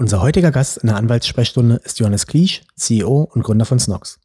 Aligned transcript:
Unser 0.00 0.22
heutiger 0.22 0.50
Gast 0.50 0.78
in 0.78 0.86
der 0.86 0.96
Anwaltssprechstunde 0.96 1.74
ist 1.84 1.98
Johannes 1.98 2.26
Kliesch, 2.26 2.62
CEO 2.74 3.28
und 3.34 3.42
Gründer 3.42 3.66
von 3.66 3.78
Snox. 3.78 4.18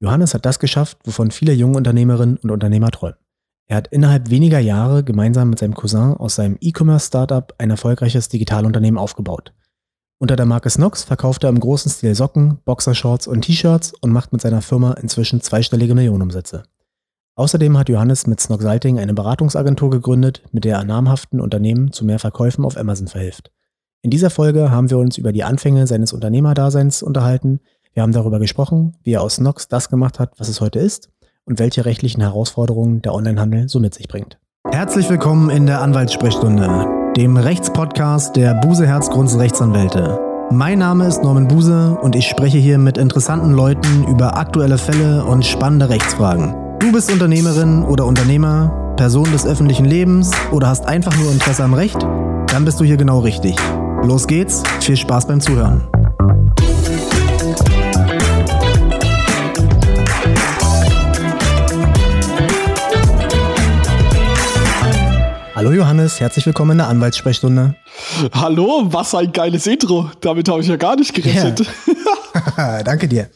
Johannes 0.00 0.34
hat 0.34 0.44
das 0.44 0.58
geschafft, 0.58 0.98
wovon 1.04 1.30
viele 1.30 1.54
junge 1.54 1.78
Unternehmerinnen 1.78 2.36
und 2.36 2.50
Unternehmer 2.50 2.90
träumen. 2.90 3.16
Er 3.68 3.78
hat 3.78 3.88
innerhalb 3.88 4.28
weniger 4.28 4.58
Jahre 4.58 5.02
gemeinsam 5.04 5.48
mit 5.48 5.60
seinem 5.60 5.72
Cousin 5.72 6.12
aus 6.12 6.34
seinem 6.34 6.58
E-Commerce-Startup 6.60 7.54
ein 7.56 7.70
erfolgreiches 7.70 8.28
Digitalunternehmen 8.28 8.98
aufgebaut. 8.98 9.54
Unter 10.18 10.36
der 10.36 10.44
Marke 10.44 10.68
Snox 10.68 11.04
verkauft 11.04 11.42
er 11.42 11.48
im 11.48 11.60
großen 11.60 11.90
Stil 11.90 12.14
Socken, 12.14 12.58
Boxershorts 12.66 13.26
und 13.26 13.40
T-Shirts 13.40 13.94
und 14.02 14.12
macht 14.12 14.32
mit 14.32 14.42
seiner 14.42 14.60
Firma 14.60 14.92
inzwischen 14.92 15.40
zweistellige 15.40 15.94
Millionenumsätze. 15.94 16.64
Außerdem 17.34 17.78
hat 17.78 17.88
Johannes 17.88 18.26
mit 18.26 18.40
Snox 18.40 18.62
Salting 18.62 18.98
eine 18.98 19.14
Beratungsagentur 19.14 19.88
gegründet, 19.88 20.42
mit 20.52 20.66
der 20.66 20.76
er 20.76 20.84
namhaften 20.84 21.40
Unternehmen 21.40 21.92
zu 21.92 22.04
mehr 22.04 22.18
Verkäufen 22.18 22.66
auf 22.66 22.76
Amazon 22.76 23.08
verhilft. 23.08 23.50
In 24.02 24.10
dieser 24.10 24.30
Folge 24.30 24.70
haben 24.70 24.90
wir 24.90 24.98
uns 24.98 25.18
über 25.18 25.32
die 25.32 25.42
Anfänge 25.42 25.88
seines 25.88 26.12
Unternehmerdaseins 26.12 27.02
unterhalten. 27.02 27.58
Wir 27.94 28.04
haben 28.04 28.12
darüber 28.12 28.38
gesprochen, 28.38 28.96
wie 29.02 29.14
er 29.14 29.22
aus 29.22 29.40
Nox 29.40 29.66
das 29.66 29.88
gemacht 29.88 30.20
hat, 30.20 30.38
was 30.38 30.48
es 30.48 30.60
heute 30.60 30.78
ist 30.78 31.10
und 31.44 31.58
welche 31.58 31.84
rechtlichen 31.84 32.20
Herausforderungen 32.20 33.02
der 33.02 33.12
Onlinehandel 33.12 33.68
so 33.68 33.80
mit 33.80 33.94
sich 33.94 34.06
bringt. 34.06 34.38
Herzlich 34.70 35.10
willkommen 35.10 35.50
in 35.50 35.66
der 35.66 35.80
Anwaltssprechstunde, 35.80 37.12
dem 37.16 37.36
Rechtspodcast 37.36 38.36
der 38.36 38.54
Buse 38.54 38.86
Herzgrunds 38.86 39.36
Rechtsanwälte. 39.36 40.20
Mein 40.52 40.78
Name 40.78 41.08
ist 41.08 41.24
Norman 41.24 41.48
Buse 41.48 41.98
und 42.00 42.14
ich 42.14 42.28
spreche 42.28 42.58
hier 42.58 42.78
mit 42.78 42.98
interessanten 42.98 43.52
Leuten 43.52 44.04
über 44.06 44.38
aktuelle 44.38 44.78
Fälle 44.78 45.24
und 45.24 45.44
spannende 45.44 45.88
Rechtsfragen. 45.88 46.54
Du 46.78 46.92
bist 46.92 47.10
Unternehmerin 47.10 47.82
oder 47.82 48.06
Unternehmer, 48.06 48.94
Person 48.96 49.30
des 49.32 49.44
öffentlichen 49.44 49.86
Lebens 49.86 50.30
oder 50.52 50.68
hast 50.68 50.86
einfach 50.86 51.16
nur 51.18 51.32
Interesse 51.32 51.64
am 51.64 51.74
Recht? 51.74 52.00
Dann 52.46 52.64
bist 52.64 52.78
du 52.78 52.84
hier 52.84 52.96
genau 52.96 53.18
richtig. 53.18 53.56
Los 54.02 54.26
geht's, 54.26 54.62
viel 54.80 54.96
Spaß 54.96 55.26
beim 55.26 55.40
Zuhören. 55.40 55.86
Hallo 65.54 65.72
Johannes, 65.72 66.20
herzlich 66.20 66.46
willkommen 66.46 66.72
in 66.72 66.78
der 66.78 66.88
Anwaltssprechstunde. 66.88 67.74
Hallo, 68.32 68.86
was 68.86 69.14
ein 69.14 69.32
geiles 69.32 69.66
Intro. 69.66 70.10
Damit 70.20 70.48
habe 70.48 70.60
ich 70.60 70.68
ja 70.68 70.76
gar 70.76 70.96
nicht 70.96 71.12
gerechnet. 71.14 71.66
Ja. 72.56 72.82
Danke 72.84 73.08
dir. 73.08 73.28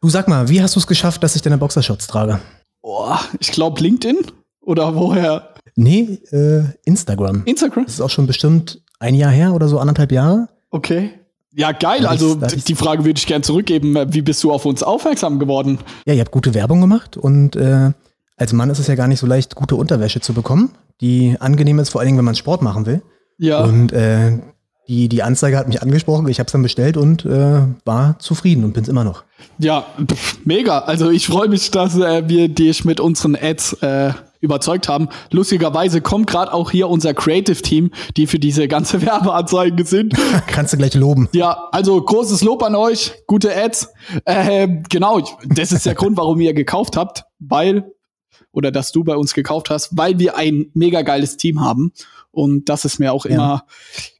Du 0.00 0.08
sag 0.08 0.28
mal, 0.28 0.48
wie 0.48 0.62
hast 0.62 0.76
du 0.76 0.80
es 0.80 0.86
geschafft, 0.86 1.22
dass 1.22 1.36
ich 1.36 1.42
deine 1.42 1.58
Boxershorts 1.58 2.06
trage? 2.06 2.40
Oh, 2.82 3.14
ich 3.40 3.50
glaube 3.52 3.80
LinkedIn 3.80 4.18
oder 4.60 4.94
woher? 4.94 5.54
Nee, 5.74 6.20
äh, 6.30 6.64
Instagram. 6.84 7.42
Instagram? 7.44 7.84
Das 7.84 7.94
ist 7.94 8.00
auch 8.00 8.10
schon 8.10 8.26
bestimmt 8.26 8.81
ein 9.02 9.14
Jahr 9.14 9.30
her 9.30 9.52
oder 9.52 9.68
so, 9.68 9.78
anderthalb 9.78 10.12
Jahre. 10.12 10.48
Okay. 10.70 11.10
Ja, 11.54 11.72
geil. 11.72 12.06
Also 12.06 12.36
die 12.36 12.74
Frage 12.74 13.04
würde 13.04 13.18
ich 13.18 13.26
gerne 13.26 13.42
zurückgeben. 13.42 13.94
Wie 14.08 14.22
bist 14.22 14.42
du 14.42 14.52
auf 14.52 14.64
uns 14.64 14.82
aufmerksam 14.82 15.38
geworden? 15.38 15.78
Ja, 16.06 16.14
ihr 16.14 16.20
habt 16.20 16.30
gute 16.30 16.54
Werbung 16.54 16.80
gemacht 16.80 17.18
und 17.18 17.56
äh, 17.56 17.90
als 18.38 18.52
Mann 18.54 18.70
ist 18.70 18.78
es 18.78 18.86
ja 18.86 18.94
gar 18.94 19.08
nicht 19.08 19.20
so 19.20 19.26
leicht, 19.26 19.54
gute 19.54 19.76
Unterwäsche 19.76 20.20
zu 20.20 20.32
bekommen, 20.32 20.70
die 21.02 21.36
angenehm 21.40 21.78
ist, 21.78 21.90
vor 21.90 22.00
allen 22.00 22.08
Dingen, 22.08 22.18
wenn 22.18 22.24
man 22.24 22.36
Sport 22.36 22.62
machen 22.62 22.86
will. 22.86 23.02
Ja. 23.36 23.62
Und 23.64 23.92
äh, 23.92 24.38
die, 24.88 25.08
die 25.08 25.22
Anzeige 25.22 25.58
hat 25.58 25.68
mich 25.68 25.82
angesprochen, 25.82 26.26
ich 26.28 26.38
habe 26.38 26.46
es 26.46 26.52
dann 26.52 26.62
bestellt 26.62 26.96
und 26.96 27.26
äh, 27.26 27.60
war 27.84 28.18
zufrieden 28.18 28.64
und 28.64 28.72
bin 28.72 28.82
es 28.82 28.88
immer 28.88 29.04
noch. 29.04 29.24
Ja, 29.58 29.86
mega. 30.44 30.80
Also 30.80 31.10
ich 31.10 31.26
freue 31.26 31.48
mich, 31.48 31.70
dass 31.70 31.96
äh, 31.96 32.28
wir 32.28 32.48
dich 32.48 32.84
mit 32.84 32.98
unseren 32.98 33.36
Ads 33.36 33.74
äh, 33.82 34.12
überzeugt 34.42 34.88
haben. 34.88 35.08
Lustigerweise 35.30 36.02
kommt 36.02 36.26
gerade 36.26 36.52
auch 36.52 36.70
hier 36.70 36.88
unser 36.88 37.14
Creative 37.14 37.62
Team, 37.62 37.90
die 38.16 38.26
für 38.26 38.38
diese 38.38 38.68
ganze 38.68 39.00
Werbeanzeigen 39.06 39.86
sind. 39.86 40.14
Kannst 40.46 40.74
du 40.74 40.76
gleich 40.76 40.94
loben. 40.94 41.28
Ja, 41.32 41.68
also 41.72 42.00
großes 42.02 42.42
Lob 42.42 42.62
an 42.62 42.74
euch, 42.74 43.12
gute 43.26 43.56
Ads. 43.56 43.88
Äh, 44.26 44.68
genau, 44.90 45.20
das 45.46 45.72
ist 45.72 45.86
der 45.86 45.94
Grund, 45.94 46.18
warum 46.18 46.40
ihr 46.40 46.52
gekauft 46.52 46.96
habt, 46.96 47.24
weil 47.38 47.90
oder 48.50 48.70
dass 48.70 48.92
du 48.92 49.02
bei 49.02 49.16
uns 49.16 49.32
gekauft 49.32 49.70
hast, 49.70 49.96
weil 49.96 50.18
wir 50.18 50.36
ein 50.36 50.66
mega 50.74 51.00
geiles 51.00 51.38
Team 51.38 51.62
haben 51.62 51.92
und 52.30 52.68
das 52.68 52.84
ist 52.84 52.98
mir 52.98 53.12
auch 53.12 53.24
ja. 53.24 53.32
immer 53.32 53.66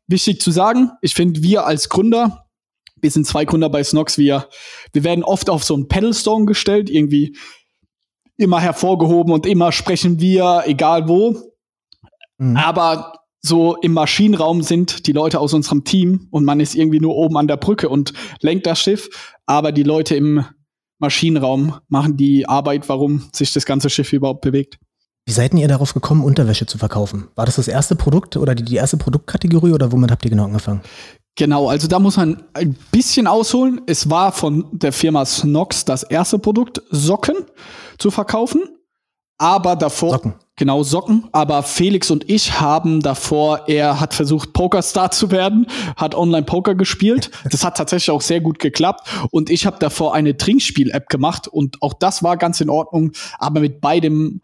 wichtig 0.07 0.41
zu 0.41 0.51
sagen. 0.51 0.93
Ich 1.03 1.15
finde, 1.15 1.43
wir 1.43 1.67
als 1.67 1.91
Gründer 1.91 2.47
wir 3.03 3.11
sind 3.11 3.27
zwei 3.27 3.45
Gründer 3.45 3.69
bei 3.69 3.83
Snox, 3.83 4.17
wir, 4.17 4.49
wir 4.93 5.05
werden 5.05 5.25
oft 5.25 5.51
auf 5.51 5.65
so 5.65 5.75
einen 5.75 5.89
Pedalstone 5.89 6.47
gestellt, 6.47 6.89
irgendwie 6.89 7.37
immer 8.43 8.61
hervorgehoben 8.61 9.33
und 9.33 9.47
immer 9.47 9.73
sprechen 9.73 10.21
wir, 10.21 10.65
egal 10.67 11.09
wo. 11.09 11.37
Mhm. 12.39 12.57
Aber 12.57 13.15
so 13.41 13.77
im 13.77 13.93
Maschinenraum 13.93 14.63
sind 14.63 15.07
die 15.07 15.13
Leute 15.13 15.41
aus 15.41 15.53
unserem 15.53 15.85
Team 15.85 16.29
und 16.31 16.45
man 16.45 16.61
ist 16.61 16.75
irgendwie 16.75 17.01
nur 17.01 17.17
oben 17.17 17.37
an 17.37 17.49
der 17.49 17.57
Brücke 17.57 17.89
und 17.89 18.13
lenkt 18.41 18.67
das 18.67 18.81
Schiff. 18.81 19.09
Aber 19.47 19.73
die 19.73 19.83
Leute 19.83 20.15
im 20.15 20.45
Maschinenraum 20.99 21.75
machen 21.89 22.17
die 22.17 22.49
Arbeit, 22.49 22.89
warum 22.89 23.29
sich 23.33 23.53
das 23.53 23.67
ganze 23.67 23.91
Schiff 23.91 24.13
überhaupt 24.13 24.43
bewegt. 24.43 24.79
Wie 25.27 25.33
seid 25.33 25.55
ihr 25.55 25.69
darauf 25.69 25.95
gekommen, 25.95 26.25
Unterwäsche 26.25 26.67
zu 26.67 26.79
verkaufen? 26.79 27.29
War 27.35 27.47
das 27.47 27.57
das 27.57 27.69
erste 27.69 27.95
Produkt 27.95 28.37
oder 28.37 28.55
die, 28.55 28.65
die 28.65 28.77
erste 28.77 28.97
Produktkategorie 28.97 29.73
oder 29.73 29.93
womit 29.93 30.11
habt 30.11 30.25
ihr 30.25 30.31
genau 30.31 30.45
angefangen? 30.45 30.81
Genau, 31.37 31.69
also 31.69 31.89
da 31.89 31.99
muss 31.99 32.17
man 32.17 32.43
ein 32.53 32.77
bisschen 32.91 33.27
ausholen. 33.27 33.81
Es 33.87 34.11
war 34.11 34.33
von 34.33 34.67
der 34.71 34.93
Firma 34.93 35.25
Snox 35.25 35.85
das 35.85 36.03
erste 36.03 36.39
Produkt, 36.39 36.83
Socken 36.91 37.37
zu 37.99 38.11
verkaufen. 38.11 38.63
Aber 39.39 39.75
davor, 39.75 40.13
Socken. 40.13 40.35
genau 40.57 40.83
Socken, 40.85 41.29
aber 41.33 41.63
Felix 41.63 42.11
und 42.11 42.29
ich 42.31 42.61
haben 42.61 43.01
davor, 43.01 43.67
er 43.67 43.99
hat 43.99 44.15
versucht, 44.15 44.53
Pokerstar 44.53 45.11
zu 45.11 45.33
werden, 45.33 45.67
hat 45.97 46.15
Online-Poker 46.15 46.75
gespielt. 46.75 47.31
Das 47.51 47.65
hat 47.65 47.77
tatsächlich 47.77 48.11
auch 48.11 48.21
sehr 48.21 48.41
gut 48.41 48.59
geklappt. 48.59 49.09
Und 49.31 49.51
ich 49.51 49.67
habe 49.67 49.79
davor 49.81 50.15
eine 50.15 50.37
Trinkspiel-App 50.37 51.09
gemacht 51.09 51.49
und 51.49 51.83
auch 51.83 51.95
das 51.95 52.23
war 52.23 52.37
ganz 52.37 52.61
in 52.61 52.71
Ordnung. 52.71 53.13
Aber 53.39 53.61
mit 53.61 53.81
beidem 53.81 54.43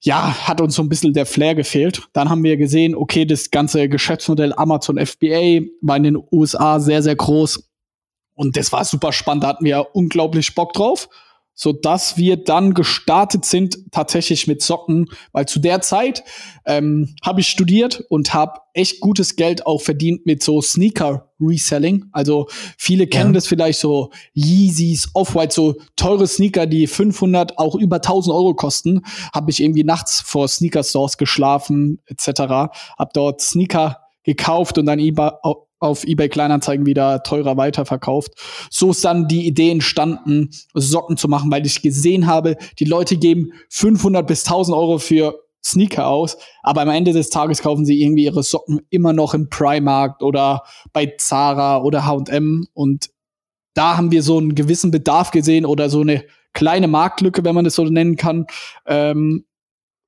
ja, 0.00 0.46
hat 0.46 0.60
uns 0.60 0.74
so 0.74 0.82
ein 0.82 0.88
bisschen 0.88 1.12
der 1.12 1.26
Flair 1.26 1.54
gefehlt. 1.54 2.08
Dann 2.12 2.30
haben 2.30 2.44
wir 2.44 2.56
gesehen, 2.56 2.94
okay, 2.94 3.24
das 3.24 3.50
ganze 3.50 3.88
Geschäftsmodell 3.88 4.52
Amazon 4.54 5.04
FBA 5.04 5.60
war 5.80 5.96
in 5.96 6.04
den 6.04 6.22
USA 6.30 6.78
sehr, 6.78 7.02
sehr 7.02 7.16
groß. 7.16 7.68
Und 8.34 8.56
das 8.56 8.70
war 8.70 8.84
super 8.84 9.12
spannend, 9.12 9.42
da 9.42 9.48
hatten 9.48 9.64
wir 9.64 9.88
unglaublich 9.94 10.54
Bock 10.54 10.72
drauf 10.72 11.08
so 11.60 11.72
dass 11.72 12.16
wir 12.16 12.36
dann 12.36 12.72
gestartet 12.72 13.44
sind 13.44 13.90
tatsächlich 13.90 14.46
mit 14.46 14.62
Socken, 14.62 15.10
weil 15.32 15.46
zu 15.46 15.58
der 15.58 15.80
Zeit 15.80 16.22
ähm, 16.64 17.16
habe 17.20 17.40
ich 17.40 17.48
studiert 17.48 18.04
und 18.08 18.32
habe 18.32 18.60
echt 18.74 19.00
gutes 19.00 19.34
Geld 19.34 19.66
auch 19.66 19.82
verdient 19.82 20.24
mit 20.24 20.40
so 20.40 20.62
Sneaker 20.62 21.27
Reselling. 21.40 22.06
Also 22.12 22.46
viele 22.76 23.06
kennen 23.06 23.30
ja. 23.30 23.34
das 23.34 23.46
vielleicht 23.46 23.78
so 23.78 24.10
Yeezys, 24.34 25.10
Off-White, 25.14 25.54
so 25.54 25.76
teure 25.96 26.26
Sneaker, 26.26 26.66
die 26.66 26.86
500 26.86 27.58
auch 27.58 27.74
über 27.74 27.96
1000 27.96 28.34
Euro 28.34 28.54
kosten. 28.54 29.02
Habe 29.32 29.50
ich 29.50 29.62
irgendwie 29.62 29.84
nachts 29.84 30.20
vor 30.20 30.48
Sneaker 30.48 30.82
Stores 30.82 31.16
geschlafen 31.16 32.00
etc. 32.06 32.70
Hab 32.98 33.12
dort 33.12 33.40
Sneaker 33.40 33.98
gekauft 34.24 34.78
und 34.78 34.86
dann 34.86 35.00
auf 35.80 36.04
eBay 36.04 36.28
Kleinanzeigen 36.28 36.86
wieder 36.86 37.22
teurer 37.22 37.56
weiterverkauft. 37.56 38.32
So 38.70 38.90
ist 38.90 39.04
dann 39.04 39.28
die 39.28 39.46
Idee 39.46 39.70
entstanden, 39.70 40.50
Socken 40.74 41.16
zu 41.16 41.28
machen, 41.28 41.50
weil 41.50 41.64
ich 41.64 41.82
gesehen 41.82 42.26
habe, 42.26 42.56
die 42.78 42.84
Leute 42.84 43.16
geben 43.16 43.52
500 43.70 44.26
bis 44.26 44.44
1000 44.44 44.76
Euro 44.76 44.98
für 44.98 45.38
Sneaker 45.64 46.06
aus, 46.06 46.36
aber 46.62 46.82
am 46.82 46.90
Ende 46.90 47.12
des 47.12 47.30
Tages 47.30 47.62
kaufen 47.62 47.84
sie 47.84 48.00
irgendwie 48.02 48.24
ihre 48.24 48.42
Socken 48.42 48.80
immer 48.90 49.12
noch 49.12 49.34
im 49.34 49.48
Primark 49.48 50.22
oder 50.22 50.62
bei 50.92 51.14
Zara 51.18 51.82
oder 51.82 52.06
H&M 52.06 52.66
und 52.74 53.10
da 53.74 53.96
haben 53.96 54.10
wir 54.10 54.22
so 54.22 54.38
einen 54.38 54.54
gewissen 54.54 54.90
Bedarf 54.90 55.30
gesehen 55.30 55.64
oder 55.64 55.88
so 55.88 56.00
eine 56.00 56.24
kleine 56.52 56.88
Marktlücke, 56.88 57.44
wenn 57.44 57.54
man 57.54 57.66
es 57.66 57.76
so 57.76 57.84
nennen 57.84 58.16
kann, 58.16 58.46
ähm, 58.86 59.44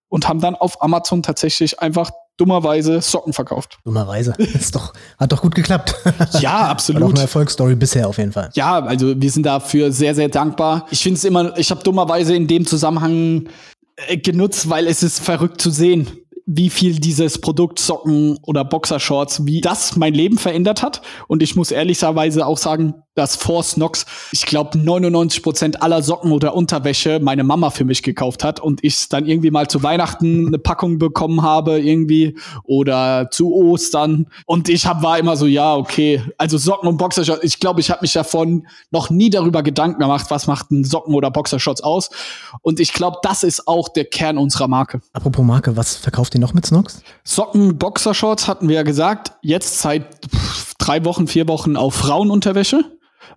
und 0.08 0.28
haben 0.28 0.40
dann 0.40 0.56
auf 0.56 0.82
Amazon 0.82 1.22
tatsächlich 1.22 1.78
einfach 1.78 2.10
dummerweise 2.36 3.00
Socken 3.00 3.32
verkauft. 3.32 3.78
Dummerweise. 3.84 4.32
Ist 4.38 4.74
doch, 4.74 4.92
hat 5.18 5.30
doch 5.30 5.42
gut 5.42 5.54
geklappt. 5.54 5.94
Ja, 6.40 6.68
absolut. 6.68 7.02
War 7.02 7.08
doch 7.08 7.14
eine 7.14 7.22
Erfolgsstory 7.22 7.74
bisher 7.76 8.08
auf 8.08 8.18
jeden 8.18 8.32
Fall. 8.32 8.50
Ja, 8.54 8.80
also 8.80 9.20
wir 9.20 9.30
sind 9.30 9.44
dafür 9.44 9.92
sehr, 9.92 10.14
sehr 10.14 10.28
dankbar. 10.28 10.86
Ich 10.90 11.02
finde 11.02 11.18
es 11.18 11.24
immer, 11.24 11.56
ich 11.58 11.70
habe 11.70 11.82
dummerweise 11.82 12.34
in 12.34 12.46
dem 12.46 12.66
Zusammenhang 12.66 13.48
genutzt, 14.16 14.68
weil 14.68 14.86
es 14.86 15.02
ist 15.02 15.20
verrückt 15.20 15.60
zu 15.60 15.70
sehen, 15.70 16.08
wie 16.46 16.70
viel 16.70 16.98
dieses 16.98 17.40
Produkt 17.40 17.78
Socken 17.78 18.38
oder 18.42 18.64
Boxershorts, 18.64 19.46
wie 19.46 19.60
das 19.60 19.96
mein 19.96 20.14
Leben 20.14 20.36
verändert 20.36 20.82
hat. 20.82 21.02
Und 21.28 21.42
ich 21.42 21.54
muss 21.54 21.70
ehrlicherweise 21.70 22.44
auch 22.44 22.58
sagen, 22.58 22.94
dass 23.14 23.36
Force 23.36 23.74
Knox, 23.74 24.06
ich 24.32 24.46
glaube, 24.46 24.78
99 24.78 25.42
Prozent 25.42 25.82
aller 25.82 26.02
Socken 26.02 26.32
oder 26.32 26.54
Unterwäsche 26.54 27.18
meine 27.20 27.44
Mama 27.44 27.70
für 27.70 27.84
mich 27.84 28.02
gekauft 28.02 28.44
hat 28.44 28.60
und 28.60 28.84
ich 28.84 29.08
dann 29.08 29.26
irgendwie 29.26 29.50
mal 29.50 29.68
zu 29.68 29.82
Weihnachten 29.82 30.46
eine 30.46 30.58
Packung 30.58 30.98
bekommen 30.98 31.42
habe 31.42 31.80
irgendwie 31.80 32.38
oder 32.64 33.28
zu 33.30 33.52
Ostern. 33.52 34.26
Und 34.46 34.68
ich 34.68 34.86
hab, 34.86 35.02
war 35.02 35.18
immer 35.18 35.36
so, 35.36 35.46
ja, 35.46 35.74
okay, 35.74 36.22
also 36.38 36.56
Socken 36.56 36.88
und 36.88 36.98
Boxershorts. 36.98 37.42
Ich 37.42 37.58
glaube, 37.58 37.80
ich 37.80 37.90
habe 37.90 38.02
mich 38.02 38.12
davon 38.12 38.66
noch 38.90 39.10
nie 39.10 39.30
darüber 39.30 39.62
Gedanken 39.62 40.00
gemacht, 40.00 40.26
was 40.28 40.46
macht 40.46 40.70
ein 40.70 40.84
Socken 40.84 41.14
oder 41.14 41.30
Boxershorts 41.30 41.82
aus. 41.82 42.10
Und 42.62 42.78
ich 42.78 42.92
glaube, 42.92 43.18
das 43.22 43.42
ist 43.42 43.66
auch 43.66 43.88
der 43.88 44.04
Kern 44.04 44.38
unserer 44.38 44.68
Marke. 44.68 45.00
Apropos 45.12 45.44
Marke, 45.44 45.76
was 45.76 45.96
verkauft 45.96 46.34
ihr 46.34 46.40
noch 46.40 46.54
mit 46.54 46.66
Snox? 46.66 47.02
Socken, 47.24 47.76
Boxershorts 47.76 48.46
hatten 48.46 48.68
wir 48.68 48.76
ja 48.76 48.82
gesagt. 48.82 49.32
Jetzt 49.42 49.80
seit 49.80 50.06
drei 50.78 51.04
Wochen, 51.04 51.26
vier 51.26 51.48
Wochen 51.48 51.76
auf 51.76 51.94
Frauenunterwäsche. 51.94 52.84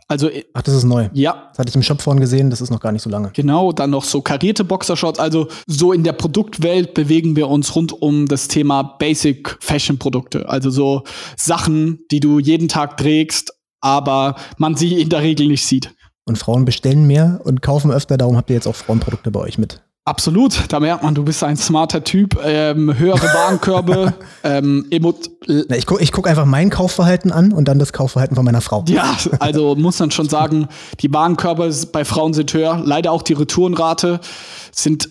Also, 0.07 0.29
Ach, 0.53 0.61
das 0.61 0.75
ist 0.75 0.83
neu. 0.83 1.09
ja, 1.13 1.47
Das 1.49 1.59
hatte 1.59 1.69
ich 1.69 1.75
im 1.75 1.83
Shop 1.83 2.01
vorhin 2.01 2.19
gesehen, 2.19 2.49
das 2.49 2.61
ist 2.61 2.69
noch 2.69 2.79
gar 2.79 2.91
nicht 2.91 3.01
so 3.01 3.09
lange. 3.09 3.31
Genau, 3.33 3.71
dann 3.71 3.89
noch 3.89 4.03
so 4.03 4.21
karierte 4.21 4.63
Boxershorts. 4.63 5.19
Also 5.19 5.47
so 5.65 5.93
in 5.93 6.03
der 6.03 6.13
Produktwelt 6.13 6.93
bewegen 6.93 7.35
wir 7.35 7.47
uns 7.47 7.75
rund 7.75 7.93
um 8.01 8.27
das 8.27 8.47
Thema 8.47 8.83
Basic 8.83 9.57
Fashion 9.59 9.97
Produkte. 9.97 10.47
Also 10.49 10.69
so 10.69 11.03
Sachen, 11.37 11.99
die 12.11 12.19
du 12.19 12.39
jeden 12.39 12.67
Tag 12.67 12.97
trägst, 12.97 13.53
aber 13.81 14.35
man 14.57 14.75
sie 14.75 14.99
in 15.01 15.09
der 15.09 15.21
Regel 15.21 15.47
nicht 15.47 15.65
sieht. 15.65 15.93
Und 16.25 16.37
Frauen 16.37 16.63
bestellen 16.63 17.05
mehr 17.05 17.41
und 17.43 17.61
kaufen 17.61 17.91
öfter, 17.91 18.17
darum 18.17 18.37
habt 18.37 18.49
ihr 18.49 18.55
jetzt 18.55 18.67
auch 18.67 18.75
Frauenprodukte 18.75 19.29
bei 19.29 19.41
euch 19.41 19.57
mit. 19.57 19.82
Absolut, 20.05 20.65
da 20.67 20.81
merkt 20.81 21.01
man, 21.01 21.15
du 21.15 21.23
bist 21.23 21.41
ein 21.45 21.55
smarter 21.55 22.03
Typ, 22.03 22.37
ähm, 22.43 22.97
höhere 22.97 23.23
Warenkörbe, 23.23 24.13
ähm, 24.43 24.85
Na, 25.47 25.77
ich 25.77 25.85
gucke 25.85 26.03
ich 26.03 26.11
guck 26.11 26.27
einfach 26.27 26.43
mein 26.43 26.69
Kaufverhalten 26.69 27.31
an 27.31 27.53
und 27.53 27.69
dann 27.69 27.79
das 27.79 27.93
Kaufverhalten 27.93 28.35
von 28.35 28.43
meiner 28.43 28.59
Frau. 28.59 28.83
Ja, 28.89 29.15
also 29.39 29.75
muss 29.75 29.99
man 29.99 30.11
schon 30.11 30.27
sagen, 30.27 30.67
die 30.99 31.13
Warenkörbe 31.13 31.73
bei 31.93 32.03
Frauen 32.03 32.33
sind 32.33 32.53
höher. 32.53 32.81
Leider 32.83 33.13
auch 33.13 33.21
die 33.21 33.31
Retourenrate 33.31 34.19
sind, 34.73 35.07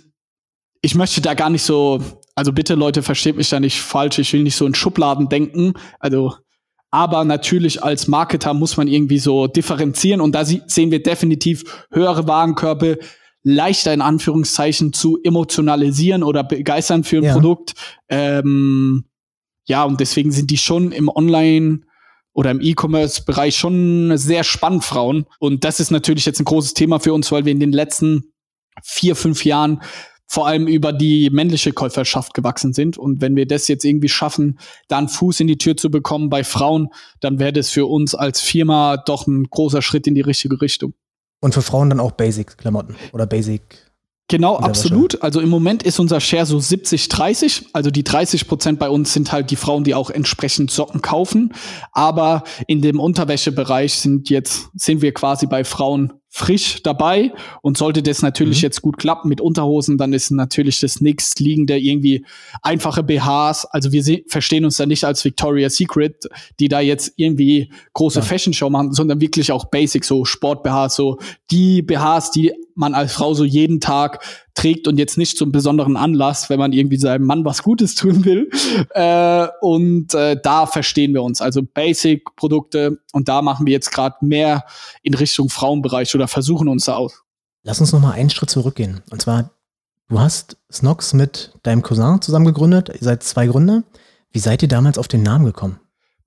ich 0.82 0.94
möchte 0.94 1.22
da 1.22 1.32
gar 1.32 1.48
nicht 1.48 1.62
so, 1.62 2.02
also 2.34 2.52
bitte 2.52 2.74
Leute, 2.74 3.02
versteht 3.02 3.38
mich 3.38 3.48
da 3.48 3.60
nicht 3.60 3.80
falsch, 3.80 4.18
ich 4.18 4.34
will 4.34 4.42
nicht 4.42 4.56
so 4.56 4.66
in 4.66 4.74
Schubladen 4.74 5.30
denken. 5.30 5.72
Also, 6.00 6.34
aber 6.90 7.24
natürlich 7.24 7.82
als 7.82 8.08
Marketer 8.08 8.52
muss 8.52 8.76
man 8.76 8.88
irgendwie 8.88 9.18
so 9.18 9.46
differenzieren 9.46 10.20
und 10.20 10.34
da 10.34 10.44
sehen 10.44 10.90
wir 10.90 11.02
definitiv 11.02 11.86
höhere 11.90 12.28
Warenkörbe, 12.28 12.98
leichter 13.42 13.92
in 13.92 14.00
Anführungszeichen 14.00 14.92
zu 14.92 15.18
emotionalisieren 15.22 16.22
oder 16.22 16.44
begeistern 16.44 17.04
für 17.04 17.18
ein 17.18 17.24
Ja. 17.24 17.32
Produkt. 17.32 17.74
Ähm, 18.08 19.04
ja, 19.66 19.84
und 19.84 20.00
deswegen 20.00 20.32
sind 20.32 20.50
die 20.50 20.58
schon 20.58 20.92
im 20.92 21.08
Online- 21.08 21.80
oder 22.34 22.50
im 22.50 22.60
E-Commerce-Bereich 22.60 23.56
schon 23.56 24.16
sehr 24.16 24.44
spannend, 24.44 24.84
Frauen. 24.84 25.26
Und 25.38 25.64
das 25.64 25.80
ist 25.80 25.90
natürlich 25.90 26.24
jetzt 26.24 26.40
ein 26.40 26.44
großes 26.46 26.74
Thema 26.74 26.98
für 26.98 27.12
uns, 27.12 27.30
weil 27.30 27.44
wir 27.44 27.52
in 27.52 27.60
den 27.60 27.72
letzten 27.72 28.32
vier, 28.82 29.16
fünf 29.16 29.44
Jahren 29.44 29.82
vor 30.26 30.46
allem 30.46 30.66
über 30.66 30.94
die 30.94 31.28
männliche 31.28 31.74
Käuferschaft 31.74 32.32
gewachsen 32.32 32.72
sind. 32.72 32.96
Und 32.96 33.20
wenn 33.20 33.36
wir 33.36 33.46
das 33.46 33.68
jetzt 33.68 33.84
irgendwie 33.84 34.08
schaffen, 34.08 34.58
da 34.88 34.96
einen 34.96 35.08
Fuß 35.08 35.40
in 35.40 35.46
die 35.46 35.58
Tür 35.58 35.76
zu 35.76 35.90
bekommen 35.90 36.30
bei 36.30 36.42
Frauen, 36.42 36.88
dann 37.20 37.38
wäre 37.38 37.52
das 37.52 37.68
für 37.68 37.84
uns 37.84 38.14
als 38.14 38.40
Firma 38.40 38.96
doch 38.96 39.26
ein 39.26 39.44
großer 39.50 39.82
Schritt 39.82 40.06
in 40.06 40.14
die 40.14 40.22
richtige 40.22 40.62
Richtung. 40.62 40.94
Und 41.42 41.52
für 41.52 41.60
Frauen 41.62 41.90
dann 41.90 42.00
auch 42.00 42.12
Basic-Klamotten 42.12 42.96
oder 43.12 43.26
Basic. 43.26 43.62
Genau, 44.28 44.56
absolut. 44.56 45.20
Also 45.22 45.40
im 45.40 45.50
Moment 45.50 45.82
ist 45.82 45.98
unser 45.98 46.18
Share 46.18 46.46
so 46.46 46.58
70, 46.58 47.08
30. 47.08 47.66
Also 47.74 47.90
die 47.90 48.02
30 48.02 48.48
Prozent 48.48 48.78
bei 48.78 48.88
uns 48.88 49.12
sind 49.12 49.30
halt 49.30 49.50
die 49.50 49.56
Frauen, 49.56 49.84
die 49.84 49.94
auch 49.94 50.08
entsprechend 50.08 50.70
Socken 50.70 51.02
kaufen. 51.02 51.52
Aber 51.92 52.44
in 52.66 52.80
dem 52.80 52.98
Unterwäschebereich 52.98 53.92
sind 53.92 54.30
jetzt, 54.30 54.70
sind 54.74 55.02
wir 55.02 55.12
quasi 55.12 55.46
bei 55.46 55.64
Frauen 55.64 56.14
frisch 56.34 56.82
dabei. 56.82 57.31
Und 57.61 57.76
sollte 57.76 58.02
das 58.02 58.23
natürlich 58.23 58.58
Mhm. 58.58 58.62
jetzt 58.62 58.81
gut 58.82 58.96
klappen 58.96 59.29
mit 59.29 59.40
Unterhosen, 59.43 59.99
dann 59.99 60.14
ist 60.14 60.31
natürlich 60.31 60.81
das 60.81 61.02
nächstliegende 61.02 61.79
irgendwie 61.79 62.25
einfache 62.62 63.02
BHs. 63.02 63.67
Also 63.67 63.93
wir 63.93 64.02
verstehen 64.29 64.64
uns 64.64 64.79
da 64.79 64.87
nicht 64.87 65.05
als 65.05 65.23
Victoria's 65.25 65.76
Secret, 65.76 66.26
die 66.58 66.69
da 66.69 66.81
jetzt 66.81 67.12
irgendwie 67.17 67.70
große 67.93 68.20
Ja. 68.20 68.25
Fashion 68.25 68.55
Show 68.55 68.70
machen, 68.70 68.93
sondern 68.94 69.20
wirklich 69.20 69.52
auch 69.52 69.67
Basic, 69.67 70.05
so 70.06 70.25
Sport-BHs, 70.25 70.96
so 70.96 71.19
die 71.50 71.82
BHs, 71.82 72.31
die 72.31 72.50
man 72.74 72.94
als 72.94 73.12
Frau 73.12 73.34
so 73.34 73.44
jeden 73.44 73.80
Tag 73.80 74.24
trägt 74.54 74.88
und 74.88 74.98
jetzt 74.98 75.19
nicht 75.19 75.36
zum 75.36 75.52
besonderen 75.52 75.96
Anlass, 75.96 76.50
wenn 76.50 76.58
man 76.58 76.72
irgendwie 76.72 76.98
seinem 76.98 77.26
Mann 77.26 77.44
was 77.44 77.62
Gutes 77.62 77.94
tun 77.96 78.24
will. 78.24 78.50
Äh, 78.90 79.48
und 79.60 80.14
äh, 80.14 80.36
da 80.42 80.66
verstehen 80.66 81.14
wir 81.14 81.22
uns. 81.22 81.40
Also 81.40 81.62
Basic-Produkte 81.62 82.98
und 83.12 83.28
da 83.28 83.42
machen 83.42 83.66
wir 83.66 83.72
jetzt 83.72 83.90
gerade 83.90 84.16
mehr 84.20 84.64
in 85.02 85.14
Richtung 85.14 85.48
Frauenbereich 85.48 86.14
oder 86.14 86.28
versuchen 86.28 86.69
uns 86.69 86.84
da 86.84 86.94
aus. 86.94 87.22
Lass 87.62 87.80
uns 87.80 87.92
noch 87.92 88.00
mal 88.00 88.12
einen 88.12 88.30
Schritt 88.30 88.50
zurückgehen. 88.50 89.02
Und 89.10 89.22
zwar, 89.22 89.50
du 90.08 90.19
hast 90.19 90.56
Snox 90.70 91.14
mit 91.14 91.52
deinem 91.62 91.82
Cousin 91.82 92.20
zusammen 92.20 92.46
gegründet. 92.46 92.88
Ihr 92.88 93.00
seid 93.00 93.22
zwei 93.22 93.46
Gründer. 93.46 93.84
Wie 94.30 94.40
seid 94.40 94.62
ihr 94.62 94.69
damals 94.69 94.98
auf 94.98 95.08
den 95.08 95.22
Namen 95.22 95.44
gekommen? 95.44 95.78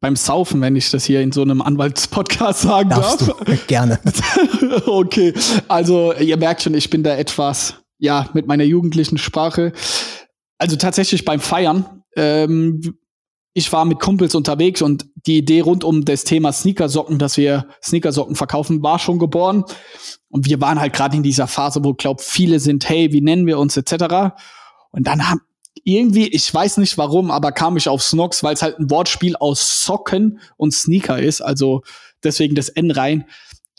Beim 0.06 0.16
Saufen, 0.16 0.62
wenn 0.62 0.75
ich 0.75 0.92
das 0.92 1.04
hier 1.04 1.22
in 1.22 1.31
so 1.31 1.42
einem 1.42 1.63
Anwaltspodcast 1.63 2.62
sagen 2.62 2.92
Darfst 2.92 3.28
darf. 3.28 3.40
du? 3.40 3.57
Gerne. 3.68 4.00
okay, 4.86 5.34
also 5.68 6.13
ihr 6.13 6.38
merkt 6.38 6.62
schon, 6.62 6.75
ich 6.75 6.92
bin 6.92 7.02
da 7.02 7.16
etwas, 7.16 7.78
ja, 7.98 8.30
mit 8.36 8.46
meiner 8.46 8.66
jugendlichen 8.66 9.18
Sprache. 9.18 9.72
Also 10.60 10.75
tatsächlich 10.75 11.25
beim 11.25 11.40
Feiern, 11.40 12.04
ähm, 12.16 13.00
ich 13.56 13.74
war 13.74 13.84
mit 13.86 14.00
Kumpels 14.00 14.36
unterwegs 14.36 14.84
und 14.84 15.07
die 15.25 15.38
Idee 15.38 15.62
rund 15.62 15.84
um 15.84 16.06
das 16.06 16.24
Thema 16.24 16.54
Sneakersocken, 16.54 17.18
dass 17.18 17.38
wir 17.38 17.66
Sneakersocken 17.81 18.36
verkaufen, 18.36 18.84
war 18.84 19.00
schon 19.00 19.18
geboren. 19.18 19.63
Und 20.30 20.48
wir 20.48 20.62
waren 20.62 20.80
halt 20.80 20.94
gerade 20.94 21.18
in 21.18 21.24
dieser 21.24 21.48
Phase, 21.48 21.84
wo, 21.84 21.96
glaub, 21.96 22.22
viele 22.22 22.60
sind, 22.60 22.88
hey, 22.88 23.12
wie 23.12 23.22
nennen 23.22 23.48
wir 23.48 23.57
uns, 23.57 23.75
etc. 23.75 24.36
Und 24.92 25.07
dann 25.07 25.28
haben 25.28 25.42
irgendwie, 25.83 26.27
ich 26.27 26.51
weiß 26.51 26.77
nicht 26.77 26.98
warum, 26.98 27.31
aber 27.31 27.51
kam 27.51 27.77
ich 27.77 27.89
auf 27.89 28.01
Snox, 28.01 28.44
weil 28.44 28.54
es 28.54 28.62
halt 28.62 28.80
ein 28.80 28.89
Wortspiel 28.89 29.36
aus 29.36 29.86
Socken 29.86 30.39
und 30.57 30.74
Sneaker 30.74 31.19
ist. 31.19 31.42
Also 31.42 31.83
deswegen 32.24 32.56
das 32.56 32.69
N 32.69 32.92
rein. 32.92 33.25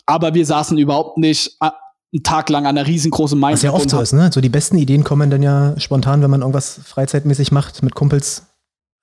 Aber 0.04 0.34
wir 0.34 0.46
saßen 0.46 0.78
überhaupt 0.78 1.18
nicht 1.18 1.56
einen 1.60 2.22
Tag 2.22 2.48
lang 2.48 2.66
an 2.66 2.78
einer 2.78 2.86
riesengroßen 2.86 3.38
Meinung. 3.38 3.54
Was 3.54 3.62
ja 3.62 3.72
oft 3.72 3.90
so 3.90 4.00
ist, 4.00 4.12
ne? 4.12 4.30
So 4.32 4.40
die 4.40 4.48
besten 4.48 4.78
Ideen 4.78 5.04
kommen 5.04 5.30
dann 5.30 5.42
ja 5.42 5.78
spontan, 5.78 6.22
wenn 6.22 6.30
man 6.30 6.42
irgendwas 6.42 6.80
freizeitmäßig 6.84 7.50
macht, 7.50 7.82
mit 7.82 7.94
Kumpels 7.94 8.46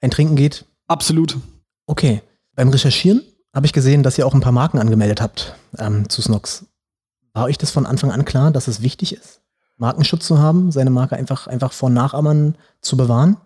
ein 0.01 0.11
Trinken 0.11 0.35
geht. 0.35 0.65
Absolut. 0.87 1.37
Okay. 1.85 2.21
Beim 2.55 2.69
Recherchieren 2.69 3.21
habe 3.53 3.65
ich 3.65 3.73
gesehen, 3.73 4.03
dass 4.03 4.17
ihr 4.17 4.25
auch 4.25 4.33
ein 4.33 4.41
paar 4.41 4.51
Marken 4.51 4.79
angemeldet 4.79 5.21
habt 5.21 5.55
ähm, 5.77 6.07
zu 6.09 6.21
Snox. 6.21 6.65
War 7.33 7.45
euch 7.45 7.57
das 7.57 7.71
von 7.71 7.85
Anfang 7.85 8.11
an 8.11 8.25
klar, 8.25 8.51
dass 8.51 8.67
es 8.67 8.81
wichtig 8.81 9.13
ist, 9.13 9.41
Markenschutz 9.77 10.27
zu 10.27 10.39
haben, 10.39 10.71
seine 10.71 10.89
Marke 10.89 11.15
einfach, 11.15 11.47
einfach 11.47 11.73
vor 11.73 11.89
Nachahmern 11.89 12.57
zu 12.81 12.97
bewahren? 12.97 13.37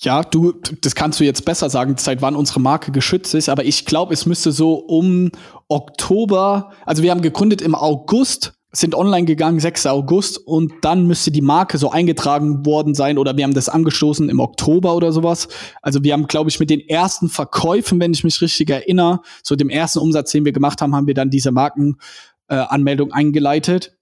Ja, 0.00 0.22
du, 0.22 0.54
das 0.80 0.96
kannst 0.96 1.20
du 1.20 1.24
jetzt 1.24 1.44
besser 1.44 1.70
sagen, 1.70 1.94
seit 1.98 2.20
wann 2.20 2.34
unsere 2.34 2.60
Marke 2.60 2.90
geschützt 2.90 3.32
ist, 3.34 3.48
aber 3.48 3.64
ich 3.64 3.86
glaube, 3.86 4.12
es 4.12 4.26
müsste 4.26 4.50
so 4.50 4.74
um 4.74 5.30
Oktober, 5.68 6.72
also 6.84 7.02
wir 7.02 7.12
haben 7.12 7.22
gegründet 7.22 7.62
im 7.62 7.76
August, 7.76 8.54
sind 8.72 8.96
online 8.96 9.24
gegangen, 9.24 9.60
6. 9.60 9.86
August, 9.86 10.38
und 10.38 10.72
dann 10.82 11.06
müsste 11.06 11.30
die 11.30 11.42
Marke 11.42 11.78
so 11.78 11.92
eingetragen 11.92 12.66
worden 12.66 12.94
sein 12.94 13.18
oder 13.18 13.36
wir 13.36 13.44
haben 13.44 13.54
das 13.54 13.68
angestoßen 13.68 14.28
im 14.28 14.40
Oktober 14.40 14.96
oder 14.96 15.12
sowas. 15.12 15.46
Also 15.80 16.02
wir 16.02 16.12
haben, 16.12 16.26
glaube 16.26 16.50
ich, 16.50 16.58
mit 16.58 16.70
den 16.70 16.80
ersten 16.80 17.28
Verkäufen, 17.28 18.00
wenn 18.00 18.12
ich 18.12 18.24
mich 18.24 18.40
richtig 18.40 18.70
erinnere, 18.70 19.20
so 19.44 19.54
dem 19.54 19.70
ersten 19.70 20.00
Umsatz, 20.00 20.32
den 20.32 20.44
wir 20.44 20.52
gemacht 20.52 20.82
haben, 20.82 20.96
haben 20.96 21.06
wir 21.06 21.14
dann 21.14 21.30
diese 21.30 21.52
Markenanmeldung 21.52 23.10
äh, 23.10 23.14
eingeleitet. 23.14 23.96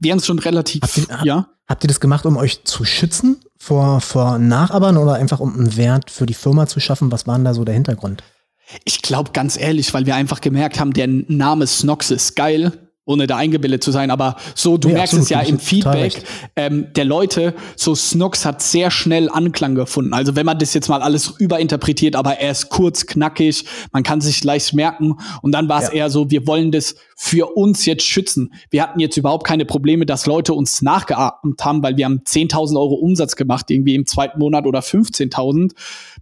Wir 0.00 0.12
haben 0.12 0.18
es 0.18 0.26
schon 0.26 0.38
relativ, 0.38 0.82
Habt 0.82 0.96
ihr- 0.98 1.06
ja. 1.24 1.48
Habt 1.66 1.84
ihr 1.84 1.88
das 1.88 2.00
gemacht, 2.00 2.24
um 2.24 2.36
euch 2.38 2.64
zu 2.64 2.84
schützen 2.84 3.36
vor, 3.58 4.00
vor 4.00 4.38
Nachahmern 4.38 4.96
oder 4.96 5.14
einfach 5.14 5.38
um 5.40 5.54
einen 5.54 5.76
Wert 5.76 6.10
für 6.10 6.24
die 6.24 6.34
Firma 6.34 6.66
zu 6.66 6.80
schaffen? 6.80 7.12
Was 7.12 7.26
war 7.26 7.36
denn 7.36 7.44
da 7.44 7.52
so 7.52 7.64
der 7.64 7.74
Hintergrund? 7.74 8.22
Ich 8.84 9.02
glaube 9.02 9.32
ganz 9.32 9.58
ehrlich, 9.58 9.92
weil 9.94 10.06
wir 10.06 10.14
einfach 10.14 10.40
gemerkt 10.40 10.80
haben, 10.80 10.92
der 10.94 11.06
Name 11.08 11.66
Snox 11.66 12.10
ist 12.10 12.36
geil, 12.36 12.87
ohne 13.08 13.26
da 13.26 13.36
eingebildet 13.36 13.82
zu 13.82 13.90
sein, 13.90 14.10
aber 14.10 14.36
so, 14.54 14.76
du 14.76 14.88
Nee, 14.88 14.94
merkst 14.94 15.14
absolut, 15.14 15.24
es 15.24 15.30
ja 15.30 15.40
im 15.40 15.58
Feedback 15.58 16.22
ähm, 16.56 16.86
der 16.94 17.04
Leute, 17.06 17.54
so 17.74 17.94
Snox 17.94 18.44
hat 18.44 18.62
sehr 18.62 18.90
schnell 18.90 19.28
Anklang 19.30 19.74
gefunden. 19.74 20.12
Also 20.12 20.36
wenn 20.36 20.44
man 20.46 20.58
das 20.58 20.74
jetzt 20.74 20.88
mal 20.88 21.00
alles 21.02 21.34
überinterpretiert, 21.38 22.14
aber 22.14 22.38
er 22.38 22.50
ist 22.52 22.68
kurz, 22.68 23.06
knackig, 23.06 23.64
man 23.92 24.02
kann 24.02 24.20
sich 24.20 24.44
leicht 24.44 24.74
merken 24.74 25.16
und 25.42 25.52
dann 25.52 25.68
war 25.68 25.80
es 25.82 25.88
Ja. 25.88 25.94
eher 25.94 26.10
so, 26.10 26.30
wir 26.30 26.46
wollen 26.46 26.70
das 26.70 26.96
für 27.16 27.56
uns 27.56 27.84
jetzt 27.86 28.04
schützen. 28.04 28.52
Wir 28.70 28.82
hatten 28.82 29.00
jetzt 29.00 29.16
überhaupt 29.16 29.46
keine 29.46 29.64
Probleme, 29.64 30.04
dass 30.06 30.26
Leute 30.26 30.52
uns 30.54 30.82
nachgeahmt 30.82 31.64
haben, 31.64 31.82
weil 31.82 31.96
wir 31.96 32.04
haben 32.04 32.20
10.000 32.24 32.76
Euro 32.78 32.94
Umsatz 32.94 33.34
gemacht, 33.36 33.70
irgendwie 33.70 33.94
im 33.94 34.06
zweiten 34.06 34.38
Monat 34.38 34.66
oder 34.66 34.80
15.000, 34.80 35.72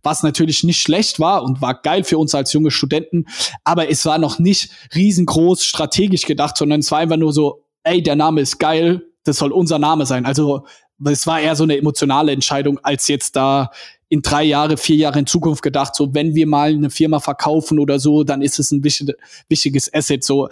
was 0.06 0.22
natürlich 0.22 0.64
nicht 0.64 0.80
schlecht 0.80 1.20
war 1.20 1.42
und 1.42 1.60
war 1.60 1.74
geil 1.74 2.04
für 2.04 2.16
uns 2.16 2.34
als 2.34 2.52
junge 2.54 2.70
Studenten, 2.70 3.26
aber 3.64 3.90
es 3.90 4.06
war 4.06 4.16
noch 4.16 4.38
nicht 4.38 4.70
riesengroß 4.94 5.64
strategisch 5.64 6.22
gedacht, 6.22 6.56
sondern 6.56 6.80
es 6.80 6.90
war 6.90 7.00
einfach 7.00 7.18
nur 7.18 7.34
so, 7.34 7.64
ey, 7.82 8.02
der 8.02 8.16
Name 8.16 8.40
ist 8.40 8.58
geil, 8.58 9.02
das 9.24 9.36
soll 9.36 9.52
unser 9.52 9.78
Name 9.78 10.06
sein. 10.06 10.24
Also 10.24 10.64
es 11.04 11.26
war 11.26 11.40
eher 11.40 11.56
so 11.56 11.64
eine 11.64 11.76
emotionale 11.76 12.32
Entscheidung, 12.32 12.78
als 12.82 13.08
jetzt 13.08 13.36
da 13.36 13.70
in 14.08 14.22
drei 14.22 14.44
Jahre, 14.44 14.76
vier 14.76 14.96
Jahre 14.96 15.18
in 15.18 15.26
Zukunft 15.26 15.62
gedacht, 15.62 15.94
so 15.94 16.14
wenn 16.14 16.34
wir 16.34 16.46
mal 16.46 16.70
eine 16.70 16.90
Firma 16.90 17.18
verkaufen 17.18 17.78
oder 17.78 17.98
so, 17.98 18.22
dann 18.22 18.40
ist 18.40 18.58
es 18.58 18.70
ein 18.70 18.84
wichtig, 18.84 19.12
wichtiges 19.48 19.92
Asset. 19.92 20.22
So 20.22 20.48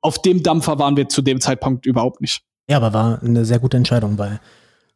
auf 0.00 0.20
dem 0.20 0.42
Dampfer 0.42 0.78
waren 0.78 0.96
wir 0.96 1.08
zu 1.08 1.22
dem 1.22 1.40
Zeitpunkt 1.40 1.86
überhaupt 1.86 2.20
nicht. 2.20 2.42
Ja, 2.68 2.78
aber 2.78 2.92
war 2.92 3.22
eine 3.22 3.44
sehr 3.44 3.60
gute 3.60 3.76
Entscheidung, 3.76 4.18
weil 4.18 4.40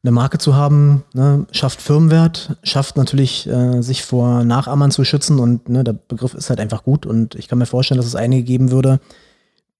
eine 0.02 0.12
Marke 0.12 0.38
zu 0.38 0.54
haben, 0.54 1.02
ne, 1.12 1.47
schafft 1.52 1.83
Firmenwert, 1.83 2.57
schafft 2.62 2.97
natürlich, 2.97 3.47
äh, 3.47 3.83
sich 3.83 4.02
vor 4.02 4.45
Nachahmern 4.45 4.90
zu 4.90 5.04
schützen 5.04 5.38
und 5.38 5.69
ne, 5.69 5.85
der 5.85 5.92
Begriff 5.92 6.35
ist 6.35 6.49
halt 6.49 6.61
einfach 6.61 6.85
gut 6.85 7.04
und 7.04 7.35
ich 7.35 7.49
kann 7.49 7.59
mir 7.59 7.66
vorstellen, 7.66 7.99
dass 7.99 8.07
es 8.07 8.14
einige 8.14 8.42
geben 8.42 8.71
würde, 8.71 9.00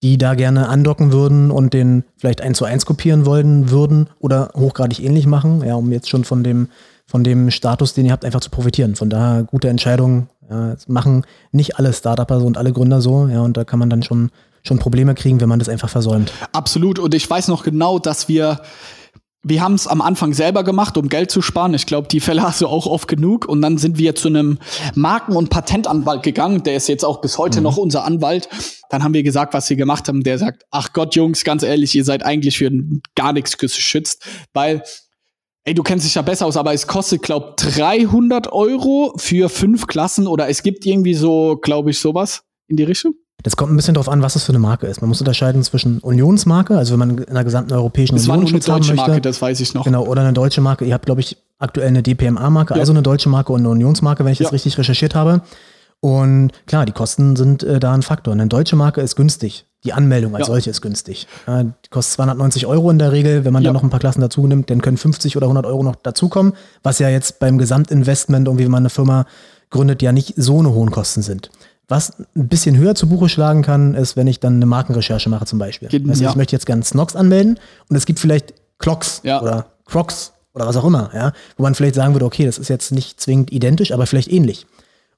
die 0.03 0.19
da 0.19 0.35
gerne 0.35 0.69
andocken 0.69 1.12
würden 1.12 1.50
und 1.50 1.73
den 1.73 2.05
vielleicht 2.17 2.41
eins 2.43 2.59
zu 2.59 2.65
eins 2.65 2.87
kopieren 2.87 3.25
wollen 3.27 3.71
würden 3.71 4.09
oder 4.19 4.50
hochgradig 4.57 5.00
ähnlich 5.03 5.27
machen, 5.27 5.62
ja, 5.65 5.75
um 5.75 5.91
jetzt 5.93 6.09
schon 6.09 6.25
von 6.25 6.45
dem, 6.45 6.69
von 7.07 7.25
dem 7.25 7.50
Status, 7.50 7.95
den 7.95 8.07
ihr 8.07 8.12
habt, 8.12 8.25
einfach 8.25 8.41
zu 8.41 8.50
profitieren. 8.50 8.97
Von 8.97 9.11
daher 9.11 9.43
gute 9.43 9.69
Entscheidung, 9.69 10.29
Ja, 10.50 10.75
machen 10.87 11.25
nicht 11.53 11.79
alle 11.79 11.93
Startupper 11.93 12.45
und 12.45 12.59
alle 12.59 12.73
Gründer 12.73 13.00
so, 13.00 13.29
ja, 13.29 13.41
und 13.41 13.57
da 13.57 13.65
kann 13.65 13.79
man 13.79 13.89
dann 13.89 14.03
schon, 14.03 14.31
schon 14.62 14.79
Probleme 14.79 15.15
kriegen, 15.15 15.41
wenn 15.41 15.49
man 15.49 15.59
das 15.59 15.69
einfach 15.69 15.89
versäumt. 15.89 16.33
Absolut. 16.53 16.99
Und 16.99 17.15
ich 17.15 17.29
weiß 17.29 17.49
noch 17.49 17.62
genau, 17.62 17.99
dass 17.99 18.29
wir 18.29 18.61
wir 19.42 19.62
haben 19.62 19.75
es 19.75 19.87
am 19.87 20.02
Anfang 20.02 20.35
selber 20.35 20.64
gemacht, 20.64 20.99
um 20.99 21.09
Geld 21.09 21.30
zu 21.30 21.40
sparen. 21.40 21.73
Ich 21.73 21.87
glaube, 21.87 22.09
die 22.09 22.20
Fälle 22.20 22.42
hast 22.42 22.61
du 22.61 22.66
auch 22.66 22.87
oft 22.87 23.09
genug. 23.09 23.49
Und 23.49 23.62
dann 23.62 23.78
sind 23.78 23.97
wir 23.99 24.14
zu 24.14 24.28
einem 24.28 24.59
Marken- 24.94 25.35
und 25.35 25.49
Patentanwalt 25.49 26.23
gegangen. 26.23 26.62
Der 26.62 26.76
ist 26.76 26.88
jetzt 26.88 27.04
auch 27.04 27.23
bis 27.23 27.38
heute 27.38 27.61
mhm. 27.61 27.64
noch 27.64 27.78
unser 27.78 28.04
Anwalt. 28.04 28.49
Dann 28.90 29.02
haben 29.02 29.14
wir 29.14 29.23
gesagt, 29.23 29.54
was 29.54 29.70
wir 29.70 29.76
gemacht 29.78 30.09
haben. 30.09 30.23
Der 30.23 30.38
sagt, 30.38 30.64
ach 30.70 30.92
Gott, 30.92 31.14
Jungs, 31.14 31.42
ganz 31.42 31.62
ehrlich, 31.62 31.94
ihr 31.94 32.04
seid 32.04 32.23
eigentlich 32.23 32.59
für 32.59 32.70
gar 33.14 33.32
nichts 33.32 33.56
geschützt. 33.56 34.26
Weil, 34.52 34.82
ey, 35.64 35.73
du 35.73 35.82
kennst 35.82 36.04
dich 36.04 36.16
ja 36.16 36.23
besser 36.23 36.44
aus, 36.44 36.59
aber 36.59 36.75
es 36.75 36.87
kostet, 36.87 37.23
glaub 37.23 37.56
300 37.56 38.52
Euro 38.52 39.14
für 39.16 39.49
fünf 39.49 39.87
Klassen. 39.87 40.26
Oder 40.26 40.49
es 40.49 40.62
gibt 40.62 40.85
irgendwie 40.85 41.14
so, 41.14 41.56
glaube 41.56 41.92
ich, 41.92 41.99
sowas 41.99 42.42
in 42.68 42.76
die 42.76 42.85
Richtung. 42.85 43.14
Das 43.42 43.56
kommt 43.56 43.73
ein 43.73 43.76
bisschen 43.76 43.94
darauf 43.94 44.09
an, 44.09 44.23
was 44.23 44.37
es 44.37 44.44
für 44.44 44.52
eine 44.52 44.59
Marke 44.59 44.87
ist. 44.87 45.00
Man 45.00 45.09
muss 45.09 45.20
unterscheiden 45.20 45.62
zwischen 45.62 45.99
Unionsmarke, 46.00 46.76
also 46.76 46.92
wenn 46.92 46.99
man 46.99 47.18
in 47.18 47.35
der 47.35 47.44
gesamten 47.44 47.73
europäischen 47.73 48.16
das 48.16 48.28
Union 48.28 48.44
war 48.44 48.49
eine 48.49 48.61
deutsche 48.61 48.94
möchte, 48.94 49.11
Marke, 49.11 49.20
das 49.20 49.40
weiß 49.40 49.61
ich 49.61 49.75
noch. 49.75 49.85
Genau, 49.85 50.04
oder 50.04 50.23
eine 50.23 50.32
deutsche 50.32 50.61
Marke. 50.61 50.85
Ihr 50.85 50.94
habt, 50.94 51.06
glaube 51.06 51.20
ich, 51.20 51.37
aktuell 51.59 51.88
eine 51.88 52.02
DPMA-Marke, 52.02 52.75
ja. 52.75 52.80
also 52.80 52.92
eine 52.92 53.02
deutsche 53.02 53.28
Marke 53.28 53.52
und 53.52 53.61
eine 53.61 53.70
Unionsmarke, 53.70 54.25
wenn 54.25 54.32
ich 54.32 54.38
ja. 54.38 54.44
das 54.44 54.52
richtig 54.52 54.78
recherchiert 54.78 55.14
habe. 55.14 55.42
Und 56.00 56.52
klar, 56.66 56.87
die 56.87 56.92
Kosten 56.92 57.37
sind 57.37 57.62
äh, 57.62 57.78
da 57.78 57.92
ein 57.92 58.02
Faktor. 58.02 58.32
Eine 58.32 58.47
deutsche 58.47 58.75
Marke 58.75 59.02
ist 59.02 59.16
günstig. 59.16 59.66
Die 59.85 59.92
Anmeldung 59.92 60.35
als 60.35 60.47
ja. 60.47 60.52
solche 60.52 60.70
ist 60.70 60.80
günstig. 60.82 61.26
Ja, 61.47 61.62
die 61.62 61.88
kostet 61.90 62.14
290 62.14 62.66
Euro 62.66 62.90
in 62.90 62.99
der 62.99 63.12
Regel. 63.12 63.44
Wenn 63.44 63.52
man 63.52 63.64
dann 63.64 63.73
noch 63.73 63.82
ein 63.82 63.90
paar 63.90 64.00
Klassen 64.00 64.20
dazu 64.20 64.47
nimmt, 64.47 64.70
dann 64.70 64.82
können 64.82 64.97
50 64.97 65.37
oder 65.37 65.47
100 65.47 65.64
Euro 65.64 65.82
noch 65.82 65.97
dazukommen, 65.97 66.54
was 66.82 66.99
ja 66.99 67.09
jetzt 67.09 67.38
beim 67.38 67.59
Gesamtinvestment, 67.59 68.47
irgendwie, 68.47 68.64
wenn 68.64 68.73
man 68.73 68.82
eine 68.82 68.90
Firma 68.90 69.26
gründet, 69.70 70.02
ja 70.02 70.12
nicht 70.12 70.35
so 70.37 70.59
eine 70.59 70.73
hohen 70.73 70.90
Kosten 70.90 71.23
sind. 71.23 71.50
Was 71.90 72.12
ein 72.37 72.47
bisschen 72.47 72.76
höher 72.76 72.94
zu 72.94 73.09
Buche 73.09 73.28
schlagen 73.28 73.62
kann, 73.62 73.94
ist, 73.94 74.16
wenn 74.16 74.28
ich 74.28 74.38
dann 74.38 74.54
eine 74.54 74.66
Markenrecherche 74.66 75.28
mache 75.28 75.44
zum 75.44 75.59
Beispiel. 75.59 75.88
Geht, 75.88 76.09
also. 76.09 76.25
Ich 76.25 76.37
möchte 76.37 76.54
jetzt 76.54 76.64
gerne 76.64 76.85
Snox 76.85 77.16
anmelden 77.16 77.59
und 77.88 77.97
es 77.97 78.06
gibt 78.06 78.20
vielleicht 78.20 78.54
Clocks 78.78 79.20
ja. 79.25 79.42
oder 79.42 79.66
Crocs 79.87 80.32
oder 80.54 80.66
was 80.66 80.76
auch 80.76 80.85
immer, 80.85 81.11
ja, 81.12 81.32
wo 81.56 81.64
man 81.64 81.75
vielleicht 81.75 81.97
sagen 81.97 82.14
würde, 82.14 82.26
okay, 82.26 82.47
das 82.47 82.59
ist 82.59 82.68
jetzt 82.68 82.92
nicht 82.92 83.20
zwingend 83.20 83.52
identisch, 83.52 83.90
aber 83.90 84.06
vielleicht 84.06 84.30
ähnlich. 84.30 84.66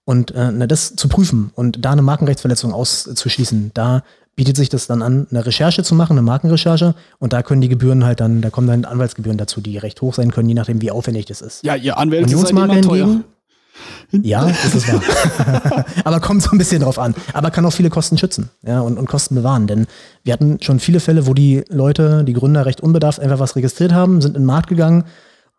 Und 0.04 0.32
äh, 0.32 0.50
na, 0.50 0.66
das 0.66 0.96
zu 0.96 1.08
prüfen 1.08 1.52
und 1.54 1.84
da 1.84 1.92
eine 1.92 2.02
Markenrechtsverletzung 2.02 2.72
auszuschließen, 2.72 3.72
da 3.74 4.02
bietet 4.34 4.56
sich 4.56 4.68
das 4.68 4.86
dann 4.86 5.02
an, 5.02 5.26
eine 5.30 5.44
Recherche 5.44 5.82
zu 5.82 5.94
machen, 5.94 6.12
eine 6.12 6.22
Markenrecherche. 6.22 6.94
Und 7.18 7.32
da 7.32 7.42
können 7.42 7.60
die 7.60 7.68
Gebühren 7.68 8.04
halt 8.04 8.20
dann, 8.20 8.40
da 8.40 8.50
kommen 8.50 8.66
dann 8.66 8.84
Anwaltsgebühren 8.84 9.36
dazu, 9.36 9.60
die 9.60 9.76
recht 9.78 10.00
hoch 10.00 10.14
sein 10.14 10.32
können, 10.32 10.48
je 10.48 10.54
nachdem, 10.54 10.80
wie 10.80 10.90
aufwendig 10.90 11.26
das 11.26 11.42
ist. 11.42 11.62
Ja, 11.64 11.76
ihr 11.76 11.98
Anwälte 11.98 12.36
seid 12.36 12.50
immer 12.50 12.80
teuer. 12.80 13.20
Ja, 14.10 14.46
das 14.46 14.74
ist 14.74 14.92
wahr. 14.92 15.84
aber 16.04 16.20
kommt 16.20 16.42
so 16.42 16.50
ein 16.52 16.58
bisschen 16.58 16.82
drauf 16.82 16.98
an. 16.98 17.14
Aber 17.32 17.50
kann 17.50 17.64
auch 17.64 17.72
viele 17.72 17.88
Kosten 17.88 18.18
schützen 18.18 18.50
ja, 18.62 18.80
und, 18.80 18.98
und 18.98 19.06
Kosten 19.06 19.34
bewahren. 19.34 19.66
Denn 19.66 19.86
wir 20.24 20.32
hatten 20.32 20.58
schon 20.60 20.80
viele 20.80 21.00
Fälle, 21.00 21.26
wo 21.26 21.34
die 21.34 21.64
Leute, 21.68 22.24
die 22.24 22.34
Gründer 22.34 22.66
recht 22.66 22.80
unbedarft 22.80 23.20
einfach 23.20 23.38
was 23.38 23.56
registriert 23.56 23.92
haben, 23.92 24.20
sind 24.20 24.36
in 24.36 24.42
den 24.42 24.46
Markt 24.46 24.68
gegangen 24.68 25.04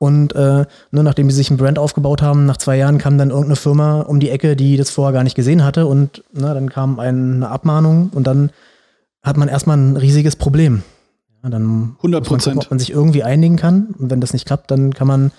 und 0.04 0.36
äh, 0.36 0.66
ne, 0.92 1.04
nachdem 1.04 1.30
sie 1.30 1.38
sich 1.38 1.50
ein 1.50 1.56
Brand 1.56 1.80
aufgebaut 1.80 2.22
haben, 2.22 2.46
nach 2.46 2.58
zwei 2.58 2.76
Jahren 2.76 2.98
kam 2.98 3.18
dann 3.18 3.30
irgendeine 3.30 3.56
Firma 3.56 4.02
um 4.02 4.20
die 4.20 4.32
Ecke, 4.32 4.58
die 4.58 4.76
das 4.76 4.90
vorher 4.90 5.14
gar 5.14 5.24
nicht 5.24 5.36
gesehen 5.36 5.64
hatte 5.64 5.88
und 5.88 6.26
ne, 6.34 6.54
dann 6.54 6.70
kam 6.70 7.00
eine 7.00 7.48
Abmahnung 7.48 8.10
und 8.14 8.28
dann 8.28 8.52
hat 9.22 9.38
man 9.38 9.48
erstmal 9.48 9.78
ein 9.78 9.96
riesiges 9.96 10.36
Problem. 10.36 10.84
Ja, 11.42 11.50
dann 11.50 11.96
100 11.98 12.26
Prozent. 12.26 12.58
Ob 12.58 12.70
man 12.70 12.80
sich 12.80 12.92
irgendwie 12.92 13.24
einigen 13.24 13.56
kann 13.56 13.96
und 13.98 14.12
wenn 14.12 14.20
das 14.20 14.34
nicht 14.34 14.46
klappt, 14.46 14.72
dann 14.72 14.94
kann 14.94 15.08
man 15.08 15.32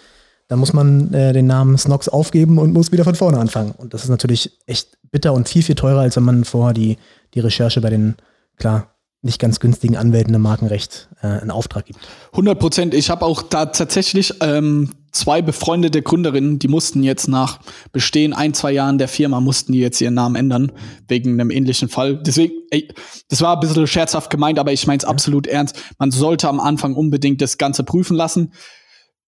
da 0.49 0.57
muss 0.57 0.73
man 0.73 1.13
äh, 1.15 1.33
den 1.33 1.47
Namen 1.47 1.79
Snox 1.79 2.09
aufgeben 2.09 2.59
und 2.59 2.73
muss 2.73 2.93
wieder 2.93 3.05
von 3.05 3.15
vorne 3.15 3.39
anfangen. 3.39 3.73
Und 3.73 3.95
das 3.95 4.05
ist 4.05 4.11
natürlich 4.11 4.59
echt 4.67 4.99
bitter 5.11 5.33
und 5.33 5.49
viel, 5.49 5.63
viel 5.63 5.75
teurer, 5.75 6.01
als 6.01 6.17
wenn 6.17 6.25
man 6.25 6.45
vorher 6.45 6.75
die, 6.75 6.99
die 7.35 7.41
Recherche 7.41 7.81
bei 7.81 7.91
den, 7.91 8.17
klar, 8.59 8.95
nicht 9.23 9.41
ganz 9.41 9.59
günstigen 9.59 9.97
Anwälten 9.97 10.35
im 10.35 10.43
Markenrecht 10.43 11.09
äh, 11.23 11.43
in 11.43 11.51
Auftrag 11.51 11.87
gibt. 11.87 11.99
100 12.33 12.59
Prozent. 12.59 12.95
Ich 12.95 13.09
habe 13.09 13.25
auch 13.25 13.41
da 13.41 13.67
tatsächlich 13.67 14.35
ähm, 14.41 14.91
zwei 15.13 15.41
befreundete 15.41 16.03
Gründerinnen, 16.03 16.59
die 16.59 16.69
mussten 16.69 17.03
jetzt 17.03 17.27
nach 17.27 17.61
Bestehen 17.91 18.35
ein, 18.35 18.53
zwei 18.53 18.73
Jahren 18.73 18.99
der 18.99 19.09
Firma, 19.09 19.41
mussten 19.41 19.73
die 19.73 19.79
jetzt 19.79 19.99
ihren 20.03 20.13
Namen 20.13 20.37
ändern, 20.37 20.73
wegen 21.09 21.41
einem 21.41 21.51
ähnlichen 21.51 21.89
Fall. 21.89 22.23
Deswegen, 22.23 22.53
ey, 22.71 22.93
das 23.31 23.41
war 23.41 23.55
ein 23.55 23.61
bisschen 23.61 23.87
scherzhaft 23.87 24.29
gemeint, 24.29 24.59
aber 24.59 24.73
ich 24.73 24.87
meine 24.87 24.99
es 24.99 25.05
ja. 25.05 25.09
absolut 25.09 25.47
ernst. 25.47 25.81
Man 25.99 26.11
sollte 26.11 26.47
am 26.47 26.61
Anfang 26.61 26.95
unbedingt 26.95 27.41
das 27.41 27.57
Ganze 27.57 27.83
prüfen 27.83 28.17
lassen 28.19 28.53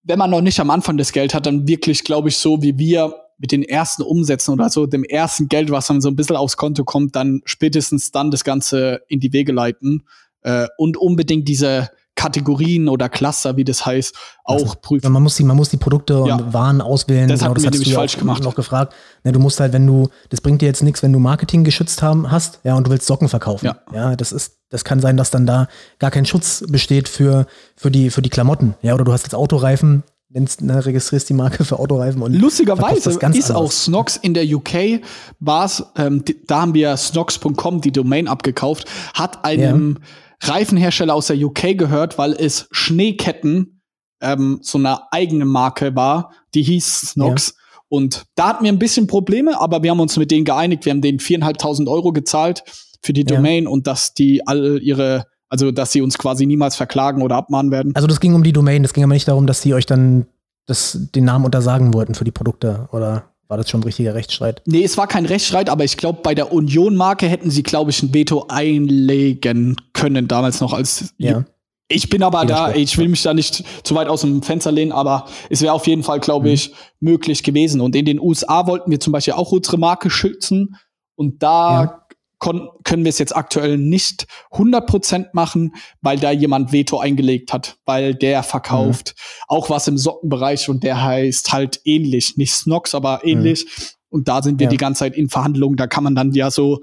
wenn 0.06 0.18
man 0.18 0.30
noch 0.30 0.40
nicht 0.40 0.60
am 0.60 0.70
Anfang 0.70 0.96
das 0.96 1.12
Geld 1.12 1.34
hat, 1.34 1.46
dann 1.46 1.66
wirklich, 1.66 2.04
glaube 2.04 2.28
ich, 2.28 2.36
so 2.36 2.62
wie 2.62 2.78
wir 2.78 3.14
mit 3.38 3.52
den 3.52 3.62
ersten 3.62 4.02
Umsätzen 4.02 4.54
oder 4.54 4.70
so, 4.70 4.86
dem 4.86 5.04
ersten 5.04 5.48
Geld, 5.48 5.70
was 5.70 5.88
dann 5.88 6.00
so 6.00 6.08
ein 6.08 6.16
bisschen 6.16 6.36
aufs 6.36 6.56
Konto 6.56 6.84
kommt, 6.84 7.16
dann 7.16 7.42
spätestens 7.44 8.12
dann 8.12 8.30
das 8.30 8.44
Ganze 8.44 9.02
in 9.08 9.20
die 9.20 9.32
Wege 9.32 9.52
leiten 9.52 10.06
äh, 10.42 10.68
und 10.78 10.96
unbedingt 10.96 11.46
diese 11.48 11.90
Kategorien 12.16 12.88
oder 12.88 13.08
Cluster, 13.08 13.56
wie 13.56 13.64
das 13.64 13.86
heißt, 13.86 14.16
auch 14.42 14.54
also, 14.54 14.74
prüfen. 14.80 15.12
Man 15.12 15.22
muss 15.22 15.36
die, 15.36 15.44
man 15.44 15.56
muss 15.56 15.68
die 15.68 15.76
Produkte 15.76 16.20
und 16.20 16.28
ja. 16.28 16.52
Waren 16.52 16.80
auswählen. 16.80 17.28
Das 17.28 17.40
genau, 17.40 17.50
hat 17.50 17.58
das 17.58 17.64
mir 17.64 17.70
nämlich 17.70 17.94
falsch 17.94 18.18
gemacht. 18.18 18.42
noch 18.42 18.54
gefragt. 18.54 18.94
Ne, 19.22 19.32
du 19.32 19.38
musst 19.38 19.60
halt, 19.60 19.72
wenn 19.72 19.86
du, 19.86 20.08
das 20.30 20.40
bringt 20.40 20.62
dir 20.62 20.66
jetzt 20.66 20.82
nichts, 20.82 21.02
wenn 21.02 21.12
du 21.12 21.18
Marketing 21.18 21.62
geschützt 21.62 22.02
haben, 22.02 22.30
hast, 22.30 22.60
ja, 22.64 22.74
und 22.74 22.86
du 22.86 22.90
willst 22.90 23.06
Socken 23.06 23.28
verkaufen. 23.28 23.66
Ja. 23.66 23.76
ja, 23.92 24.16
das 24.16 24.32
ist, 24.32 24.56
das 24.70 24.82
kann 24.82 25.00
sein, 25.00 25.16
dass 25.16 25.30
dann 25.30 25.46
da 25.46 25.68
gar 25.98 26.10
kein 26.10 26.24
Schutz 26.24 26.64
besteht 26.66 27.08
für, 27.08 27.46
für 27.76 27.90
die, 27.90 28.10
für 28.10 28.22
die 28.22 28.30
Klamotten. 28.30 28.74
Ja, 28.82 28.94
oder 28.94 29.04
du 29.04 29.12
hast 29.12 29.24
jetzt 29.24 29.34
Autoreifen, 29.34 30.02
nennst, 30.30 30.62
ne, 30.62 30.84
registrierst 30.84 31.28
die 31.28 31.34
Marke 31.34 31.64
für 31.64 31.78
Autoreifen 31.78 32.22
und 32.22 32.32
lustigerweise 32.34 33.10
ist 33.10 33.22
anders. 33.22 33.50
auch 33.50 33.70
Snox 33.70 34.16
in 34.16 34.34
der 34.34 34.44
UK 34.44 35.02
war's, 35.38 35.84
ähm, 35.96 36.24
da 36.46 36.62
haben 36.62 36.74
wir 36.74 36.96
snox.com 36.96 37.80
die 37.80 37.92
Domain 37.92 38.26
abgekauft, 38.26 38.86
hat 39.14 39.44
einem 39.44 39.98
ja. 40.00 40.06
Reifenhersteller 40.42 41.14
aus 41.14 41.28
der 41.28 41.36
UK 41.36 41.78
gehört, 41.78 42.18
weil 42.18 42.32
es 42.32 42.68
Schneeketten 42.70 43.82
ähm, 44.20 44.58
so 44.62 44.78
eine 44.78 45.12
eigene 45.12 45.44
Marke 45.44 45.94
war, 45.94 46.32
die 46.54 46.62
hieß 46.62 47.12
Snox. 47.12 47.48
Ja. 47.48 47.62
Und 47.88 48.24
da 48.34 48.48
hatten 48.48 48.64
wir 48.64 48.72
ein 48.72 48.78
bisschen 48.78 49.06
Probleme, 49.06 49.60
aber 49.60 49.82
wir 49.82 49.90
haben 49.90 50.00
uns 50.00 50.16
mit 50.16 50.30
denen 50.30 50.44
geeinigt. 50.44 50.84
Wir 50.84 50.90
haben 50.90 51.02
denen 51.02 51.20
viereinhalbtausend 51.20 51.88
Euro 51.88 52.12
gezahlt 52.12 52.64
für 53.02 53.12
die 53.12 53.24
Domain 53.24 53.64
ja. 53.64 53.70
und 53.70 53.86
dass 53.86 54.14
die 54.14 54.46
all 54.46 54.80
ihre 54.82 55.26
also, 55.48 55.70
dass 55.70 55.92
sie 55.92 56.02
uns 56.02 56.18
quasi 56.18 56.44
niemals 56.44 56.76
verklagen 56.76 57.22
oder 57.22 57.36
abmahnen 57.36 57.70
werden. 57.70 57.94
Also, 57.94 58.08
das 58.08 58.18
ging 58.18 58.34
um 58.34 58.42
die 58.42 58.52
Domain, 58.52 58.82
das 58.82 58.92
ging 58.92 59.04
aber 59.04 59.12
nicht 59.12 59.28
darum, 59.28 59.46
dass 59.46 59.62
sie 59.62 59.74
euch 59.74 59.86
dann 59.86 60.26
das, 60.66 60.98
den 61.14 61.24
Namen 61.24 61.44
untersagen 61.44 61.94
wollten 61.94 62.14
für 62.14 62.24
die 62.24 62.32
Produkte, 62.32 62.88
oder? 62.90 63.32
War 63.48 63.56
das 63.56 63.70
schon 63.70 63.80
ein 63.80 63.84
richtiger 63.84 64.14
Rechtsstreit? 64.14 64.62
Nee, 64.66 64.82
es 64.82 64.98
war 64.98 65.06
kein 65.06 65.26
Rechtsstreit, 65.26 65.70
aber 65.70 65.84
ich 65.84 65.96
glaube, 65.96 66.20
bei 66.22 66.34
der 66.34 66.52
Union-Marke 66.52 67.28
hätten 67.28 67.50
sie, 67.50 67.62
glaube 67.62 67.90
ich, 67.90 68.02
ein 68.02 68.12
Veto 68.12 68.46
einlegen 68.48 69.76
können, 69.92 70.26
damals 70.26 70.60
noch 70.60 70.72
als. 70.72 71.14
Ja. 71.18 71.44
Ich 71.88 72.08
bin 72.08 72.24
aber 72.24 72.44
da, 72.44 72.74
ich 72.74 72.98
will 72.98 73.08
mich 73.08 73.22
da 73.22 73.32
nicht 73.32 73.62
zu 73.84 73.94
weit 73.94 74.08
aus 74.08 74.22
dem 74.22 74.42
Fenster 74.42 74.72
lehnen, 74.72 74.90
aber 74.90 75.26
es 75.50 75.62
wäre 75.62 75.72
auf 75.72 75.86
jeden 75.86 76.02
Fall, 76.02 76.18
glaube 76.18 76.48
mhm. 76.48 76.54
ich, 76.54 76.74
möglich 76.98 77.44
gewesen. 77.44 77.80
Und 77.80 77.94
in 77.94 78.04
den 78.04 78.18
USA 78.18 78.66
wollten 78.66 78.90
wir 78.90 78.98
zum 78.98 79.12
Beispiel 79.12 79.34
auch 79.34 79.52
unsere 79.52 79.78
Marke 79.78 80.10
schützen. 80.10 80.76
Und 81.14 81.44
da 81.44 81.82
ja 81.84 82.05
können 82.38 83.04
wir 83.04 83.08
es 83.08 83.18
jetzt 83.18 83.34
aktuell 83.34 83.78
nicht 83.78 84.26
100% 84.52 85.28
machen, 85.32 85.74
weil 86.02 86.18
da 86.18 86.30
jemand 86.30 86.72
Veto 86.72 86.98
eingelegt 86.98 87.52
hat, 87.52 87.78
weil 87.86 88.14
der 88.14 88.42
verkauft 88.42 89.14
mhm. 89.16 89.44
auch 89.48 89.70
was 89.70 89.88
im 89.88 89.96
Sockenbereich 89.96 90.68
und 90.68 90.84
der 90.84 91.02
heißt 91.02 91.52
halt 91.52 91.80
ähnlich, 91.84 92.36
nicht 92.36 92.52
Snox, 92.52 92.94
aber 92.94 93.24
ähnlich. 93.24 93.64
Mhm. 93.64 93.82
Und 94.08 94.28
da 94.28 94.42
sind 94.42 94.60
wir 94.60 94.66
ja. 94.66 94.70
die 94.70 94.76
ganze 94.76 95.00
Zeit 95.00 95.16
in 95.16 95.28
Verhandlungen. 95.28 95.76
Da 95.76 95.86
kann 95.86 96.04
man 96.04 96.14
dann 96.14 96.32
ja 96.32 96.50
so, 96.50 96.80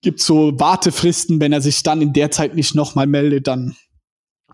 gibt 0.00 0.20
so 0.20 0.58
Wartefristen, 0.58 1.40
wenn 1.40 1.52
er 1.52 1.60
sich 1.60 1.82
dann 1.82 2.00
in 2.00 2.12
der 2.12 2.30
Zeit 2.30 2.54
nicht 2.54 2.74
nochmal 2.74 3.06
meldet, 3.06 3.46
dann 3.46 3.76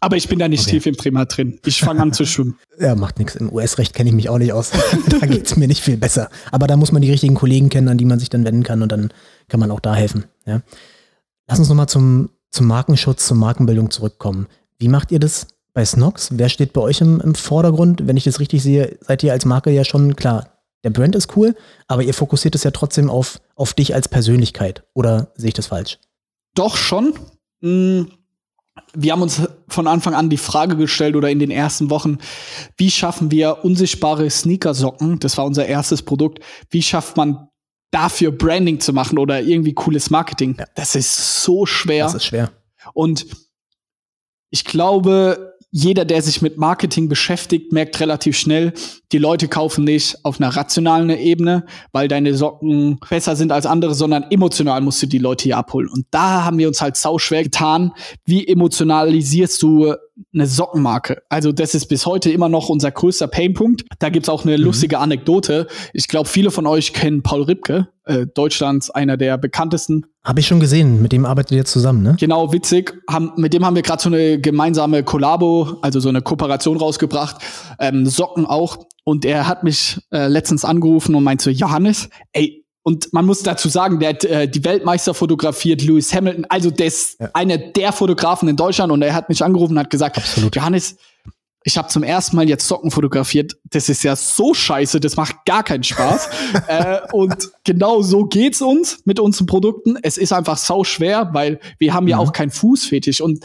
aber 0.01 0.17
ich 0.17 0.29
bin 0.29 0.39
da 0.39 0.49
nicht 0.49 0.63
okay. 0.63 0.73
tief 0.73 0.87
im 0.87 0.97
Thema 0.97 1.25
drin. 1.25 1.59
Ich 1.65 1.81
fange 1.81 2.01
an 2.01 2.13
zu 2.13 2.25
schwimmen. 2.27 2.59
Ja, 2.79 2.95
macht 2.95 3.19
nichts. 3.19 3.37
Im 3.37 3.53
US-Recht 3.53 3.95
kenne 3.95 4.11
ich 4.11 4.17
mich 4.17 4.29
auch 4.29 4.39
nicht 4.39 4.53
aus. 4.53 4.71
da 5.21 5.27
geht's 5.27 5.57
mir 5.57 5.69
nicht 5.69 5.83
viel 5.83 5.97
besser. 5.97 6.31
Aber 6.51 6.67
da 6.67 6.77
muss 6.77 6.93
man 6.93 7.03
die 7.03 7.11
richtigen 7.11 7.35
Kollegen 7.35 7.69
kennen, 7.69 7.89
an 7.89 7.99
die 7.99 8.05
man 8.05 8.19
sich 8.19 8.31
dann 8.31 8.45
wenden 8.45 8.63
kann 8.63 8.83
und 8.83 8.93
dann 8.93 9.13
kann 9.49 9.61
man 9.61 9.71
auch 9.71 9.81
da 9.81 9.95
helfen. 9.95 10.25
Ja. 10.47 10.63
Lass 11.49 11.59
uns 11.59 11.69
nochmal 11.69 11.89
zum, 11.89 12.31
zum 12.51 12.67
Markenschutz, 12.67 13.27
zur 13.27 13.37
Markenbildung 13.37 13.91
zurückkommen. 13.91 14.47
Wie 14.79 14.89
macht 14.89 15.11
ihr 15.11 15.19
das 15.19 15.49
bei 15.73 15.85
Snox? 15.85 16.31
Wer 16.33 16.49
steht 16.49 16.73
bei 16.73 16.81
euch 16.81 17.01
im, 17.01 17.21
im 17.21 17.35
Vordergrund? 17.35 18.07
Wenn 18.07 18.17
ich 18.17 18.25
das 18.25 18.41
richtig 18.41 18.63
sehe, 18.63 18.99
seid 19.01 19.23
ihr 19.23 19.33
als 19.33 19.45
Marke 19.45 19.71
ja 19.71 19.85
schon 19.85 20.17
klar. 20.17 20.55
Der 20.85 20.91
Brand 20.91 21.17
ist 21.17 21.37
cool, 21.37 21.57
aber 21.89 22.03
ihr 22.03 22.15
fokussiert 22.15 22.55
es 22.55 22.63
ja 22.63 22.71
trotzdem 22.71 23.11
auf, 23.11 23.41
auf 23.57 23.75
dich 23.75 23.95
als 23.95 24.07
Persönlichkeit. 24.09 24.85
Oder 24.95 25.33
sehe 25.35 25.49
ich 25.49 25.55
das 25.55 25.67
falsch? 25.67 25.99
Doch 26.55 26.77
schon. 26.77 27.15
Hm 27.61 28.09
wir 28.95 29.13
haben 29.13 29.23
uns 29.23 29.43
von 29.69 29.87
Anfang 29.87 30.15
an 30.15 30.31
die 30.31 30.37
Frage 30.37 30.77
gestellt 30.77 31.17
oder 31.17 31.31
in 31.31 31.39
den 31.39 31.51
ersten 31.51 31.91
Wochen, 31.91 32.19
wie 32.77 32.91
schaffen 32.91 33.31
wir 33.31 33.65
unsichtbare 33.65 34.29
Sneakersocken? 34.29 35.19
Das 35.19 35.37
war 35.37 35.45
unser 35.45 35.67
erstes 35.67 36.03
Produkt. 36.03 36.41
Wie 36.71 36.83
schafft 36.83 37.17
man 37.17 37.49
dafür 37.91 38.33
Branding 38.33 38.81
zu 38.81 38.93
machen 38.93 39.19
oder 39.19 39.41
irgendwie 39.41 39.75
cooles 39.75 40.11
Marketing? 40.11 40.57
Ja. 40.59 40.67
Das 40.75 40.95
ist 40.95 41.43
so 41.43 41.67
schwer. 41.67 42.05
Das 42.05 42.15
ist 42.15 42.27
schwer. 42.27 42.53
Und 42.95 43.27
ich 44.51 44.65
glaube, 44.65 45.58
jeder, 45.71 46.05
der 46.05 46.23
sich 46.23 46.41
mit 46.41 46.57
Marketing 46.57 47.09
beschäftigt, 47.09 47.73
merkt 47.73 48.01
relativ 48.01 48.37
schnell, 48.39 48.73
die 49.13 49.19
Leute 49.19 49.49
kaufen 49.49 49.85
nicht 49.85 50.25
auf 50.25 50.41
einer 50.41 50.55
rationalen 50.57 51.11
Ebene, 51.11 51.67
weil 51.93 52.09
deine 52.09 52.35
Socken 52.35 52.99
besser 53.09 53.37
sind 53.37 53.53
als 53.53 53.67
andere, 53.67 53.95
sondern 53.95 54.25
emotional 54.31 54.81
musst 54.81 55.03
du 55.03 55.07
die 55.07 55.19
Leute 55.19 55.45
hier 55.45 55.59
abholen. 55.59 55.89
Und 55.89 56.07
da 56.11 56.45
haben 56.45 56.59
wir 56.59 56.69
uns 56.69 56.81
halt 56.81 56.97
sau 56.97 57.19
schwer 57.19 57.43
getan. 57.43 57.93
Wie 58.25 58.49
emotionalisierst 58.49 59.63
du 59.63 59.95
eine 60.35 60.47
Sockenmarke. 60.47 61.23
Also 61.29 61.53
das 61.53 61.75
ist 61.75 61.87
bis 61.87 62.07
heute 62.07 62.31
immer 62.31 62.49
noch 62.49 62.69
unser 62.69 62.91
größter 62.91 63.29
Painpunkt. 63.29 63.85
Da 63.99 64.09
gibt's 64.09 64.29
auch 64.29 64.45
eine 64.45 64.57
mhm. 64.57 64.65
lustige 64.65 64.99
Anekdote. 64.99 65.67
Ich 65.93 66.09
glaube, 66.09 66.29
viele 66.29 66.51
von 66.51 66.67
euch 66.67 66.93
kennen 66.93 67.23
Paul 67.23 67.43
Ripke, 67.43 67.89
äh, 68.05 68.27
Deutschlands 68.27 68.91
einer 68.91 69.17
der 69.17 69.39
bekanntesten. 69.39 70.07
Habe 70.25 70.41
ich 70.41 70.47
schon 70.47 70.61
gesehen, 70.61 71.01
mit 71.01 71.13
dem 71.13 71.25
arbeitet 71.25 71.53
ihr 71.53 71.65
zusammen, 71.65 72.03
ne? 72.03 72.17
Genau, 72.19 72.53
witzig. 72.53 72.95
Haben, 73.09 73.33
mit 73.37 73.55
dem 73.55 73.65
haben 73.65 73.77
wir 73.77 73.83
gerade 73.83 74.03
so 74.03 74.09
eine 74.09 74.41
gemeinsame 74.41 75.03
Kollabo, 75.03 75.79
also 75.83 76.01
so 76.01 76.09
eine 76.09 76.23
Kooperation 76.23 76.77
rausgebracht. 76.77 77.37
Ähm, 77.79 78.07
Socken 78.07 78.45
auch. 78.47 78.87
Und 79.05 79.25
er 79.25 79.49
hat 79.49 79.65
mich 79.65 79.99
äh, 80.13 80.27
letztens 80.27 80.65
angerufen 80.65 81.15
und 81.15 81.25
meinte 81.25 81.45
so, 81.45 81.51
Johannes, 81.51 82.11
ey, 82.33 82.67
und 82.89 83.13
man 83.13 83.27
muss 83.27 83.43
dazu 83.43 83.69
sagen, 83.69 84.01
der 84.01 84.09
hat 84.09 84.25
äh, 84.25 84.49
die 84.49 84.65
Weltmeister 84.65 85.13
fotografiert, 85.13 85.83
Lewis 85.83 86.15
Hamilton, 86.15 86.47
also 86.49 86.71
der 86.71 86.87
ist 86.87 87.21
ja. 87.21 87.29
einer 87.35 87.59
der 87.59 87.93
Fotografen 87.93 88.49
in 88.49 88.57
Deutschland 88.57 88.91
und 88.91 89.03
er 89.03 89.13
hat 89.13 89.29
mich 89.29 89.45
angerufen 89.45 89.75
und 89.75 89.81
hat 89.81 89.91
gesagt, 89.91 90.17
Absolut. 90.17 90.57
Johannes, 90.57 90.97
ich 91.65 91.77
habe 91.77 91.89
zum 91.89 92.03
ersten 92.03 92.35
Mal 92.35 92.49
jetzt 92.49 92.67
Socken 92.67 92.91
fotografiert. 92.91 93.59
Das 93.65 93.91
ist 93.91 94.05
ja 94.05 94.17
so 94.17 94.55
scheiße, 94.55 95.01
das 95.01 95.17
macht 95.17 95.45
gar 95.45 95.65
keinen 95.65 95.85
Spaß. 95.85 96.31
äh, 96.67 97.01
und 97.13 97.51
genau 97.63 98.01
so 98.01 98.25
geht's 98.25 98.63
uns 98.63 99.03
mit 99.05 99.21
unseren 99.21 99.45
Produkten. 99.45 99.99
Es 100.03 100.17
ist 100.17 100.33
einfach 100.33 100.57
sau 100.57 100.83
schwer, 100.83 101.29
weil 101.35 101.61
wir 101.79 101.93
haben 101.93 102.09
ja 102.09 102.17
mhm. 102.17 102.23
auch 102.23 102.33
keinen 102.33 102.51
Fußfetisch 102.51 103.21
und 103.21 103.45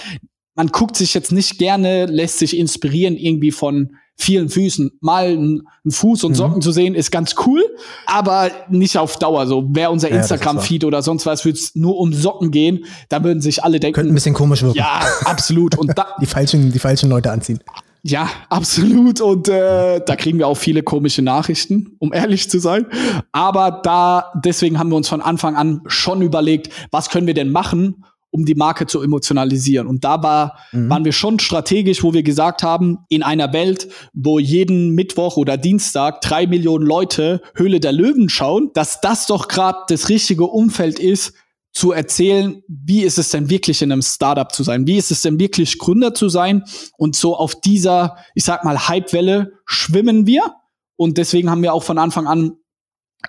man 0.56 0.68
guckt 0.68 0.96
sich 0.96 1.14
jetzt 1.14 1.34
nicht 1.34 1.58
gerne, 1.58 2.06
lässt 2.06 2.40
sich 2.40 2.58
inspirieren 2.58 3.18
irgendwie 3.18 3.52
von 3.52 3.98
vielen 4.16 4.50
Füßen. 4.50 4.92
Mal 5.02 5.28
einen 5.28 5.64
Fuß 5.90 6.24
und 6.24 6.32
mhm. 6.32 6.36
Socken 6.36 6.56
mhm. 6.58 6.62
zu 6.62 6.72
sehen, 6.72 6.96
ist 6.96 7.12
ganz 7.12 7.36
cool, 7.46 7.64
aber 8.06 8.52
nicht 8.70 8.98
auf 8.98 9.18
Dauer. 9.18 9.48
So 9.48 9.66
wäre 9.70 9.92
unser 9.92 10.10
ja, 10.10 10.18
Instagram-Feed 10.18 10.84
oder 10.84 11.02
sonst 11.02 11.26
was, 11.26 11.44
würde 11.46 11.58
es 11.58 11.76
nur 11.76 11.98
um 11.98 12.14
Socken 12.14 12.52
gehen, 12.52 12.86
da 13.10 13.24
würden 13.24 13.42
sich 13.42 13.64
alle 13.64 13.80
denken. 13.80 13.96
Könnte 13.96 14.12
ein 14.12 14.16
bisschen 14.16 14.36
komisch 14.36 14.62
wirken. 14.62 14.78
Ja, 14.78 15.02
absolut. 15.26 15.78
Und 15.78 15.98
da, 15.98 16.08
die 16.22 16.26
falschen, 16.26 16.72
die 16.72 16.80
falschen 16.80 17.10
Leute 17.10 17.32
anziehen. 17.32 17.60
Ja, 18.06 18.30
absolut. 18.50 19.22
Und 19.22 19.48
äh, 19.48 20.02
da 20.06 20.16
kriegen 20.18 20.38
wir 20.38 20.48
auch 20.48 20.58
viele 20.58 20.84
komische 20.84 21.22
Nachrichten, 21.22 21.96
um 22.00 22.12
ehrlich 22.12 22.50
zu 22.50 22.60
sein. 22.60 22.86
Aber 23.32 23.80
da, 23.84 24.34
deswegen 24.44 24.78
haben 24.78 24.90
wir 24.90 24.98
uns 24.98 25.08
von 25.08 25.22
Anfang 25.22 25.56
an 25.56 25.82
schon 25.88 26.22
überlegt, 26.22 26.70
was 26.92 27.10
können 27.10 27.28
wir 27.28 27.34
denn 27.34 27.50
machen, 27.50 28.04
um 28.34 28.46
die 28.46 28.56
Marke 28.56 28.88
zu 28.88 29.02
emotionalisieren. 29.02 29.88
Und 29.88 30.04
da 30.04 30.24
war, 30.24 30.58
mhm. 30.72 30.90
waren 30.90 31.06
wir 31.06 31.12
schon 31.12 31.40
strategisch, 31.40 32.04
wo 32.04 32.14
wir 32.14 32.24
gesagt 32.24 32.64
haben, 32.64 32.98
in 33.08 33.22
einer 33.22 33.54
Welt, 33.54 33.88
wo 34.14 34.40
jeden 34.40 34.96
Mittwoch 34.96 35.38
oder 35.38 35.56
Dienstag 35.56 36.22
drei 36.22 36.48
Millionen 36.48 36.86
Leute 36.86 37.42
Höhle 37.56 37.80
der 37.80 37.92
Löwen 37.92 38.30
schauen, 38.30 38.72
dass 38.74 39.02
das 39.02 39.28
doch 39.28 39.48
gerade 39.48 39.78
das 39.88 40.10
richtige 40.10 40.46
Umfeld 40.46 41.00
ist, 41.00 41.34
zu 41.74 41.92
erzählen, 41.92 42.62
wie 42.68 43.02
ist 43.02 43.18
es 43.18 43.30
denn 43.30 43.50
wirklich 43.50 43.82
in 43.82 43.92
einem 43.92 44.04
Startup 44.04 44.52
zu 44.52 44.64
sein? 44.64 44.86
Wie 44.88 44.98
ist 44.98 45.12
es 45.12 45.22
denn 45.22 45.40
wirklich 45.40 45.80
Gründer 45.80 46.14
zu 46.14 46.30
sein? 46.30 46.64
Und 46.98 47.16
so 47.16 47.36
auf 47.36 47.60
dieser, 47.62 48.18
ich 48.36 48.44
sag 48.44 48.64
mal, 48.64 48.88
Hypewelle 48.90 49.54
schwimmen 49.66 50.28
wir. 50.28 50.54
Und 50.96 51.18
deswegen 51.18 51.50
haben 51.50 51.64
wir 51.64 51.74
auch 51.74 51.84
von 51.84 51.98
Anfang 51.98 52.28
an 52.28 52.58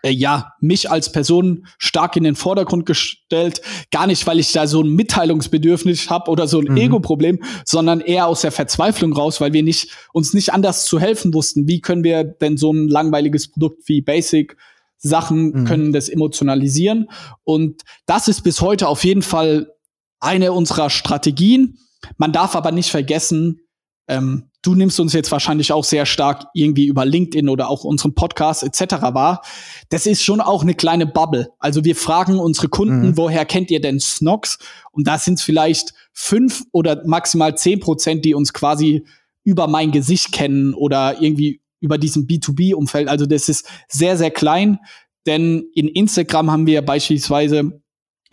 ja, 0.03 0.53
mich 0.61 0.91
als 0.91 1.13
Person 1.13 1.67
stark 1.79 2.17
in 2.17 2.25
den 2.25 2.35
Vordergrund 2.35 2.87
gestellt. 2.87 3.61
Gar 3.91 4.07
nicht, 4.07 4.27
weil 4.27 4.39
ich 4.39 4.53
da 4.53 4.67
so 4.67 4.83
ein 4.83 4.91
Mitteilungsbedürfnis 4.91 6.11
habe 6.11 6.31
oder 6.31 6.47
so 6.47 6.61
ein 6.61 6.73
mhm. 6.73 6.77
Ego-Problem, 6.77 7.43
sondern 7.65 8.01
eher 8.01 8.27
aus 8.27 8.43
der 8.43 8.53
Verzweiflung 8.53 9.13
raus, 9.13 9.41
weil 9.41 9.53
wir 9.53 9.63
nicht, 9.63 9.91
uns 10.13 10.35
nicht 10.35 10.53
anders 10.53 10.87
zu 10.87 10.99
helfen 10.99 11.33
wussten. 11.33 11.69
Wie 11.69 11.81
können 11.81 12.05
wir 12.05 12.25
denn 12.25 12.57
so 12.57 12.73
ein 12.73 12.89
langweiliges 12.89 13.51
Produkt 13.51 13.89
wie 13.89 14.03
Basic 14.03 14.57
Sachen 14.97 15.51
mhm. 15.51 15.65
können 15.65 15.93
das 15.93 16.09
emotionalisieren? 16.09 17.09
Und 17.45 17.83
das 18.07 18.29
ist 18.29 18.43
bis 18.43 18.61
heute 18.61 18.89
auf 18.89 19.05
jeden 19.05 19.23
Fall 19.23 19.73
eine 20.21 20.53
unserer 20.53 20.91
Strategien. 20.91 21.79
Man 22.17 22.33
darf 22.33 22.57
aber 22.57 22.73
nicht 22.73 22.91
vergessen, 22.91 23.61
ähm, 24.09 24.51
du 24.65 24.75
nimmst 24.75 24.99
uns 24.99 25.13
jetzt 25.13 25.31
wahrscheinlich 25.31 25.73
auch 25.73 25.85
sehr 25.85 26.07
stark 26.07 26.47
irgendwie 26.55 26.87
über 26.87 27.05
LinkedIn 27.05 27.49
oder 27.49 27.69
auch 27.69 27.85
unseren 27.85 28.15
Podcast 28.15 28.63
etc. 28.63 28.95
wahr. 29.13 29.43
Das 29.91 30.07
ist 30.07 30.25
schon 30.25 30.41
auch 30.41 30.63
eine 30.63 30.75
kleine 30.75 31.07
Bubble. 31.07 31.51
Also 31.59 31.85
wir 31.85 31.95
fragen 31.95 32.39
unsere 32.39 32.69
Kunden, 32.69 33.09
mhm. 33.09 33.17
woher 33.17 33.45
kennt 33.45 33.71
ihr 33.71 33.81
denn 33.81 34.01
Snox? 34.01 34.59
Und 34.91 35.07
da 35.07 35.19
sind 35.19 35.39
es 35.39 35.43
vielleicht 35.43 35.93
fünf 36.13 36.63
oder 36.73 37.03
maximal 37.07 37.57
zehn 37.57 37.79
Prozent, 37.79 38.25
die 38.25 38.35
uns 38.35 38.53
quasi 38.53 39.05
über 39.45 39.69
mein 39.69 39.93
Gesicht 39.93 40.33
kennen 40.33 40.73
oder 40.73 41.21
irgendwie 41.21 41.61
über 41.81 41.99
diesem 41.99 42.27
B2B-Umfeld. 42.27 43.09
Also 43.09 43.27
das 43.27 43.51
ist 43.51 43.69
sehr, 43.89 44.17
sehr 44.17 44.31
klein. 44.31 44.79
Denn 45.27 45.67
in 45.75 45.89
Instagram 45.89 46.51
haben 46.51 46.67
wir 46.67 46.83
beispielsweise 46.83 47.83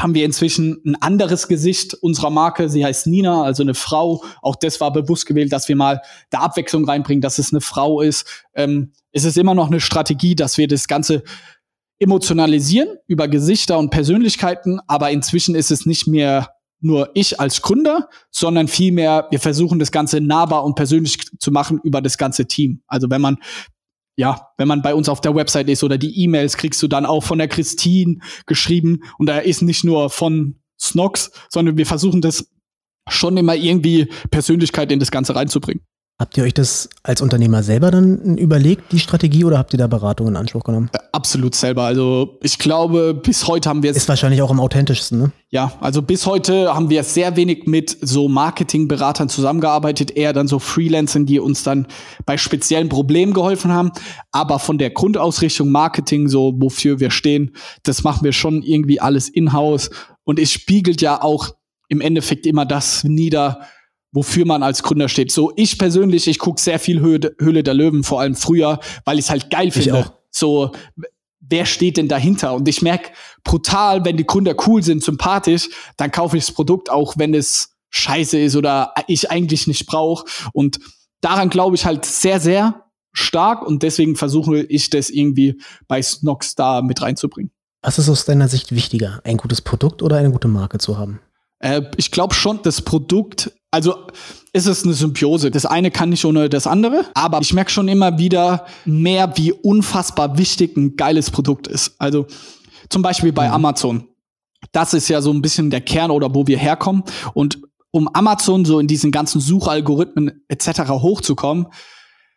haben 0.01 0.15
wir 0.15 0.25
inzwischen 0.25 0.81
ein 0.85 0.95
anderes 0.95 1.47
Gesicht 1.47 1.93
unserer 1.93 2.29
Marke. 2.29 2.69
Sie 2.69 2.83
heißt 2.83 3.07
Nina, 3.07 3.43
also 3.43 3.63
eine 3.63 3.73
Frau. 3.73 4.23
Auch 4.41 4.55
das 4.55 4.81
war 4.81 4.91
bewusst 4.91 5.25
gewählt, 5.25 5.51
dass 5.53 5.67
wir 5.67 5.75
mal 5.75 6.01
da 6.29 6.39
Abwechslung 6.39 6.85
reinbringen, 6.85 7.21
dass 7.21 7.37
es 7.37 7.53
eine 7.53 7.61
Frau 7.61 8.01
ist. 8.01 8.25
Ähm, 8.55 8.93
es 9.11 9.25
ist 9.25 9.37
immer 9.37 9.53
noch 9.53 9.67
eine 9.67 9.79
Strategie, 9.79 10.35
dass 10.35 10.57
wir 10.57 10.67
das 10.67 10.87
Ganze 10.87 11.23
emotionalisieren 11.99 12.97
über 13.07 13.27
Gesichter 13.27 13.77
und 13.77 13.91
Persönlichkeiten, 13.91 14.79
aber 14.87 15.11
inzwischen 15.11 15.53
ist 15.53 15.69
es 15.69 15.85
nicht 15.85 16.07
mehr 16.07 16.49
nur 16.79 17.11
ich 17.13 17.39
als 17.39 17.61
Gründer, 17.61 18.09
sondern 18.31 18.67
vielmehr, 18.67 19.27
wir 19.29 19.39
versuchen 19.39 19.77
das 19.77 19.91
Ganze 19.91 20.19
nahbar 20.19 20.63
und 20.63 20.73
persönlich 20.73 21.19
zu 21.39 21.51
machen 21.51 21.79
über 21.83 22.01
das 22.01 22.17
ganze 22.17 22.47
Team. 22.47 22.81
Also 22.87 23.07
wenn 23.11 23.21
man 23.21 23.37
ja, 24.21 24.49
wenn 24.59 24.67
man 24.67 24.83
bei 24.83 24.93
uns 24.93 25.09
auf 25.09 25.19
der 25.19 25.33
Website 25.33 25.67
ist 25.67 25.83
oder 25.83 25.97
die 25.97 26.23
E-Mails 26.23 26.55
kriegst 26.55 26.81
du 26.83 26.87
dann 26.87 27.07
auch 27.07 27.23
von 27.23 27.39
der 27.39 27.47
Christine 27.47 28.17
geschrieben 28.45 28.99
und 29.17 29.25
da 29.25 29.39
ist 29.39 29.63
nicht 29.63 29.83
nur 29.83 30.11
von 30.11 30.61
Snox, 30.79 31.31
sondern 31.49 31.75
wir 31.75 31.87
versuchen 31.87 32.21
das 32.21 32.47
schon 33.09 33.35
immer 33.35 33.55
irgendwie 33.55 34.09
Persönlichkeit 34.29 34.91
in 34.91 34.99
das 34.99 35.09
Ganze 35.09 35.35
reinzubringen. 35.35 35.83
Habt 36.21 36.37
ihr 36.37 36.43
euch 36.43 36.53
das 36.53 36.87
als 37.01 37.19
Unternehmer 37.19 37.63
selber 37.63 37.89
dann 37.89 38.37
überlegt, 38.37 38.91
die 38.91 38.99
Strategie, 38.99 39.43
oder 39.43 39.57
habt 39.57 39.73
ihr 39.73 39.79
da 39.79 39.87
Beratung 39.87 40.27
in 40.27 40.35
Anspruch 40.35 40.63
genommen? 40.63 40.91
Äh, 40.93 40.99
absolut 41.13 41.55
selber. 41.55 41.85
Also 41.85 42.37
ich 42.43 42.59
glaube, 42.59 43.15
bis 43.15 43.47
heute 43.47 43.67
haben 43.67 43.81
wir 43.81 43.89
es. 43.89 43.97
Ist 43.97 44.07
wahrscheinlich 44.07 44.43
auch 44.43 44.51
am 44.51 44.59
authentischsten, 44.59 45.17
ne? 45.17 45.31
Ja, 45.49 45.73
also 45.81 46.03
bis 46.03 46.27
heute 46.27 46.75
haben 46.75 46.91
wir 46.91 47.03
sehr 47.03 47.37
wenig 47.37 47.65
mit 47.65 47.97
so 48.01 48.27
Marketingberatern 48.27 49.29
zusammengearbeitet, 49.29 50.11
eher 50.11 50.31
dann 50.31 50.47
so 50.47 50.59
Freelancern, 50.59 51.25
die 51.25 51.39
uns 51.39 51.63
dann 51.63 51.87
bei 52.27 52.37
speziellen 52.37 52.87
Problemen 52.87 53.33
geholfen 53.33 53.71
haben. 53.71 53.91
Aber 54.31 54.59
von 54.59 54.77
der 54.77 54.91
Grundausrichtung 54.91 55.71
Marketing, 55.71 56.27
so 56.27 56.53
wofür 56.55 56.99
wir 56.99 57.09
stehen, 57.09 57.55
das 57.81 58.03
machen 58.03 58.23
wir 58.23 58.31
schon 58.31 58.61
irgendwie 58.61 58.99
alles 58.99 59.27
in-house. 59.27 59.89
Und 60.23 60.37
es 60.37 60.51
spiegelt 60.51 61.01
ja 61.01 61.23
auch 61.23 61.55
im 61.89 61.99
Endeffekt 61.99 62.45
immer 62.45 62.67
das 62.67 63.03
nieder, 63.03 63.61
wofür 64.11 64.45
man 64.45 64.63
als 64.63 64.83
Gründer 64.83 65.09
steht. 65.09 65.31
So, 65.31 65.53
ich 65.55 65.77
persönlich, 65.77 66.27
ich 66.27 66.39
gucke 66.39 66.61
sehr 66.61 66.79
viel 66.79 66.99
Höhle, 66.99 67.35
Höhle 67.39 67.63
der 67.63 67.73
Löwen, 67.73 68.03
vor 68.03 68.19
allem 68.19 68.35
früher, 68.35 68.79
weil 69.05 69.19
ich 69.19 69.25
es 69.25 69.31
halt 69.31 69.49
geil 69.49 69.71
finde. 69.71 69.99
Auch. 69.99 70.13
So, 70.29 70.71
wer 71.39 71.65
steht 71.65 71.97
denn 71.97 72.07
dahinter? 72.07 72.53
Und 72.53 72.67
ich 72.67 72.81
merke 72.81 73.11
brutal, 73.43 74.03
wenn 74.05 74.17
die 74.17 74.25
Gründer 74.25 74.55
cool 74.67 74.83
sind, 74.83 75.03
sympathisch, 75.03 75.69
dann 75.97 76.11
kaufe 76.11 76.37
ich 76.37 76.45
das 76.45 76.55
Produkt, 76.55 76.89
auch 76.89 77.15
wenn 77.17 77.33
es 77.33 77.75
scheiße 77.89 78.39
ist 78.39 78.55
oder 78.55 78.93
ich 79.07 79.31
eigentlich 79.31 79.67
nicht 79.67 79.85
brauche. 79.85 80.25
Und 80.53 80.79
daran 81.21 81.49
glaube 81.49 81.75
ich 81.75 81.85
halt 81.85 82.05
sehr, 82.05 82.39
sehr 82.39 82.85
stark 83.13 83.65
und 83.65 83.83
deswegen 83.83 84.15
versuche 84.15 84.61
ich 84.61 84.89
das 84.89 85.09
irgendwie 85.09 85.61
bei 85.87 86.01
Snox 86.01 86.55
da 86.55 86.81
mit 86.81 87.01
reinzubringen. 87.01 87.51
Was 87.81 87.99
ist 87.99 88.09
aus 88.09 88.25
deiner 88.25 88.47
Sicht 88.47 88.73
wichtiger, 88.73 89.21
ein 89.23 89.37
gutes 89.37 89.61
Produkt 89.61 90.03
oder 90.03 90.17
eine 90.17 90.31
gute 90.31 90.47
Marke 90.47 90.77
zu 90.77 90.97
haben? 90.97 91.19
Äh, 91.59 91.81
ich 91.97 92.11
glaube 92.11 92.33
schon, 92.33 92.61
das 92.63 92.81
Produkt, 92.81 93.51
also 93.71 93.95
ist 94.51 94.67
es 94.67 94.83
eine 94.83 94.93
Symbiose. 94.93 95.49
Das 95.49 95.65
eine 95.65 95.91
kann 95.91 96.09
nicht 96.09 96.25
ohne 96.25 96.49
das 96.49 96.67
andere, 96.67 97.05
aber 97.13 97.39
ich 97.41 97.53
merke 97.53 97.71
schon 97.71 97.87
immer 97.87 98.17
wieder 98.17 98.65
mehr, 98.85 99.35
wie 99.37 99.53
unfassbar 99.53 100.37
wichtig 100.37 100.75
ein 100.75 100.97
geiles 100.97 101.31
Produkt 101.31 101.67
ist. 101.67 101.95
Also 101.97 102.27
zum 102.89 103.01
Beispiel 103.01 103.31
bei 103.31 103.47
mhm. 103.47 103.53
Amazon. 103.53 104.07
Das 104.73 104.93
ist 104.93 105.07
ja 105.07 105.21
so 105.21 105.31
ein 105.31 105.41
bisschen 105.41 105.69
der 105.69 105.81
Kern 105.81 106.11
oder 106.11 106.35
wo 106.35 106.45
wir 106.45 106.57
herkommen. 106.57 107.03
Und 107.33 107.61
um 107.91 108.07
Amazon 108.13 108.65
so 108.65 108.79
in 108.79 108.87
diesen 108.87 109.11
ganzen 109.11 109.41
Suchalgorithmen 109.41 110.43
etc. 110.49 110.89
hochzukommen, 110.89 111.67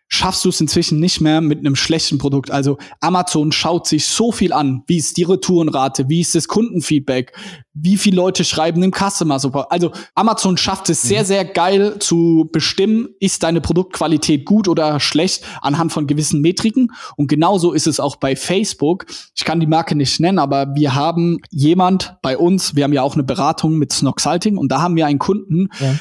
schaffst 0.09 0.45
du 0.45 0.51
es 0.51 0.61
inzwischen 0.61 1.01
nicht 1.01 1.21
mehr 1.21 1.41
mit 1.41 1.59
einem 1.59 1.77
schlechten 1.77 2.19
Produkt. 2.19 2.51
Also 2.51 2.79
Amazon 3.01 3.53
schaut 3.53 3.87
sich 3.87 4.07
so 4.07 4.33
viel 4.33 4.53
an. 4.53 4.83
Wie 4.87 4.99
ist 4.99 5.17
die 5.17 5.25
Retourenrate? 5.25 6.09
Wie 6.09 6.21
ist 6.21 6.35
das 6.35 6.47
Kundenfeedback? 6.47 7.33
Wie 7.73 7.97
viele 7.97 8.17
Leute 8.17 8.45
schreiben 8.45 8.83
im 8.83 8.93
Customer 8.93 9.39
Support? 9.39 9.73
Also 9.73 9.91
Amazon 10.15 10.57
schafft 10.57 10.89
es 10.91 11.03
sehr, 11.03 11.23
mhm. 11.23 11.27
sehr 11.27 11.45
geil 11.45 11.99
zu 11.99 12.49
bestimmen, 12.53 13.09
ist 13.19 13.43
deine 13.43 13.61
Produktqualität 13.61 14.45
gut 14.45 14.69
oder 14.69 15.01
schlecht 15.01 15.45
anhand 15.61 15.93
von 15.93 16.07
gewissen 16.07 16.41
Metriken. 16.41 16.93
Und 17.17 17.27
genauso 17.27 17.73
ist 17.73 17.87
es 17.87 17.99
auch 17.99 18.17
bei 18.17 18.37
Facebook. 18.37 19.07
Ich 19.35 19.45
kann 19.45 19.59
die 19.59 19.67
Marke 19.67 19.97
nicht 19.97 20.21
nennen, 20.21 20.39
aber 20.39 20.75
wir 20.75 20.95
haben 20.95 21.39
jemand 21.51 22.17
bei 22.23 22.39
uns, 22.39 22.77
wir 22.77 22.85
haben 22.85 22.93
ja 22.93 23.03
auch 23.03 23.15
eine 23.15 23.25
Beratung 23.25 23.79
mit 23.79 23.93
Snoxalting 23.93 24.59
und 24.59 24.71
da 24.71 24.81
haben 24.81 24.95
wir 24.95 25.07
einen 25.07 25.19
Kunden, 25.19 25.71
ja. 25.81 25.97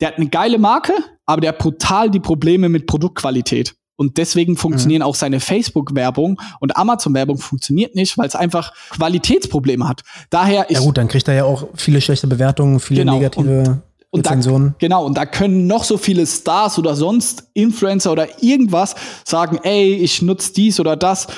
der 0.00 0.08
hat 0.08 0.16
eine 0.16 0.28
geile 0.28 0.58
Marke, 0.58 0.94
aber 1.32 1.40
der 1.40 1.52
hat 1.52 1.58
brutal 1.58 2.10
die 2.10 2.20
Probleme 2.20 2.68
mit 2.68 2.86
Produktqualität. 2.86 3.74
Und 3.96 4.18
deswegen 4.18 4.56
funktionieren 4.56 5.00
mhm. 5.00 5.06
auch 5.06 5.14
seine 5.14 5.40
Facebook-Werbung 5.40 6.40
und 6.60 6.76
Amazon-Werbung 6.76 7.38
funktioniert 7.38 7.94
nicht, 7.94 8.18
weil 8.18 8.26
es 8.26 8.34
einfach 8.34 8.72
Qualitätsprobleme 8.90 9.88
hat. 9.88 10.02
Daher 10.30 10.68
ist. 10.70 10.78
Ja 10.78 10.84
gut, 10.84 10.98
dann 10.98 11.08
kriegt 11.08 11.28
er 11.28 11.34
ja 11.34 11.44
auch 11.44 11.68
viele 11.74 12.00
schlechte 12.00 12.26
Bewertungen, 12.26 12.80
viele 12.80 13.00
genau, 13.00 13.14
negative 13.14 13.82
und, 14.10 14.26
Rezensionen. 14.26 14.68
Da, 14.70 14.74
genau, 14.78 15.06
und 15.06 15.16
da 15.16 15.24
können 15.24 15.66
noch 15.66 15.84
so 15.84 15.96
viele 15.98 16.26
Stars 16.26 16.78
oder 16.78 16.94
sonst 16.94 17.44
Influencer 17.54 18.12
oder 18.12 18.42
irgendwas 18.42 18.94
sagen, 19.24 19.58
ey, 19.62 19.94
ich 19.94 20.20
nutze 20.20 20.52
dies 20.52 20.80
oder 20.80 20.96
das 20.96 21.28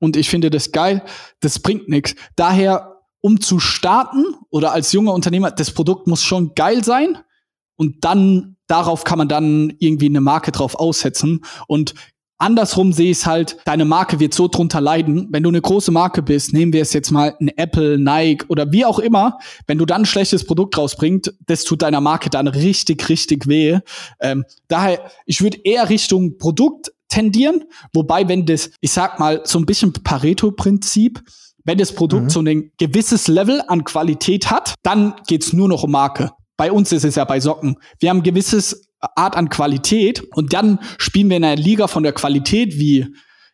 und 0.00 0.16
ich 0.16 0.28
finde 0.28 0.50
das 0.50 0.72
geil. 0.72 1.02
Das 1.40 1.58
bringt 1.58 1.88
nichts. 1.88 2.14
Daher, 2.36 3.02
um 3.20 3.40
zu 3.40 3.60
starten 3.60 4.24
oder 4.50 4.72
als 4.72 4.92
junger 4.92 5.12
Unternehmer, 5.12 5.50
das 5.50 5.70
Produkt 5.70 6.06
muss 6.06 6.22
schon 6.22 6.54
geil 6.54 6.82
sein 6.82 7.18
und 7.76 8.04
dann 8.04 8.53
darauf 8.66 9.04
kann 9.04 9.18
man 9.18 9.28
dann 9.28 9.72
irgendwie 9.78 10.06
eine 10.06 10.20
Marke 10.20 10.52
drauf 10.52 10.74
aussetzen. 10.74 11.44
Und 11.66 11.94
andersrum 12.38 12.92
sehe 12.92 13.10
ich 13.10 13.18
es 13.18 13.26
halt, 13.26 13.56
deine 13.64 13.84
Marke 13.84 14.20
wird 14.20 14.34
so 14.34 14.48
drunter 14.48 14.80
leiden. 14.80 15.28
Wenn 15.30 15.42
du 15.42 15.48
eine 15.48 15.60
große 15.60 15.90
Marke 15.90 16.22
bist, 16.22 16.52
nehmen 16.52 16.72
wir 16.72 16.82
es 16.82 16.92
jetzt 16.92 17.10
mal 17.10 17.34
ein 17.40 17.48
Apple, 17.56 17.98
Nike 17.98 18.44
oder 18.48 18.70
wie 18.72 18.84
auch 18.84 18.98
immer, 18.98 19.38
wenn 19.66 19.78
du 19.78 19.86
dann 19.86 20.02
ein 20.02 20.06
schlechtes 20.06 20.44
Produkt 20.44 20.76
rausbringst, 20.76 21.32
das 21.46 21.64
tut 21.64 21.82
deiner 21.82 22.00
Marke 22.00 22.30
dann 22.30 22.48
richtig, 22.48 23.08
richtig 23.08 23.46
weh. 23.46 23.78
Ähm, 24.20 24.44
daher, 24.68 25.10
ich 25.26 25.40
würde 25.40 25.58
eher 25.64 25.88
Richtung 25.88 26.38
Produkt 26.38 26.92
tendieren, 27.08 27.64
wobei, 27.92 28.28
wenn 28.28 28.44
das, 28.46 28.70
ich 28.80 28.90
sag 28.90 29.20
mal, 29.20 29.42
so 29.44 29.58
ein 29.58 29.66
bisschen 29.66 29.92
Pareto-Prinzip, 29.92 31.22
wenn 31.64 31.78
das 31.78 31.92
Produkt 31.94 32.24
mhm. 32.24 32.30
so 32.30 32.40
ein 32.40 32.72
gewisses 32.78 33.28
Level 33.28 33.62
an 33.68 33.84
Qualität 33.84 34.50
hat, 34.50 34.74
dann 34.82 35.14
geht's 35.26 35.52
nur 35.52 35.68
noch 35.68 35.84
um 35.84 35.92
Marke 35.92 36.32
bei 36.56 36.72
uns 36.72 36.92
ist 36.92 37.04
es 37.04 37.14
ja 37.16 37.24
bei 37.24 37.40
Socken. 37.40 37.76
Wir 37.98 38.10
haben 38.10 38.22
gewisses 38.22 38.88
Art 39.00 39.36
an 39.36 39.48
Qualität 39.48 40.22
und 40.34 40.52
dann 40.52 40.78
spielen 40.98 41.28
wir 41.28 41.36
in 41.36 41.44
einer 41.44 41.60
Liga 41.60 41.88
von 41.88 42.02
der 42.02 42.12
Qualität 42.12 42.78
wie 42.78 43.06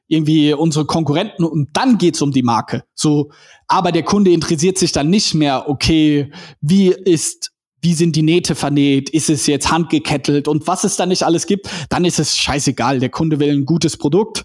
irgendwie 0.06 0.52
unsere 0.52 0.86
Konkurrenten 0.86 1.44
und 1.44 1.70
dann 1.72 1.96
geht's 1.96 2.20
um 2.20 2.32
die 2.32 2.42
Marke. 2.42 2.82
So, 2.94 3.30
aber 3.68 3.92
der 3.92 4.02
Kunde 4.02 4.32
interessiert 4.32 4.76
sich 4.76 4.92
dann 4.92 5.08
nicht 5.08 5.34
mehr, 5.34 5.68
okay, 5.68 6.32
wie 6.60 6.88
ist 6.88 7.52
wie 7.82 7.94
sind 7.94 8.14
die 8.14 8.22
Nähte 8.22 8.54
vernäht? 8.54 9.08
Ist 9.08 9.30
es 9.30 9.46
jetzt 9.46 9.70
handgekettelt? 9.70 10.48
Und 10.48 10.66
was 10.66 10.84
es 10.84 10.96
da 10.96 11.06
nicht 11.06 11.22
alles 11.22 11.46
gibt, 11.46 11.70
dann 11.88 12.04
ist 12.04 12.18
es 12.18 12.36
scheißegal. 12.36 12.98
Der 12.98 13.08
Kunde 13.08 13.40
will 13.40 13.50
ein 13.50 13.64
gutes 13.64 13.96
Produkt, 13.96 14.44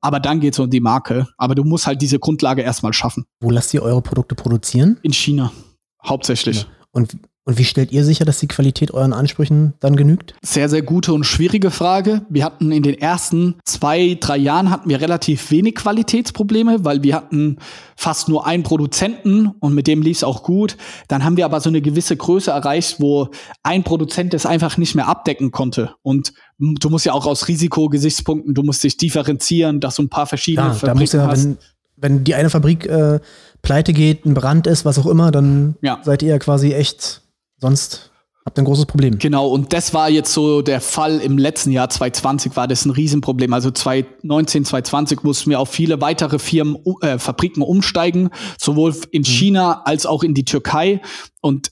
aber 0.00 0.18
dann 0.18 0.40
geht's 0.40 0.58
um 0.58 0.70
die 0.70 0.80
Marke. 0.80 1.26
Aber 1.36 1.54
du 1.54 1.64
musst 1.64 1.86
halt 1.86 2.00
diese 2.00 2.18
Grundlage 2.18 2.62
erstmal 2.62 2.94
schaffen. 2.94 3.26
Wo 3.40 3.50
lasst 3.50 3.74
ihr 3.74 3.82
eure 3.82 4.00
Produkte 4.00 4.34
produzieren? 4.34 4.98
In 5.02 5.12
China. 5.12 5.52
Hauptsächlich. 6.02 6.66
Und 6.92 7.18
und 7.50 7.58
wie 7.58 7.64
stellt 7.64 7.90
ihr 7.90 8.04
sicher, 8.04 8.24
dass 8.24 8.38
die 8.38 8.46
Qualität 8.46 8.94
euren 8.94 9.12
Ansprüchen 9.12 9.74
dann 9.80 9.96
genügt? 9.96 10.34
Sehr, 10.40 10.68
sehr 10.68 10.82
gute 10.82 11.12
und 11.12 11.24
schwierige 11.24 11.72
Frage. 11.72 12.22
Wir 12.28 12.44
hatten 12.44 12.70
in 12.70 12.84
den 12.84 12.96
ersten 12.96 13.56
zwei, 13.64 14.16
drei 14.20 14.36
Jahren 14.36 14.70
hatten 14.70 14.88
wir 14.88 15.00
relativ 15.00 15.50
wenig 15.50 15.74
Qualitätsprobleme, 15.74 16.84
weil 16.84 17.02
wir 17.02 17.16
hatten 17.16 17.56
fast 17.96 18.28
nur 18.28 18.46
einen 18.46 18.62
Produzenten 18.62 19.48
und 19.58 19.74
mit 19.74 19.88
dem 19.88 20.00
lief 20.00 20.18
es 20.18 20.22
auch 20.22 20.44
gut. 20.44 20.76
Dann 21.08 21.24
haben 21.24 21.36
wir 21.36 21.44
aber 21.44 21.60
so 21.60 21.70
eine 21.70 21.82
gewisse 21.82 22.16
Größe 22.16 22.52
erreicht, 22.52 23.00
wo 23.00 23.30
ein 23.64 23.82
Produzent 23.82 24.32
das 24.32 24.46
einfach 24.46 24.76
nicht 24.76 24.94
mehr 24.94 25.08
abdecken 25.08 25.50
konnte. 25.50 25.96
Und 26.02 26.32
du 26.60 26.88
musst 26.88 27.04
ja 27.04 27.14
auch 27.14 27.26
aus 27.26 27.48
Risikogesichtspunkten, 27.48 28.54
du 28.54 28.62
musst 28.62 28.84
dich 28.84 28.96
differenzieren, 28.96 29.80
dass 29.80 29.96
du 29.96 30.04
ein 30.04 30.08
paar 30.08 30.26
verschiedene 30.26 30.68
ja, 30.68 30.74
Fabriken 30.74 30.94
da 30.94 31.00
musst 31.00 31.14
du 31.14 31.18
ja, 31.18 31.26
hast. 31.26 31.44
Wenn, 31.44 31.58
wenn 31.96 32.22
die 32.22 32.36
eine 32.36 32.48
Fabrik 32.48 32.86
äh, 32.86 33.18
pleite 33.60 33.92
geht, 33.92 34.24
ein 34.24 34.34
Brand 34.34 34.68
ist, 34.68 34.84
was 34.84 35.00
auch 35.00 35.06
immer, 35.06 35.32
dann 35.32 35.74
ja. 35.82 35.98
seid 36.04 36.22
ihr 36.22 36.28
ja 36.28 36.38
quasi 36.38 36.74
echt 36.74 37.19
Sonst 37.60 38.10
habt 38.44 38.58
ihr 38.58 38.62
ein 38.62 38.66
großes 38.66 38.86
Problem. 38.86 39.18
Genau, 39.18 39.48
und 39.48 39.72
das 39.72 39.92
war 39.92 40.08
jetzt 40.08 40.32
so 40.32 40.62
der 40.62 40.80
Fall 40.80 41.20
im 41.20 41.38
letzten 41.38 41.70
Jahr 41.70 41.88
2020 41.88 42.56
war 42.56 42.66
das 42.66 42.84
ein 42.84 42.90
Riesenproblem. 42.90 43.52
Also 43.52 43.70
2019, 43.70 44.64
2020 44.64 45.22
mussten 45.22 45.50
wir 45.50 45.60
auf 45.60 45.68
viele 45.68 46.00
weitere 46.00 46.38
Firmen, 46.38 46.78
äh, 47.02 47.18
Fabriken 47.18 47.62
umsteigen, 47.62 48.30
sowohl 48.58 48.96
in 49.10 49.22
mhm. 49.22 49.26
China 49.26 49.82
als 49.84 50.06
auch 50.06 50.22
in 50.22 50.34
die 50.34 50.44
Türkei. 50.44 51.02
Und 51.40 51.70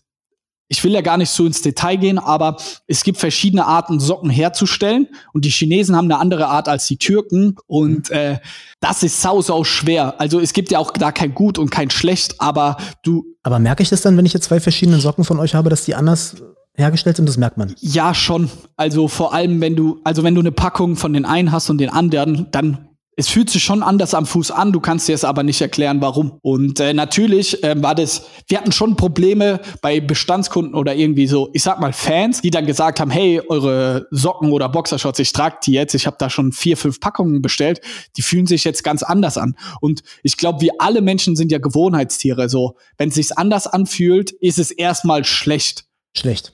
ich 0.71 0.85
will 0.85 0.93
ja 0.93 1.01
gar 1.01 1.17
nicht 1.17 1.31
so 1.31 1.47
ins 1.47 1.63
Detail 1.63 1.97
gehen, 1.97 2.19
aber 2.19 2.59
es 2.87 3.03
gibt 3.03 3.17
verschiedene 3.17 3.65
Arten, 3.65 4.01
Socken 4.01 4.29
herzustellen. 4.29 5.09
Und 5.33 5.47
die 5.47 5.51
Chinesen 5.51 5.97
haben 5.97 6.05
eine 6.05 6.19
andere 6.19 6.49
Art 6.49 6.69
als 6.69 6.87
die 6.87 6.99
Türken. 6.99 7.57
Und 7.67 8.11
mhm. 8.11 8.17
äh, 8.17 8.39
das 8.81 9.03
ist 9.03 9.23
sau, 9.23 9.41
sau 9.41 9.65
schwer. 9.65 10.21
Also 10.21 10.39
es 10.39 10.53
gibt 10.53 10.71
ja 10.71 10.79
auch 10.79 10.91
da 10.91 11.11
kein 11.11 11.35
Gut 11.35 11.59
und 11.59 11.71
kein 11.71 11.91
Schlecht, 11.91 12.41
aber 12.41 12.77
du. 13.03 13.25
Aber 13.43 13.59
merke 13.59 13.83
ich 13.83 13.89
das 13.89 14.03
dann, 14.03 14.17
wenn 14.17 14.27
ich 14.27 14.33
jetzt 14.33 14.45
zwei 14.45 14.61
verschiedene 14.61 14.99
Socken 14.99 15.25
von 15.25 15.39
euch 15.39 15.55
habe, 15.55 15.71
dass 15.71 15.85
die 15.85 15.95
anders 15.95 16.37
hergestellt 16.75 17.17
sind, 17.17 17.29
das 17.29 17.37
merkt 17.37 17.57
man. 17.57 17.75
Ja, 17.81 18.15
schon. 18.15 18.51
Also 18.77 19.09
vor 19.09 19.35
allem, 19.35 19.61
wenn 19.61 19.77
du, 19.77 20.01
also 20.05 20.23
wenn 20.23 20.35
du 20.35 20.41
eine 20.41 20.53
Packung 20.53 20.97
von 20.97 21.13
den 21.13 21.25
einen 21.25 21.53
hast 21.53 21.69
und 21.71 21.79
den 21.79 21.91
anderen, 21.91 22.49
dann 22.53 22.88
es 23.19 23.29
fühlt 23.29 23.51
sich 23.51 23.65
schon 23.65 23.83
anders 23.83 24.15
am 24.15 24.27
Fuß 24.27 24.53
an, 24.53 24.71
du 24.71 24.79
kannst 24.79 25.09
dir 25.09 25.15
es 25.15 25.25
aber 25.25 25.43
nicht 25.43 25.61
erklären, 25.61 26.01
warum. 26.01 26.39
Und 26.41 26.79
äh, 26.79 26.95
natürlich 26.95 27.65
äh, 27.65 27.75
war 27.83 27.97
das, 27.97 28.27
wir 28.47 28.59
hatten 28.59 28.71
schon 28.71 28.95
Probleme 28.95 29.59
bei 29.83 29.99
Bestandskunden 29.99 30.77
oder 30.77 30.95
irgendwie 30.95 31.27
so, 31.27 31.51
ich 31.53 31.65
sag 31.65 31.81
mal 31.81 31.93
Fans, 31.93 32.43
die 32.43 32.51
dann 32.51 32.65
gesagt 32.65 33.01
haben, 33.01 33.11
hey, 33.11 33.43
eure 33.49 34.07
Socken 34.13 34.53
oder 34.53 34.69
Boxershorts, 34.69 35.19
ich 35.19 35.33
trage 35.33 35.57
die 35.67 35.73
jetzt, 35.73 35.95
ich 35.95 36.07
habe 36.07 36.17
da 36.17 36.31
schon 36.31 36.53
vier, 36.53 36.77
fünf 36.77 37.01
Packungen 37.01 37.43
bestellt, 37.43 37.81
die 38.17 38.23
fühlen 38.23 38.47
sich 38.47 38.63
jetzt 38.63 38.85
ganz 38.85 39.03
anders 39.03 39.37
an. 39.37 39.57
Und 39.81 40.05
ich 40.23 40.37
glaube, 40.37 40.61
wir 40.61 40.75
alle 40.79 41.01
Menschen 41.01 41.35
sind 41.35 41.51
ja 41.51 41.59
Gewohnheitstiere. 41.59 42.49
So, 42.49 42.77
wenn 42.99 43.09
es 43.09 43.17
sich 43.17 43.37
anders 43.37 43.67
anfühlt, 43.67 44.31
ist 44.31 44.61
es 44.61 44.71
erstmal 44.71 45.25
schlecht. 45.25 45.87
Schlecht. 46.17 46.53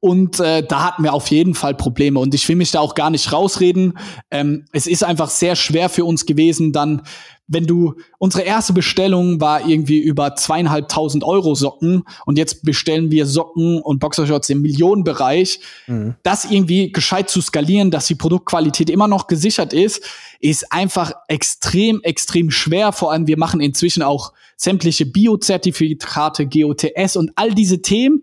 Und 0.00 0.40
äh, 0.40 0.66
da 0.66 0.84
hatten 0.84 1.04
wir 1.04 1.12
auf 1.12 1.30
jeden 1.30 1.54
Fall 1.54 1.74
Probleme. 1.74 2.18
Und 2.18 2.34
ich 2.34 2.48
will 2.48 2.56
mich 2.56 2.70
da 2.70 2.80
auch 2.80 2.94
gar 2.94 3.10
nicht 3.10 3.32
rausreden. 3.32 3.98
Ähm, 4.30 4.64
es 4.72 4.86
ist 4.86 5.04
einfach 5.04 5.28
sehr 5.28 5.56
schwer 5.56 5.88
für 5.90 6.06
uns 6.06 6.24
gewesen, 6.24 6.72
dann, 6.72 7.02
wenn 7.46 7.66
du, 7.66 7.94
unsere 8.18 8.42
erste 8.44 8.72
Bestellung 8.72 9.40
war 9.40 9.68
irgendwie 9.68 9.98
über 9.98 10.34
zweieinhalbtausend 10.36 11.22
Euro 11.22 11.54
Socken 11.54 12.04
und 12.24 12.38
jetzt 12.38 12.62
bestellen 12.62 13.10
wir 13.10 13.26
Socken 13.26 13.80
und 13.82 13.98
Boxershorts 13.98 14.48
im 14.48 14.62
Millionenbereich. 14.62 15.60
Mhm. 15.86 16.14
Das 16.22 16.50
irgendwie 16.50 16.92
gescheit 16.92 17.28
zu 17.28 17.42
skalieren, 17.42 17.90
dass 17.90 18.06
die 18.06 18.14
Produktqualität 18.14 18.88
immer 18.88 19.08
noch 19.08 19.26
gesichert 19.26 19.74
ist, 19.74 20.02
ist 20.40 20.72
einfach 20.72 21.12
extrem, 21.28 22.00
extrem 22.02 22.50
schwer. 22.50 22.92
Vor 22.92 23.12
allem, 23.12 23.26
wir 23.26 23.36
machen 23.36 23.60
inzwischen 23.60 24.02
auch 24.02 24.32
sämtliche 24.56 25.06
Biozertifikate, 25.06 26.46
GOTS 26.46 27.16
und 27.16 27.32
all 27.34 27.54
diese 27.54 27.82
Themen 27.82 28.22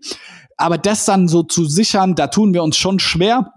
aber 0.58 0.76
das 0.76 1.06
dann 1.06 1.28
so 1.28 1.42
zu 1.42 1.64
sichern, 1.64 2.14
da 2.14 2.26
tun 2.26 2.52
wir 2.52 2.62
uns 2.62 2.76
schon 2.76 2.98
schwer. 2.98 3.54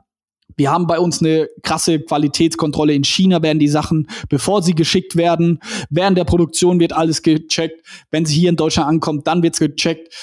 Wir 0.55 0.71
haben 0.71 0.85
bei 0.85 0.99
uns 0.99 1.21
eine 1.21 1.49
krasse 1.63 1.99
Qualitätskontrolle. 1.99 2.93
In 2.93 3.03
China 3.03 3.41
werden 3.41 3.59
die 3.59 3.67
Sachen, 3.67 4.07
bevor 4.29 4.61
sie 4.61 4.75
geschickt 4.75 5.15
werden, 5.15 5.59
während 5.89 6.17
der 6.17 6.25
Produktion 6.25 6.79
wird 6.79 6.93
alles 6.93 7.23
gecheckt. 7.23 7.85
Wenn 8.11 8.25
sie 8.25 8.35
hier 8.35 8.49
in 8.49 8.55
Deutschland 8.55 8.87
ankommt, 8.87 9.27
dann 9.27 9.41
wird's 9.41 9.59
gecheckt. 9.59 10.13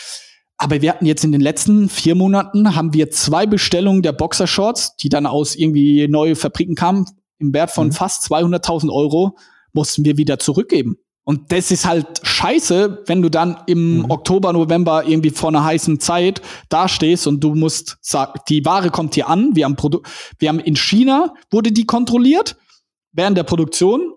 Aber 0.56 0.80
wir 0.80 0.90
hatten 0.90 1.06
jetzt 1.06 1.24
in 1.24 1.32
den 1.32 1.40
letzten 1.40 1.88
vier 1.88 2.14
Monaten 2.14 2.74
haben 2.74 2.92
wir 2.92 3.10
zwei 3.10 3.46
Bestellungen 3.46 4.02
der 4.02 4.12
Boxershorts, 4.12 4.96
die 4.96 5.08
dann 5.08 5.26
aus 5.26 5.54
irgendwie 5.56 6.06
neue 6.08 6.36
Fabriken 6.36 6.74
kamen, 6.74 7.06
im 7.38 7.54
Wert 7.54 7.70
von 7.70 7.88
mhm. 7.88 7.92
fast 7.92 8.30
200.000 8.30 8.92
Euro, 8.92 9.36
mussten 9.72 10.04
wir 10.04 10.16
wieder 10.16 10.38
zurückgeben. 10.38 10.96
Und 11.28 11.52
das 11.52 11.70
ist 11.70 11.84
halt 11.84 12.06
scheiße, 12.22 13.02
wenn 13.04 13.20
du 13.20 13.28
dann 13.28 13.58
im 13.66 13.98
mhm. 13.98 14.10
Oktober, 14.10 14.50
November 14.54 15.06
irgendwie 15.06 15.28
vor 15.28 15.50
einer 15.50 15.62
heißen 15.62 16.00
Zeit 16.00 16.40
dastehst 16.70 17.26
und 17.26 17.44
du 17.44 17.54
musst 17.54 17.98
sagen, 18.00 18.40
die 18.48 18.64
Ware 18.64 18.88
kommt 18.88 19.14
hier 19.14 19.28
an, 19.28 19.50
wir 19.54 19.66
haben 19.66 19.76
Produ 19.76 20.00
wir 20.38 20.48
haben 20.48 20.58
in 20.58 20.74
China 20.74 21.34
wurde 21.50 21.70
die 21.70 21.84
kontrolliert 21.84 22.56
während 23.12 23.36
der 23.36 23.42
Produktion. 23.42 24.14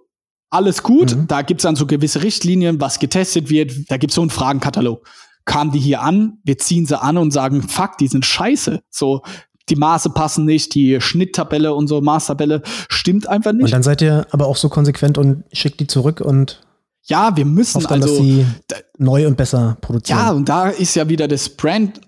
Alles 0.50 0.84
gut, 0.84 1.13
mhm. 1.13 1.28
da 1.28 1.41
gibt's 1.41 1.63
dann 1.63 1.76
so 1.76 1.86
gewisse 1.86 2.24
Richtlinien, 2.24 2.80
was 2.80 2.97
getestet 2.97 3.50
wird, 3.50 3.91
da 3.91 3.97
gibt's 3.97 4.15
so 4.15 4.21
einen 4.21 4.30
Fragenkatalog. 4.30 5.06
Kamen 5.43 5.71
die 5.71 5.80
hier 5.80 6.04
an, 6.04 6.38
wir 6.45 6.60
ziehen 6.60 6.86
sie 6.86 6.97
an 6.97 7.17
und 7.17 7.32
sagen, 7.32 7.62
fuck, 7.62 7.97
die 7.97 8.08
sind 8.08 8.26
scheiße. 8.26 8.84
So, 8.89 9.21
die 9.67 9.76
Maße 9.76 10.12
passen 10.12 10.45
nicht, 10.45 10.76
die 10.76 11.02
Schnitttabelle, 11.02 11.74
unsere 11.74 12.02
Maßtabelle 12.02 12.62
stimmt 12.88 13.28
einfach 13.28 13.52
nicht. 13.52 13.65
Und 13.65 13.71
dann 13.71 13.84
seid 13.84 14.02
ihr 14.02 14.28
aber 14.32 14.47
auch 14.47 14.56
so 14.56 14.69
konsequent 14.69 15.17
und 15.17 15.43
schickt 15.52 15.82
die 15.82 15.88
zurück 15.88 16.21
und 16.21 16.62
ja, 17.03 17.35
wir 17.35 17.45
müssen 17.45 17.81
dann, 17.81 18.01
also 18.01 18.07
dass 18.07 18.17
sie 18.17 18.45
neu 18.97 19.27
und 19.27 19.35
besser 19.35 19.77
produzieren. 19.81 20.19
Ja, 20.19 20.31
und 20.31 20.47
da 20.47 20.69
ist 20.69 20.95
ja 20.95 21.09
wieder 21.09 21.27
das 21.27 21.49
Brand 21.49 22.01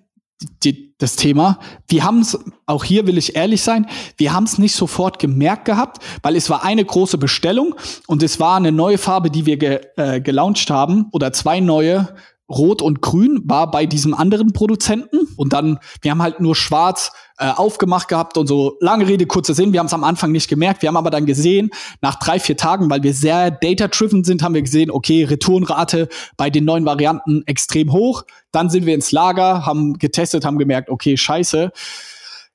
die, 0.63 0.93
das 0.97 1.15
Thema. 1.15 1.59
Wir 1.87 2.03
haben 2.03 2.19
es, 2.19 2.37
auch 2.65 2.83
hier 2.83 3.07
will 3.07 3.17
ich 3.17 3.35
ehrlich 3.35 3.61
sein, 3.61 3.87
wir 4.17 4.33
haben 4.33 4.43
es 4.43 4.57
nicht 4.57 4.75
sofort 4.75 5.19
gemerkt 5.19 5.65
gehabt, 5.65 6.03
weil 6.21 6.35
es 6.35 6.49
war 6.49 6.63
eine 6.63 6.83
große 6.83 7.17
Bestellung 7.17 7.75
und 8.07 8.23
es 8.23 8.39
war 8.39 8.57
eine 8.57 8.71
neue 8.71 8.97
Farbe, 8.97 9.29
die 9.29 9.45
wir 9.45 9.57
ge, 9.57 9.81
äh, 9.95 10.21
gelauncht 10.21 10.69
haben 10.69 11.07
oder 11.11 11.33
zwei 11.33 11.59
neue 11.59 12.13
Rot 12.49 12.81
und 12.81 13.01
Grün 13.01 13.41
war 13.45 13.71
bei 13.71 13.85
diesem 13.85 14.13
anderen 14.13 14.53
Produzenten 14.53 15.27
und 15.37 15.53
dann, 15.53 15.79
wir 16.01 16.11
haben 16.11 16.21
halt 16.21 16.39
nur 16.39 16.55
schwarz 16.55 17.11
äh, 17.37 17.49
aufgemacht 17.49 18.07
gehabt 18.09 18.37
und 18.37 18.47
so 18.47 18.77
lange 18.79 19.07
Rede, 19.07 19.25
kurzer 19.25 19.53
Sinn. 19.53 19.73
Wir 19.73 19.79
haben 19.79 19.87
es 19.87 19.93
am 19.93 20.03
Anfang 20.03 20.31
nicht 20.31 20.49
gemerkt. 20.49 20.81
Wir 20.81 20.89
haben 20.89 20.97
aber 20.97 21.09
dann 21.09 21.25
gesehen, 21.25 21.71
nach 22.01 22.19
drei, 22.19 22.39
vier 22.39 22.57
Tagen, 22.57 22.89
weil 22.89 23.01
wir 23.01 23.13
sehr 23.13 23.49
data-driven 23.49 24.23
sind, 24.23 24.43
haben 24.43 24.53
wir 24.53 24.61
gesehen, 24.61 24.91
okay, 24.91 25.23
Retourenrate 25.23 26.09
bei 26.37 26.49
den 26.49 26.65
neuen 26.65 26.85
Varianten 26.85 27.43
extrem 27.45 27.91
hoch. 27.91 28.23
Dann 28.51 28.69
sind 28.69 28.85
wir 28.85 28.93
ins 28.93 29.11
Lager, 29.11 29.65
haben 29.65 29.93
getestet, 29.93 30.45
haben 30.45 30.57
gemerkt, 30.57 30.89
okay, 30.89 31.17
scheiße. 31.17 31.71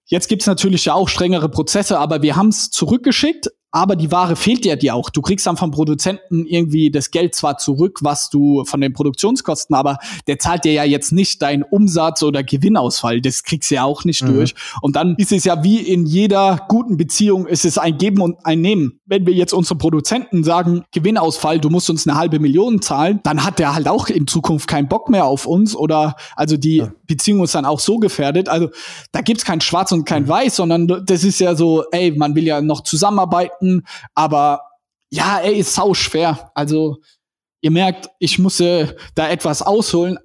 Jetzt 0.07 0.29
gibt's 0.29 0.47
natürlich 0.47 0.87
ja 0.87 0.95
auch 0.95 1.09
strengere 1.09 1.49
Prozesse, 1.49 1.99
aber 1.99 2.23
wir 2.23 2.37
haben's 2.37 2.71
zurückgeschickt 2.71 3.49
aber 3.79 3.95
die 3.95 4.11
Ware 4.11 4.35
fehlt 4.35 4.67
ja 4.67 4.75
dir 4.75 4.95
auch. 4.97 5.09
Du 5.09 5.23
kriegst 5.23 5.47
dann 5.47 5.57
vom 5.57 5.71
Produzenten 5.71 6.45
irgendwie 6.47 6.91
das 6.91 7.13
Geld 7.13 7.35
zwar 7.37 7.59
zurück, 7.59 8.01
was 8.03 8.29
du 8.29 8.65
von 8.65 8.81
den 8.81 8.93
Produktionskosten, 8.93 9.77
aber 9.77 9.99
der 10.27 10.41
zahlt 10.41 10.65
dir 10.65 10.73
ja 10.73 10.83
jetzt 10.83 11.13
nicht 11.13 11.43
deinen 11.43 11.63
Umsatz 11.63 12.25
oder 12.25 12.43
Gewinnausfall. 12.43 13.21
Das 13.21 13.45
kriegst 13.45 13.71
du 13.71 13.77
ja 13.77 13.85
auch 13.85 14.05
nicht 14.05 14.25
mhm. 14.25 14.35
durch. 14.35 14.55
Und 14.83 14.97
dann 14.97 15.15
ist 15.17 15.31
es 15.31 15.45
ja 15.45 15.63
wie 15.63 15.79
in 15.79 16.07
jeder 16.07 16.67
guten 16.69 16.97
Beziehung, 16.97 17.47
ist 17.47 17.65
es 17.65 17.79
ein 17.79 17.99
Geben 17.99 18.21
und 18.21 18.45
ein 18.45 18.61
Nehmen. 18.61 18.99
Wenn 19.07 19.27
wir 19.27 19.33
jetzt 19.33 19.53
unsere 19.53 19.79
Produzenten 19.79 20.43
sagen, 20.43 20.83
Gewinnausfall, 20.93 21.61
du 21.61 21.71
musst 21.71 21.89
uns 21.89 22.07
eine 22.07 22.19
halbe 22.19 22.41
Million 22.41 22.83
zahlen, 22.83 23.21
dann 23.23 23.45
hat 23.45 23.61
der 23.61 23.77
halt 23.77 23.87
auch 23.87 24.09
in 24.09 24.27
Zukunft 24.27 24.69
keinen 24.69 24.89
Bock 24.89 25.09
mehr 25.09 25.25
auf 25.25 25.47
uns 25.47 25.77
oder 25.77 26.17
also 26.35 26.57
die 26.57 26.79
ja. 26.79 26.93
Beziehung 27.07 27.45
ist 27.45 27.55
dann 27.55 27.65
auch 27.65 27.81
so 27.81 27.99
gefährdet. 27.99 28.49
Also 28.49 28.71
da 29.13 29.21
gibt's 29.21 29.45
kein 29.45 29.61
Schwarz 29.61 29.93
und 29.93 30.05
kein 30.05 30.25
mhm. 30.25 30.29
Weiß, 30.29 30.57
sondern 30.57 31.05
das 31.07 31.23
ist 31.23 31.39
ja 31.39 31.55
so, 31.55 31.85
ey, 31.93 32.11
man 32.11 32.35
will 32.35 32.45
ja 32.45 32.61
noch 32.61 32.83
zusammenarbeiten 32.83 33.68
Leuten, 33.69 33.87
aber 34.15 34.63
ja, 35.11 35.39
er 35.39 35.55
ist 35.55 35.75
sau 35.75 35.95
schwer. 35.95 36.51
Also 36.55 36.99
ihr 37.61 37.71
merkt, 37.71 38.09
ich 38.19 38.39
musste 38.39 38.97
da 39.15 39.29
etwas 39.29 39.63
ausholen, 39.63 40.19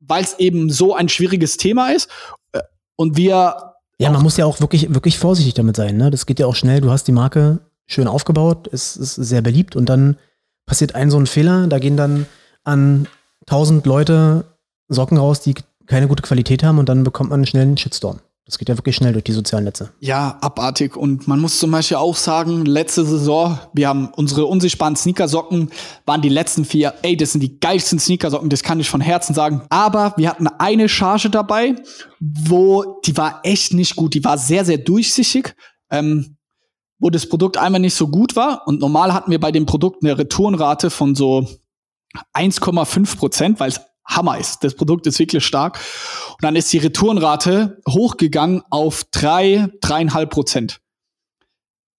weil 0.00 0.24
es 0.24 0.38
eben 0.38 0.70
so 0.70 0.94
ein 0.94 1.08
schwieriges 1.08 1.56
Thema 1.56 1.92
ist 1.92 2.08
äh, 2.52 2.60
und 2.96 3.16
wir 3.16 3.68
ja, 3.98 4.10
man 4.10 4.22
muss 4.22 4.36
ja 4.36 4.46
auch 4.46 4.58
wirklich 4.60 4.92
wirklich 4.92 5.16
vorsichtig 5.16 5.54
damit 5.54 5.76
sein. 5.76 5.96
Ne? 5.96 6.10
Das 6.10 6.26
geht 6.26 6.40
ja 6.40 6.46
auch 6.46 6.56
schnell. 6.56 6.80
Du 6.80 6.90
hast 6.90 7.04
die 7.04 7.12
Marke 7.12 7.60
schön 7.86 8.08
aufgebaut, 8.08 8.68
es 8.72 8.96
ist 8.96 9.14
sehr 9.14 9.42
beliebt 9.42 9.76
und 9.76 9.88
dann 9.88 10.16
passiert 10.66 10.96
ein 10.96 11.10
so 11.10 11.18
ein 11.18 11.26
Fehler. 11.26 11.68
Da 11.68 11.78
gehen 11.78 11.96
dann 11.96 12.26
an 12.64 13.06
tausend 13.46 13.86
Leute 13.86 14.44
Socken 14.88 15.18
raus, 15.18 15.40
die 15.40 15.54
keine 15.86 16.08
gute 16.08 16.22
Qualität 16.22 16.64
haben 16.64 16.78
und 16.78 16.88
dann 16.88 17.04
bekommt 17.04 17.30
man 17.30 17.46
schnell 17.46 17.62
einen 17.62 17.76
Shitstorm. 17.76 18.18
Das 18.44 18.58
geht 18.58 18.68
ja 18.68 18.76
wirklich 18.76 18.96
schnell 18.96 19.12
durch 19.12 19.24
die 19.24 19.32
sozialen 19.32 19.64
Netze. 19.64 19.92
Ja, 20.00 20.36
abartig. 20.40 20.96
Und 20.96 21.28
man 21.28 21.38
muss 21.38 21.60
zum 21.60 21.70
Beispiel 21.70 21.96
auch 21.96 22.16
sagen, 22.16 22.64
letzte 22.64 23.04
Saison, 23.04 23.58
wir 23.72 23.88
haben 23.88 24.08
unsere 24.16 24.46
unsichtbaren 24.46 24.96
Sneakersocken, 24.96 25.70
waren 26.06 26.22
die 26.22 26.28
letzten 26.28 26.64
vier, 26.64 26.94
ey, 27.02 27.16
das 27.16 27.32
sind 27.32 27.40
die 27.40 27.60
geilsten 27.60 28.00
Sneakersocken, 28.00 28.50
das 28.50 28.64
kann 28.64 28.80
ich 28.80 28.90
von 28.90 29.00
Herzen 29.00 29.32
sagen. 29.32 29.62
Aber 29.68 30.14
wir 30.16 30.28
hatten 30.28 30.48
eine 30.48 30.88
Charge 30.88 31.30
dabei, 31.30 31.76
wo, 32.18 33.00
die 33.06 33.16
war 33.16 33.40
echt 33.44 33.74
nicht 33.74 33.94
gut, 33.94 34.14
die 34.14 34.24
war 34.24 34.38
sehr, 34.38 34.64
sehr 34.64 34.78
durchsichtig. 34.78 35.54
Ähm, 35.90 36.36
wo 37.02 37.10
das 37.10 37.28
Produkt 37.28 37.56
einmal 37.56 37.80
nicht 37.80 37.96
so 37.96 38.06
gut 38.06 38.36
war. 38.36 38.62
Und 38.66 38.80
normal 38.80 39.12
hatten 39.12 39.32
wir 39.32 39.40
bei 39.40 39.50
dem 39.50 39.66
Produkt 39.66 40.04
eine 40.04 40.16
Retourenrate 40.16 40.88
von 40.88 41.16
so 41.16 41.44
1,5 42.32 43.16
Prozent, 43.16 43.60
weil 43.60 43.70
es 43.70 43.80
Hammer 44.04 44.38
ist. 44.38 44.64
Das 44.64 44.74
Produkt 44.74 45.06
ist 45.06 45.18
wirklich 45.18 45.44
stark. 45.44 45.78
Und 46.30 46.42
dann 46.42 46.56
ist 46.56 46.72
die 46.72 46.78
Retourenrate 46.78 47.80
hochgegangen 47.88 48.62
auf 48.70 49.04
drei, 49.10 49.68
dreieinhalb 49.80 50.30
Prozent. 50.30 50.80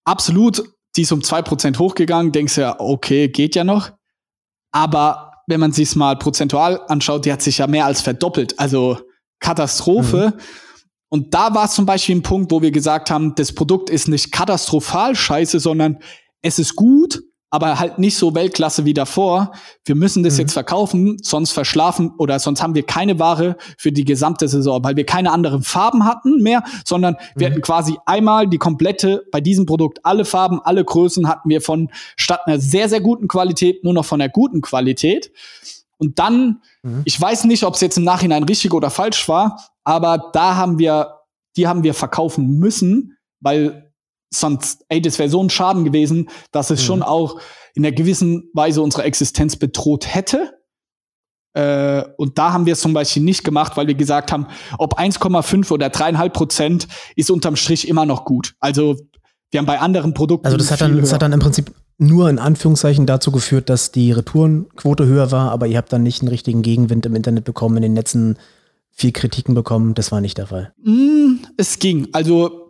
Absolut, 0.06 0.64
die 0.96 1.04
ist 1.04 1.12
um 1.12 1.24
zwei 1.24 1.42
Prozent 1.42 1.80
hochgegangen. 1.80 2.32
Denkst 2.32 2.58
ja, 2.58 2.80
okay, 2.80 3.30
geht 3.30 3.56
ja 3.56 3.64
noch. 3.64 3.92
Aber 4.72 5.32
wenn 5.48 5.60
man 5.60 5.72
sich 5.72 5.96
mal 5.96 6.18
prozentual 6.18 6.82
anschaut, 6.88 7.26
die 7.26 7.32
hat 7.32 7.42
sich 7.42 7.60
ja 7.60 7.68
mehr 7.68 7.86
als 7.86 8.02
verdoppelt. 8.02 8.60
Also 8.60 9.00
Katastrophe. 9.40 10.34
Mhm. 10.36 10.42
Und 11.10 11.34
da 11.34 11.54
war 11.54 11.66
es 11.66 11.74
zum 11.74 11.86
Beispiel 11.86 12.16
ein 12.16 12.24
Punkt, 12.24 12.52
wo 12.52 12.62
wir 12.62 12.72
gesagt 12.72 13.12
haben, 13.12 13.36
das 13.36 13.54
Produkt 13.54 13.90
ist 13.90 14.08
nicht 14.08 14.32
katastrophal 14.32 15.16
scheiße, 15.16 15.60
sondern 15.60 16.00
es 16.42 16.60
ist 16.60 16.76
gut, 16.76 17.22
aber 17.54 17.78
halt 17.78 18.00
nicht 18.00 18.18
so 18.18 18.34
Weltklasse 18.34 18.84
wie 18.84 18.96
davor. 18.96 19.52
Wir 19.86 19.94
müssen 19.94 20.24
das 20.24 20.34
mhm. 20.34 20.40
jetzt 20.40 20.54
verkaufen, 20.54 21.18
sonst 21.22 21.52
verschlafen 21.52 22.12
oder 22.18 22.40
sonst 22.40 22.64
haben 22.64 22.74
wir 22.74 22.82
keine 22.82 23.20
Ware 23.20 23.58
für 23.78 23.92
die 23.92 24.06
gesamte 24.06 24.48
Saison, 24.48 24.84
weil 24.84 24.96
wir 24.96 25.06
keine 25.06 25.32
anderen 25.32 25.62
Farben 25.62 26.04
hatten 26.04 26.42
mehr, 26.42 26.64
sondern 26.84 27.16
wir 27.36 27.48
mhm. 27.48 27.52
hatten 27.52 27.62
quasi 27.62 27.96
einmal 28.08 28.48
die 28.48 28.58
komplette, 28.58 29.28
bei 29.32 29.40
diesem 29.40 29.68
Produkt 29.68 30.04
alle 30.04 30.26
Farben, 30.26 30.62
alle 30.64 30.84
Größen 30.84 31.30
hatten 31.30 31.48
wir 31.48 31.62
von 31.62 31.92
statt 32.16 32.42
einer 32.48 32.60
sehr, 32.60 32.90
sehr 32.90 33.02
guten 33.02 33.28
Qualität 33.28 33.84
nur 33.84 33.94
noch 33.94 34.06
von 34.06 34.20
einer 34.20 34.32
guten 34.32 34.62
Qualität. 34.62 35.32
Und 36.00 36.18
dann, 36.18 36.60
mhm. 36.82 37.04
ich 37.06 37.22
weiß 37.22 37.44
nicht, 37.44 37.66
ob 37.66 37.76
es 37.76 37.82
jetzt 37.82 38.00
im 38.00 38.04
Nachhinein 38.04 38.46
richtig 38.46 38.74
oder 38.74 38.90
falsch 38.90 39.30
war, 39.30 39.60
aber 39.84 40.32
da 40.34 40.56
haben 40.56 40.80
wir, 40.80 41.20
die 41.56 41.68
haben 41.68 41.84
wir 41.84 41.94
verkaufen 41.94 42.58
müssen, 42.58 43.16
weil 43.42 43.83
sonst, 44.34 44.86
ey, 44.90 45.02
das 45.02 45.20
wäre 45.20 45.30
so 45.30 45.42
ein 45.42 45.50
Schaden 45.50 45.84
gewesen, 45.84 46.30
dass 46.52 46.70
es 46.70 46.82
mhm. 46.82 46.86
schon 46.86 47.04
auch 47.04 47.40
in 47.76 47.86
einer 47.86 47.96
gewissen 47.96 48.50
Weise 48.54 48.82
unsere 48.82 49.04
Existenz 49.04 49.56
bedroht 49.56 50.14
hätte. 50.14 50.54
Äh, 51.54 52.04
und 52.18 52.38
da 52.38 52.54
haben 52.54 52.66
wir 52.66 52.74
es 52.74 52.82
zum 52.82 52.94
Beispiel 52.94 53.24
nicht 53.24 53.44
gemacht, 53.44 53.78
weil 53.78 53.88
wir 53.88 53.96
gesagt 53.96 54.32
haben, 54.32 54.48
ob 54.78 55.00
1,5 55.00 55.72
oder 55.72 55.88
3,5 55.88 56.30
Prozent 56.30 56.88
ist 57.16 57.30
unterm 57.30 57.56
Strich 57.56 57.88
immer 57.88 58.06
noch 58.06 58.26
gut. 58.26 58.56
Also 58.60 58.98
wir 59.52 59.60
haben 59.60 59.68
bei 59.68 59.80
anderen 59.80 60.14
Produkten. 60.14 60.48
Also 60.48 60.58
das 60.58 60.72
hat 60.72 60.82
dann, 60.82 61.00
das 61.00 61.14
hat 61.14 61.22
dann 61.22 61.32
im 61.32 61.40
Prinzip 61.40 61.72
nur 62.00 62.30
in 62.30 62.40
Anführungszeichen 62.40 63.06
dazu 63.06 63.32
geführt, 63.32 63.70
dass 63.70 63.92
die 63.92 64.12
Retourenquote 64.12 65.06
höher 65.06 65.32
war, 65.32 65.52
aber 65.52 65.68
ihr 65.68 65.78
habt 65.78 65.94
dann 65.94 66.02
nicht 66.02 66.22
einen 66.22 66.30
richtigen 66.30 66.64
Gegenwind 66.64 67.06
im 67.06 67.16
Internet 67.16 67.44
bekommen, 67.44 67.78
in 67.78 67.84
den 67.84 67.94
Netzen 67.94 68.38
viel 68.90 69.12
Kritiken 69.12 69.54
bekommen. 69.54 69.94
Das 69.94 70.12
war 70.12 70.22
nicht 70.22 70.38
der 70.38 70.48
Fall. 70.48 70.74
Mm, 70.84 71.44
es 71.58 71.78
ging. 71.78 72.08
Also 72.14 72.63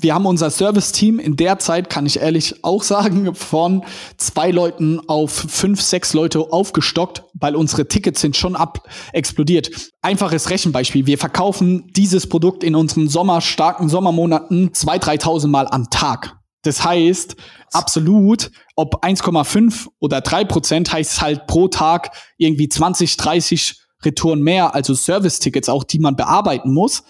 wir 0.00 0.14
haben 0.14 0.26
unser 0.26 0.50
Service-Team 0.50 1.18
in 1.18 1.34
der 1.34 1.58
Zeit, 1.58 1.90
kann 1.90 2.06
ich 2.06 2.20
ehrlich 2.20 2.62
auch 2.62 2.84
sagen, 2.84 3.34
von 3.34 3.84
zwei 4.16 4.52
Leuten 4.52 5.00
auf 5.08 5.32
fünf, 5.32 5.82
sechs 5.82 6.14
Leute 6.14 6.52
aufgestockt, 6.52 7.24
weil 7.34 7.56
unsere 7.56 7.88
Tickets 7.88 8.20
sind 8.20 8.36
schon 8.36 8.54
ab 8.54 8.88
explodiert. 9.12 9.90
Einfaches 10.00 10.50
Rechenbeispiel. 10.50 11.06
Wir 11.06 11.18
verkaufen 11.18 11.90
dieses 11.96 12.28
Produkt 12.28 12.62
in 12.62 12.76
unseren 12.76 13.08
sommerstarken 13.08 13.88
Sommermonaten 13.88 14.72
zwei, 14.72 14.98
dreitausend 14.98 15.50
Mal 15.50 15.66
am 15.66 15.90
Tag. 15.90 16.36
Das 16.62 16.84
heißt, 16.84 17.34
absolut, 17.72 18.52
ob 18.76 19.04
1,5 19.04 19.88
oder 19.98 20.20
3 20.20 20.44
Prozent 20.44 20.92
heißt 20.92 21.20
halt 21.20 21.46
pro 21.48 21.66
Tag 21.66 22.12
irgendwie 22.36 22.68
20, 22.68 23.16
30 23.16 23.80
Retouren 24.04 24.42
mehr, 24.42 24.76
also 24.76 24.94
Service-Tickets 24.94 25.68
auch, 25.68 25.82
die 25.82 25.98
man 25.98 26.14
bearbeiten 26.14 26.72
muss 26.72 27.02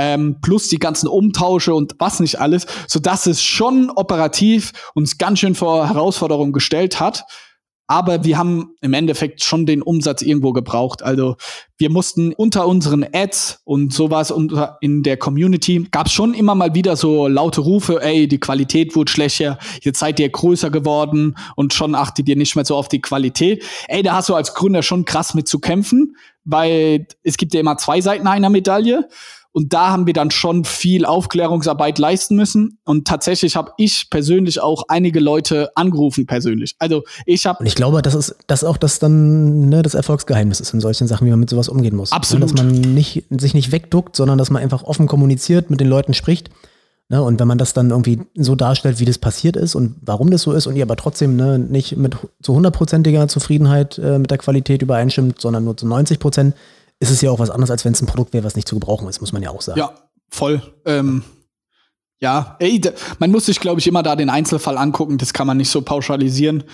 ähm, 0.00 0.38
plus 0.40 0.68
die 0.68 0.78
ganzen 0.78 1.08
Umtausche 1.08 1.74
und 1.74 1.94
was 1.98 2.20
nicht 2.20 2.40
alles, 2.40 2.66
so 2.88 2.98
dass 2.98 3.26
es 3.26 3.42
schon 3.42 3.90
operativ 3.90 4.72
uns 4.94 5.18
ganz 5.18 5.40
schön 5.40 5.54
vor 5.54 5.88
Herausforderungen 5.88 6.54
gestellt 6.54 7.00
hat. 7.00 7.24
Aber 7.86 8.24
wir 8.24 8.38
haben 8.38 8.76
im 8.80 8.94
Endeffekt 8.94 9.42
schon 9.42 9.66
den 9.66 9.82
Umsatz 9.82 10.22
irgendwo 10.22 10.52
gebraucht. 10.52 11.02
Also 11.02 11.36
wir 11.76 11.90
mussten 11.90 12.32
unter 12.32 12.68
unseren 12.68 13.04
Ads 13.12 13.62
und 13.64 13.92
sowas 13.92 14.30
unter 14.30 14.78
in 14.80 15.02
der 15.02 15.16
Community 15.16 15.86
gab 15.90 16.06
es 16.06 16.12
schon 16.12 16.32
immer 16.32 16.54
mal 16.54 16.74
wieder 16.74 16.94
so 16.96 17.26
laute 17.26 17.60
Rufe, 17.60 18.00
ey, 18.00 18.28
die 18.28 18.38
Qualität 18.38 18.94
wurde 18.94 19.10
schlechter, 19.10 19.58
jetzt 19.82 19.98
seid 19.98 20.20
ihr 20.20 20.30
größer 20.30 20.70
geworden 20.70 21.36
und 21.56 21.74
schon 21.74 21.96
achtet 21.96 22.28
ihr 22.28 22.36
nicht 22.36 22.54
mehr 22.54 22.64
so 22.64 22.76
auf 22.76 22.86
die 22.86 23.00
Qualität. 23.02 23.64
Ey, 23.88 24.04
da 24.04 24.14
hast 24.14 24.28
du 24.28 24.36
als 24.36 24.54
Gründer 24.54 24.82
schon 24.84 25.04
krass 25.04 25.34
mit 25.34 25.48
zu 25.48 25.58
kämpfen, 25.58 26.14
weil 26.44 27.08
es 27.24 27.36
gibt 27.36 27.52
ja 27.54 27.60
immer 27.60 27.76
zwei 27.76 28.00
Seiten 28.00 28.28
einer 28.28 28.50
Medaille. 28.50 29.08
Und 29.52 29.72
da 29.72 29.90
haben 29.90 30.06
wir 30.06 30.12
dann 30.12 30.30
schon 30.30 30.64
viel 30.64 31.04
Aufklärungsarbeit 31.04 31.98
leisten 31.98 32.36
müssen. 32.36 32.78
Und 32.84 33.06
tatsächlich 33.08 33.56
habe 33.56 33.72
ich 33.78 34.08
persönlich 34.08 34.60
auch 34.60 34.84
einige 34.88 35.18
Leute 35.18 35.70
angerufen 35.74 36.26
persönlich. 36.26 36.76
Also 36.78 37.02
ich 37.26 37.46
habe. 37.46 37.58
Und 37.60 37.66
ich 37.66 37.74
glaube, 37.74 38.00
das 38.02 38.14
ist 38.14 38.36
das 38.46 38.62
auch 38.62 38.76
das 38.76 39.00
dann 39.00 39.68
ne, 39.68 39.82
das 39.82 39.94
Erfolgsgeheimnis 39.94 40.60
ist 40.60 40.72
in 40.72 40.80
solchen 40.80 41.08
Sachen, 41.08 41.26
wie 41.26 41.30
man 41.30 41.40
mit 41.40 41.50
sowas 41.50 41.68
umgehen 41.68 41.96
muss. 41.96 42.12
Ne, 42.12 42.16
Absolut. 42.16 42.44
dass 42.44 42.56
man 42.56 42.68
nicht, 42.68 43.24
sich 43.30 43.54
nicht 43.54 43.72
wegduckt, 43.72 44.14
sondern 44.14 44.38
dass 44.38 44.50
man 44.50 44.62
einfach 44.62 44.84
offen 44.84 45.08
kommuniziert, 45.08 45.68
mit 45.68 45.80
den 45.80 45.88
Leuten 45.88 46.14
spricht. 46.14 46.50
Ne, 47.08 47.20
und 47.20 47.40
wenn 47.40 47.48
man 47.48 47.58
das 47.58 47.72
dann 47.72 47.90
irgendwie 47.90 48.20
so 48.36 48.54
darstellt, 48.54 49.00
wie 49.00 49.04
das 49.04 49.18
passiert 49.18 49.56
ist 49.56 49.74
und 49.74 49.96
warum 50.00 50.30
das 50.30 50.42
so 50.42 50.52
ist 50.52 50.68
und 50.68 50.76
ihr 50.76 50.84
aber 50.84 50.94
trotzdem 50.94 51.34
ne, 51.34 51.58
nicht 51.58 51.96
mit 51.96 52.16
zu 52.40 52.54
hundertprozentiger 52.54 53.26
Zufriedenheit 53.26 53.98
äh, 53.98 54.20
mit 54.20 54.30
der 54.30 54.38
Qualität 54.38 54.80
übereinstimmt, 54.80 55.40
sondern 55.40 55.64
nur 55.64 55.76
zu 55.76 55.88
90 55.88 56.20
Prozent, 56.20 56.54
ist 57.00 57.10
es 57.10 57.20
ja 57.22 57.30
auch 57.30 57.38
was 57.38 57.50
anderes, 57.50 57.70
als 57.70 57.84
wenn 57.84 57.92
es 57.92 58.02
ein 58.02 58.06
Produkt 58.06 58.32
wäre, 58.32 58.44
was 58.44 58.56
nicht 58.56 58.68
zu 58.68 58.76
gebrauchen 58.76 59.08
ist, 59.08 59.20
muss 59.20 59.32
man 59.32 59.42
ja 59.42 59.50
auch 59.50 59.62
sagen. 59.62 59.78
Ja, 59.78 59.94
voll. 60.30 60.62
Ähm, 60.84 61.24
ja, 62.20 62.56
ey, 62.58 62.80
man 63.18 63.30
muss 63.30 63.46
sich, 63.46 63.58
glaube 63.58 63.80
ich, 63.80 63.86
immer 63.86 64.02
da 64.02 64.14
den 64.14 64.28
Einzelfall 64.28 64.76
angucken. 64.76 65.16
Das 65.16 65.32
kann 65.32 65.46
man 65.46 65.56
nicht 65.56 65.70
so 65.70 65.80
pauschalisieren. 65.80 66.64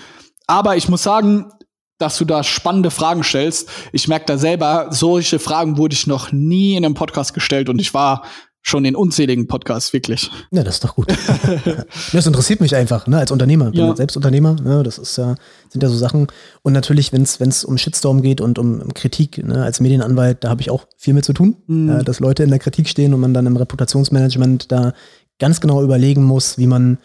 Aber 0.45 0.75
ich 0.75 0.89
muss 0.89 1.03
sagen, 1.03 1.51
dass 1.97 2.17
du 2.17 2.25
da 2.25 2.43
spannende 2.43 2.91
Fragen 2.91 3.23
stellst. 3.23 3.69
Ich 3.91 4.07
merke 4.07 4.25
da 4.25 4.37
selber, 4.37 4.87
solche 4.91 5.39
Fragen 5.39 5.77
wurde 5.77 5.93
ich 5.93 6.05
noch 6.05 6.31
nie 6.31 6.75
in 6.75 6.85
einem 6.85 6.93
Podcast 6.93 7.33
gestellt 7.33 7.69
und 7.69 7.79
ich 7.79 7.93
war 7.93 8.23
schon 8.67 8.83
in 8.83 8.95
unzähligen 8.97 9.47
Podcasts, 9.47 9.93
wirklich. 9.93 10.29
Ja, 10.51 10.61
das 10.61 10.75
ist 10.75 10.83
doch 10.83 10.95
gut. 10.95 11.07
das 12.11 12.27
interessiert 12.27 12.59
mich 12.59 12.75
einfach, 12.75 13.07
ne, 13.07 13.17
als 13.17 13.31
Unternehmer. 13.31 13.71
Bin 13.71 13.79
ja. 13.79 13.95
selbst 13.95 14.17
Unternehmer, 14.17 14.57
ne, 14.61 14.83
das 14.83 14.97
ist 14.97 15.17
ja, 15.17 15.35
sind 15.69 15.81
ja 15.81 15.87
so 15.87 15.95
Sachen. 15.95 16.27
Und 16.63 16.73
natürlich, 16.73 17.13
wenn 17.13 17.21
es 17.21 17.63
um 17.63 17.77
Shitstorm 17.77 18.21
geht 18.21 18.41
und 18.41 18.59
um 18.59 18.93
Kritik, 18.93 19.43
ne, 19.43 19.63
als 19.63 19.79
Medienanwalt, 19.79 20.43
da 20.43 20.49
habe 20.49 20.61
ich 20.61 20.69
auch 20.69 20.85
viel 20.97 21.13
mit 21.13 21.23
zu 21.23 21.31
tun, 21.31 21.55
mhm. 21.67 21.89
ja, 21.89 22.03
dass 22.03 22.19
Leute 22.19 22.43
in 22.43 22.49
der 22.49 22.59
Kritik 22.59 22.89
stehen 22.89 23.13
und 23.13 23.21
man 23.21 23.33
dann 23.33 23.45
im 23.45 23.55
Reputationsmanagement 23.55 24.69
da 24.69 24.91
ganz 25.39 25.61
genau 25.61 25.81
überlegen 25.81 26.23
muss, 26.23 26.57
wie 26.57 26.67
man 26.67 26.97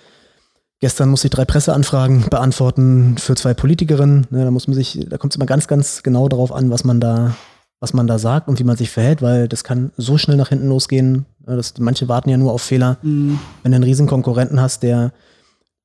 Gestern 0.81 1.11
musste 1.11 1.29
ich 1.29 1.31
drei 1.31 1.45
Presseanfragen 1.45 2.25
beantworten 2.31 3.15
für 3.17 3.37
zwei 3.37 3.55
Politikerinnen. 3.55 4.27
Ne, 4.31 4.45
da 4.45 4.51
muss 4.51 4.67
man 4.67 4.75
sich, 4.75 4.99
da 5.09 5.17
kommt 5.17 5.33
es 5.33 5.37
immer 5.37 5.47
ganz, 5.47 5.69
ganz 5.69 6.03
genau 6.03 6.29
darauf 6.29 6.51
an, 6.51 6.71
was 6.71 6.83
man 6.83 6.99
da 6.99 7.37
was 7.83 7.93
man 7.93 8.07
da 8.07 8.17
sagt 8.17 8.47
und 8.47 8.61
wie 8.61 8.65
man 8.65 8.77
sich 8.77 8.91
verhält, 8.91 9.23
weil 9.23 9.49
das 9.49 9.65
kann 9.65 9.91
so 9.97 10.17
schnell 10.17 10.37
nach 10.37 10.51
hinten 10.51 10.69
losgehen. 10.69 11.27
Das, 11.47 11.75
manche 11.79 12.09
warten 12.09 12.31
ja 12.31 12.37
nur 12.37 12.53
auf 12.53 12.63
Fehler. 12.63 12.99
Mhm. 13.03 13.39
Wenn 13.63 13.73
du 13.73 13.77
einen 13.77 13.85
riesen 13.85 14.07
Konkurrenten 14.07 14.61
hast, 14.61 14.83
der 14.83 15.13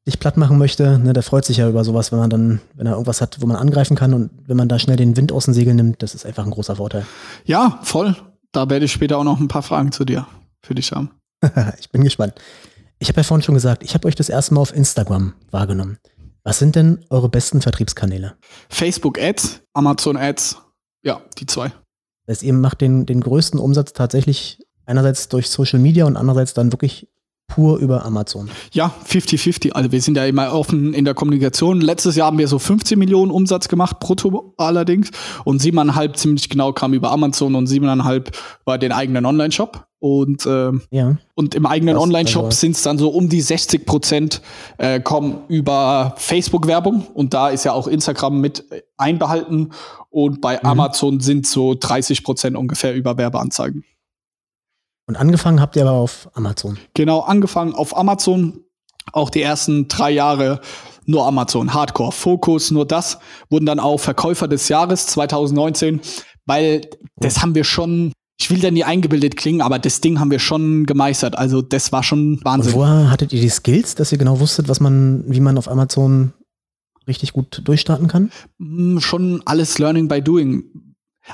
dich 0.07 0.19
platt 0.19 0.37
machen 0.37 0.57
möchte, 0.57 0.99
ne, 0.99 1.13
der 1.13 1.23
freut 1.23 1.45
sich 1.45 1.57
ja 1.57 1.67
über 1.67 1.83
sowas, 1.83 2.11
wenn 2.11 2.19
man 2.19 2.29
dann, 2.29 2.61
wenn 2.75 2.87
er 2.87 2.93
irgendwas 2.93 3.19
hat, 3.19 3.41
wo 3.41 3.45
man 3.45 3.57
angreifen 3.57 3.97
kann 3.97 4.13
und 4.13 4.31
wenn 4.47 4.55
man 4.55 4.69
da 4.69 4.79
schnell 4.79 4.95
den 4.95 5.17
Wind 5.17 5.31
aus 5.33 5.45
den 5.45 5.53
Segeln 5.53 5.75
nimmt, 5.75 6.01
das 6.01 6.15
ist 6.15 6.25
einfach 6.25 6.45
ein 6.45 6.51
großer 6.51 6.77
Vorteil. 6.77 7.05
Ja, 7.45 7.79
voll. 7.83 8.15
Da 8.53 8.69
werde 8.69 8.85
ich 8.85 8.91
später 8.91 9.17
auch 9.17 9.25
noch 9.25 9.39
ein 9.39 9.49
paar 9.49 9.63
Fragen 9.63 9.91
zu 9.91 10.05
dir 10.05 10.25
für 10.61 10.73
dich 10.75 10.91
haben. 10.93 11.11
ich 11.79 11.89
bin 11.91 12.03
gespannt. 12.03 12.35
Ich 12.99 13.09
habe 13.09 13.19
ja 13.19 13.23
vorhin 13.23 13.43
schon 13.43 13.55
gesagt, 13.55 13.83
ich 13.83 13.93
habe 13.93 14.07
euch 14.07 14.15
das 14.15 14.29
erste 14.29 14.53
Mal 14.53 14.61
auf 14.61 14.73
Instagram 14.73 15.33
wahrgenommen. 15.51 15.97
Was 16.43 16.59
sind 16.59 16.77
denn 16.77 17.03
eure 17.09 17.27
besten 17.27 17.61
Vertriebskanäle? 17.61 18.35
Facebook 18.69 19.19
Ads, 19.19 19.61
Amazon 19.73 20.15
Ads, 20.15 20.57
ja, 21.03 21.21
die 21.37 21.45
zwei. 21.45 21.73
Das 22.25 22.37
heißt, 22.37 22.43
ihr 22.43 22.53
macht 22.53 22.79
den, 22.79 23.05
den 23.05 23.19
größten 23.19 23.59
Umsatz 23.59 23.91
tatsächlich 23.91 24.59
einerseits 24.87 25.29
durch 25.29 25.49
Social 25.49 25.79
Media 25.79 26.05
und 26.05 26.17
andererseits 26.17 26.53
dann 26.55 26.71
wirklich 26.73 27.07
pur 27.47 27.77
über 27.77 28.05
Amazon. 28.05 28.49
Ja, 28.71 28.93
50-50. 29.07 29.71
Also 29.71 29.91
wir 29.91 30.01
sind 30.01 30.17
ja 30.17 30.25
immer 30.25 30.53
offen 30.53 30.93
in 30.93 31.05
der 31.05 31.13
Kommunikation. 31.13 31.81
Letztes 31.81 32.15
Jahr 32.15 32.27
haben 32.27 32.37
wir 32.37 32.47
so 32.47 32.59
15 32.59 32.99
Millionen 32.99 33.31
Umsatz 33.31 33.67
gemacht, 33.67 33.99
brutto 33.99 34.53
allerdings. 34.57 35.11
Und 35.45 35.61
siebeneinhalb 35.61 36.17
ziemlich 36.17 36.49
genau 36.49 36.73
kam 36.73 36.93
über 36.93 37.11
Amazon 37.11 37.55
und 37.55 37.67
siebeneinhalb 37.67 38.31
war 38.65 38.77
den 38.77 38.91
eigenen 38.91 39.25
Online-Shop. 39.25 39.85
Und, 39.99 40.45
äh, 40.45 40.71
ja. 40.91 41.17
und 41.33 41.55
im 41.55 41.65
eigenen 41.65 41.97
Online-Shop 41.97 42.53
sind 42.53 42.75
es 42.75 42.83
dann 42.83 42.99
so 42.99 43.09
um 43.09 43.29
die 43.29 43.41
60 43.41 43.85
Prozent 43.85 44.41
äh, 44.77 44.99
kommen 44.99 45.39
über 45.47 46.13
Facebook-Werbung. 46.17 47.07
Und 47.13 47.33
da 47.33 47.49
ist 47.49 47.63
ja 47.63 47.71
auch 47.71 47.87
Instagram 47.87 48.39
mit 48.39 48.65
einbehalten. 48.97 49.71
Und 50.09 50.41
bei 50.41 50.55
mhm. 50.57 50.69
Amazon 50.69 51.19
sind 51.21 51.47
so 51.47 51.75
30 51.79 52.23
Prozent 52.23 52.57
ungefähr 52.57 52.93
über 52.93 53.17
Werbeanzeigen. 53.17 53.83
Und 55.07 55.15
angefangen 55.15 55.61
habt 55.61 55.75
ihr 55.75 55.83
aber 55.83 55.93
auf 55.93 56.29
Amazon. 56.33 56.77
Genau, 56.93 57.21
angefangen 57.21 57.73
auf 57.73 57.95
Amazon. 57.95 58.59
Auch 59.13 59.29
die 59.29 59.41
ersten 59.41 59.87
drei 59.87 60.11
Jahre 60.11 60.59
nur 61.05 61.25
Amazon, 61.25 61.73
Hardcore, 61.73 62.11
Fokus, 62.11 62.71
nur 62.71 62.85
das. 62.85 63.17
Wurden 63.49 63.65
dann 63.65 63.79
auch 63.79 63.97
Verkäufer 63.99 64.49
des 64.49 64.67
Jahres 64.67 65.07
2019, 65.07 66.01
weil 66.45 66.81
das 67.15 67.41
haben 67.41 67.55
wir 67.55 67.63
schon, 67.63 68.11
ich 68.37 68.51
will 68.51 68.59
da 68.59 68.69
nie 68.69 68.83
eingebildet 68.83 69.37
klingen, 69.37 69.61
aber 69.61 69.79
das 69.79 70.01
Ding 70.01 70.19
haben 70.19 70.29
wir 70.29 70.39
schon 70.39 70.85
gemeistert. 70.85 71.37
Also 71.37 71.61
das 71.61 71.93
war 71.93 72.03
schon 72.03 72.39
Wahnsinn. 72.43 72.73
Und 72.73 72.79
woher 72.79 73.09
hattet 73.09 73.31
ihr 73.31 73.39
die 73.39 73.49
Skills, 73.49 73.95
dass 73.95 74.11
ihr 74.11 74.17
genau 74.17 74.41
wusstet, 74.41 74.67
was 74.67 74.81
man, 74.81 75.23
wie 75.27 75.39
man 75.39 75.57
auf 75.57 75.69
Amazon 75.69 76.33
richtig 77.07 77.31
gut 77.31 77.61
durchstarten 77.63 78.09
kann? 78.09 78.29
Hm, 78.59 78.99
schon 78.99 79.41
alles 79.45 79.79
Learning 79.79 80.09
by 80.09 80.21
Doing. 80.21 80.65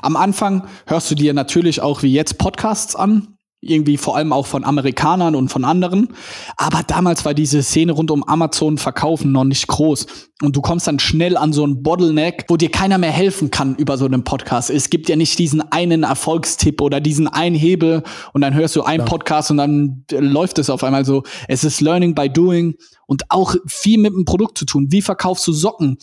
Am 0.02 0.16
Anfang 0.16 0.66
hörst 0.86 1.10
du 1.10 1.16
dir 1.16 1.34
natürlich 1.34 1.80
auch 1.80 2.02
wie 2.02 2.12
jetzt 2.12 2.38
Podcasts 2.38 2.94
an, 2.94 3.33
irgendwie 3.64 3.96
vor 3.96 4.16
allem 4.16 4.32
auch 4.32 4.46
von 4.46 4.64
Amerikanern 4.64 5.34
und 5.34 5.48
von 5.48 5.64
anderen. 5.64 6.08
Aber 6.56 6.82
damals 6.86 7.24
war 7.24 7.34
diese 7.34 7.62
Szene 7.62 7.92
rund 7.92 8.10
um 8.10 8.24
Amazon 8.24 8.78
verkaufen 8.78 9.32
noch 9.32 9.44
nicht 9.44 9.66
groß. 9.66 10.06
Und 10.42 10.56
du 10.56 10.60
kommst 10.60 10.86
dann 10.86 10.98
schnell 10.98 11.36
an 11.36 11.52
so 11.52 11.66
ein 11.66 11.82
Bottleneck, 11.82 12.46
wo 12.48 12.56
dir 12.56 12.70
keiner 12.70 12.98
mehr 12.98 13.12
helfen 13.12 13.50
kann 13.50 13.76
über 13.76 13.96
so 13.96 14.04
einen 14.04 14.24
Podcast. 14.24 14.70
Es 14.70 14.90
gibt 14.90 15.08
ja 15.08 15.16
nicht 15.16 15.38
diesen 15.38 15.60
einen 15.72 16.02
Erfolgstipp 16.02 16.80
oder 16.80 17.00
diesen 17.00 17.28
einen 17.28 17.54
Hebel 17.54 18.02
und 18.32 18.40
dann 18.40 18.54
hörst 18.54 18.76
du 18.76 18.82
einen 18.82 19.00
ja. 19.00 19.06
Podcast 19.06 19.50
und 19.50 19.56
dann 19.56 20.04
läuft 20.10 20.58
es 20.58 20.70
auf 20.70 20.82
einmal 20.84 21.04
so. 21.04 21.22
Es 21.48 21.64
ist 21.64 21.80
Learning 21.80 22.14
by 22.14 22.28
Doing 22.28 22.74
und 23.06 23.24
auch 23.30 23.54
viel 23.66 23.98
mit 23.98 24.12
dem 24.12 24.24
Produkt 24.24 24.58
zu 24.58 24.64
tun. 24.64 24.88
Wie 24.90 25.02
verkaufst 25.02 25.46
du 25.46 25.52
Socken? 25.52 25.98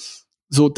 So, 0.50 0.72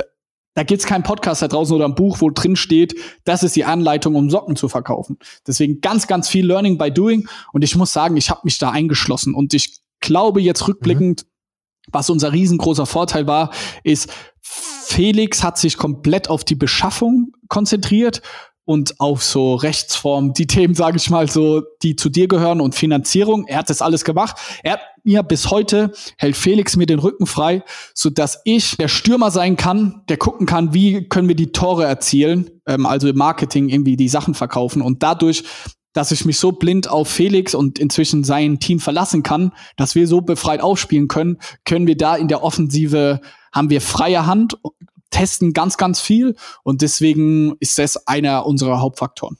da 0.56 0.64
gibt's 0.64 0.86
keinen 0.86 1.04
Podcast 1.04 1.42
da 1.42 1.48
draußen 1.48 1.76
oder 1.76 1.86
ein 1.86 1.96
Buch, 1.96 2.22
wo 2.22 2.30
drin 2.30 2.56
steht, 2.56 2.96
das 3.24 3.44
ist 3.44 3.56
die 3.56 3.66
Anleitung, 3.66 4.16
um 4.16 4.30
Socken 4.30 4.56
zu 4.56 4.70
verkaufen. 4.70 5.18
Deswegen 5.48 5.82
ganz, 5.82 6.08
ganz 6.08 6.30
viel 6.30 6.46
Learning 6.46 6.78
by 6.78 6.92
Doing. 6.92 7.28
Und 7.54 7.64
ich 7.64 7.76
muss 7.76 7.94
sagen, 7.94 8.18
ich 8.18 8.30
habe 8.30 8.42
mich 8.44 8.58
da 8.60 8.70
eingeschlossen. 8.70 9.34
Und 9.34 9.54
ich 9.54 9.80
glaube 10.00 10.42
jetzt 10.42 10.68
rückblickend, 10.68 11.24
mhm. 11.24 11.28
was 11.92 12.10
unser 12.10 12.34
riesengroßer 12.34 12.86
Vorteil 12.86 13.26
war, 13.26 13.52
ist, 13.84 14.12
Felix 14.42 15.44
hat 15.44 15.58
sich 15.58 15.78
komplett 15.78 16.30
auf 16.30 16.44
die 16.44 16.56
Beschaffung 16.56 17.32
konzentriert 17.48 18.22
und 18.66 19.00
auf 19.00 19.24
so 19.24 19.56
Rechtsform, 19.56 20.34
die 20.34 20.48
Themen, 20.48 20.74
sage 20.74 20.98
ich 20.98 21.10
mal, 21.10 21.30
so, 21.30 21.64
die 21.82 21.96
zu 21.96 22.10
dir 22.10 22.28
gehören 22.28 22.62
und 22.62 22.76
Finanzierung. 22.76 23.46
Er 23.48 23.58
hat 23.58 23.70
das 23.70 23.82
alles 23.82 24.06
gemacht. 24.06 24.38
Er 24.64 24.74
hat 24.74 24.82
mir 25.04 25.24
bis 25.24 25.50
heute 25.52 25.92
hält 26.18 26.38
Felix 26.38 26.78
mir 26.78 26.86
den 26.86 27.00
Rücken 27.00 27.26
frei, 27.26 27.64
so 27.94 28.10
dass 28.10 28.42
ich 28.46 28.78
der 28.78 28.88
Stürmer 28.88 29.32
sein 29.32 29.58
kann, 29.58 30.04
der 30.08 30.18
gucken 30.18 30.48
kann, 30.48 30.74
wie 30.74 31.08
können 31.10 31.28
wir 31.28 31.36
die 31.36 31.52
Tore 31.52 31.86
erzielen, 31.86 32.50
ähm, 32.66 32.86
also 32.86 33.10
im 33.10 33.18
Marketing 33.18 33.68
irgendwie 33.70 33.98
die 33.98 34.08
Sachen 34.08 34.34
verkaufen 34.34 34.82
und 34.82 35.04
dadurch 35.04 35.44
dass 35.96 36.12
ich 36.12 36.26
mich 36.26 36.40
so 36.40 36.52
blind 36.52 36.90
auf 36.90 37.08
Felix 37.08 37.54
und 37.54 37.78
inzwischen 37.78 38.24
sein 38.24 38.60
Team 38.60 38.80
verlassen 38.80 39.22
kann, 39.22 39.54
dass 39.78 39.94
wir 39.94 40.08
so 40.08 40.22
befreit 40.22 40.60
aufspielen 40.60 41.08
können, 41.08 41.38
können 41.66 41.86
wir 41.86 41.96
da 41.96 42.16
in 42.16 42.28
der 42.28 42.44
Offensive 42.44 43.22
haben 43.54 43.70
wir 43.70 43.80
freie 43.80 44.26
Hand, 44.26 44.58
testen 45.14 45.54
ganz, 45.54 45.78
ganz 45.78 46.02
viel 46.02 46.36
und 46.64 46.82
deswegen 46.82 47.56
ist 47.60 47.78
das 47.78 48.08
einer 48.08 48.46
unserer 48.46 48.82
Hauptfaktoren. 48.82 49.38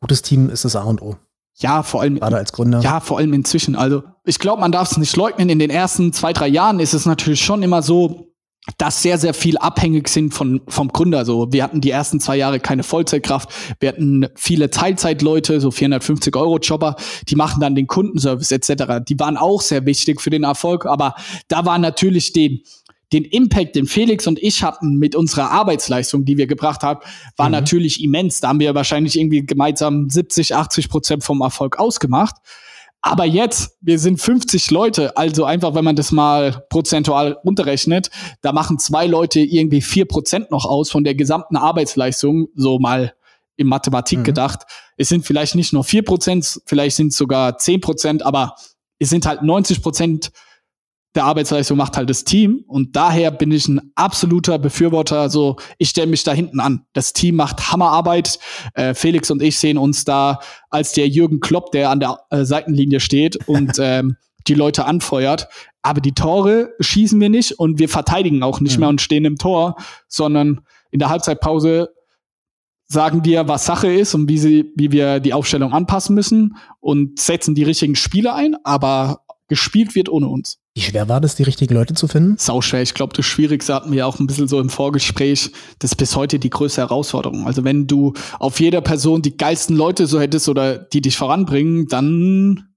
Gutes 0.00 0.22
Team 0.22 0.50
ist 0.50 0.64
das 0.64 0.76
A 0.76 0.82
und 0.82 1.00
O. 1.00 1.16
Ja, 1.56 1.82
vor 1.82 2.00
allem. 2.00 2.18
Gerade 2.18 2.36
als 2.36 2.52
Gründer. 2.52 2.80
Ja, 2.80 3.00
vor 3.00 3.18
allem 3.18 3.32
inzwischen. 3.32 3.76
Also, 3.76 4.02
ich 4.24 4.38
glaube, 4.38 4.60
man 4.60 4.72
darf 4.72 4.90
es 4.90 4.96
nicht 4.96 5.16
leugnen. 5.16 5.48
In 5.48 5.58
den 5.58 5.70
ersten 5.70 6.12
zwei, 6.12 6.32
drei 6.32 6.48
Jahren 6.48 6.80
ist 6.80 6.92
es 6.92 7.06
natürlich 7.06 7.42
schon 7.42 7.62
immer 7.62 7.82
so, 7.82 8.32
dass 8.78 9.02
sehr, 9.02 9.18
sehr 9.18 9.34
viel 9.34 9.58
abhängig 9.58 10.08
sind 10.08 10.32
von, 10.32 10.60
vom 10.68 10.88
Gründer. 10.88 11.24
So, 11.24 11.52
wir 11.52 11.64
hatten 11.64 11.80
die 11.80 11.90
ersten 11.90 12.20
zwei 12.20 12.36
Jahre 12.36 12.60
keine 12.60 12.84
Vollzeitkraft. 12.84 13.48
Wir 13.80 13.88
hatten 13.88 14.26
viele 14.36 14.70
Teilzeitleute, 14.70 15.60
so 15.60 15.72
450 15.72 16.34
Euro 16.36 16.58
Jobber, 16.58 16.94
die 17.28 17.34
machen 17.34 17.60
dann 17.60 17.74
den 17.74 17.88
Kundenservice 17.88 18.52
etc. 18.52 19.04
Die 19.06 19.18
waren 19.18 19.36
auch 19.36 19.62
sehr 19.62 19.84
wichtig 19.84 20.20
für 20.20 20.30
den 20.30 20.44
Erfolg. 20.44 20.86
Aber 20.86 21.16
da 21.48 21.64
war 21.64 21.78
natürlich 21.78 22.32
den, 22.32 22.60
den 23.12 23.24
Impact, 23.24 23.76
den 23.76 23.86
Felix 23.86 24.26
und 24.26 24.42
ich 24.42 24.62
hatten 24.62 24.96
mit 24.96 25.14
unserer 25.14 25.50
Arbeitsleistung, 25.50 26.24
die 26.24 26.38
wir 26.38 26.46
gebracht 26.46 26.82
haben, 26.82 27.00
war 27.36 27.46
mhm. 27.46 27.52
natürlich 27.52 28.02
immens. 28.02 28.40
Da 28.40 28.48
haben 28.48 28.60
wir 28.60 28.74
wahrscheinlich 28.74 29.18
irgendwie 29.18 29.44
gemeinsam 29.44 30.08
70, 30.08 30.54
80 30.54 30.88
Prozent 30.88 31.24
vom 31.24 31.40
Erfolg 31.40 31.78
ausgemacht. 31.78 32.36
Aber 33.04 33.24
jetzt, 33.24 33.76
wir 33.80 33.98
sind 33.98 34.20
50 34.20 34.70
Leute, 34.70 35.16
also 35.16 35.44
einfach, 35.44 35.74
wenn 35.74 35.84
man 35.84 35.96
das 35.96 36.12
mal 36.12 36.64
prozentual 36.70 37.36
unterrechnet, 37.42 38.10
da 38.42 38.52
machen 38.52 38.78
zwei 38.78 39.08
Leute 39.08 39.40
irgendwie 39.40 39.82
vier 39.82 40.04
Prozent 40.04 40.52
noch 40.52 40.64
aus 40.64 40.90
von 40.90 41.02
der 41.02 41.16
gesamten 41.16 41.56
Arbeitsleistung, 41.56 42.46
so 42.54 42.78
mal 42.78 43.12
in 43.56 43.66
Mathematik 43.66 44.20
mhm. 44.20 44.24
gedacht. 44.24 44.60
Es 44.96 45.08
sind 45.08 45.26
vielleicht 45.26 45.56
nicht 45.56 45.72
nur 45.72 45.82
vier 45.82 46.04
Prozent, 46.04 46.60
vielleicht 46.64 46.96
sind 46.96 47.08
es 47.08 47.16
sogar 47.16 47.58
zehn 47.58 47.80
Prozent, 47.80 48.24
aber 48.24 48.54
es 49.00 49.10
sind 49.10 49.26
halt 49.26 49.42
90 49.42 49.82
Prozent 49.82 50.30
der 51.14 51.24
Arbeitsleistung 51.24 51.76
macht 51.76 51.96
halt 51.96 52.08
das 52.08 52.24
Team 52.24 52.64
und 52.66 52.96
daher 52.96 53.30
bin 53.30 53.50
ich 53.50 53.68
ein 53.68 53.92
absoluter 53.96 54.58
Befürworter. 54.58 55.28
So, 55.28 55.56
ich 55.76 55.90
stelle 55.90 56.06
mich 56.06 56.24
da 56.24 56.32
hinten 56.32 56.58
an. 56.58 56.86
Das 56.94 57.12
Team 57.12 57.36
macht 57.36 57.70
Hammerarbeit. 57.70 58.38
Äh, 58.74 58.94
Felix 58.94 59.30
und 59.30 59.42
ich 59.42 59.58
sehen 59.58 59.76
uns 59.76 60.04
da 60.04 60.40
als 60.70 60.92
der 60.92 61.08
Jürgen 61.08 61.40
Klopp, 61.40 61.70
der 61.72 61.90
an 61.90 62.00
der 62.00 62.18
äh, 62.30 62.44
Seitenlinie 62.44 63.00
steht 63.00 63.46
und 63.46 63.72
ähm, 63.78 64.16
die 64.46 64.54
Leute 64.54 64.86
anfeuert. 64.86 65.48
Aber 65.82 66.00
die 66.00 66.12
Tore 66.12 66.70
schießen 66.80 67.20
wir 67.20 67.28
nicht 67.28 67.58
und 67.58 67.78
wir 67.78 67.88
verteidigen 67.88 68.42
auch 68.42 68.60
nicht 68.60 68.76
mhm. 68.76 68.80
mehr 68.80 68.88
und 68.88 69.00
stehen 69.00 69.26
im 69.26 69.36
Tor, 69.36 69.76
sondern 70.08 70.62
in 70.90 70.98
der 70.98 71.10
Halbzeitpause 71.10 71.90
sagen 72.88 73.24
wir, 73.24 73.48
was 73.48 73.66
Sache 73.66 73.92
ist 73.92 74.14
und 74.14 74.28
wie, 74.28 74.38
sie, 74.38 74.72
wie 74.76 74.92
wir 74.92 75.20
die 75.20 75.34
Aufstellung 75.34 75.72
anpassen 75.72 76.14
müssen 76.14 76.56
und 76.80 77.18
setzen 77.18 77.54
die 77.54 77.64
richtigen 77.64 77.96
Spiele 77.96 78.34
ein, 78.34 78.56
aber 78.64 79.24
gespielt 79.48 79.94
wird 79.94 80.08
ohne 80.08 80.28
uns. 80.28 80.61
Wie 80.74 80.80
schwer 80.80 81.06
war 81.08 81.20
das, 81.20 81.34
die 81.34 81.42
richtigen 81.42 81.74
Leute 81.74 81.92
zu 81.92 82.08
finden? 82.08 82.36
Sau 82.38 82.62
schwer. 82.62 82.80
Ich 82.80 82.94
glaube, 82.94 83.12
das 83.14 83.26
Schwierigste 83.26 83.74
hatten 83.74 83.92
wir 83.92 84.06
auch 84.06 84.18
ein 84.18 84.26
bisschen 84.26 84.48
so 84.48 84.58
im 84.58 84.70
Vorgespräch. 84.70 85.50
Das 85.78 85.92
ist 85.92 85.96
bis 85.96 86.16
heute 86.16 86.38
die 86.38 86.48
größte 86.48 86.80
Herausforderung. 86.80 87.46
Also 87.46 87.64
wenn 87.64 87.86
du 87.86 88.14
auf 88.38 88.58
jeder 88.58 88.80
Person 88.80 89.20
die 89.20 89.36
geilsten 89.36 89.76
Leute 89.76 90.06
so 90.06 90.18
hättest 90.18 90.48
oder 90.48 90.78
die 90.78 91.02
dich 91.02 91.18
voranbringen, 91.18 91.88
dann 91.88 92.68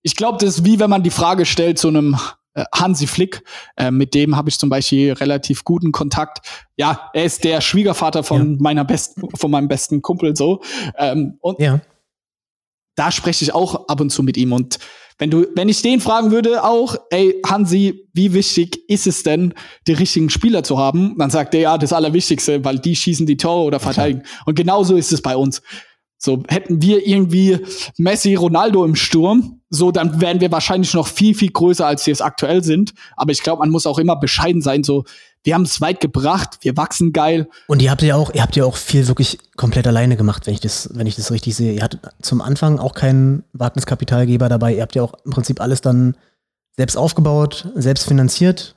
ich 0.00 0.16
glaube, 0.16 0.38
das 0.38 0.58
ist 0.58 0.64
wie 0.64 0.80
wenn 0.80 0.90
man 0.90 1.02
die 1.02 1.10
Frage 1.10 1.44
stellt 1.44 1.78
zu 1.78 1.88
einem 1.88 2.16
äh, 2.54 2.64
Hansi 2.74 3.06
Flick, 3.06 3.42
äh, 3.76 3.90
mit 3.90 4.14
dem 4.14 4.36
habe 4.36 4.48
ich 4.48 4.58
zum 4.58 4.70
Beispiel 4.70 5.12
relativ 5.12 5.64
guten 5.64 5.92
Kontakt. 5.92 6.38
Ja, 6.76 7.10
er 7.12 7.24
ist 7.24 7.44
der 7.44 7.60
Schwiegervater 7.60 8.22
von 8.22 8.52
ja. 8.52 8.56
meiner 8.60 8.84
besten, 8.84 9.22
von 9.36 9.50
meinem 9.50 9.68
besten 9.68 10.00
Kumpel 10.00 10.34
so. 10.34 10.62
Ähm, 10.96 11.36
und 11.40 11.60
ja. 11.60 11.80
Da 12.94 13.10
spreche 13.10 13.44
ich 13.44 13.54
auch 13.54 13.88
ab 13.88 14.00
und 14.00 14.10
zu 14.10 14.22
mit 14.22 14.36
ihm 14.36 14.52
und 14.52 14.78
wenn 15.18 15.30
du, 15.30 15.46
wenn 15.54 15.68
ich 15.68 15.80
den 15.80 16.00
fragen 16.00 16.32
würde, 16.32 16.64
auch, 16.64 16.96
ey, 17.10 17.40
Hansi, 17.46 18.08
wie 18.12 18.32
wichtig 18.32 18.80
ist 18.88 19.06
es 19.06 19.22
denn, 19.22 19.54
die 19.86 19.92
richtigen 19.92 20.28
Spieler 20.28 20.64
zu 20.64 20.78
haben? 20.78 21.14
Dann 21.18 21.30
sagt 21.30 21.54
er, 21.54 21.60
ja, 21.60 21.78
das 21.78 21.92
Allerwichtigste, 21.92 22.64
weil 22.64 22.80
die 22.80 22.96
schießen 22.96 23.24
die 23.24 23.36
Tore 23.36 23.64
oder 23.64 23.78
verteidigen. 23.78 24.22
Ja. 24.24 24.42
Und 24.46 24.56
genauso 24.56 24.96
ist 24.96 25.12
es 25.12 25.22
bei 25.22 25.36
uns. 25.36 25.62
So, 26.18 26.42
hätten 26.48 26.82
wir 26.82 27.06
irgendwie 27.06 27.58
Messi, 27.96 28.34
Ronaldo 28.34 28.84
im 28.84 28.96
Sturm, 28.96 29.60
so, 29.68 29.90
dann 29.90 30.20
wären 30.20 30.40
wir 30.40 30.50
wahrscheinlich 30.50 30.94
noch 30.94 31.06
viel, 31.06 31.34
viel 31.34 31.50
größer, 31.50 31.86
als 31.86 32.06
wir 32.06 32.12
es 32.12 32.20
aktuell 32.22 32.64
sind. 32.64 32.94
Aber 33.16 33.30
ich 33.30 33.42
glaube, 33.42 33.60
man 33.60 33.70
muss 33.70 33.86
auch 33.86 33.98
immer 33.98 34.16
bescheiden 34.16 34.62
sein, 34.62 34.82
so, 34.82 35.04
wir 35.44 35.54
haben 35.54 35.62
es 35.62 35.80
weit 35.80 36.00
gebracht, 36.00 36.58
wir 36.62 36.76
wachsen 36.76 37.12
geil. 37.12 37.48
Und 37.68 37.82
ihr 37.82 37.90
habt 37.90 38.02
ja 38.02 38.16
auch, 38.16 38.32
ihr 38.34 38.42
habt 38.42 38.56
ja 38.56 38.64
auch 38.64 38.76
viel 38.76 39.06
wirklich 39.06 39.38
komplett 39.56 39.86
alleine 39.86 40.16
gemacht, 40.16 40.46
wenn 40.46 40.54
ich 40.54 40.60
das, 40.60 40.88
wenn 40.94 41.06
ich 41.06 41.16
das 41.16 41.30
richtig 41.30 41.54
sehe. 41.54 41.74
Ihr 41.74 41.82
hattet 41.82 42.00
zum 42.22 42.40
Anfang 42.40 42.78
auch 42.78 42.94
keinen 42.94 43.44
Wagniskapitalgeber 43.52 44.48
dabei. 44.48 44.74
Ihr 44.74 44.82
habt 44.82 44.94
ja 44.94 45.02
auch 45.02 45.14
im 45.24 45.30
Prinzip 45.30 45.60
alles 45.60 45.82
dann 45.82 46.16
selbst 46.76 46.96
aufgebaut, 46.96 47.68
selbst 47.74 48.08
finanziert. 48.08 48.74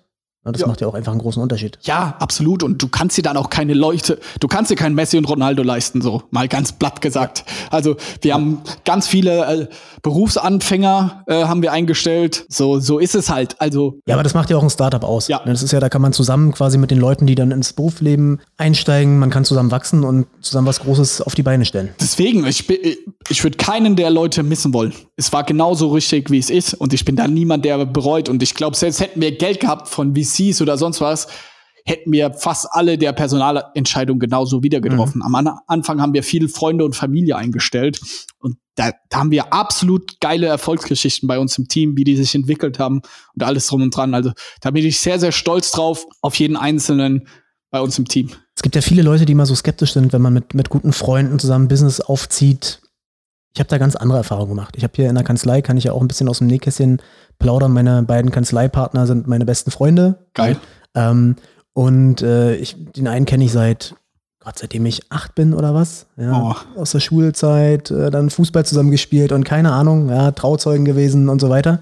Das 0.52 0.62
ja. 0.62 0.68
macht 0.68 0.82
ja 0.82 0.88
auch 0.88 0.94
einfach 0.94 1.12
einen 1.12 1.22
großen 1.22 1.42
Unterschied. 1.42 1.78
Ja, 1.84 2.16
absolut. 2.20 2.64
Und 2.64 2.82
du 2.82 2.88
kannst 2.88 3.18
dir 3.18 3.22
dann 3.22 3.38
auch 3.38 3.50
keine 3.50 3.74
Leute, 3.74 4.20
du 4.40 4.48
kannst 4.48 4.72
dir 4.72 4.76
keinen 4.76 4.96
Messi 4.96 5.18
und 5.18 5.26
Ronaldo 5.26 5.64
leisten, 5.64 6.02
so 6.02 6.24
mal 6.32 6.48
ganz 6.48 6.72
platt 6.72 7.02
gesagt. 7.02 7.46
Also 7.70 7.96
wir 8.22 8.34
haben 8.34 8.62
ganz 8.86 9.08
viele 9.08 9.46
äh, 9.46 9.68
Berufsanfänger 10.02 11.24
äh, 11.28 11.44
haben 11.46 11.62
wir 11.62 11.72
eingestellt. 11.72 12.46
So, 12.50 12.80
so 12.80 13.00
ist 13.00 13.16
es 13.16 13.30
halt. 13.30 13.60
Also 13.60 14.00
ja, 14.08 14.16
aber 14.16 14.24
das 14.24 14.34
macht 14.34 14.50
ja 14.50 14.58
auch 14.58 14.64
ein 14.64 14.70
Startup 14.70 15.04
aus. 15.04 15.28
Ja, 15.28 15.42
das 15.46 15.64
ist 15.64 15.72
ja, 15.72 15.80
da 15.80 15.90
kann 15.90 16.02
man 16.02 16.14
zusammen 16.14 16.52
quasi 16.52 16.78
mit 16.78 16.92
den 16.92 17.00
Leuten, 17.00 17.28
die 17.28 17.36
dann 17.36 17.52
ins 17.52 17.74
Berufsleben 17.74 18.40
einsteigen, 18.58 19.20
man 19.20 19.30
kann 19.30 19.46
zusammen 19.46 19.72
wachsen 19.72 20.04
und 20.04 20.28
zusammen 20.42 20.68
was 20.68 20.80
Großes 20.80 21.22
auf 21.22 21.36
die 21.36 21.44
Beine 21.44 21.66
stellen. 21.66 21.90
Deswegen, 22.00 22.46
ich, 22.46 22.70
ich 23.30 23.44
würde 23.44 23.58
keinen 23.58 23.96
der 23.96 24.10
Leute 24.10 24.44
missen 24.44 24.74
wollen. 24.74 24.94
Es 25.16 25.34
war 25.34 25.44
genauso 25.44 25.90
richtig, 25.90 26.30
wie 26.30 26.38
es 26.38 26.50
ist, 26.50 26.74
und 26.74 26.94
ich 26.94 27.04
bin 27.04 27.16
da 27.16 27.28
niemand, 27.28 27.66
der 27.66 27.86
bereut. 27.86 28.30
Und 28.30 28.44
ich 28.44 28.54
glaube, 28.54 28.76
selbst 28.76 29.00
hätten 29.00 29.20
wir 29.22 29.36
Geld 29.38 29.60
gehabt 29.60 29.88
von 29.88 30.16
VC 30.16 30.37
VCs 30.38 30.62
oder 30.62 30.78
sonst 30.78 31.02
was, 31.02 31.28
hätten 31.88 32.12
wir 32.12 32.34
fast 32.34 32.68
alle 32.72 32.98
der 32.98 33.14
Personalentscheidung 33.14 34.20
genauso 34.20 34.62
wieder 34.62 34.82
getroffen. 34.82 35.20
Mhm. 35.20 35.36
Am 35.36 35.60
Anfang 35.68 36.02
haben 36.02 36.14
wir 36.14 36.22
viele 36.22 36.50
Freunde 36.50 36.84
und 36.84 36.96
Familie 36.96 37.38
eingestellt 37.38 38.02
und 38.40 38.58
da, 38.76 38.92
da, 39.10 39.20
haben 39.20 39.32
wir 39.32 39.54
absolut 39.54 40.20
geile 40.20 40.48
Erfolgsgeschichten 40.48 41.28
bei 41.28 41.40
uns 41.40 41.58
im 41.58 41.68
Team, 41.68 41.98
wie 41.98 42.04
die 42.04 42.16
sich 42.16 42.36
entwickelt 42.36 42.78
haben 42.78 43.02
und 43.34 43.44
alles 43.44 43.68
drum 43.68 43.82
und 43.82 43.96
dran. 43.96 44.14
Also 44.14 44.32
da 44.62 44.72
bin 44.72 44.86
ich 44.86 45.00
sehr, 45.00 45.20
sehr 45.20 45.32
stolz 45.32 45.72
drauf, 45.72 46.06
auf 46.22 46.36
jeden 46.36 46.58
Einzelnen 46.58 47.28
bei 47.72 47.82
uns 47.82 47.98
im 47.98 48.08
Team. 48.08 48.30
Es 48.56 48.62
gibt 48.62 48.76
ja 48.76 48.82
viele 48.82 49.02
Leute, 49.02 49.26
die 49.26 49.36
mal 49.36 49.46
so 49.46 49.56
skeptisch 49.56 49.94
sind, 49.94 50.14
wenn 50.14 50.22
man 50.22 50.34
mit, 50.34 50.54
mit 50.54 50.70
guten 50.70 50.94
Freunden 50.94 51.40
zusammen 51.40 51.68
Business 51.68 52.02
aufzieht. 52.02 52.82
Ich 53.54 53.60
habe 53.60 53.70
da 53.70 53.78
ganz 53.78 53.96
andere 53.96 54.20
Erfahrungen 54.20 54.50
gemacht. 54.50 54.76
Ich 54.78 54.84
habe 54.84 54.94
hier 54.96 55.10
in 55.10 55.16
der 55.16 55.24
Kanzlei, 55.24 55.62
kann 55.62 55.78
ich 55.78 55.86
ja 55.86 55.94
auch 55.94 56.02
ein 56.02 56.08
bisschen 56.08 56.30
aus 56.30 56.40
dem 56.40 56.48
Nähkästchen 56.48 57.02
plaudern. 57.40 57.74
Meine 57.74 58.04
beiden 58.04 58.32
Kanzleipartner 58.32 59.08
sind 59.08 59.28
meine 59.28 59.46
besten 59.46 59.72
Freunde. 59.72 60.26
Geil. 60.34 60.58
Ähm, 60.96 61.36
und 61.74 62.22
äh, 62.22 62.56
ich, 62.56 62.76
den 62.94 63.08
einen 63.08 63.26
kenne 63.26 63.44
ich 63.44 63.52
seit, 63.52 63.96
Gott, 64.44 64.58
seitdem 64.58 64.86
ich 64.86 65.12
acht 65.12 65.36
bin 65.36 65.54
oder 65.54 65.74
was. 65.74 66.08
Ja, 66.18 66.56
oh. 66.76 66.80
Aus 66.80 66.92
der 66.92 67.00
Schulzeit, 67.00 67.92
äh, 67.92 68.10
dann 68.10 68.30
Fußball 68.30 68.66
zusammengespielt 68.66 69.32
und 69.32 69.44
keine 69.44 69.72
Ahnung, 69.72 70.10
ja, 70.10 70.32
Trauzeugen 70.32 70.86
gewesen 70.86 71.30
und 71.30 71.40
so 71.40 71.50
weiter. 71.50 71.82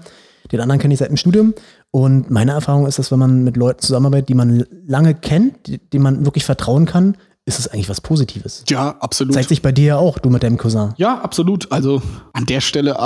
Den 0.52 0.60
anderen 0.60 0.80
kenne 0.80 0.94
ich 0.94 1.00
seit 1.00 1.08
dem 1.08 1.16
Studium. 1.16 1.54
Und 1.90 2.30
meine 2.30 2.52
Erfahrung 2.52 2.86
ist, 2.86 2.98
dass 2.98 3.10
wenn 3.10 3.18
man 3.18 3.42
mit 3.42 3.56
Leuten 3.56 3.80
zusammenarbeitet, 3.80 4.28
die 4.28 4.34
man 4.34 4.64
lange 4.86 5.14
kennt, 5.14 5.66
die, 5.66 5.78
denen 5.78 6.04
man 6.04 6.24
wirklich 6.24 6.44
vertrauen 6.44 6.84
kann, 6.84 7.16
ist 7.46 7.60
es 7.60 7.68
eigentlich 7.68 7.88
was 7.88 8.00
Positives. 8.00 8.64
Ja, 8.68 8.96
absolut. 8.98 9.34
Zeigt 9.34 9.48
sich 9.48 9.62
bei 9.62 9.70
dir 9.70 9.84
ja 9.84 9.96
auch, 9.96 10.18
du 10.18 10.30
mit 10.30 10.42
deinem 10.42 10.58
Cousin. 10.58 10.92
Ja, 10.96 11.20
absolut. 11.20 11.70
Also 11.70 12.02
an 12.32 12.44
der 12.44 12.60
Stelle, 12.60 12.96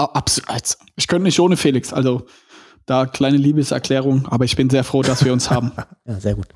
ich 0.97 1.07
könnte 1.07 1.25
nicht 1.25 1.39
ohne 1.39 1.59
Felix. 1.59 1.93
Also 1.93 2.27
da 2.87 3.05
kleine 3.05 3.37
Liebeserklärung, 3.37 4.27
aber 4.29 4.47
ich 4.47 4.57
bin 4.57 4.71
sehr 4.71 4.83
froh, 4.83 5.03
dass 5.03 5.25
wir 5.25 5.33
uns 5.35 5.51
haben. 5.51 5.73
ja, 6.07 6.19
sehr 6.19 6.35
gut. 6.35 6.47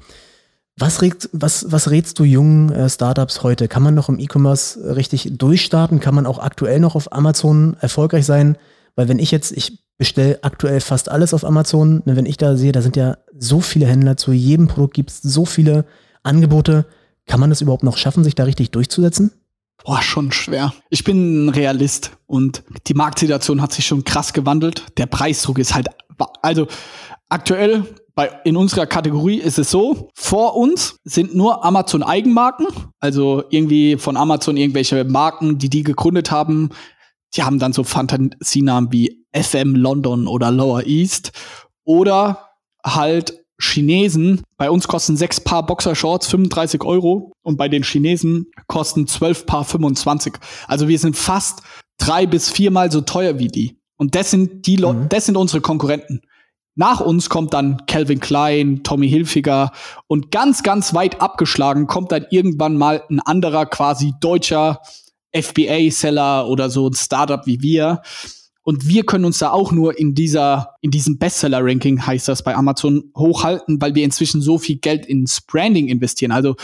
Was, 0.78 1.02
rätst, 1.02 1.28
was, 1.32 1.70
was 1.70 1.90
rätst 1.90 2.18
du 2.18 2.24
jungen 2.24 2.72
äh, 2.72 2.88
Startups 2.88 3.42
heute? 3.42 3.68
Kann 3.68 3.82
man 3.82 3.94
noch 3.94 4.08
im 4.08 4.18
E-Commerce 4.18 4.96
richtig 4.96 5.36
durchstarten? 5.36 6.00
Kann 6.00 6.14
man 6.14 6.26
auch 6.26 6.38
aktuell 6.38 6.80
noch 6.80 6.96
auf 6.96 7.12
Amazon 7.12 7.76
erfolgreich 7.80 8.24
sein? 8.24 8.56
Weil 8.96 9.08
wenn 9.08 9.18
ich 9.18 9.30
jetzt, 9.30 9.52
ich 9.52 9.84
bestelle 9.98 10.38
aktuell 10.42 10.80
fast 10.80 11.10
alles 11.10 11.34
auf 11.34 11.44
Amazon, 11.44 12.02
ne, 12.06 12.16
wenn 12.16 12.26
ich 12.26 12.38
da 12.38 12.56
sehe, 12.56 12.72
da 12.72 12.82
sind 12.82 12.96
ja 12.96 13.18
so 13.38 13.60
viele 13.60 13.86
Händler, 13.86 14.16
zu 14.16 14.32
jedem 14.32 14.66
Produkt 14.68 14.94
gibt 14.94 15.10
es 15.10 15.22
so 15.22 15.44
viele 15.44 15.84
Angebote 16.24 16.86
kann 17.26 17.40
man 17.40 17.50
es 17.50 17.60
überhaupt 17.60 17.84
noch 17.84 17.96
schaffen, 17.96 18.24
sich 18.24 18.34
da 18.34 18.44
richtig 18.44 18.70
durchzusetzen? 18.70 19.32
Boah, 19.84 20.00
schon 20.02 20.32
schwer. 20.32 20.72
Ich 20.88 21.04
bin 21.04 21.46
ein 21.46 21.48
Realist 21.50 22.12
und 22.26 22.62
die 22.86 22.94
Marktsituation 22.94 23.60
hat 23.60 23.72
sich 23.72 23.86
schon 23.86 24.04
krass 24.04 24.32
gewandelt. 24.32 24.84
Der 24.96 25.06
Preisdruck 25.06 25.58
ist 25.58 25.74
halt, 25.74 25.88
also 26.42 26.66
aktuell 27.28 27.84
bei, 28.14 28.30
in 28.44 28.56
unserer 28.56 28.86
Kategorie 28.86 29.38
ist 29.38 29.58
es 29.58 29.70
so, 29.70 30.08
vor 30.14 30.56
uns 30.56 31.00
sind 31.04 31.34
nur 31.34 31.64
Amazon 31.64 32.02
Eigenmarken, 32.02 32.68
also 33.00 33.42
irgendwie 33.50 33.96
von 33.96 34.16
Amazon 34.16 34.56
irgendwelche 34.56 35.04
Marken, 35.04 35.58
die 35.58 35.68
die 35.68 35.82
gegründet 35.82 36.30
haben. 36.30 36.70
Die 37.34 37.42
haben 37.42 37.58
dann 37.58 37.72
so 37.72 37.82
Fantasienamen 37.82 38.92
wie 38.92 39.26
FM 39.34 39.74
London 39.74 40.28
oder 40.28 40.52
Lower 40.52 40.86
East 40.86 41.32
oder 41.82 42.50
halt 42.84 43.43
Chinesen, 43.60 44.42
bei 44.56 44.70
uns 44.70 44.88
kosten 44.88 45.16
sechs 45.16 45.40
Paar 45.40 45.64
Boxershorts 45.64 46.26
35 46.26 46.82
Euro 46.82 47.32
und 47.42 47.56
bei 47.56 47.68
den 47.68 47.84
Chinesen 47.84 48.50
kosten 48.66 49.06
zwölf 49.06 49.46
Paar 49.46 49.64
25. 49.64 50.34
Also 50.66 50.88
wir 50.88 50.98
sind 50.98 51.16
fast 51.16 51.62
drei 51.98 52.26
bis 52.26 52.50
viermal 52.50 52.90
so 52.90 53.00
teuer 53.00 53.38
wie 53.38 53.48
die. 53.48 53.78
Und 53.96 54.14
das 54.14 54.30
sind 54.30 54.66
die 54.66 54.76
Leute, 54.76 55.00
mhm. 55.00 55.08
das 55.08 55.26
sind 55.26 55.36
unsere 55.36 55.60
Konkurrenten. 55.60 56.22
Nach 56.76 57.00
uns 57.00 57.30
kommt 57.30 57.54
dann 57.54 57.86
Calvin 57.86 58.18
Klein, 58.18 58.82
Tommy 58.82 59.08
Hilfiger 59.08 59.70
und 60.08 60.32
ganz, 60.32 60.64
ganz 60.64 60.92
weit 60.92 61.20
abgeschlagen 61.20 61.86
kommt 61.86 62.10
dann 62.10 62.26
irgendwann 62.30 62.76
mal 62.76 63.04
ein 63.08 63.20
anderer 63.20 63.66
quasi 63.66 64.12
deutscher 64.20 64.80
FBA-Seller 65.32 66.48
oder 66.48 66.70
so 66.70 66.88
ein 66.88 66.94
Startup 66.94 67.46
wie 67.46 67.62
wir. 67.62 68.02
Und 68.64 68.88
wir 68.88 69.04
können 69.04 69.26
uns 69.26 69.38
da 69.38 69.50
auch 69.50 69.72
nur 69.72 69.98
in 69.98 70.14
dieser, 70.14 70.74
in 70.80 70.90
diesem 70.90 71.18
Bestseller-Ranking 71.18 72.06
heißt 72.06 72.28
das 72.28 72.42
bei 72.42 72.56
Amazon 72.56 73.10
hochhalten, 73.16 73.80
weil 73.80 73.94
wir 73.94 74.04
inzwischen 74.04 74.40
so 74.40 74.58
viel 74.58 74.76
Geld 74.76 75.06
ins 75.06 75.42
Branding 75.42 75.88
investieren. 75.88 76.32
Also 76.32 76.56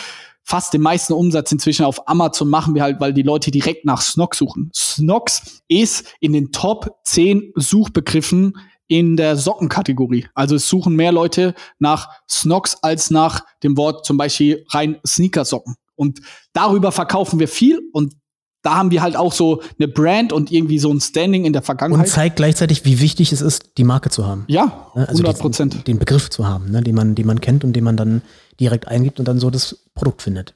fast 0.42 0.72
den 0.72 0.80
meisten 0.80 1.12
Umsatz 1.12 1.53
inzwischen 1.53 1.84
auf 1.84 2.09
Amazon 2.09 2.48
machen 2.48 2.74
wir 2.74 2.82
halt, 2.82 3.01
weil 3.01 3.12
die 3.12 3.22
Leute 3.22 3.51
direkt 3.51 3.84
nach 3.84 4.01
Snox 4.01 4.38
suchen. 4.38 4.70
Snox 4.74 5.62
ist 5.68 6.07
in 6.20 6.32
den 6.32 6.53
Top 6.53 6.98
10 7.05 7.53
Suchbegriffen 7.55 8.55
in 8.88 9.16
der 9.16 9.36
Sockenkategorie. 9.36 10.26
Also 10.34 10.57
es 10.57 10.68
suchen 10.68 10.96
mehr 10.96 11.12
Leute 11.12 11.55
nach 11.78 12.09
Snox 12.28 12.76
als 12.82 13.11
nach 13.11 13.44
dem 13.62 13.76
Wort 13.76 14.05
zum 14.05 14.16
Beispiel 14.16 14.64
rein 14.70 14.98
Sneakersocken. 15.07 15.76
Und 15.94 16.20
darüber 16.55 16.92
verkaufen 16.92 17.38
wir 17.38 17.46
viel 17.46 17.78
und 17.92 18.14
da 18.62 18.74
haben 18.76 18.90
wir 18.90 19.02
halt 19.02 19.16
auch 19.16 19.32
so 19.32 19.62
eine 19.78 19.88
Brand 19.88 20.32
und 20.32 20.52
irgendwie 20.52 20.78
so 20.78 20.92
ein 20.92 21.00
Standing 21.00 21.44
in 21.44 21.52
der 21.52 21.62
Vergangenheit. 21.62 22.06
Und 22.06 22.12
zeigt 22.12 22.36
gleichzeitig, 22.36 22.84
wie 22.84 23.00
wichtig 23.00 23.32
es 23.32 23.40
ist, 23.40 23.78
die 23.78 23.84
Marke 23.84 24.11
zu 24.11 24.26
haben. 24.26 24.44
Ja, 24.48 24.90
100 24.94 24.96
ne, 24.96 25.08
also 25.08 25.40
Prozent. 25.40 25.74
Den, 25.74 25.84
den, 25.84 25.98
Begriff 25.98 26.30
zu 26.30 26.46
haben, 26.46 26.70
ne, 26.70 26.82
den, 26.82 26.94
man, 26.94 27.14
den 27.14 27.26
man 27.26 27.40
kennt 27.40 27.64
und 27.64 27.72
den 27.74 27.84
man 27.84 27.96
dann 27.96 28.22
direkt 28.58 28.88
eingibt 28.88 29.18
und 29.18 29.28
dann 29.28 29.38
so 29.38 29.50
das 29.50 29.84
Produkt 29.94 30.22
findet. 30.22 30.54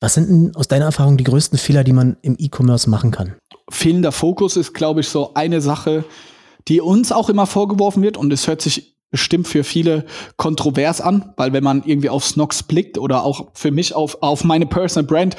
Was 0.00 0.14
sind 0.14 0.28
denn 0.28 0.56
aus 0.56 0.66
deiner 0.66 0.86
Erfahrung 0.86 1.16
die 1.16 1.24
größten 1.24 1.58
Fehler, 1.58 1.84
die 1.84 1.92
man 1.92 2.16
im 2.22 2.34
E-Commerce 2.38 2.90
machen 2.90 3.12
kann? 3.12 3.36
Fehlender 3.70 4.10
Fokus 4.10 4.56
ist, 4.56 4.74
glaube 4.74 5.00
ich, 5.00 5.08
so 5.08 5.34
eine 5.34 5.60
Sache, 5.60 6.04
die 6.66 6.80
uns 6.80 7.12
auch 7.12 7.28
immer 7.28 7.46
vorgeworfen 7.46 8.02
wird 8.02 8.16
und 8.16 8.32
es 8.32 8.48
hört 8.48 8.62
sich 8.62 8.96
bestimmt 9.12 9.46
für 9.46 9.62
viele 9.62 10.06
kontrovers 10.36 11.00
an, 11.00 11.32
weil 11.36 11.52
wenn 11.52 11.62
man 11.62 11.84
irgendwie 11.84 12.08
auf 12.08 12.24
Snox 12.24 12.64
blickt 12.64 12.98
oder 12.98 13.22
auch 13.22 13.50
für 13.54 13.70
mich 13.70 13.94
auf, 13.94 14.22
auf 14.22 14.42
meine 14.42 14.66
Personal 14.66 15.06
Brand, 15.06 15.36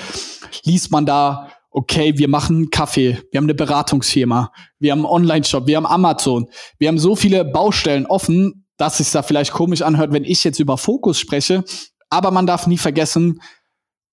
liest 0.64 0.92
man 0.92 1.06
da 1.06 1.50
okay, 1.74 2.18
wir 2.18 2.30
machen 2.30 2.70
Kaffee, 2.70 3.20
wir 3.32 3.38
haben 3.38 3.46
eine 3.46 3.56
Beratungsfirma, 3.56 4.52
wir 4.80 4.92
haben 4.92 5.00
einen 5.00 5.08
Online-Shop, 5.08 5.68
wir 5.68 5.78
haben 5.78 5.86
Amazon, 5.86 6.48
wir 6.78 6.88
haben 6.88 7.00
so 7.00 7.16
viele 7.16 7.44
Baustellen 7.44 8.06
offen, 8.06 8.66
dass 8.78 9.00
es 9.00 9.12
da 9.12 9.24
vielleicht 9.24 9.52
komisch 9.52 9.82
anhört, 9.82 10.14
wenn 10.14 10.24
ich 10.24 10.44
jetzt 10.44 10.60
über 10.60 10.78
Fokus 10.78 11.20
spreche. 11.20 11.64
Aber 12.10 12.32
man 12.32 12.46
darf 12.46 12.68
nie 12.68 12.78
vergessen, 12.78 13.42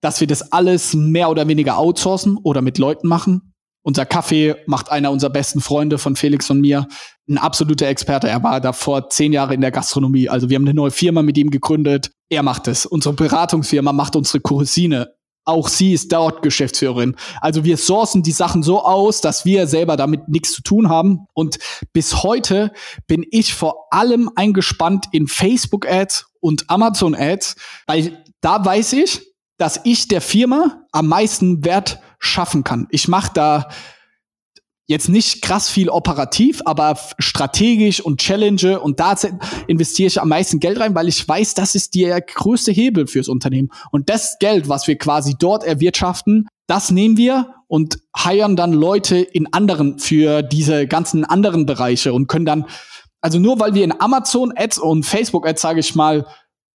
dass 0.01 0.21
wir 0.21 0.27
das 0.27 0.53
alles 0.53 0.95
mehr 0.95 1.31
oder 1.31 1.47
weniger 1.49 1.79
outsourcen 1.79 2.39
oder 2.43 2.63
mit 2.63 2.79
Leuten 2.79 3.07
machen. 3.07 3.53
Unser 3.83 4.07
Kaffee 4.07 4.57
macht 4.67 4.91
einer 4.91 5.11
unserer 5.11 5.31
besten 5.31 5.61
Freunde 5.61 5.99
von 5.99 6.17
Felix 6.17 6.51
und 6.51 6.61
mir, 6.61 6.87
ein 7.29 7.39
absoluter 7.39 7.87
Experte. 7.87 8.29
Er 8.29 8.43
war 8.43 8.61
davor 8.61 9.09
zehn 9.09 9.33
Jahre 9.33 9.55
in 9.55 9.61
der 9.61 9.71
Gastronomie. 9.71 10.29
Also 10.29 10.51
wir 10.51 10.57
haben 10.57 10.65
eine 10.65 10.75
neue 10.75 10.91
Firma 10.91 11.23
mit 11.23 11.39
ihm 11.39 11.51
gegründet. 11.51 12.11
Er 12.29 12.43
macht 12.43 12.69
es. 12.69 12.87
Unsere 12.87 13.15
Beratungsfirma 13.15 13.93
macht 13.93 14.17
unsere 14.17 14.41
Kursine. 14.41 15.15
Auch 15.51 15.69
sie 15.69 15.93
ist 15.93 16.13
dort 16.13 16.43
Geschäftsführerin. 16.43 17.17
Also 17.41 17.65
wir 17.65 17.77
sourcen 17.77 18.23
die 18.23 18.33
Sachen 18.33 18.63
so 18.63 18.85
aus, 18.85 19.21
dass 19.21 19.45
wir 19.45 19.67
selber 19.67 19.97
damit 19.97 20.29
nichts 20.29 20.53
zu 20.53 20.63
tun 20.63 20.89
haben. 20.89 21.27
Und 21.35 21.59
bis 21.93 22.23
heute 22.23 22.73
bin 23.09 23.27
ich 23.31 23.53
vor 23.53 23.89
allem 23.91 24.31
eingespannt 24.37 25.07
in 25.11 25.27
Facebook-Ads 25.27 26.27
und 26.39 26.71
Amazon-Ads, 26.71 27.57
weil 27.87 28.25
da 28.41 28.65
weiß 28.65 28.93
ich, 28.95 29.21
dass 29.59 29.81
ich 29.85 30.07
der 30.07 30.21
Firma 30.21 30.87
am 30.93 31.09
meisten 31.09 31.65
Wert 31.65 32.01
schaffen 32.21 32.63
kann. 32.65 32.87
Ich 32.91 33.09
mache 33.09 33.33
da 33.35 33.69
jetzt 34.91 35.09
nicht 35.09 35.41
krass 35.41 35.69
viel 35.69 35.89
operativ, 35.89 36.63
aber 36.65 36.99
strategisch 37.21 38.01
und 38.01 38.21
challenge 38.21 38.81
und 38.81 38.99
da 38.99 39.15
investiere 39.69 40.09
ich 40.09 40.21
am 40.21 40.29
meisten 40.29 40.59
Geld 40.59 40.81
rein, 40.81 40.97
weil 40.97 41.07
ich 41.07 41.27
weiß, 41.27 41.55
das 41.55 41.77
ist 41.77 41.95
der 41.95 42.21
größte 42.21 42.73
Hebel 42.73 43.07
fürs 43.07 43.29
Unternehmen. 43.29 43.71
Und 43.93 44.11
das 44.11 44.39
Geld, 44.41 44.69
was 44.69 44.89
wir 44.89 44.99
quasi 44.99 45.37
dort 45.39 45.63
erwirtschaften, 45.63 46.49
das 46.67 46.91
nehmen 46.91 47.17
wir 47.17 47.55
und 47.69 48.01
heiern 48.19 48.57
dann 48.57 48.73
Leute 48.73 49.19
in 49.19 49.53
anderen 49.53 50.01
für 50.01 50.43
diese 50.43 50.89
ganzen 50.89 51.25
anderen 51.25 51.67
Bereiche 51.67 52.13
und 52.13 52.27
können 52.27 52.45
dann, 52.45 52.65
also 53.21 53.39
nur 53.39 53.61
weil 53.61 53.75
wir 53.75 53.85
in 53.85 54.01
Amazon 54.01 54.53
Ads 54.57 54.81
und 54.81 55.07
Facebook 55.07 55.47
Ads, 55.47 55.63
sage 55.63 55.79
ich 55.79 55.95
mal, 55.95 56.27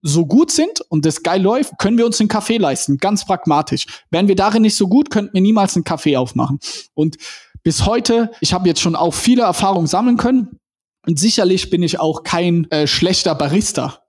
so 0.02 0.26
gut 0.26 0.52
sind 0.52 0.80
und 0.88 1.04
das 1.04 1.22
geil 1.22 1.42
läuft, 1.42 1.80
können 1.80 1.98
wir 1.98 2.06
uns 2.06 2.22
einen 2.22 2.30
Kaffee 2.30 2.58
leisten, 2.58 2.96
ganz 2.96 3.26
pragmatisch. 3.26 3.88
Wären 4.10 4.30
wir 4.30 4.36
darin 4.36 4.62
nicht 4.62 4.76
so 4.78 4.88
gut, 4.88 5.10
könnten 5.10 5.34
wir 5.34 5.42
niemals 5.42 5.76
einen 5.76 5.84
Kaffee 5.84 6.16
aufmachen. 6.16 6.60
Und 6.94 7.18
bis 7.66 7.86
heute, 7.86 8.32
ich 8.42 8.54
habe 8.54 8.68
jetzt 8.70 8.80
schon 8.80 8.96
auch 8.96 9.14
viele 9.14 9.42
Erfahrungen 9.42 9.88
sammeln 9.88 10.18
können 10.18 10.60
und 11.08 11.20
sicherlich 11.20 11.72
bin 11.72 11.82
ich 11.82 12.00
auch 12.00 12.24
kein 12.24 12.70
äh, 12.70 12.86
schlechter 12.86 13.34
Barista. 13.34 14.02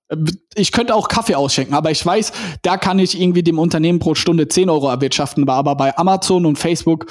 Ich 0.55 0.73
könnte 0.73 0.95
auch 0.95 1.09
Kaffee 1.09 1.35
ausschenken, 1.35 1.75
aber 1.75 1.91
ich 1.91 2.05
weiß, 2.05 2.33
da 2.63 2.77
kann 2.77 2.99
ich 2.99 3.21
irgendwie 3.21 3.43
dem 3.43 3.59
Unternehmen 3.59 3.99
pro 3.99 4.15
Stunde 4.15 4.47
10 4.47 4.71
Euro 4.71 4.89
erwirtschaften. 4.89 5.49
Aber 5.49 5.75
bei 5.75 5.97
Amazon 5.97 6.47
und 6.47 6.59
Facebook, 6.59 7.07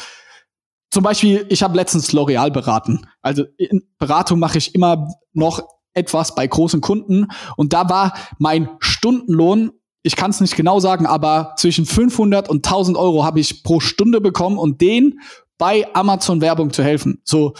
zum 0.91 1.04
Beispiel, 1.04 1.46
ich 1.50 1.62
habe 1.62 1.76
letztens 1.76 2.14
L'Oreal 2.14 2.52
beraten. 2.52 3.06
Also 3.22 3.43
in 3.58 3.82
Beratung 3.98 4.39
mache 4.39 4.60
ich 4.60 4.74
immer 4.76 5.10
noch 5.34 5.62
etwas 5.93 6.36
bei 6.36 6.46
großen 6.48 6.80
Kunden. 6.80 7.28
Und 7.58 7.74
da 7.74 7.89
war 7.89 8.14
mein 8.38 8.70
Stundenlohn, 8.80 9.72
ich 10.04 10.16
kann 10.16 10.30
es 10.30 10.39
nicht 10.39 10.56
genau 10.56 10.80
sagen, 10.80 11.08
aber 11.08 11.54
zwischen 11.58 11.86
500 11.86 12.48
und 12.48 12.66
1000 12.66 12.96
Euro 12.96 13.26
habe 13.26 13.39
ich 13.39 13.64
pro 13.64 13.80
Stunde 13.80 14.22
bekommen 14.22 14.60
und 14.60 14.80
den 14.80 15.20
bei 15.58 15.86
Amazon 15.93 16.41
Werbung 16.41 16.72
zu 16.72 16.84
helfen. 16.84 17.22
So, 17.24 17.53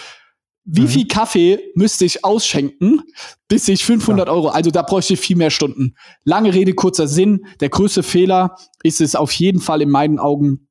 wie 0.66 0.82
mhm. 0.82 0.88
viel 0.88 1.08
Kaffee 1.08 1.60
müsste 1.76 2.06
ich 2.06 2.26
ausschenken, 2.26 3.02
bis 3.48 3.68
ich 3.68 3.86
500 3.86 4.28
ja. 4.28 4.34
Euro, 4.34 4.48
also 4.50 4.72
da 4.72 4.82
bräuchte 4.82 5.14
ich 5.14 5.20
viel 5.20 5.38
mehr 5.38 5.52
Stunden. 5.52 5.96
Lange 6.24 6.54
Rede, 6.54 6.74
kurzer 6.74 7.08
Sinn. 7.08 7.46
Der 7.60 7.70
größte 7.70 8.02
Fehler 8.02 8.56
ist 8.82 9.00
es 9.00 9.16
auf 9.16 9.32
jeden 9.32 9.62
Fall 9.62 9.82
in 9.82 9.90
meinen 9.90 10.18
Augen 10.18 10.68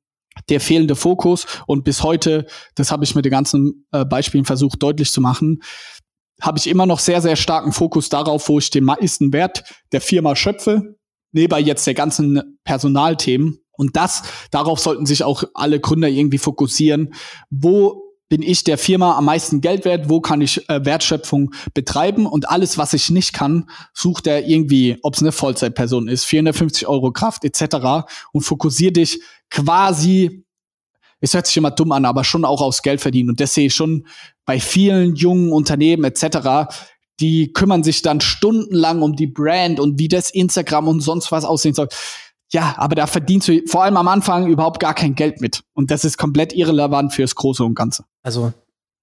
der 0.49 0.59
fehlende 0.59 0.95
Fokus. 0.95 1.45
Und 1.65 1.85
bis 1.85 2.03
heute, 2.03 2.45
das 2.75 2.91
habe 2.91 3.05
ich 3.05 3.15
mit 3.15 3.23
den 3.23 3.31
ganzen 3.31 3.87
äh, 3.93 4.03
Beispielen 4.03 4.43
versucht 4.43 4.83
deutlich 4.83 5.11
zu 5.11 5.21
machen, 5.21 5.61
habe 6.41 6.57
ich 6.57 6.67
immer 6.67 6.85
noch 6.85 6.99
sehr, 6.99 7.21
sehr 7.21 7.37
starken 7.37 7.71
Fokus 7.71 8.09
darauf, 8.09 8.49
wo 8.49 8.59
ich 8.59 8.69
den 8.69 8.83
meisten 8.83 9.31
Wert 9.31 9.63
der 9.93 10.01
Firma 10.01 10.35
schöpfe, 10.35 10.97
neben 11.31 11.65
jetzt 11.65 11.87
der 11.87 11.93
ganzen 11.93 12.59
Personalthemen. 12.65 13.59
Und 13.77 13.95
das, 13.95 14.23
darauf 14.51 14.79
sollten 14.79 15.05
sich 15.05 15.23
auch 15.23 15.43
alle 15.53 15.79
Gründer 15.79 16.07
irgendwie 16.07 16.37
fokussieren. 16.37 17.13
Wo 17.49 18.03
bin 18.27 18.41
ich 18.41 18.63
der 18.63 18.77
Firma 18.77 19.17
am 19.17 19.25
meisten 19.25 19.61
Geld 19.61 19.85
wert? 19.85 20.09
Wo 20.09 20.19
kann 20.19 20.41
ich 20.41 20.67
äh, 20.69 20.83
Wertschöpfung 20.83 21.53
betreiben? 21.73 22.25
Und 22.25 22.49
alles, 22.49 22.77
was 22.77 22.93
ich 22.93 23.09
nicht 23.09 23.33
kann, 23.33 23.69
sucht 23.93 24.27
er 24.27 24.47
irgendwie, 24.47 24.97
ob 25.03 25.13
es 25.13 25.21
eine 25.21 25.31
Vollzeitperson 25.31 26.07
ist, 26.07 26.25
450 26.25 26.87
Euro 26.87 27.11
Kraft 27.11 27.45
etc. 27.45 28.07
und 28.31 28.41
fokussier 28.41 28.91
dich 28.91 29.21
quasi 29.49 30.45
es 31.21 31.33
hört 31.33 31.47
sich 31.47 31.57
immer 31.57 31.71
dumm 31.71 31.91
an, 31.91 32.05
aber 32.05 32.23
schon 32.23 32.45
auch 32.45 32.61
aufs 32.61 32.81
Geld 32.81 33.01
verdienen. 33.01 33.29
Und 33.29 33.39
das 33.39 33.53
sehe 33.53 33.67
ich 33.67 33.73
schon 33.73 34.05
bei 34.45 34.59
vielen 34.59 35.15
jungen 35.15 35.51
Unternehmen 35.51 36.03
etc., 36.03 36.69
die 37.21 37.53
kümmern 37.53 37.81
sich 37.81 38.01
dann 38.01 38.19
stundenlang 38.19 39.01
um 39.01 39.15
die 39.15 39.27
Brand 39.27 39.79
und 39.79 39.97
wie 39.99 40.09
das 40.09 40.31
Instagram 40.31 40.89
und 40.89 40.99
sonst 40.99 41.31
was 41.31 41.45
aussehen 41.45 41.73
soll. 41.73 41.87
Ja, 42.51 42.75
aber 42.77 42.95
da 42.95 43.07
verdienst 43.07 43.47
du 43.47 43.61
vor 43.67 43.83
allem 43.83 43.97
am 43.97 44.07
Anfang 44.07 44.47
überhaupt 44.47 44.79
gar 44.79 44.93
kein 44.93 45.15
Geld 45.15 45.41
mit. 45.41 45.61
Und 45.73 45.91
das 45.91 46.05
ist 46.05 46.17
komplett 46.17 46.53
irrelevant 46.53 47.13
fürs 47.13 47.35
Große 47.35 47.63
und 47.63 47.75
Ganze. 47.75 48.05
Also 48.23 48.53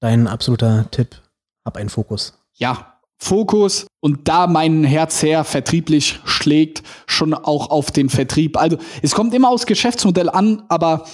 dein 0.00 0.26
absoluter 0.26 0.90
Tipp, 0.90 1.20
hab 1.64 1.76
einen 1.76 1.88
Fokus. 1.88 2.34
Ja, 2.54 2.98
Fokus 3.18 3.86
und 4.00 4.26
da 4.28 4.48
mein 4.48 4.82
Herz 4.82 5.20
sehr 5.20 5.44
vertrieblich 5.44 6.18
schlägt, 6.24 6.82
schon 7.06 7.34
auch 7.34 7.70
auf 7.70 7.92
den 7.92 8.08
Vertrieb. 8.08 8.56
Also 8.56 8.78
es 9.00 9.14
kommt 9.14 9.32
immer 9.32 9.48
aufs 9.48 9.66
Geschäftsmodell 9.66 10.28
an, 10.28 10.64
aber 10.68 11.04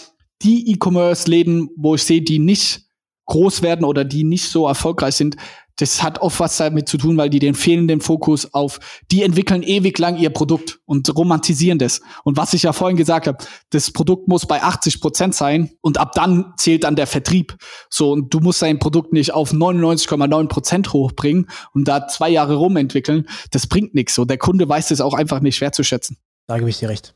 die 0.43 0.73
E-Commerce-Läden, 0.73 1.69
wo 1.77 1.97
ich 1.97 2.05
sehe, 2.05 2.23
die 2.23 2.39
nicht 2.39 2.87
groß 3.27 3.61
werden 3.61 3.85
oder 3.85 4.05
die 4.05 4.25
nicht 4.25 4.49
so 4.51 4.67
erfolgreich 4.67 5.17
sind, 5.17 5.37
das 5.79 6.03
hat 6.03 6.21
oft 6.21 6.41
was 6.41 6.57
damit 6.57 6.89
zu 6.89 6.99
tun, 6.99 7.17
weil 7.17 7.31
die 7.31 7.39
den 7.39 7.55
fehlenden 7.55 8.01
Fokus 8.01 8.53
auf, 8.53 8.81
die 9.11 9.23
entwickeln 9.23 9.63
ewig 9.63 9.99
lang 9.99 10.17
ihr 10.17 10.31
Produkt 10.31 10.81
und 10.85 11.09
romantisieren 11.17 11.79
das. 11.79 12.01
Und 12.25 12.37
was 12.37 12.53
ich 12.53 12.65
ja 12.65 12.73
vorhin 12.73 12.97
gesagt 12.97 13.27
habe, 13.27 13.39
das 13.71 13.91
Produkt 13.91 14.29
muss 14.29 14.47
bei 14.47 14.63
80 14.63 15.01
Prozent 15.01 15.35
sein 15.35 15.71
und 15.81 15.99
ab 15.99 16.13
dann 16.15 16.53
zählt 16.57 16.85
dann 16.85 16.97
der 16.97 17.07
Vertrieb. 17.07 17.57
So, 17.91 18.13
und 18.13 18.35
du 18.35 18.41
musst 18.41 18.61
dein 18.63 18.79
Produkt 18.79 19.13
nicht 19.13 19.33
auf 19.33 19.53
99,9 19.53 20.49
Prozent 20.49 20.93
hochbringen 20.93 21.49
und 21.73 21.87
da 21.87 22.09
zwei 22.09 22.29
Jahre 22.29 22.57
rumentwickeln. 22.57 23.29
Das 23.53 23.67
bringt 23.67 23.95
nichts. 23.95 24.15
So, 24.15 24.25
der 24.25 24.39
Kunde 24.39 24.69
weiß 24.69 24.89
das 24.89 25.01
auch 25.01 25.15
einfach 25.15 25.41
nicht 25.41 25.61
wertzuschätzen. 25.61 26.19
Da 26.47 26.59
gebe 26.59 26.71
ich 26.71 26.79
dir 26.79 26.89
recht. 26.89 27.15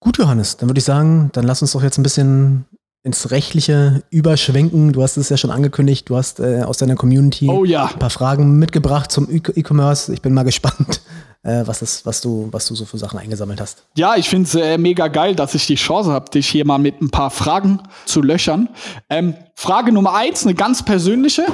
Gut, 0.00 0.18
Johannes, 0.18 0.56
dann 0.56 0.68
würde 0.68 0.78
ich 0.78 0.84
sagen, 0.84 1.30
dann 1.32 1.44
lass 1.44 1.60
uns 1.60 1.72
doch 1.72 1.82
jetzt 1.82 1.98
ein 1.98 2.04
bisschen 2.04 2.66
ins 3.02 3.30
Rechtliche 3.30 4.02
überschwenken. 4.10 4.92
Du 4.92 5.02
hast 5.02 5.16
es 5.16 5.28
ja 5.28 5.36
schon 5.36 5.50
angekündigt, 5.50 6.08
du 6.08 6.16
hast 6.16 6.40
äh, 6.40 6.62
aus 6.62 6.78
deiner 6.78 6.96
Community 6.96 7.48
oh, 7.48 7.64
ja. 7.64 7.86
ein 7.86 7.98
paar 7.98 8.10
Fragen 8.10 8.58
mitgebracht 8.58 9.12
zum 9.12 9.28
E-Commerce. 9.30 10.12
Ich 10.12 10.20
bin 10.20 10.34
mal 10.34 10.42
gespannt, 10.42 11.00
äh, 11.42 11.62
was, 11.64 11.78
das, 11.78 12.04
was, 12.04 12.20
du, 12.20 12.48
was 12.50 12.66
du 12.66 12.74
so 12.74 12.84
für 12.84 12.98
Sachen 12.98 13.18
eingesammelt 13.18 13.60
hast. 13.60 13.84
Ja, 13.96 14.16
ich 14.16 14.28
finde 14.28 14.46
es 14.48 14.54
äh, 14.54 14.78
mega 14.78 15.08
geil, 15.08 15.34
dass 15.34 15.54
ich 15.54 15.66
die 15.66 15.76
Chance 15.76 16.10
habe, 16.10 16.30
dich 16.30 16.48
hier 16.48 16.64
mal 16.64 16.78
mit 16.78 17.00
ein 17.00 17.10
paar 17.10 17.30
Fragen 17.30 17.80
zu 18.04 18.20
löchern. 18.20 18.68
Ähm, 19.08 19.34
Frage 19.54 19.92
Nummer 19.92 20.14
eins, 20.14 20.44
eine 20.44 20.54
ganz 20.54 20.84
persönliche. 20.84 21.46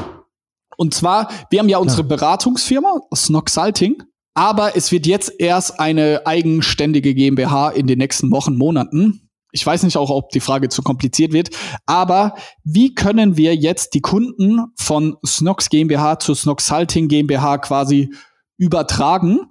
Und 0.76 0.94
zwar, 0.94 1.28
wir 1.50 1.60
haben 1.60 1.68
ja 1.68 1.78
unsere 1.78 2.02
ja. 2.02 2.08
Beratungsfirma, 2.08 3.00
Snoxalting. 3.14 4.02
Aber 4.36 4.76
es 4.76 4.90
wird 4.90 5.06
jetzt 5.06 5.32
erst 5.38 5.78
eine 5.78 6.22
eigenständige 6.24 7.14
GmbH 7.14 7.70
in 7.70 7.86
den 7.86 7.98
nächsten 7.98 8.32
Wochen, 8.32 8.56
Monaten. 8.56 9.23
Ich 9.54 9.64
weiß 9.64 9.84
nicht 9.84 9.96
auch, 9.96 10.10
ob 10.10 10.30
die 10.30 10.40
Frage 10.40 10.68
zu 10.68 10.82
kompliziert 10.82 11.32
wird, 11.32 11.50
aber 11.86 12.34
wie 12.64 12.92
können 12.92 13.36
wir 13.36 13.54
jetzt 13.54 13.94
die 13.94 14.00
Kunden 14.00 14.60
von 14.74 15.16
Snox 15.24 15.70
GmbH 15.70 16.18
zu 16.18 16.34
Snox 16.34 16.66
Salting 16.66 17.06
GmbH 17.06 17.58
quasi 17.58 18.12
übertragen, 18.58 19.46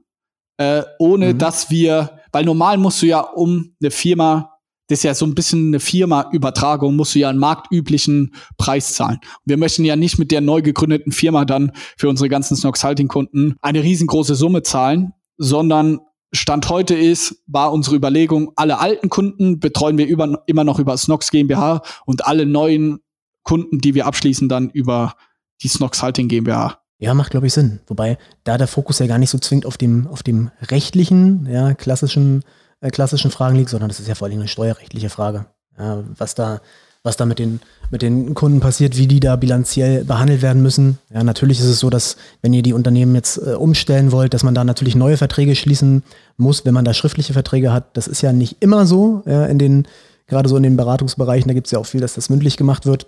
äh, 0.58 0.84
ohne 0.99 1.34
mhm. 1.34 1.38
dass 1.38 1.70
wir, 1.70 2.20
weil 2.34 2.43
normal 2.43 2.78
musst 2.78 3.01
du 3.01 3.06
ja 3.06 3.22
um 3.22 3.76
eine 3.82 3.91
Firma 3.91 4.49
das 4.88 4.99
ist 4.99 5.04
ja 5.04 5.16
so 5.16 5.26
ein 5.26 5.34
bisschen 5.34 5.68
eine 5.68 5.80
Firma-Übertragung, 5.80 6.97
musst 6.97 7.16
du 7.16 7.20
ja 7.20 7.30
einen 7.30 7.39
marktüblichen 7.39 8.36
Preis 8.58 8.93
zahlen. 8.93 9.20
Wir 9.45 9.56
möchten 9.56 9.86
ja 9.86 9.95
nicht 9.95 10.20
mit 10.20 10.30
der 10.30 10.41
neu 10.41 10.62
gegründeten 10.62 11.14
Firma 11.14 11.45
dann 11.45 11.72
für 11.97 12.10
unsere 12.10 12.28
ganzen 12.28 12.58
Snox-Halting-Kunden 12.58 13.56
eine 13.62 13.82
riesengroße 13.82 14.36
Summe 14.36 14.62
zahlen, 14.62 15.14
sondern 15.38 16.01
Stand 16.34 16.69
heute 16.69 16.95
ist, 16.95 17.43
war 17.47 17.71
unsere 17.71 17.95
Überlegung, 17.95 18.51
alle 18.55 18.79
alten 18.79 19.09
Kunden 19.09 19.59
betreuen 19.59 19.97
wir 19.97 20.07
über, 20.07 20.43
immer 20.47 20.63
noch 20.63 20.79
über 20.79 20.97
Snox 20.97 21.29
GmbH 21.29 21.81
und 22.05 22.25
alle 22.25 22.45
neuen 22.45 22.99
Kunden, 23.43 23.79
die 23.79 23.93
wir 23.93 24.07
abschließen, 24.07 24.49
dann 24.49 24.69
über 24.69 25.15
die 25.61 25.67
Snox 25.67 26.01
Halting 26.01 26.27
GmbH. 26.27 26.79
Ja, 26.97 27.13
macht, 27.13 27.31
glaube 27.31 27.47
ich, 27.47 27.53
Sinn. 27.53 27.81
Wobei 27.88 28.17
da 28.45 28.57
der 28.57 28.67
Fokus 28.67 28.99
ja 28.99 29.07
gar 29.07 29.17
nicht 29.17 29.29
so 29.29 29.38
zwingend 29.38 29.65
auf 29.65 29.77
dem, 29.77 30.07
auf 30.07 30.23
dem 30.23 30.51
rechtlichen, 30.61 31.45
ja, 31.45 31.73
klassischen 31.73 32.43
äh, 32.84 32.91
klassischen 32.91 33.31
Fragen 33.31 33.55
liegt, 33.55 33.69
sondern 33.69 33.89
das 33.89 33.99
ist 33.99 34.09
ja 34.09 34.15
vor 34.15 34.27
allem 34.27 34.39
eine 34.39 34.47
steuerrechtliche 34.47 35.09
Frage. 35.09 35.45
Ja, 35.77 36.03
was 36.17 36.36
da, 36.36 36.61
was 37.04 37.18
da 37.18 37.26
mit 37.26 37.38
den, 37.38 37.60
mit 37.91 38.01
den 38.01 38.34
Kunden 38.34 38.62
passiert, 38.62 38.97
wie 38.97 39.08
die 39.08 39.20
da 39.20 39.36
bilanziell 39.36 40.06
behandelt 40.06 40.41
werden 40.41 40.64
müssen. 40.64 40.99
Ja, 41.14 41.24
natürlich 41.24 41.60
ist 41.60 41.66
es 41.66 41.80
so, 41.80 41.89
dass 41.89 42.16
wenn 42.41 42.54
ihr 42.54 42.64
die 42.64 42.74
Unternehmen 42.74 43.14
jetzt 43.14 43.38
äh, 43.38 43.56
umstellen 43.56 44.14
wollt, 44.14 44.34
dass 44.34 44.43
man 44.43 44.56
da 44.56 44.64
natürlich 44.64 44.95
neue 44.95 45.18
Verträge 45.18 45.56
schließen 45.56 46.04
muss, 46.38 46.66
wenn 46.66 46.74
man 46.74 46.86
da 46.86 46.93
schriftliche 46.93 47.34
Verträge 47.34 47.74
hat. 47.74 47.97
Das 47.97 48.08
ist 48.08 48.22
ja 48.22 48.32
nicht 48.32 48.58
immer 48.62 48.86
so, 48.86 49.22
ja, 49.26 49.45
in 49.45 49.60
den, 49.60 49.88
gerade 50.28 50.47
so 50.47 50.56
in 50.56 50.64
den 50.64 50.78
Beratungsbereichen, 50.78 51.49
da 51.49 51.54
gibt 51.54 51.68
es 51.68 51.72
ja 51.72 51.80
auch 51.80 51.86
viel, 51.86 52.01
dass 52.01 52.14
das 52.14 52.30
mündlich 52.30 52.56
gemacht 52.56 52.86
wird. 52.86 53.08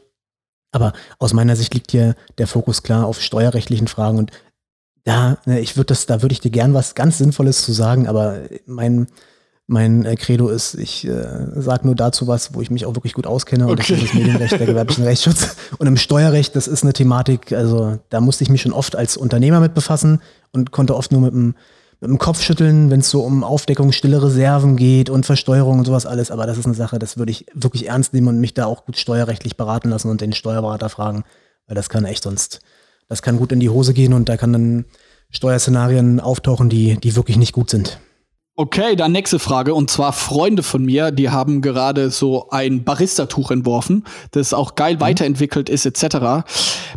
Aber 0.74 0.91
aus 1.20 1.32
meiner 1.32 1.56
Sicht 1.56 1.74
liegt 1.74 1.91
hier 1.91 2.16
der 2.38 2.48
Fokus 2.48 2.84
klar 2.84 3.06
auf 3.06 3.22
steuerrechtlichen 3.22 3.88
Fragen 3.88 4.18
und 4.18 4.32
ja, 5.08 5.38
ne, 5.46 5.60
ich 5.60 5.78
würde 5.78 5.88
das, 5.88 6.06
da 6.06 6.22
würde 6.22 6.34
ich 6.34 6.41
dir 6.41 6.52
gern 6.52 6.74
was 6.74 6.96
ganz 6.96 7.20
Sinnvolles 7.20 7.64
zu 7.64 7.72
sagen, 7.72 8.08
aber 8.08 8.39
mein, 8.66 9.08
mein 9.68 10.05
äh, 10.05 10.16
Credo 10.16 10.49
ist, 10.49 10.76
ich 10.76 11.07
äh, 11.07 11.26
sage 11.55 11.86
nur 11.86 11.95
dazu 11.95 12.28
was, 12.28 12.53
wo 12.53 12.61
ich 12.61 12.70
mich 12.70 12.86
auch 12.86 12.95
wirklich 12.95 13.13
gut 13.13 13.26
auskenne. 13.26 13.66
Und 13.66 13.80
okay. 13.80 13.93
das 13.93 14.03
ist 14.03 14.09
das 14.09 14.13
Medienrecht, 14.13 14.59
der 14.59 14.66
gewerblichen 14.68 15.03
Rechtsschutz. 15.03 15.55
Und 15.78 15.88
im 15.88 15.97
Steuerrecht, 15.97 16.55
das 16.55 16.68
ist 16.68 16.84
eine 16.84 16.93
Thematik, 16.93 17.51
also 17.51 17.97
da 18.09 18.22
musste 18.22 18.43
ich 18.43 18.49
mich 18.49 18.61
schon 18.61 18.74
oft 18.74 18.95
als 18.95 19.18
Unternehmer 19.18 19.59
mit 19.59 19.74
befassen 19.74 20.22
und 20.51 20.72
konnte 20.72 20.95
oft 20.95 21.11
nur 21.11 21.22
mit 21.22 21.34
dem, 21.34 21.55
mit 21.99 22.09
dem 22.09 22.20
Kopf 22.20 22.43
schütteln, 22.43 22.91
wenn 22.91 22.99
es 22.99 23.09
so 23.09 23.22
um 23.22 23.43
Aufdeckung, 23.43 23.91
stille 23.91 24.22
Reserven 24.22 24.76
geht 24.76 25.09
und 25.09 25.26
Versteuerung 25.26 25.80
und 25.80 25.86
sowas 25.86 26.05
alles. 26.05 26.30
Aber 26.30 26.45
das 26.45 26.59
ist 26.59 26.66
eine 26.66 26.76
Sache, 26.76 26.99
das 26.99 27.18
würde 27.18 27.32
ich 27.32 27.47
wirklich 27.55 27.88
ernst 27.88 28.13
nehmen 28.13 28.28
und 28.28 28.39
mich 28.39 28.53
da 28.53 28.66
auch 28.66 28.86
gut 28.86 28.97
steuerrechtlich 28.97 29.57
beraten 29.57 29.89
lassen 29.89 30.09
und 30.09 30.22
den 30.22 30.34
Steuerberater 30.34 30.89
fragen. 30.89 31.24
Weil 31.66 31.76
das 31.76 31.89
kann 31.89 32.05
echt 32.05 32.24
sonst, 32.24 32.59
das 33.09 33.24
kann 33.24 33.38
gut 33.38 33.51
in 33.51 33.59
die 33.59 33.70
Hose 33.70 33.95
gehen 33.95 34.13
und 34.13 34.30
da 34.30 34.38
kann 34.38 34.53
dann 34.53 34.86
Steuerszenarien 35.32 36.20
auftauchen, 36.20 36.70
die, 36.70 36.97
die 36.97 37.16
wirklich 37.16 37.38
nicht 37.38 37.53
gut 37.53 37.72
sind. 37.72 37.99
Okay, 38.58 38.95
dann 38.95 39.12
nächste 39.12 39.38
Frage. 39.38 39.74
Und 39.74 39.89
zwar 39.89 40.14
Freunde 40.14 40.64
von 40.64 40.86
mir, 40.86 41.12
die 41.12 41.30
haben 41.30 41.62
gerade 41.62 42.10
so 42.10 42.49
ein 42.51 42.86
Barista-Tuch 42.86 43.51
entworfen, 43.51 44.06
das 44.32 44.53
auch 44.53 44.76
geil 44.76 44.95
mhm. 44.95 45.01
weiterentwickelt 45.01 45.68
ist, 45.68 45.86
etc. 45.86 46.47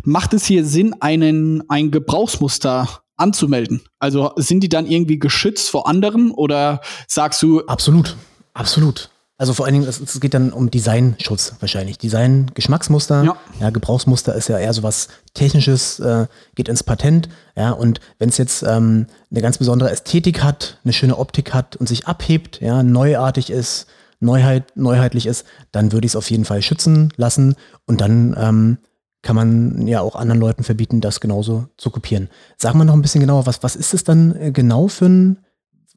Macht 0.03 0.33
es 0.33 0.45
hier 0.45 0.63
Sinn, 0.63 0.95
einen, 1.01 1.69
ein 1.69 1.91
Gebrauchsmuster 1.91 2.87
anzumelden? 3.17 3.81
Also 3.99 4.31
sind 4.37 4.61
die 4.61 4.69
dann 4.69 4.85
irgendwie 4.85 5.19
geschützt 5.19 5.69
vor 5.69 5.85
anderen 5.85 6.31
oder 6.31 6.79
sagst 7.07 7.43
du? 7.43 7.65
Absolut, 7.65 8.15
absolut. 8.53 9.09
Also 9.39 9.53
vor 9.53 9.65
allen 9.65 9.73
Dingen, 9.73 9.87
es, 9.87 10.01
es 10.01 10.19
geht 10.19 10.33
dann 10.33 10.51
um 10.51 10.69
Designschutz 10.69 11.55
wahrscheinlich. 11.61 11.97
Design, 11.97 12.51
Geschmacksmuster, 12.53 13.23
ja. 13.23 13.37
ja 13.61 13.69
Gebrauchsmuster 13.69 14.35
ist 14.35 14.49
ja 14.49 14.59
eher 14.59 14.73
so 14.73 14.83
was 14.83 15.07
Technisches, 15.33 15.99
äh, 16.01 16.27
geht 16.55 16.67
ins 16.67 16.83
Patent. 16.83 17.29
Ja, 17.55 17.71
und 17.71 18.01
wenn 18.19 18.27
es 18.27 18.37
jetzt 18.37 18.63
ähm, 18.63 19.07
eine 19.31 19.41
ganz 19.41 19.57
besondere 19.57 19.91
Ästhetik 19.91 20.43
hat, 20.43 20.77
eine 20.83 20.91
schöne 20.91 21.17
Optik 21.17 21.53
hat 21.53 21.77
und 21.77 21.87
sich 21.87 22.05
abhebt, 22.05 22.59
ja, 22.59 22.83
neuartig 22.83 23.49
ist, 23.49 23.87
Neuheit, 24.19 24.65
neuheitlich 24.75 25.25
ist, 25.25 25.45
dann 25.71 25.93
würde 25.93 26.05
ich 26.05 26.11
es 26.11 26.17
auf 26.17 26.29
jeden 26.29 26.43
Fall 26.43 26.61
schützen 26.61 27.13
lassen 27.15 27.55
und 27.85 28.01
dann 28.01 28.35
ähm, 28.37 28.77
kann 29.21 29.37
man 29.37 29.87
ja 29.87 30.01
auch 30.01 30.17
anderen 30.17 30.41
Leuten 30.41 30.65
verbieten, 30.65 30.99
das 30.99 31.21
genauso 31.21 31.67
zu 31.77 31.91
kopieren. 31.91 32.27
Sag 32.57 32.73
mal 32.73 32.83
noch 32.83 32.93
ein 32.93 33.01
bisschen 33.01 33.21
genauer, 33.21 33.45
was, 33.45 33.63
was 33.63 33.77
ist 33.77 33.93
es 33.93 34.03
dann 34.03 34.35
äh, 34.35 34.51
genau 34.51 34.89
für 34.89 35.05
ein 35.05 35.45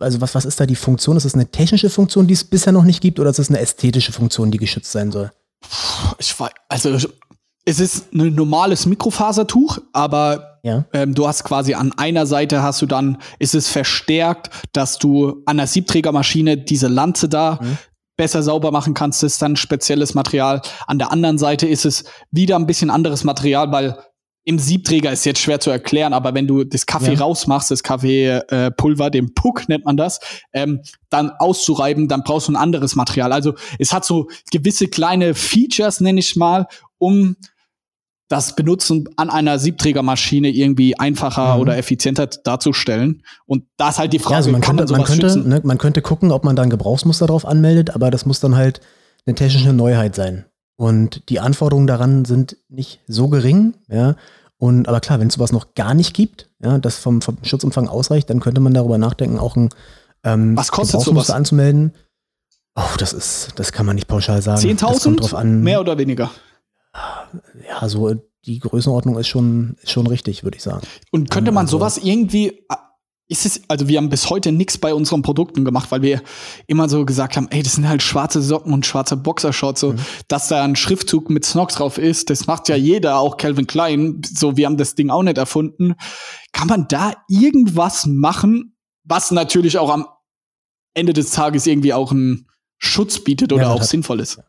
also 0.03 0.21
was, 0.21 0.35
was 0.35 0.45
ist 0.45 0.61
da 0.61 0.67
die 0.67 0.77
Funktion? 0.77 1.17
Ist 1.17 1.25
es 1.25 1.35
eine 1.35 1.51
technische 1.51 1.91
Funktion, 1.91 2.27
die 2.27 2.35
es 2.35 2.45
bisher 2.45 2.73
noch 2.73 2.85
nicht 2.85 3.01
gibt, 3.01 3.21
oder 3.21 3.31
ist 3.31 3.39
es 3.39 3.49
eine 3.49 3.61
ästhetische 3.61 4.13
Funktion, 4.13 4.51
die 4.51 4.59
geschützt 4.59 4.93
sein 4.93 5.13
soll? 5.13 5.31
Ich 6.19 6.39
weiß, 6.39 6.51
also 6.69 7.09
es 7.65 7.81
ist 7.81 8.13
ein 8.13 8.35
normales 8.35 8.87
Mikrofasertuch, 8.87 9.79
aber 9.93 10.59
ja. 10.65 10.85
ähm, 10.93 11.15
du 11.15 11.27
hast 11.27 11.45
quasi 11.45 11.75
an 11.75 11.93
einer 11.97 12.27
Seite 12.27 12.63
hast 12.63 12.83
du 12.83 12.87
dann, 12.87 13.19
ist 13.39 13.55
es 13.55 13.69
verstärkt, 13.69 14.51
dass 14.73 14.99
du 14.99 15.43
an 15.47 15.59
der 15.59 15.67
Siebträgermaschine 15.67 16.57
diese 16.57 16.89
Lanze 16.89 17.29
da 17.29 17.61
mhm. 17.63 17.79
besser 18.17 18.43
sauber 18.43 18.73
machen 18.73 18.95
kannst. 18.95 19.23
Das 19.23 19.35
ist 19.35 19.43
dann 19.43 19.57
spezielles 19.57 20.15
Material. 20.15 20.61
An 20.87 20.99
der 20.99 21.13
anderen 21.13 21.39
Seite 21.39 21.67
ist 21.67 21.85
es 21.85 22.05
wieder 22.31 22.57
ein 22.57 22.67
bisschen 22.67 22.91
anderes 22.91 23.23
Material, 23.23 23.71
weil 23.71 23.97
im 24.45 24.59
Siebträger 24.59 25.13
ist 25.13 25.25
jetzt 25.25 25.41
schwer 25.41 25.61
zu 25.61 25.71
erklären, 25.71 26.13
aber 26.13 26.35
wenn 26.35 26.47
du 26.47 26.65
das 26.65 26.87
Kaffee 26.87 27.15
ja. 27.15 27.21
rausmachst, 27.21 27.71
das 27.71 27.83
Kaffeepulver, 27.83 29.07
äh, 29.07 29.11
den 29.11 29.35
Puck 29.35 29.69
nennt 29.69 29.85
man 29.85 29.97
das, 29.97 30.19
ähm, 30.53 30.81
dann 31.11 31.31
auszureiben, 31.39 32.09
dann 32.09 32.25
brauchst 32.25 32.49
du 32.49 32.53
ein 32.53 32.57
anderes 32.57 32.97
Material. 32.97 33.33
Also 33.33 33.55
es 33.79 33.93
hat 33.93 34.05
so 34.05 34.29
gewisse 34.51 34.89
kleine 34.89 35.35
Features, 35.35 36.01
nenne 36.01 36.21
ich 36.21 36.35
mal, 36.35 36.67
um 36.99 37.37
das 38.29 38.57
Benutzen 38.57 39.09
an 39.17 39.29
einer 39.31 39.59
Siebträgermaschine 39.59 40.49
irgendwie 40.49 40.99
einfacher 40.99 41.55
mhm. 41.55 41.61
oder 41.61 41.77
effizienter 41.77 42.27
darzustellen. 42.27 43.23
Und 43.45 43.65
da 43.77 43.91
ist 43.91 43.99
halt 43.99 44.13
die 44.13 44.19
Frage, 44.19 44.33
ja, 44.33 44.37
also 44.39 44.51
man 44.53 44.61
kann 44.63 44.79
könnte, 44.79 44.93
man, 44.93 45.03
man 45.03 45.07
könnte, 45.07 45.49
ne, 45.49 45.61
man 45.63 45.79
könnte 45.79 46.03
gucken, 46.03 46.33
ob 46.33 46.43
man 46.43 46.57
da 46.57 46.63
ein 46.63 46.71
Gebrauchsmuster 46.71 47.27
drauf 47.27 47.47
anmeldet, 47.47 47.91
aber 47.91 48.11
das 48.11 48.25
muss 48.25 48.41
dann 48.41 48.57
halt 48.57 48.81
eine 49.27 49.35
technische 49.35 49.73
Neuheit 49.73 50.15
sein. 50.15 50.47
Und 50.77 51.29
die 51.29 51.41
Anforderungen 51.41 51.87
daran 51.87 52.25
sind 52.25 52.57
nicht 52.69 53.01
so 53.07 53.29
gering, 53.29 53.75
ja. 53.89 54.17
Und 54.59 54.89
aber 54.89 55.01
klar, 55.01 55.19
wenn 55.19 55.29
es 55.29 55.35
sowas 55.35 55.53
noch 55.53 55.75
gar 55.75 55.93
nicht 55.95 56.15
gibt, 56.15 56.49
ja, 56.63 56.79
das 56.79 56.97
vom, 56.97 57.21
vom 57.21 57.37
Schutzumfang 57.43 57.89
ausreicht, 57.89 58.31
dann 58.31 58.41
könnte 58.41 58.61
man 58.61 58.73
darüber 58.75 58.97
nachdenken, 58.97 59.39
auch 59.39 59.57
ein 59.57 59.71
ähm, 60.25 60.57
Was 60.57 60.71
kostet 60.71 61.01
sowas 61.01 61.31
anzumelden. 61.31 61.95
Oh, 62.75 62.97
das 62.99 63.13
ist, 63.13 63.51
das 63.57 63.73
kann 63.73 63.87
man 63.87 63.97
nicht 63.97 64.09
pauschal 64.09 64.41
sagen. 64.41 64.61
10.000? 64.61 65.45
Mehr 65.45 65.81
oder 65.81 65.99
weniger? 65.99 66.31
Ja, 67.69 67.89
so 67.89 68.15
die 68.45 68.59
Größenordnung 68.59 69.19
ist 69.19 69.29
schon, 69.29 69.77
ist 69.83 69.93
schon 69.93 70.07
richtig, 70.07 70.43
würde 70.43 70.57
ich 70.57 70.63
sagen. 70.63 70.87
Und 71.11 71.31
könnte 71.31 71.53
man 71.53 71.67
also, 71.67 71.79
sowas 71.79 71.99
irgendwie 71.99 72.65
ist 73.33 73.47
es, 73.47 73.63
also 73.69 73.89
wir 73.89 73.97
haben 73.97 74.11
bis 74.11 74.29
heute 74.29 74.53
nichts 74.53 74.77
bei 74.77 74.93
unseren 74.93 75.23
Produkten 75.23 75.65
gemacht, 75.65 75.91
weil 75.91 76.03
wir 76.03 76.23
immer 76.67 76.89
so 76.91 77.07
gesagt 77.07 77.37
haben, 77.37 77.49
ey, 77.51 77.63
das 77.63 77.73
sind 77.73 77.89
halt 77.89 78.03
schwarze 78.03 78.43
Socken 78.43 78.75
und 78.75 78.85
schwarze 78.85 79.17
Boxershorts, 79.17 79.81
so, 79.81 79.95
mhm. 79.95 79.99
dass 80.29 80.49
da 80.49 80.63
ein 80.63 80.77
Schriftzug 80.77 81.31
mit 81.31 81.45
Snox 81.45 81.77
drauf 81.77 81.97
ist, 81.97 82.29
das 82.29 82.47
macht 82.47 82.69
ja 82.69 82.77
jeder, 82.77 83.19
auch 83.19 83.39
Calvin 83.39 83.67
Klein, 83.67 84.21
so, 84.23 84.59
wir 84.59 84.67
haben 84.67 84.77
das 84.77 84.95
Ding 84.95 85.09
auch 85.09 85.23
nicht 85.23 85.39
erfunden. 85.39 85.95
Kann 86.53 86.69
man 86.69 86.87
da 86.89 87.15
irgendwas 87.27 88.05
machen, 88.07 88.77
was 89.03 89.31
natürlich 89.31 89.79
auch 89.79 89.89
am 89.89 90.07
Ende 90.93 91.15
des 91.15 91.31
Tages 91.31 91.67
irgendwie 91.67 91.95
auch 91.95 92.13
einen 92.13 92.49
Schutz 92.77 93.25
bietet 93.25 93.53
oder 93.55 93.63
ja, 93.63 93.71
auch 93.73 93.83
sinnvoll 93.83 94.21
ist? 94.21 94.41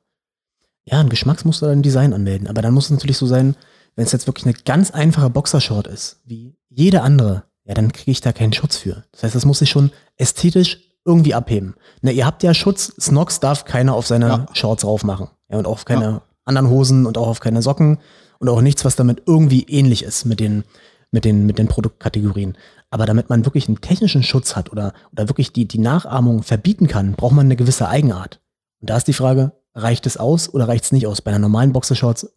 Ja, 0.84 1.00
ein 1.00 1.08
Geschmacksmuster 1.08 1.68
oder 1.68 1.76
ein 1.76 1.84
Design 1.84 2.12
anmelden, 2.12 2.48
aber 2.48 2.62
dann 2.62 2.74
muss 2.74 2.86
es 2.86 2.92
natürlich 2.92 3.18
so 3.18 3.28
sein, 3.28 3.56
wenn 3.96 4.06
es 4.06 4.12
jetzt 4.12 4.28
wirklich 4.28 4.46
eine 4.46 4.56
ganz 4.66 4.92
einfache 4.92 5.30
Boxershort 5.30 5.88
ist, 5.88 6.20
wie 6.26 6.58
jede 6.68 7.02
andere, 7.02 7.46
ja, 7.66 7.74
dann 7.74 7.94
kriege 7.94 8.12
ich 8.12 8.22
da 8.22 8.32
keinen 8.34 8.54
Schutz 8.54 8.78
für. 8.78 9.04
Das 9.12 9.24
heißt, 9.24 9.36
das 9.36 9.46
muss 9.46 9.60
sich 9.60 9.70
schon 9.70 9.92
ästhetisch 10.18 10.80
irgendwie 11.06 11.34
abheben. 11.34 11.76
Na, 12.02 12.12
ihr 12.12 12.26
habt 12.26 12.44
ja 12.44 12.54
Schutz, 12.54 12.94
Snox 13.00 13.40
darf 13.40 13.66
keiner 13.66 13.94
auf 13.94 14.08
seine 14.08 14.28
ja. 14.28 14.46
Shorts 14.54 14.86
raufmachen. 14.86 15.28
Ja, 15.50 15.58
und 15.58 15.68
auch 15.68 15.74
auf 15.74 15.86
keine 15.86 16.04
ja. 16.04 16.22
anderen 16.46 16.70
Hosen 16.70 17.06
und 17.06 17.18
auch 17.18 17.28
auf 17.28 17.40
keine 17.40 17.62
Socken 17.62 18.00
und 18.40 18.50
auch 18.50 18.62
nichts, 18.62 18.86
was 18.86 18.96
damit 18.96 19.24
irgendwie 19.26 19.64
ähnlich 19.64 20.04
ist 20.04 20.26
mit 20.26 20.40
den, 20.40 20.64
mit 21.12 21.26
den, 21.26 21.46
mit 21.46 21.58
den 21.58 21.68
Produktkategorien. 21.68 22.58
Aber 22.90 23.06
damit 23.06 23.30
man 23.30 23.46
wirklich 23.46 23.68
einen 23.68 23.82
technischen 23.82 24.24
Schutz 24.24 24.56
hat 24.56 24.72
oder, 24.72 24.94
oder 25.12 25.30
wirklich 25.30 25.52
die, 25.52 25.66
die 25.66 25.80
Nachahmung 25.80 26.44
verbieten 26.44 26.88
kann, 26.88 27.14
braucht 27.14 27.34
man 27.34 27.48
eine 27.48 27.56
gewisse 27.56 27.88
Eigenart. 27.88 28.40
Und 28.82 28.90
da 28.90 28.98
ist 28.98 29.08
die 29.08 29.14
Frage, 29.14 29.54
reicht 29.74 30.06
es 30.06 30.18
aus 30.18 30.54
oder 30.54 30.68
reicht 30.68 30.86
es 30.86 30.92
nicht 30.92 31.08
aus? 31.08 31.22
Bei 31.22 31.32
einer 31.32 31.40
normalen 31.40 31.74
Boxershorts 31.74 32.30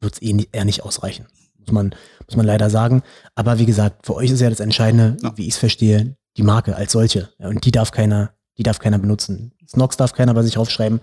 wird 0.00 0.14
es 0.14 0.22
eh 0.22 0.46
eher 0.52 0.64
nicht 0.64 0.82
ausreichen 0.84 1.26
muss 1.68 1.72
man, 1.74 1.94
muss 2.26 2.36
man 2.36 2.46
leider 2.46 2.70
sagen. 2.70 3.02
Aber 3.34 3.58
wie 3.58 3.66
gesagt, 3.66 4.06
für 4.06 4.14
euch 4.14 4.30
ist 4.30 4.40
ja 4.40 4.50
das 4.50 4.60
Entscheidende, 4.60 5.16
ja. 5.22 5.32
wie 5.36 5.46
ich 5.46 5.54
es 5.54 5.58
verstehe, 5.58 6.16
die 6.36 6.42
Marke 6.42 6.76
als 6.76 6.92
solche. 6.92 7.28
Ja, 7.38 7.48
und 7.48 7.64
die 7.64 7.72
darf 7.72 7.90
keiner, 7.90 8.32
die 8.56 8.62
darf 8.62 8.78
keiner 8.78 8.98
benutzen. 8.98 9.52
Snox 9.68 9.96
darf 9.96 10.12
keiner 10.12 10.34
bei 10.34 10.42
sich 10.42 10.56
aufschreiben. 10.58 11.00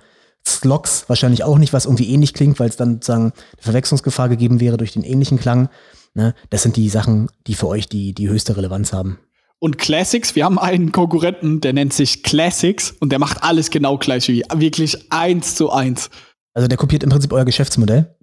Slox 0.48 1.06
wahrscheinlich 1.08 1.44
auch 1.44 1.58
nicht, 1.58 1.74
was 1.74 1.86
irgendwie 1.86 2.10
ähnlich 2.10 2.34
klingt, 2.34 2.60
weil 2.60 2.70
es 2.70 2.78
dann 2.78 2.96
sozusagen 2.96 3.32
eine 3.32 3.34
Verwechslungsgefahr 3.60 4.30
gegeben 4.30 4.60
wäre 4.60 4.78
durch 4.78 4.94
den 4.94 5.04
ähnlichen 5.04 5.40
Klang. 5.40 5.70
Ne? 6.14 6.34
Das 6.50 6.64
sind 6.64 6.76
die 6.76 6.90
Sachen, 6.90 7.30
die 7.48 7.56
für 7.56 7.68
euch 7.68 7.88
die, 7.88 8.14
die 8.14 8.30
höchste 8.30 8.56
Relevanz 8.56 8.94
haben. 8.94 9.20
Und 9.60 9.78
Classics, 9.78 10.36
wir 10.36 10.46
haben 10.46 10.60
einen 10.60 10.92
Konkurrenten, 10.92 11.62
der 11.62 11.74
nennt 11.74 11.94
sich 11.94 12.24
Classics 12.24 12.92
und 13.00 13.12
der 13.12 13.20
macht 13.20 13.42
alles 13.42 13.70
genau 13.72 13.98
gleich 13.98 14.28
wie 14.28 14.44
wirklich 14.54 15.12
eins 15.12 15.56
zu 15.56 15.72
eins. 15.72 16.10
Also 16.54 16.68
der 16.68 16.78
kopiert 16.78 17.04
im 17.04 17.10
Prinzip 17.10 17.34
euer 17.34 17.46
Geschäftsmodell? 17.46 18.16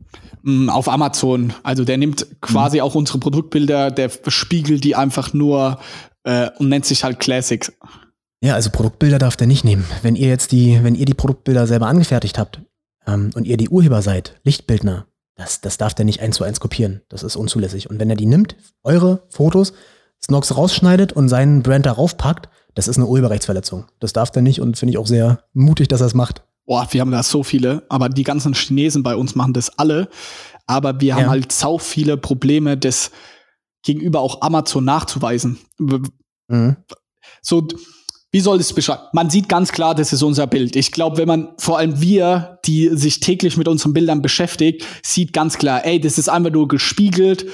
Mm, 0.43 0.69
auf 0.69 0.89
Amazon. 0.89 1.53
Also 1.63 1.85
der 1.85 1.99
nimmt 1.99 2.27
quasi 2.41 2.79
mhm. 2.79 2.83
auch 2.85 2.95
unsere 2.95 3.19
Produktbilder, 3.19 3.91
der 3.91 4.11
spiegelt 4.29 4.85
die 4.85 4.97
einfach 4.97 5.33
nur 5.33 5.79
äh, 6.25 6.51
und 6.59 6.69
nennt 6.69 6.85
sich 6.85 7.05
halt 7.05 7.21
Classics. 7.21 7.73
Ja, 8.43 8.55
also 8.55 8.71
Produktbilder 8.71 9.19
darf 9.19 9.37
der 9.37 9.47
nicht 9.47 9.65
nehmen. 9.65 9.85
Wenn 10.03 10.17
ihr 10.17 10.29
jetzt 10.29 10.53
die, 10.53 10.83
wenn 10.83 10.97
ihr 10.97 11.07
die 11.07 11.15
Produktbilder 11.15 11.67
selber 11.67 11.87
angefertigt 11.87 12.39
habt 12.39 12.61
ähm, 13.07 13.31
und 13.35 13.47
ihr 13.47 13.57
die 13.57 13.69
Urheber 13.69 14.03
seid, 14.03 14.41
Lichtbildner, 14.43 15.07
das, 15.37 15.61
das 15.61 15.79
darf 15.79 15.95
der 15.95 16.05
nicht 16.05 16.21
eins 16.21 16.37
zu 16.37 16.45
eins 16.45 16.59
kopieren. 16.59 17.03
Das 17.09 17.23
ist 17.23 17.37
unzulässig. 17.37 17.89
Und 17.89 18.01
wenn 18.01 18.11
er 18.11 18.17
die 18.17 18.27
nimmt, 18.27 18.57
eure 18.83 19.23
Fotos, 19.31 19.73
Snox 20.23 20.57
rausschneidet 20.57 21.13
und 21.13 21.29
seinen 21.29 21.63
Brand 21.63 21.87
darauf 21.87 22.17
packt, 22.17 22.49
das 22.75 22.89
ist 22.89 22.97
eine 22.97 23.07
Urheberrechtsverletzung. 23.07 23.87
Das 24.01 24.13
darf 24.13 24.31
der 24.31 24.43
nicht 24.43 24.61
und 24.61 24.77
finde 24.77 24.91
ich 24.91 24.99
auch 24.99 25.07
sehr 25.07 25.45
mutig, 25.53 25.89
dass 25.89 26.01
er 26.01 26.07
es 26.07 26.15
macht 26.15 26.43
boah, 26.73 26.89
wir 26.91 27.03
haben 27.03 27.11
da 27.11 27.23
so 27.23 27.43
viele, 27.43 27.85
aber 27.91 28.09
die 28.09 28.23
ganzen 28.23 28.55
Chinesen 28.55 29.03
bei 29.03 29.15
uns 29.15 29.35
machen 29.35 29.53
das 29.53 29.79
alle. 29.79 30.09
Aber 30.67 31.03
wir 31.03 31.17
haben 31.17 31.29
halt 31.29 31.53
so 31.53 31.77
viele 31.77 32.17
Probleme, 32.17 32.79
das 32.79 33.11
gegenüber 33.83 34.21
auch 34.21 34.41
Amazon 34.41 34.83
nachzuweisen. 34.83 35.59
Mhm. 36.49 36.79
So, 37.43 37.69
wie 38.31 38.41
soll 38.41 38.59
es 38.59 38.73
beschreiben? 38.73 39.03
Man 39.13 39.29
sieht 39.29 39.51
ganz 39.51 39.71
klar, 39.71 39.95
das 39.95 40.15
ist 40.15 40.23
unser 40.23 40.47
Bild. 40.47 40.75
Ich 40.75 40.93
glaube, 40.93 41.19
wenn 41.19 41.29
man, 41.29 41.49
vor 41.59 41.77
allem 41.77 42.01
wir, 42.01 42.59
die 42.65 42.89
sich 42.97 43.21
täglich 43.21 43.59
mit 43.59 43.69
unseren 43.69 43.93
Bildern 43.93 44.23
beschäftigt, 44.23 44.87
sieht 45.03 45.35
ganz 45.35 45.59
klar, 45.59 45.85
ey, 45.85 46.01
das 46.01 46.17
ist 46.17 46.31
einfach 46.31 46.53
nur 46.53 46.69
gespiegelt, 46.69 47.45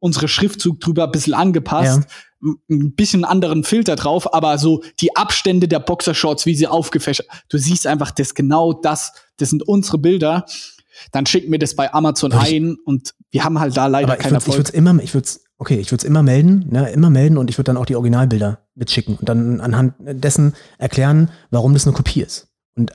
unsere 0.00 0.26
Schriftzug 0.26 0.80
drüber 0.80 1.04
ein 1.04 1.12
bisschen 1.12 1.34
angepasst. 1.34 2.00
Ja 2.02 2.14
ein 2.44 2.94
bisschen 2.94 3.24
anderen 3.24 3.64
Filter 3.64 3.96
drauf, 3.96 4.32
aber 4.34 4.58
so 4.58 4.82
die 5.00 5.16
Abstände 5.16 5.68
der 5.68 5.80
Boxershorts, 5.80 6.46
wie 6.46 6.54
sie 6.54 6.66
aufgefächert, 6.66 7.26
du 7.48 7.58
siehst 7.58 7.86
einfach, 7.86 8.10
das 8.10 8.34
genau 8.34 8.72
das, 8.72 9.12
das 9.36 9.50
sind 9.50 9.66
unsere 9.66 9.98
Bilder. 9.98 10.44
Dann 11.10 11.26
schicken 11.26 11.50
wir 11.50 11.58
das 11.58 11.74
bei 11.74 11.92
Amazon 11.92 12.30
ich, 12.30 12.38
ein 12.38 12.76
und 12.84 13.14
wir 13.30 13.44
haben 13.44 13.58
halt 13.58 13.76
da 13.76 13.86
leider 13.86 14.16
Erfolg. 14.16 14.46
Ich 14.46 14.54
würde 14.54 14.68
es 14.68 14.70
immer, 14.70 15.02
ich 15.02 15.12
würde 15.12 15.28
okay, 15.58 15.78
ich 15.78 15.90
würde 15.90 16.02
es 16.02 16.04
immer 16.04 16.22
melden, 16.22 16.66
ne, 16.70 16.90
immer 16.90 17.10
melden 17.10 17.38
und 17.38 17.50
ich 17.50 17.58
würde 17.58 17.66
dann 17.66 17.76
auch 17.76 17.86
die 17.86 17.96
Originalbilder 17.96 18.60
mitschicken 18.74 19.16
und 19.16 19.28
dann 19.28 19.60
anhand 19.60 19.94
dessen 19.98 20.54
erklären, 20.78 21.30
warum 21.50 21.72
das 21.72 21.86
eine 21.86 21.96
Kopie 21.96 22.22
ist. 22.22 22.48
Und 22.76 22.92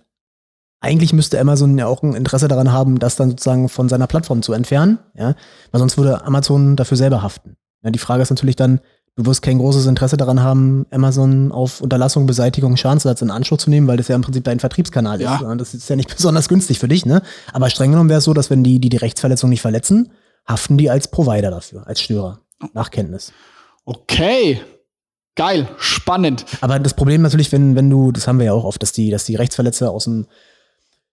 eigentlich 0.81 1.13
müsste 1.13 1.39
Amazon 1.39 1.77
ja 1.77 1.87
auch 1.87 2.03
ein 2.03 2.13
Interesse 2.13 2.47
daran 2.47 2.71
haben, 2.71 2.99
das 2.99 3.15
dann 3.15 3.31
sozusagen 3.31 3.69
von 3.69 3.89
seiner 3.89 4.07
Plattform 4.07 4.41
zu 4.41 4.53
entfernen, 4.53 4.99
ja, 5.15 5.35
weil 5.71 5.79
sonst 5.79 5.97
würde 5.97 6.23
Amazon 6.25 6.75
dafür 6.75 6.97
selber 6.97 7.21
haften. 7.21 7.57
Ja, 7.83 7.91
die 7.91 7.99
Frage 7.99 8.21
ist 8.21 8.29
natürlich 8.29 8.55
dann, 8.55 8.81
du 9.19 9.25
wirst 9.25 9.41
kein 9.41 9.57
großes 9.57 9.85
Interesse 9.85 10.15
daran 10.15 10.41
haben, 10.41 10.85
Amazon 10.91 11.51
auf 11.51 11.81
Unterlassung, 11.81 12.25
Beseitigung, 12.25 12.77
Schadensersatz 12.77 13.21
in 13.21 13.31
Anspruch 13.31 13.57
zu 13.57 13.69
nehmen, 13.69 13.85
weil 13.85 13.97
das 13.97 14.07
ja 14.07 14.15
im 14.15 14.21
Prinzip 14.21 14.45
dein 14.45 14.61
Vertriebskanal 14.61 15.19
ja. 15.19 15.35
ist. 15.35 15.59
Das 15.59 15.73
ist 15.73 15.89
ja 15.89 15.97
nicht 15.97 16.09
besonders 16.15 16.47
günstig 16.47 16.79
für 16.79 16.87
dich, 16.87 17.05
ne? 17.05 17.21
Aber 17.51 17.69
streng 17.69 17.91
genommen 17.91 18.09
wäre 18.09 18.19
es 18.19 18.23
so, 18.23 18.33
dass 18.33 18.49
wenn 18.49 18.63
die, 18.63 18.79
die 18.79 18.87
die 18.87 18.97
Rechtsverletzung 18.97 19.49
nicht 19.49 19.61
verletzen, 19.61 20.13
haften 20.47 20.77
die 20.77 20.89
als 20.89 21.09
Provider 21.09 21.51
dafür, 21.51 21.85
als 21.85 21.99
Störer. 21.99 22.39
Nach 22.73 22.91
Kenntnis. 22.91 23.33
Okay. 23.85 24.61
Geil, 25.35 25.67
spannend. 25.77 26.45
Aber 26.61 26.79
das 26.79 26.93
Problem 26.93 27.21
natürlich, 27.21 27.51
wenn, 27.51 27.75
wenn 27.75 27.89
du, 27.89 28.11
das 28.11 28.27
haben 28.27 28.39
wir 28.39 28.47
ja 28.47 28.53
auch 28.53 28.65
oft, 28.65 28.81
dass 28.81 28.91
die, 28.91 29.09
dass 29.09 29.25
die 29.25 29.35
Rechtsverletzer 29.35 29.91
aus 29.91 30.05
dem 30.05 30.27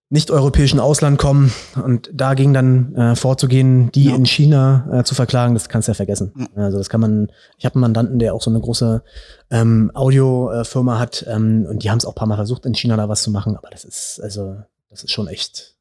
nicht-europäischen 0.08 0.78
Ausland 0.78 1.18
kommen 1.18 1.52
und 1.82 2.10
dagegen 2.12 2.54
dann 2.54 2.94
äh, 2.94 3.16
vorzugehen, 3.16 3.90
die 3.92 4.04
ja. 4.04 4.14
in 4.14 4.24
China 4.24 4.86
äh, 4.92 5.04
zu 5.04 5.16
verklagen, 5.16 5.54
das 5.54 5.68
kannst 5.68 5.88
du 5.88 5.90
ja 5.90 5.94
vergessen. 5.94 6.32
Mhm. 6.34 6.48
Also 6.54 6.78
das 6.78 6.88
kann 6.88 7.00
man, 7.00 7.32
ich 7.58 7.64
habe 7.64 7.74
einen 7.74 7.80
Mandanten, 7.80 8.18
der 8.20 8.32
auch 8.32 8.42
so 8.42 8.50
eine 8.50 8.60
große 8.60 9.02
ähm, 9.50 9.90
Audiofirma 9.94 10.98
hat 10.98 11.26
ähm, 11.28 11.66
und 11.68 11.82
die 11.82 11.90
haben 11.90 11.98
es 11.98 12.04
auch 12.04 12.12
ein 12.12 12.16
paar 12.16 12.28
Mal 12.28 12.36
versucht, 12.36 12.66
in 12.66 12.74
China 12.74 12.96
da 12.96 13.08
was 13.08 13.22
zu 13.22 13.32
machen, 13.32 13.56
aber 13.56 13.68
das 13.70 13.84
ist, 13.84 14.20
also, 14.22 14.56
das 14.90 15.02
ist 15.02 15.10
schon 15.10 15.26
echt, 15.26 15.74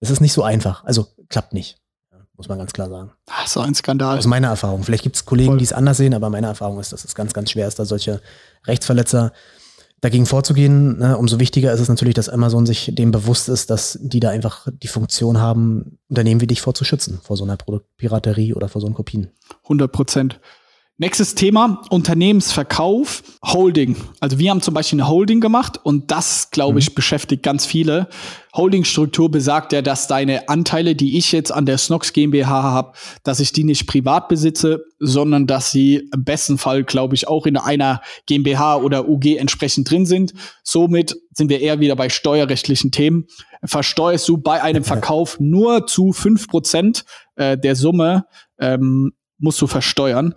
das 0.00 0.10
ist 0.10 0.20
nicht 0.20 0.32
so 0.32 0.44
einfach. 0.44 0.84
Also 0.84 1.08
klappt 1.28 1.52
nicht, 1.52 1.80
muss 2.36 2.48
man 2.48 2.58
ganz 2.58 2.72
klar 2.72 2.88
sagen. 2.88 3.12
Das 3.26 3.46
ist 3.46 3.52
so 3.54 3.60
ein 3.60 3.74
Skandal. 3.74 4.16
Aus 4.16 4.26
meiner 4.26 4.48
Erfahrung. 4.48 4.84
Vielleicht 4.84 5.02
gibt 5.02 5.16
es 5.16 5.24
Kollegen, 5.24 5.58
die 5.58 5.64
es 5.64 5.72
anders 5.72 5.96
sehen, 5.96 6.14
aber 6.14 6.30
meine 6.30 6.46
Erfahrung 6.46 6.78
ist, 6.78 6.92
dass 6.92 7.04
es 7.04 7.16
ganz, 7.16 7.32
ganz 7.32 7.50
schwer 7.50 7.66
ist, 7.66 7.80
da 7.80 7.84
solche 7.84 8.22
Rechtsverletzer 8.66 9.32
dagegen 10.00 10.26
vorzugehen. 10.26 10.98
Ne, 10.98 11.16
umso 11.16 11.40
wichtiger 11.40 11.72
ist 11.72 11.80
es 11.80 11.88
natürlich, 11.88 12.14
dass 12.14 12.28
Amazon 12.28 12.66
sich 12.66 12.90
dem 12.94 13.10
bewusst 13.10 13.48
ist, 13.48 13.70
dass 13.70 13.98
die 14.00 14.20
da 14.20 14.30
einfach 14.30 14.68
die 14.82 14.88
Funktion 14.88 15.38
haben, 15.38 15.98
Unternehmen 16.08 16.40
wie 16.40 16.46
dich 16.46 16.60
vorzuschützen, 16.60 17.20
vor 17.22 17.36
so 17.36 17.44
einer 17.44 17.56
Produktpiraterie 17.56 18.54
oder 18.54 18.68
vor 18.68 18.80
so 18.80 18.86
einen 18.86 18.94
Kopien. 18.94 19.30
100 19.64 19.92
Prozent. 19.92 20.40
Nächstes 21.02 21.34
Thema, 21.34 21.80
Unternehmensverkauf, 21.88 23.22
Holding. 23.42 23.96
Also 24.20 24.38
wir 24.38 24.50
haben 24.50 24.60
zum 24.60 24.74
Beispiel 24.74 25.00
eine 25.00 25.08
Holding 25.08 25.40
gemacht 25.40 25.80
und 25.82 26.10
das, 26.10 26.50
glaube 26.50 26.78
ich, 26.78 26.90
mhm. 26.90 26.94
beschäftigt 26.94 27.42
ganz 27.42 27.64
viele. 27.64 28.10
Holdingstruktur 28.54 29.30
besagt 29.30 29.72
ja, 29.72 29.80
dass 29.80 30.08
deine 30.08 30.50
Anteile, 30.50 30.94
die 30.94 31.16
ich 31.16 31.32
jetzt 31.32 31.52
an 31.52 31.64
der 31.64 31.78
Snox 31.78 32.12
GmbH 32.12 32.50
habe, 32.50 32.92
dass 33.22 33.40
ich 33.40 33.54
die 33.54 33.64
nicht 33.64 33.86
privat 33.86 34.28
besitze, 34.28 34.84
sondern 34.98 35.46
dass 35.46 35.72
sie 35.72 36.06
im 36.12 36.24
besten 36.24 36.58
Fall, 36.58 36.84
glaube 36.84 37.14
ich, 37.14 37.26
auch 37.26 37.46
in 37.46 37.56
einer 37.56 38.02
GmbH 38.26 38.76
oder 38.76 39.08
UG 39.08 39.38
entsprechend 39.38 39.90
drin 39.90 40.04
sind. 40.04 40.34
Somit 40.64 41.16
sind 41.32 41.48
wir 41.48 41.62
eher 41.62 41.80
wieder 41.80 41.96
bei 41.96 42.10
steuerrechtlichen 42.10 42.90
Themen. 42.90 43.24
Versteuerst 43.64 44.28
du 44.28 44.36
bei 44.36 44.62
einem 44.62 44.84
Verkauf 44.84 45.40
nur 45.40 45.86
zu 45.86 46.12
fünf 46.12 46.46
Prozent 46.46 47.06
äh, 47.36 47.56
der 47.56 47.74
Summe 47.74 48.26
ähm, 48.58 49.12
musst 49.40 49.60
du 49.60 49.66
versteuern. 49.66 50.34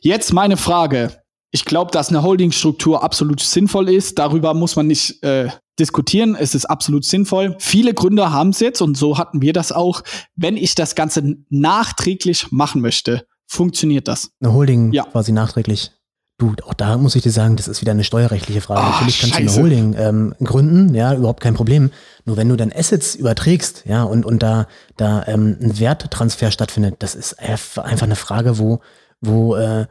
Jetzt 0.00 0.32
meine 0.32 0.56
Frage. 0.56 1.22
Ich 1.52 1.64
glaube, 1.64 1.90
dass 1.90 2.08
eine 2.08 2.22
Holdingstruktur 2.22 3.02
absolut 3.02 3.40
sinnvoll 3.40 3.88
ist. 3.88 4.18
Darüber 4.18 4.52
muss 4.52 4.76
man 4.76 4.88
nicht 4.88 5.22
äh, 5.22 5.48
diskutieren. 5.78 6.36
Es 6.38 6.54
ist 6.54 6.66
absolut 6.66 7.04
sinnvoll. 7.04 7.56
Viele 7.58 7.94
Gründer 7.94 8.32
haben 8.32 8.50
es 8.50 8.60
jetzt 8.60 8.80
und 8.80 8.96
so 8.96 9.16
hatten 9.16 9.40
wir 9.42 9.52
das 9.52 9.72
auch. 9.72 10.02
Wenn 10.34 10.56
ich 10.56 10.74
das 10.74 10.94
Ganze 10.94 11.36
nachträglich 11.48 12.50
machen 12.50 12.80
möchte, 12.80 13.26
funktioniert 13.46 14.08
das? 14.08 14.30
Eine 14.40 14.52
Holding 14.52 14.92
ja. 14.92 15.04
quasi 15.04 15.32
nachträglich. 15.32 15.92
Du, 16.38 16.52
auch 16.66 16.74
da 16.74 16.98
muss 16.98 17.16
ich 17.16 17.22
dir 17.22 17.30
sagen, 17.30 17.56
das 17.56 17.66
ist 17.66 17.80
wieder 17.80 17.92
eine 17.92 18.04
steuerrechtliche 18.04 18.60
Frage. 18.60 18.82
Oh, 18.82 18.90
Natürlich 18.90 19.20
kannst 19.20 19.36
Scheiße. 19.36 19.44
du 19.46 19.52
eine 19.52 19.62
Holding 19.62 19.96
ähm, 19.98 20.34
gründen, 20.44 20.94
ja, 20.94 21.14
überhaupt 21.14 21.40
kein 21.40 21.54
Problem. 21.54 21.90
Nur 22.26 22.36
wenn 22.36 22.48
du 22.50 22.56
dann 22.56 22.72
Assets 22.76 23.14
überträgst, 23.14 23.84
ja, 23.86 24.02
und, 24.02 24.26
und 24.26 24.42
da, 24.42 24.66
da 24.98 25.24
ähm, 25.26 25.56
ein 25.62 25.78
Werttransfer 25.80 26.50
stattfindet, 26.50 26.96
das 26.98 27.14
ist 27.14 27.40
einfach 27.40 28.02
eine 28.02 28.16
Frage, 28.16 28.58
wo, 28.58 28.80
wo 29.22 29.56
äh, 29.56 29.86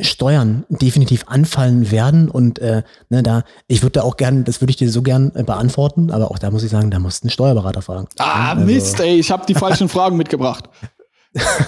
Steuern 0.00 0.64
definitiv 0.68 1.24
anfallen 1.28 1.90
werden. 1.92 2.28
Und 2.30 2.58
äh, 2.58 2.82
ne, 3.08 3.22
da, 3.22 3.44
ich 3.68 3.82
würde 3.82 3.92
da 3.92 4.02
auch 4.02 4.16
gern, 4.16 4.42
das 4.42 4.60
würde 4.60 4.70
ich 4.70 4.76
dir 4.76 4.90
so 4.90 5.02
gern 5.02 5.30
äh, 5.36 5.44
beantworten, 5.44 6.10
aber 6.10 6.32
auch 6.32 6.40
da 6.40 6.50
muss 6.50 6.64
ich 6.64 6.70
sagen, 6.70 6.90
da 6.90 6.98
musst 6.98 7.22
du 7.22 7.26
einen 7.26 7.30
Steuerberater 7.30 7.82
fragen. 7.82 8.08
Ah, 8.18 8.54
also, 8.54 8.64
Mist, 8.64 8.98
ey, 8.98 9.20
ich 9.20 9.30
habe 9.30 9.46
die 9.46 9.54
falschen 9.54 9.88
Fragen 9.88 10.16
mitgebracht. 10.16 10.68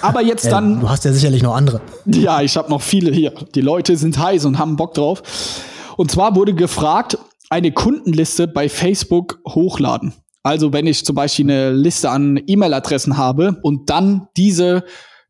Aber 0.01 0.21
jetzt 0.21 0.45
äh, 0.45 0.49
dann. 0.49 0.79
du 0.79 0.89
hast 0.89 1.05
ja 1.05 1.13
sicherlich 1.13 1.43
noch 1.43 1.55
andere. 1.55 1.81
Ja, 2.05 2.41
ich 2.41 2.57
habe 2.57 2.69
noch 2.69 2.81
viele 2.81 3.11
hier. 3.11 3.33
Die 3.55 3.61
Leute 3.61 3.95
sind 3.97 4.17
heiß 4.17 4.45
und 4.45 4.59
haben 4.59 4.75
Bock 4.75 4.93
drauf. 4.93 5.23
Und 5.97 6.11
zwar 6.11 6.35
wurde 6.35 6.53
gefragt, 6.53 7.17
eine 7.49 7.71
Kundenliste 7.71 8.47
bei 8.47 8.69
Facebook 8.69 9.39
hochladen. 9.47 10.13
Also 10.43 10.71
wenn 10.71 10.87
ich 10.87 11.05
zum 11.05 11.15
Beispiel 11.15 11.45
eine 11.45 11.71
Liste 11.71 12.09
an 12.09 12.39
E-Mail-Adressen 12.45 13.17
habe 13.17 13.59
und 13.61 13.89
dann 13.89 14.27
diese 14.37 14.83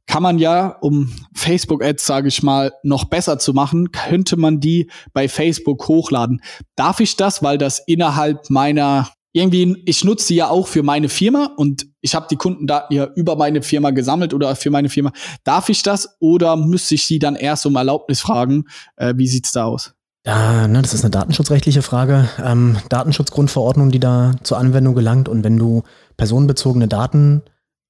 kann 0.06 0.24
man 0.24 0.40
ja, 0.40 0.76
um 0.82 1.12
Facebook-Ads, 1.36 2.04
sage 2.04 2.30
ich 2.30 2.42
mal, 2.42 2.72
noch 2.82 3.06
besser 3.06 3.38
zu 3.38 3.54
machen, 3.54 3.92
könnte 3.92 4.38
man 4.38 4.60
die 4.60 4.90
bei 5.14 5.30
Facebook 5.30 5.88
hochladen. 5.88 6.42
Darf 6.76 7.00
ich 7.00 7.16
das, 7.16 7.44
weil 7.44 7.60
das 7.60 7.80
innerhalb 7.86 8.50
meiner 8.50 9.08
irgendwie, 9.32 9.82
ich 9.86 10.04
nutze 10.04 10.28
sie 10.28 10.36
ja 10.36 10.50
auch 10.50 10.68
für 10.68 10.84
meine 10.84 11.10
Firma 11.10 11.52
und 11.58 11.86
ich 12.02 12.16
habe 12.16 12.28
die 12.30 12.36
Kundendaten 12.36 12.96
ja 12.96 13.08
über 13.16 13.36
meine 13.36 13.62
Firma 13.62 13.92
gesammelt 13.92 14.34
oder 14.34 14.56
für 14.56 14.72
meine 14.72 14.90
Firma. 14.90 15.12
Darf 15.44 15.70
ich 15.70 15.84
das 15.84 16.18
oder 16.20 16.56
müsste 16.56 16.96
ich 16.96 17.06
sie 17.06 17.20
dann 17.20 17.36
erst 17.36 17.66
um 17.66 17.76
Erlaubnis 17.76 18.22
fragen? 18.22 18.66
Äh, 18.96 19.14
wie 19.18 19.28
sieht's 19.28 19.52
da 19.52 19.66
aus? 19.66 19.94
Ja, 20.26 20.68
ne, 20.68 20.82
das 20.82 20.94
ist 20.94 21.04
eine 21.04 21.12
datenschutzrechtliche 21.12 21.82
Frage. 21.82 22.30
Ähm, 22.44 22.78
Datenschutzgrundverordnung, 22.90 23.92
die 23.92 24.00
da 24.00 24.36
zur 24.44 24.58
Anwendung 24.58 24.94
gelangt. 24.94 25.30
Und 25.30 25.44
wenn 25.44 25.58
du 25.58 25.84
personenbezogene 26.18 26.88
Daten 26.88 27.44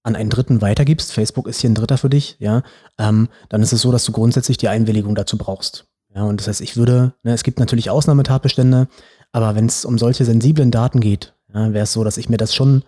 an 0.03 0.15
einen 0.15 0.29
Dritten 0.29 0.61
weitergibst, 0.61 1.11
Facebook 1.11 1.47
ist 1.47 1.61
hier 1.61 1.69
ein 1.69 1.75
Dritter 1.75 1.97
für 1.97 2.09
dich, 2.09 2.37
ja, 2.39 2.63
ähm, 2.97 3.29
dann 3.49 3.61
ist 3.61 3.73
es 3.73 3.81
so, 3.81 3.91
dass 3.91 4.05
du 4.05 4.11
grundsätzlich 4.11 4.57
die 4.57 4.69
Einwilligung 4.69 5.15
dazu 5.15 5.37
brauchst. 5.37 5.85
Ja, 6.13 6.23
und 6.23 6.39
das 6.39 6.47
heißt, 6.47 6.61
ich 6.61 6.77
würde, 6.77 7.13
ne, 7.23 7.33
es 7.33 7.43
gibt 7.43 7.59
natürlich 7.59 7.89
Ausnahmetatbestände, 7.89 8.87
aber 9.31 9.55
wenn 9.55 9.65
es 9.65 9.85
um 9.85 9.97
solche 9.97 10.25
sensiblen 10.25 10.71
Daten 10.71 10.99
geht, 10.99 11.33
ja, 11.53 11.73
wäre 11.73 11.83
es 11.83 11.93
so, 11.93 12.03
dass 12.03 12.17
ich 12.17 12.29
mir 12.29 12.37
das 12.37 12.53
schon 12.53 12.83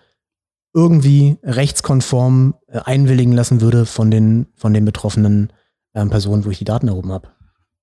irgendwie 0.73 1.37
rechtskonform 1.43 2.55
äh, 2.67 2.79
einwilligen 2.85 3.33
lassen 3.33 3.61
würde 3.61 3.85
von 3.85 4.11
den, 4.11 4.47
von 4.55 4.73
den 4.73 4.85
betroffenen 4.85 5.51
ähm, 5.93 6.09
Personen, 6.09 6.45
wo 6.45 6.49
ich 6.49 6.59
die 6.59 6.65
Daten 6.65 6.87
erhoben 6.87 7.11
habe. 7.11 7.29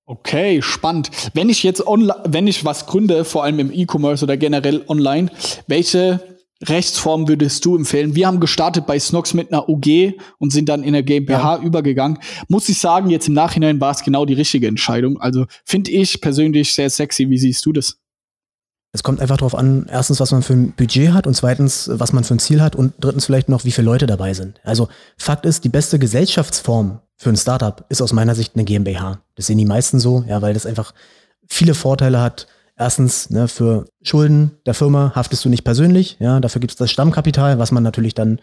Okay, 0.05 0.63
spannend. 0.63 1.11
Wenn 1.35 1.49
ich 1.49 1.61
jetzt 1.61 1.85
online, 1.85 2.23
wenn 2.25 2.47
ich 2.47 2.65
was 2.65 2.87
gründe, 2.87 3.25
vor 3.25 3.43
allem 3.43 3.59
im 3.59 3.71
E-Commerce 3.71 4.23
oder 4.23 4.37
generell 4.37 4.83
online, 4.87 5.29
welche 5.67 6.19
Rechtsform 6.63 7.27
würdest 7.27 7.63
du 7.63 7.75
empfehlen? 7.75 8.15
Wir 8.15 8.25
haben 8.25 8.39
gestartet 8.39 8.87
bei 8.87 8.97
Snox 8.97 9.35
mit 9.35 9.53
einer 9.53 9.69
UG 9.69 10.13
und 10.39 10.51
sind 10.51 10.67
dann 10.67 10.83
in 10.83 10.93
der 10.93 11.03
GmbH 11.03 11.57
ja. 11.57 11.61
übergegangen. 11.61 12.17
Muss 12.47 12.67
ich 12.69 12.79
sagen, 12.79 13.11
jetzt 13.11 13.27
im 13.27 13.35
Nachhinein 13.35 13.79
war 13.79 13.91
es 13.91 14.03
genau 14.03 14.25
die 14.25 14.33
richtige 14.33 14.67
Entscheidung. 14.67 15.21
Also 15.21 15.45
finde 15.63 15.91
ich 15.91 16.19
persönlich 16.19 16.73
sehr 16.73 16.89
sexy. 16.89 17.29
Wie 17.29 17.37
siehst 17.37 17.65
du 17.65 17.71
das? 17.71 17.99
Es 18.91 19.03
kommt 19.03 19.21
einfach 19.21 19.37
darauf 19.37 19.53
an, 19.53 19.85
erstens, 19.89 20.19
was 20.19 20.31
man 20.31 20.41
für 20.41 20.53
ein 20.53 20.71
Budget 20.71 21.11
hat 21.13 21.27
und 21.27 21.35
zweitens, 21.35 21.89
was 21.93 22.11
man 22.11 22.23
für 22.23 22.33
ein 22.33 22.39
Ziel 22.39 22.61
hat 22.61 22.75
und 22.75 22.93
drittens 22.99 23.25
vielleicht 23.25 23.47
noch, 23.47 23.63
wie 23.63 23.71
viele 23.71 23.85
Leute 23.85 24.07
dabei 24.07 24.33
sind. 24.33 24.59
Also 24.63 24.89
Fakt 25.15 25.45
ist, 25.45 25.63
die 25.63 25.69
beste 25.69 25.99
Gesellschaftsform 25.99 26.99
für 27.15 27.29
ein 27.29 27.37
Startup 27.37 27.85
ist 27.89 28.01
aus 28.01 28.13
meiner 28.13 28.33
Sicht 28.33 28.55
eine 28.55 28.63
GmbH. 28.63 29.19
Das 29.35 29.45
sehen 29.45 29.59
die 29.59 29.65
meisten 29.65 29.99
so, 29.99 30.23
ja, 30.27 30.41
weil 30.41 30.53
das 30.53 30.65
einfach 30.65 30.93
viele 31.47 31.75
Vorteile 31.75 32.19
hat. 32.19 32.47
Erstens, 32.77 33.29
ne, 33.29 33.47
für 33.47 33.85
Schulden 34.01 34.51
der 34.65 34.73
Firma 34.73 35.11
haftest 35.13 35.45
du 35.45 35.49
nicht 35.49 35.65
persönlich, 35.65 36.17
ja, 36.19 36.39
dafür 36.39 36.61
gibt 36.61 36.71
es 36.71 36.77
das 36.77 36.89
Stammkapital, 36.89 37.59
was 37.59 37.71
man 37.71 37.83
natürlich 37.83 38.15
dann 38.15 38.39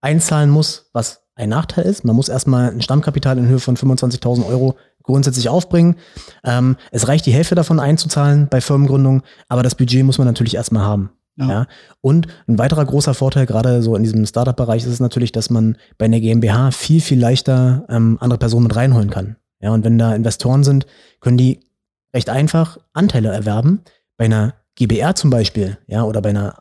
einzahlen 0.00 0.50
muss, 0.50 0.90
was 0.92 1.22
ein 1.34 1.48
Nachteil 1.48 1.86
ist. 1.86 2.04
Man 2.04 2.14
muss 2.14 2.28
erstmal 2.28 2.70
ein 2.70 2.82
Stammkapital 2.82 3.38
in 3.38 3.48
Höhe 3.48 3.60
von 3.60 3.76
25.000 3.76 4.46
Euro 4.46 4.76
grundsätzlich 5.08 5.48
aufbringen. 5.48 5.96
Ähm, 6.44 6.76
es 6.92 7.08
reicht 7.08 7.26
die 7.26 7.32
Hälfte 7.32 7.54
davon 7.54 7.80
einzuzahlen 7.80 8.46
bei 8.48 8.60
Firmengründung, 8.60 9.22
aber 9.48 9.62
das 9.62 9.74
Budget 9.74 10.04
muss 10.04 10.18
man 10.18 10.26
natürlich 10.26 10.54
erstmal 10.54 10.84
haben. 10.84 11.10
Ja. 11.36 11.48
ja. 11.48 11.66
Und 12.00 12.28
ein 12.46 12.58
weiterer 12.58 12.84
großer 12.84 13.14
Vorteil, 13.14 13.46
gerade 13.46 13.82
so 13.82 13.96
in 13.96 14.02
diesem 14.02 14.26
Startup-Bereich, 14.26 14.84
ist 14.84 14.92
es 14.92 15.00
natürlich, 15.00 15.32
dass 15.32 15.50
man 15.50 15.78
bei 15.96 16.04
einer 16.04 16.20
GmbH 16.20 16.72
viel, 16.72 17.00
viel 17.00 17.18
leichter 17.18 17.86
ähm, 17.88 18.18
andere 18.20 18.38
Personen 18.38 18.64
mit 18.64 18.76
reinholen 18.76 19.08
kann. 19.08 19.36
Ja, 19.60 19.70
und 19.72 19.82
wenn 19.84 19.98
da 19.98 20.14
Investoren 20.14 20.62
sind, 20.62 20.86
können 21.20 21.38
die 21.38 21.60
recht 22.14 22.28
einfach 22.28 22.78
Anteile 22.92 23.30
erwerben. 23.30 23.80
Bei 24.18 24.26
einer 24.26 24.54
GBR 24.74 25.14
zum 25.14 25.30
Beispiel, 25.30 25.78
ja, 25.86 26.04
oder 26.04 26.20
bei 26.20 26.30
einer 26.30 26.58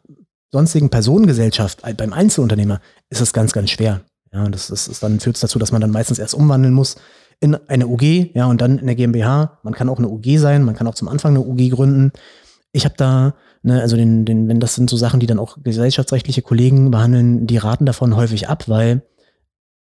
sonstigen 0.51 0.89
Personengesellschaft, 0.89 1.83
äh, 1.83 1.93
beim 1.93 2.13
Einzelunternehmer, 2.13 2.79
ist 3.09 3.21
es 3.21 3.33
ganz, 3.33 3.51
ganz 3.51 3.71
schwer. 3.71 4.01
Ja, 4.31 4.45
und 4.45 4.55
das, 4.55 4.67
das, 4.67 4.85
das 4.85 4.99
dann 4.99 5.19
führt 5.19 5.35
es 5.35 5.41
dazu, 5.41 5.59
dass 5.59 5.71
man 5.71 5.81
dann 5.81 5.91
meistens 5.91 6.17
erst 6.17 6.33
umwandeln 6.33 6.73
muss 6.73 6.95
in 7.39 7.55
eine 7.67 7.87
UG, 7.87 8.31
ja, 8.33 8.45
und 8.47 8.61
dann 8.61 8.79
in 8.79 8.87
der 8.87 8.95
GmbH. 8.95 9.59
Man 9.63 9.73
kann 9.73 9.89
auch 9.89 9.99
eine 9.99 10.09
UG 10.09 10.37
sein, 10.37 10.63
man 10.63 10.75
kann 10.75 10.87
auch 10.87 10.95
zum 10.95 11.07
Anfang 11.07 11.35
eine 11.35 11.45
UG 11.45 11.69
gründen. 11.71 12.11
Ich 12.71 12.85
habe 12.85 12.95
da, 12.97 13.35
ne, 13.63 13.81
also 13.81 13.95
den, 13.95 14.25
den, 14.25 14.47
wenn 14.47 14.59
das 14.59 14.75
sind 14.75 14.89
so 14.89 14.97
Sachen, 14.97 15.19
die 15.19 15.27
dann 15.27 15.39
auch 15.39 15.57
gesellschaftsrechtliche 15.63 16.41
Kollegen 16.41 16.91
behandeln, 16.91 17.47
die 17.47 17.57
raten 17.57 17.85
davon 17.85 18.15
häufig 18.15 18.49
ab, 18.49 18.67
weil 18.67 19.03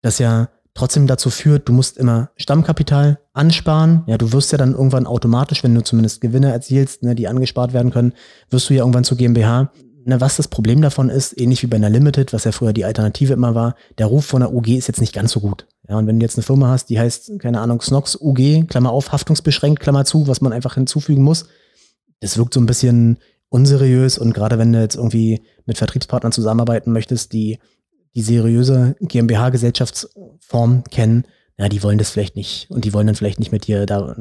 das 0.01 0.19
ja 0.19 0.49
trotzdem 0.73 1.07
dazu 1.07 1.29
führt, 1.29 1.67
du 1.67 1.73
musst 1.73 1.97
immer 1.97 2.29
Stammkapital 2.37 3.19
ansparen. 3.33 4.03
Ja, 4.05 4.17
du 4.17 4.31
wirst 4.31 4.51
ja 4.51 4.57
dann 4.57 4.73
irgendwann 4.73 5.07
automatisch, 5.07 5.63
wenn 5.63 5.73
du 5.73 5.83
zumindest 5.83 6.21
Gewinne 6.21 6.51
erzielst, 6.51 7.03
ne, 7.03 7.15
die 7.15 7.27
angespart 7.27 7.73
werden 7.73 7.91
können, 7.91 8.13
wirst 8.49 8.69
du 8.69 8.73
ja 8.73 8.81
irgendwann 8.81 9.03
zur 9.03 9.17
GmbH. 9.17 9.71
Ne, 10.05 10.21
was 10.21 10.37
das 10.37 10.47
Problem 10.47 10.81
davon 10.81 11.09
ist, 11.09 11.37
ähnlich 11.37 11.63
wie 11.63 11.67
bei 11.67 11.75
einer 11.75 11.89
Limited, 11.89 12.31
was 12.31 12.45
ja 12.45 12.51
früher 12.51 12.73
die 12.73 12.85
Alternative 12.85 13.33
immer 13.33 13.55
war, 13.55 13.75
der 13.97 14.05
Ruf 14.05 14.25
von 14.25 14.39
der 14.39 14.53
UG 14.53 14.69
ist 14.69 14.87
jetzt 14.87 15.01
nicht 15.01 15.13
ganz 15.13 15.31
so 15.31 15.41
gut. 15.41 15.67
Ja, 15.89 15.97
und 15.97 16.07
wenn 16.07 16.19
du 16.19 16.25
jetzt 16.25 16.37
eine 16.37 16.43
Firma 16.43 16.67
hast, 16.67 16.89
die 16.89 16.99
heißt, 16.99 17.39
keine 17.39 17.61
Ahnung, 17.61 17.81
Snox 17.81 18.17
UG, 18.19 18.67
Klammer 18.67 18.91
auf, 18.91 19.11
haftungsbeschränkt, 19.11 19.79
Klammer 19.79 20.05
zu, 20.05 20.27
was 20.27 20.41
man 20.41 20.51
einfach 20.51 20.75
hinzufügen 20.75 21.23
muss, 21.23 21.47
das 22.19 22.37
wirkt 22.37 22.53
so 22.53 22.59
ein 22.59 22.65
bisschen 22.65 23.17
unseriös. 23.49 24.17
Und 24.17 24.33
gerade 24.33 24.57
wenn 24.57 24.73
du 24.73 24.81
jetzt 24.81 24.95
irgendwie 24.95 25.41
mit 25.65 25.77
Vertriebspartnern 25.77 26.31
zusammenarbeiten 26.31 26.91
möchtest, 26.91 27.31
die 27.33 27.59
die 28.15 28.21
seriöse 28.21 28.95
GmbH-Gesellschaftsform 28.99 30.83
kennen, 30.85 31.25
ja, 31.57 31.69
die 31.69 31.81
wollen 31.83 31.97
das 31.97 32.09
vielleicht 32.09 32.35
nicht 32.35 32.69
und 32.69 32.85
die 32.85 32.93
wollen 32.93 33.07
dann 33.07 33.15
vielleicht 33.15 33.39
nicht 33.39 33.51
mit 33.51 33.67
dir 33.67 33.85
da 33.85 34.15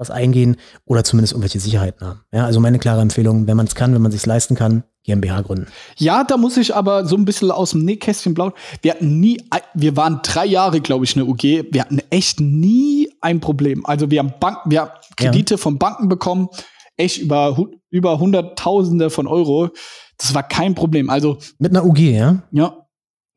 was 0.00 0.10
eingehen 0.10 0.56
oder 0.86 1.04
zumindest 1.04 1.34
irgendwelche 1.34 1.60
Sicherheiten 1.60 2.06
haben. 2.06 2.20
Ja, 2.32 2.46
also 2.46 2.58
meine 2.58 2.78
klare 2.78 3.02
Empfehlung, 3.02 3.46
wenn 3.46 3.56
man 3.56 3.66
es 3.66 3.74
kann, 3.74 3.92
wenn 3.94 4.00
man 4.00 4.10
sich 4.10 4.24
leisten 4.24 4.54
kann, 4.54 4.82
GmbH 5.04 5.42
gründen. 5.42 5.66
Ja, 5.98 6.24
da 6.24 6.38
muss 6.38 6.56
ich 6.56 6.74
aber 6.74 7.04
so 7.04 7.16
ein 7.16 7.26
bisschen 7.26 7.50
aus 7.50 7.72
dem 7.72 7.84
Nähkästchen 7.84 8.32
blauen. 8.32 8.52
Wir 8.80 8.92
hatten 8.92 9.20
nie, 9.20 9.42
wir 9.74 9.96
waren 9.96 10.20
drei 10.22 10.46
Jahre, 10.46 10.80
glaube 10.80 11.04
ich, 11.04 11.16
eine 11.16 11.26
UG. 11.26 11.42
Wir 11.70 11.82
hatten 11.82 12.00
echt 12.08 12.40
nie 12.40 13.10
ein 13.20 13.40
Problem. 13.40 13.84
Also 13.84 14.10
wir 14.10 14.20
haben 14.20 14.32
Banken, 14.40 14.70
wir 14.70 14.80
haben 14.80 14.90
Kredite 15.16 15.54
ja. 15.54 15.58
von 15.58 15.78
Banken 15.78 16.08
bekommen, 16.08 16.48
echt 16.96 17.18
über, 17.18 17.56
über 17.90 18.18
Hunderttausende 18.18 19.10
von 19.10 19.26
Euro. 19.26 19.68
Das 20.16 20.34
war 20.34 20.42
kein 20.42 20.74
Problem. 20.74 21.10
Also. 21.10 21.38
Mit 21.58 21.72
einer 21.72 21.84
UG, 21.84 21.98
ja? 21.98 22.42
Ja. 22.52 22.86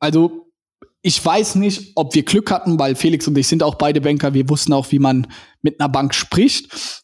Also 0.00 0.43
ich 1.06 1.22
weiß 1.22 1.56
nicht, 1.56 1.92
ob 1.96 2.14
wir 2.14 2.22
Glück 2.22 2.50
hatten, 2.50 2.78
weil 2.78 2.94
Felix 2.94 3.28
und 3.28 3.36
ich 3.36 3.46
sind 3.46 3.62
auch 3.62 3.74
beide 3.74 4.00
Banker. 4.00 4.32
Wir 4.32 4.48
wussten 4.48 4.72
auch, 4.72 4.90
wie 4.90 4.98
man 4.98 5.26
mit 5.60 5.78
einer 5.78 5.90
Bank 5.90 6.14
spricht. 6.14 7.02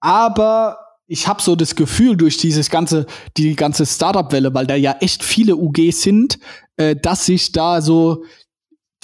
Aber 0.00 0.78
ich 1.06 1.28
habe 1.28 1.40
so 1.40 1.54
das 1.54 1.76
Gefühl 1.76 2.16
durch 2.16 2.36
dieses 2.38 2.68
ganze, 2.68 3.06
die 3.36 3.54
ganze 3.54 3.86
Startup-Welle, 3.86 4.52
weil 4.54 4.66
da 4.66 4.74
ja 4.74 4.96
echt 4.98 5.22
viele 5.22 5.54
UGs 5.54 6.02
sind, 6.02 6.40
äh, 6.76 6.96
dass 6.96 7.24
sich 7.24 7.52
da 7.52 7.80
so 7.80 8.24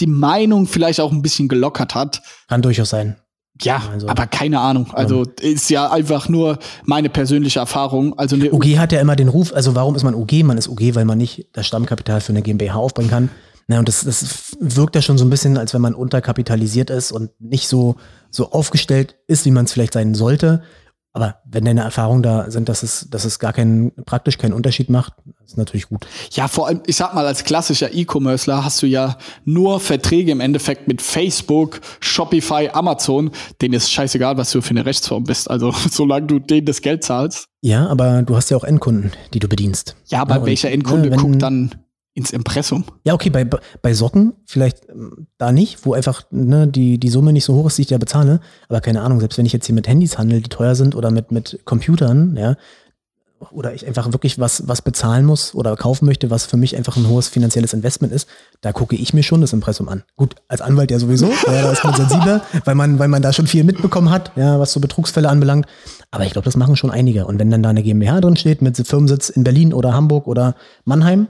die 0.01 0.09
Meinung 0.09 0.67
vielleicht 0.67 0.99
auch 1.01 1.13
ein 1.13 1.23
bisschen 1.23 1.49
gelockert 1.49 1.95
hat. 1.95 2.21
Kann 2.49 2.61
durchaus 2.61 2.91
sein. 2.91 3.21
Ja, 3.63 3.83
also, 3.89 4.09
aber 4.09 4.27
keine 4.27 4.59
Ahnung. 4.59 4.93
Also 4.95 5.25
ja. 5.25 5.31
ist 5.43 5.71
ja 5.71 5.93
einfach 5.93 6.29
nur 6.29 6.59
meine 6.85 7.09
persönliche 7.09 7.61
Erfahrung. 7.61 8.19
Also 8.19 8.35
UG 8.35 8.79
hat 8.79 8.91
ja 8.91 9.01
immer 9.01 9.15
den 9.15 9.29
Ruf, 9.29 9.53
also 9.55 9.77
warum 9.77 9.95
ist 9.95 10.03
man 10.03 10.17
UG? 10.17 10.43
Man 10.43 10.59
ist 10.59 10.69
UG, 10.69 10.97
weil 10.97 11.05
man 11.05 11.19
nicht 11.19 11.47
das 11.53 11.69
Stammkapital 11.69 12.21
für 12.21 12.33
eine 12.33 12.43
GmbH 12.43 12.75
aufbringen 12.75 13.11
kann. 13.11 13.31
Na, 13.69 13.79
und 13.79 13.87
das, 13.87 14.03
das 14.03 14.57
wirkt 14.61 14.95
ja 14.95 15.03
schon 15.03 15.19
so 15.19 15.27
ein 15.27 15.31
bisschen, 15.31 15.59
als 15.59 15.75
wenn 15.75 15.83
man 15.83 15.95
unterkapitalisiert 15.95 16.89
ist 16.89 17.13
und 17.13 17.31
nicht 17.39 17.69
so, 17.69 17.97
so 18.31 18.51
aufgestellt 18.51 19.17
ist, 19.27 19.45
wie 19.45 19.51
man 19.51 19.67
es 19.67 19.73
vielleicht 19.73 19.93
sein 19.93 20.15
sollte. 20.15 20.63
Aber 21.13 21.37
wenn 21.45 21.65
deine 21.65 21.83
Erfahrungen 21.83 22.23
da 22.23 22.51
sind, 22.51 22.69
dass 22.69 22.83
es, 22.83 23.09
dass 23.11 23.25
es 23.25 23.39
gar 23.39 23.53
keinen, 23.53 23.93
praktisch 24.05 24.39
keinen 24.39 24.53
Unterschied 24.53 24.89
macht, 24.89 25.15
ist 25.45 25.59
natürlich 25.59 25.89
gut. 25.89 26.07
Ja, 26.31 26.49
vor 26.49 26.69
allem, 26.69 26.83
ich 26.87 26.97
sag 26.97 27.15
mal, 27.15 27.27
als 27.27 27.45
klassischer 27.45 27.93
E-Commercer 27.93 28.65
hast 28.65 28.81
du 28.83 28.87
ja 28.87 29.19
nur 29.45 29.81
Verträge 29.81 30.33
im 30.33 30.41
Endeffekt 30.41 30.87
mit 30.87 31.03
Facebook, 31.03 31.81
Shopify, 32.01 32.71
Amazon. 32.73 33.33
Denen 33.61 33.75
ist 33.75 33.91
scheißegal, 33.91 34.37
was 34.37 34.51
du 34.53 34.63
für 34.63 34.71
eine 34.71 34.87
Rechtsform 34.87 35.25
bist. 35.25 35.51
Also, 35.51 35.75
solange 35.91 36.27
du 36.27 36.39
denen 36.39 36.67
das 36.67 36.81
Geld 36.83 37.05
zahlst. 37.05 37.49
Ja, 37.63 37.87
aber 37.89 38.23
du 38.23 38.37
hast 38.37 38.51
ja 38.51 38.57
auch 38.57 38.65
Endkunden, 38.65 39.13
die 39.35 39.41
du 39.41 39.49
bedienst. 39.49 39.97
Ja, 40.07 40.23
aber 40.23 40.37
ja, 40.37 40.47
welcher 40.47 40.71
Endkunde 40.71 41.11
ne, 41.11 41.17
wenn, 41.17 41.21
guckt 41.21 41.43
dann 41.43 41.75
ins 42.19 42.33
Impressum? 42.33 42.85
Ja, 43.05 43.15
okay, 43.15 43.31
bei, 43.31 43.45
bei 43.45 43.95
Socken 43.95 44.35
vielleicht 44.45 44.89
ähm, 44.89 45.29
da 45.39 45.53
nicht, 45.53 45.87
wo 45.87 45.95
einfach 45.95 46.25
ne, 46.31 46.67
die, 46.67 46.99
die 46.99 47.09
Summe 47.09 47.33
nicht 47.33 47.45
so 47.45 47.55
hoch 47.55 47.67
ist, 47.67 47.79
die 47.79 47.83
ich 47.83 47.89
da 47.89 47.99
bezahle. 47.99 48.41
Aber 48.69 48.81
keine 48.81 49.03
Ahnung, 49.03 49.21
selbst 49.21 49.39
wenn 49.39 49.47
ich 49.47 49.53
jetzt 49.53 49.67
hier 49.67 49.75
mit 49.75 49.89
Handys 49.89 50.19
handle, 50.19 50.41
die 50.41 50.49
teuer 50.51 50.75
sind 50.75 50.95
oder 50.95 51.11
mit, 51.11 51.33
mit 51.33 51.61
Computern, 51.65 52.37
ja, 52.37 52.57
oder 53.53 53.73
ich 53.73 53.87
einfach 53.87 54.13
wirklich 54.13 54.39
was, 54.39 54.67
was 54.67 54.83
bezahlen 54.83 55.25
muss 55.25 55.55
oder 55.55 55.77
kaufen 55.77 56.07
möchte, 56.07 56.31
was 56.31 56.45
für 56.45 56.57
mich 56.57 56.77
einfach 56.77 56.97
ein 56.97 57.09
hohes 57.09 57.29
finanzielles 57.29 57.73
Investment 57.73 58.13
ist, 58.13 58.29
da 58.61 58.73
gucke 58.73 58.97
ich 58.97 59.15
mir 59.15 59.23
schon 59.23 59.41
das 59.41 59.53
Impressum 59.53 59.89
an. 59.89 60.03
Gut, 60.17 60.35
als 60.49 60.61
Anwalt 60.61 60.91
ja 60.91 60.99
sowieso, 60.99 61.27
ja, 61.47 61.63
da 61.63 61.71
ist 61.71 61.85
man 61.85 61.95
sensibler, 61.95 62.43
weil 62.65 62.75
man, 62.75 62.99
weil 62.99 63.09
man 63.09 63.23
da 63.23 63.33
schon 63.33 63.47
viel 63.47 63.65
mitbekommen 63.65 64.11
hat, 64.11 64.33
ja, 64.37 64.59
was 64.59 64.73
so 64.73 64.81
Betrugsfälle 64.81 65.29
anbelangt. 65.29 65.67
Aber 66.11 66.25
ich 66.25 66.33
glaube, 66.33 66.47
das 66.47 66.57
machen 66.57 66.75
schon 66.75 66.91
einige. 66.91 67.27
Und 67.27 67.39
wenn 67.39 67.51
dann 67.51 67.63
da 67.63 67.71
eine 67.71 67.83
GmbH 67.83 68.21
drin 68.21 68.37
steht 68.37 68.61
mit 68.63 68.77
Firmensitz 68.77 69.29
in 69.29 69.45
Berlin 69.45 69.73
oder 69.73 69.93
Hamburg 69.93 70.27
oder 70.27 70.57
Mannheim, 70.85 71.29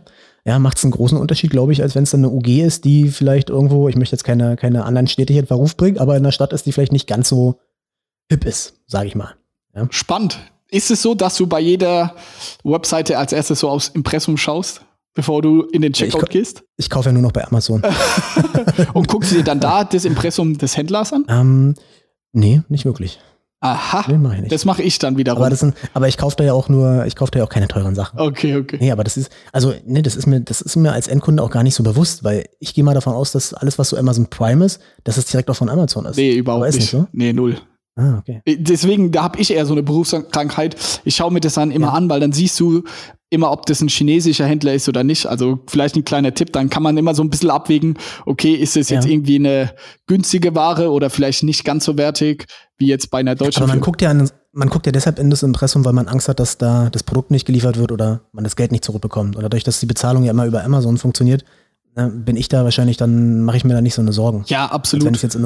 ja, 0.48 0.58
macht 0.58 0.78
es 0.78 0.84
einen 0.84 0.92
großen 0.92 1.18
Unterschied, 1.18 1.50
glaube 1.50 1.74
ich, 1.74 1.82
als 1.82 1.94
wenn 1.94 2.04
es 2.04 2.10
dann 2.10 2.24
eine 2.24 2.30
UG 2.30 2.48
ist, 2.62 2.86
die 2.86 3.10
vielleicht 3.10 3.50
irgendwo, 3.50 3.86
ich 3.86 3.96
möchte 3.96 4.16
jetzt 4.16 4.24
keine, 4.24 4.56
keine 4.56 4.86
anderen 4.86 5.06
Städte 5.06 5.34
hier 5.34 5.42
in 5.42 5.46
Verruf 5.46 5.76
bringen, 5.76 5.98
aber 5.98 6.16
in 6.16 6.22
der 6.22 6.32
Stadt 6.32 6.54
ist, 6.54 6.64
die 6.64 6.72
vielleicht 6.72 6.90
nicht 6.90 7.06
ganz 7.06 7.28
so 7.28 7.60
hip 8.30 8.46
ist, 8.46 8.80
sage 8.86 9.08
ich 9.08 9.14
mal. 9.14 9.34
Ja. 9.74 9.86
Spannend. 9.90 10.38
Ist 10.70 10.90
es 10.90 11.02
so, 11.02 11.14
dass 11.14 11.36
du 11.36 11.46
bei 11.46 11.60
jeder 11.60 12.14
Webseite 12.64 13.18
als 13.18 13.34
erstes 13.34 13.60
so 13.60 13.68
aufs 13.68 13.88
Impressum 13.88 14.38
schaust, 14.38 14.80
bevor 15.12 15.42
du 15.42 15.64
in 15.64 15.82
den 15.82 15.92
Checkout 15.92 16.22
ich, 16.22 16.30
gehst? 16.30 16.64
Ich 16.78 16.88
kaufe 16.88 17.10
ja 17.10 17.12
nur 17.12 17.20
noch 17.20 17.32
bei 17.32 17.46
Amazon. 17.46 17.82
Und 18.94 19.06
guckst 19.06 19.32
du 19.32 19.36
dir 19.36 19.44
dann 19.44 19.60
da 19.60 19.84
das 19.84 20.06
Impressum 20.06 20.56
des 20.56 20.78
Händlers 20.78 21.12
an? 21.12 21.26
Ähm, 21.28 21.74
nee, 22.32 22.62
nicht 22.70 22.86
wirklich. 22.86 23.20
Aha. 23.60 24.04
Nee, 24.08 24.18
mach. 24.18 24.34
Das 24.48 24.64
mache 24.64 24.82
ich 24.82 25.00
dann 25.00 25.16
wiederum. 25.16 25.42
Aber, 25.42 25.50
das 25.50 25.60
sind, 25.60 25.74
aber 25.92 26.06
ich 26.06 26.16
kaufe 26.16 26.36
da 26.36 26.44
ja 26.44 26.52
auch 26.52 26.68
nur, 26.68 27.06
ich 27.06 27.16
kaufe 27.16 27.32
da 27.32 27.40
ja 27.40 27.44
auch 27.44 27.48
keine 27.48 27.66
teuren 27.66 27.96
Sachen. 27.96 28.20
Okay, 28.20 28.56
okay. 28.56 28.78
Nee, 28.80 28.92
aber 28.92 29.02
das 29.02 29.16
ist, 29.16 29.32
also, 29.52 29.74
nee, 29.84 30.02
das 30.02 30.14
ist 30.14 30.26
mir, 30.26 30.40
das 30.40 30.60
ist 30.60 30.76
mir 30.76 30.92
als 30.92 31.08
Endkunde 31.08 31.42
auch 31.42 31.50
gar 31.50 31.64
nicht 31.64 31.74
so 31.74 31.82
bewusst, 31.82 32.22
weil 32.22 32.46
ich 32.60 32.72
gehe 32.72 32.84
mal 32.84 32.94
davon 32.94 33.14
aus, 33.14 33.32
dass 33.32 33.54
alles, 33.54 33.78
was 33.78 33.88
so 33.88 33.96
Amazon 33.96 34.28
Prime 34.28 34.64
ist, 34.64 34.80
dass 35.02 35.16
es 35.16 35.24
direkt 35.24 35.50
auch 35.50 35.56
von 35.56 35.68
Amazon 35.68 36.06
ist. 36.06 36.16
Nee, 36.16 36.34
überhaupt 36.34 36.66
nicht. 36.66 36.78
nicht 36.78 36.90
so? 36.90 37.08
Nee, 37.12 37.32
null. 37.32 37.56
Ah, 37.98 38.18
okay. 38.18 38.40
Äh, 38.44 38.56
deswegen, 38.58 39.10
da 39.10 39.24
habe 39.24 39.40
ich 39.40 39.52
eher 39.52 39.66
so 39.66 39.74
eine 39.74 39.82
Berufskrankheit. 39.82 40.76
Ich 41.04 41.16
schaue 41.16 41.32
mir 41.32 41.40
das 41.40 41.54
dann 41.54 41.72
immer 41.72 41.88
ja. 41.88 41.92
an, 41.94 42.08
weil 42.08 42.20
dann 42.20 42.32
siehst 42.32 42.58
du 42.60 42.84
immer, 43.28 43.50
ob 43.50 43.66
das 43.66 43.80
ein 43.80 43.88
chinesischer 43.88 44.46
Händler 44.46 44.72
ist 44.72 44.88
oder 44.88 45.02
nicht. 45.04 45.26
Also 45.26 45.58
vielleicht 45.66 45.96
ein 45.96 46.04
kleiner 46.04 46.32
Tipp, 46.32 46.52
dann 46.52 46.70
kann 46.70 46.82
man 46.82 46.96
immer 46.96 47.14
so 47.14 47.22
ein 47.22 47.28
bisschen 47.28 47.50
abwägen, 47.50 47.98
okay, 48.24 48.54
ist 48.54 48.76
es 48.76 48.88
jetzt 48.88 49.04
ja. 49.04 49.10
irgendwie 49.10 49.36
eine 49.36 49.72
günstige 50.06 50.54
Ware 50.54 50.90
oder 50.90 51.10
vielleicht 51.10 51.42
nicht 51.42 51.64
ganz 51.64 51.84
so 51.84 51.98
wertig 51.98 52.46
wie 52.78 52.86
jetzt 52.86 53.10
bei 53.10 53.18
einer 53.18 53.34
deutschen. 53.34 53.64
Aber 53.64 53.72
man 53.72 53.80
guckt 53.80 54.00
ja 54.00 54.10
an, 54.10 54.30
man 54.52 54.68
guckt 54.68 54.86
ja 54.86 54.92
deshalb 54.92 55.18
in 55.18 55.28
das 55.28 55.42
Impressum, 55.42 55.84
weil 55.84 55.92
man 55.92 56.08
Angst 56.08 56.28
hat, 56.28 56.40
dass 56.40 56.56
da 56.56 56.88
das 56.90 57.02
Produkt 57.02 57.32
nicht 57.32 57.46
geliefert 57.46 57.76
wird 57.78 57.92
oder 57.92 58.22
man 58.32 58.44
das 58.44 58.56
Geld 58.56 58.72
nicht 58.72 58.84
zurückbekommt. 58.84 59.36
Und 59.36 59.42
dadurch, 59.42 59.64
dass 59.64 59.80
die 59.80 59.86
Bezahlung 59.86 60.24
ja 60.24 60.30
immer 60.30 60.46
über 60.46 60.64
Amazon 60.64 60.96
funktioniert, 60.96 61.44
bin 62.06 62.36
ich 62.36 62.48
da 62.48 62.64
wahrscheinlich, 62.64 62.96
dann 62.96 63.42
mache 63.42 63.56
ich 63.56 63.64
mir 63.64 63.74
da 63.74 63.80
nicht 63.80 63.94
so 63.94 64.02
eine 64.02 64.12
Sorgen. 64.12 64.44
Ja, 64.46 64.66
absolut. 64.66 65.06
Wenn 65.06 65.14
jetzt 65.14 65.36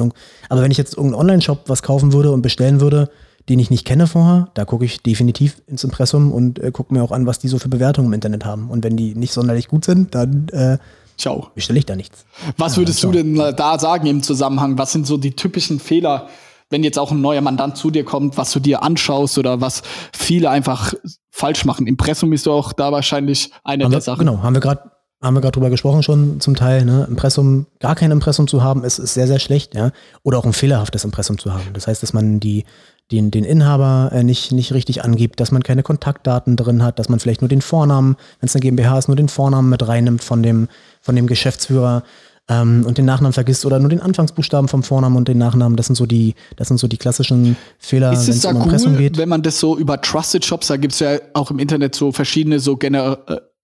aber 0.49 0.61
wenn 0.61 0.71
ich 0.71 0.77
jetzt 0.77 0.95
irgendeinen 0.95 1.21
Online-Shop 1.21 1.63
was 1.67 1.81
kaufen 1.81 2.13
würde 2.13 2.31
und 2.31 2.41
bestellen 2.41 2.79
würde, 2.79 3.09
den 3.49 3.59
ich 3.59 3.69
nicht 3.69 3.85
kenne 3.85 4.07
vorher, 4.07 4.49
da 4.53 4.65
gucke 4.65 4.85
ich 4.85 5.01
definitiv 5.01 5.61
ins 5.67 5.83
Impressum 5.83 6.31
und 6.31 6.59
äh, 6.59 6.71
gucke 6.71 6.93
mir 6.93 7.03
auch 7.03 7.11
an, 7.11 7.25
was 7.25 7.39
die 7.39 7.47
so 7.47 7.59
für 7.59 7.69
Bewertungen 7.69 8.07
im 8.07 8.13
Internet 8.13 8.45
haben. 8.45 8.69
Und 8.69 8.83
wenn 8.83 8.95
die 8.95 9.15
nicht 9.15 9.33
sonderlich 9.33 9.67
gut 9.67 9.83
sind, 9.83 10.15
dann 10.15 10.47
äh, 10.49 10.77
Ciao. 11.17 11.47
bestelle 11.53 11.79
ich 11.79 11.85
da 11.85 11.95
nichts. 11.95 12.25
Was 12.57 12.73
ja, 12.73 12.81
würdest 12.81 13.03
du 13.03 13.11
denn 13.11 13.35
da 13.35 13.79
sagen 13.79 14.07
im 14.07 14.23
Zusammenhang? 14.23 14.77
Was 14.77 14.93
sind 14.93 15.05
so 15.05 15.17
die 15.17 15.35
typischen 15.35 15.79
Fehler, 15.79 16.29
wenn 16.69 16.83
jetzt 16.83 16.97
auch 16.97 17.11
ein 17.11 17.21
neuer 17.21 17.41
Mandant 17.41 17.77
zu 17.77 17.91
dir 17.91 18.05
kommt, 18.05 18.37
was 18.37 18.51
du 18.51 18.59
dir 18.59 18.81
anschaust 18.81 19.37
oder 19.37 19.59
was 19.59 19.83
viele 20.13 20.49
einfach 20.49 20.93
falsch 21.29 21.65
machen? 21.65 21.85
Impressum 21.85 22.31
ist 22.31 22.47
doch 22.47 22.53
auch 22.53 22.73
da 22.73 22.91
wahrscheinlich 22.91 23.51
eine 23.63 23.83
haben 23.83 23.91
der 23.91 23.99
wir, 23.99 24.03
Sachen. 24.03 24.25
Genau, 24.25 24.41
haben 24.41 24.53
wir 24.53 24.61
gerade 24.61 24.92
haben 25.23 25.35
wir 25.35 25.41
gerade 25.41 25.53
drüber 25.53 25.69
gesprochen 25.69 26.03
schon 26.03 26.41
zum 26.41 26.55
Teil, 26.55 26.83
ne? 26.83 27.07
Impressum, 27.09 27.65
gar 27.79 27.95
kein 27.95 28.11
Impressum 28.11 28.47
zu 28.47 28.61
haben, 28.61 28.83
ist, 28.83 28.99
ist 28.99 29.13
sehr, 29.13 29.25
sehr 29.25 29.39
schlecht, 29.39 29.73
ja. 29.73 29.91
Oder 30.21 30.37
auch 30.37 30.45
ein 30.45 30.53
fehlerhaftes 30.53 31.05
Impressum 31.05 31.37
zu 31.37 31.53
haben. 31.53 31.63
Das 31.73 31.87
heißt, 31.87 32.03
dass 32.03 32.11
man 32.11 32.41
die, 32.41 32.65
den, 33.11 33.31
den 33.31 33.45
Inhaber 33.45 34.11
äh, 34.13 34.23
nicht, 34.23 34.51
nicht 34.51 34.73
richtig 34.73 35.03
angibt, 35.03 35.39
dass 35.39 35.51
man 35.51 35.63
keine 35.63 35.81
Kontaktdaten 35.81 36.57
drin 36.57 36.83
hat, 36.83 36.99
dass 36.99 37.07
man 37.07 37.19
vielleicht 37.19 37.41
nur 37.41 37.47
den 37.47 37.61
Vornamen, 37.61 38.17
wenn 38.41 38.47
es 38.47 38.55
eine 38.55 38.61
GmbH 38.61 38.99
ist, 38.99 39.07
nur 39.07 39.15
den 39.15 39.29
Vornamen 39.29 39.69
mit 39.69 39.87
reinnimmt 39.87 40.23
von 40.23 40.43
dem, 40.43 40.67
von 40.99 41.15
dem 41.15 41.27
Geschäftsführer 41.27 42.03
ähm, 42.49 42.83
und 42.85 42.97
den 42.97 43.05
Nachnamen 43.05 43.31
vergisst 43.31 43.65
oder 43.65 43.79
nur 43.79 43.89
den 43.89 44.01
Anfangsbuchstaben 44.01 44.67
vom 44.67 44.83
Vornamen 44.83 45.15
und 45.15 45.29
den 45.29 45.37
Nachnamen. 45.37 45.77
Das 45.77 45.85
sind 45.85 45.95
so 45.95 46.05
die, 46.05 46.35
das 46.57 46.67
sind 46.67 46.81
so 46.81 46.89
die 46.89 46.97
klassischen 46.97 47.55
Fehler, 47.79 48.11
wenn 48.11 48.17
es 48.17 48.43
um 48.43 48.57
Impressum 48.57 48.93
cool, 48.93 48.97
geht. 48.97 49.17
Wenn 49.17 49.29
man 49.29 49.41
das 49.41 49.57
so 49.57 49.77
über 49.77 50.01
Trusted 50.01 50.43
Shops, 50.43 50.67
da 50.67 50.75
gibt 50.75 50.93
es 50.93 50.99
ja 50.99 51.17
auch 51.33 51.49
im 51.49 51.59
Internet 51.59 51.95
so 51.95 52.11
verschiedene 52.11 52.59
so 52.59 52.75
Gener 52.75 53.19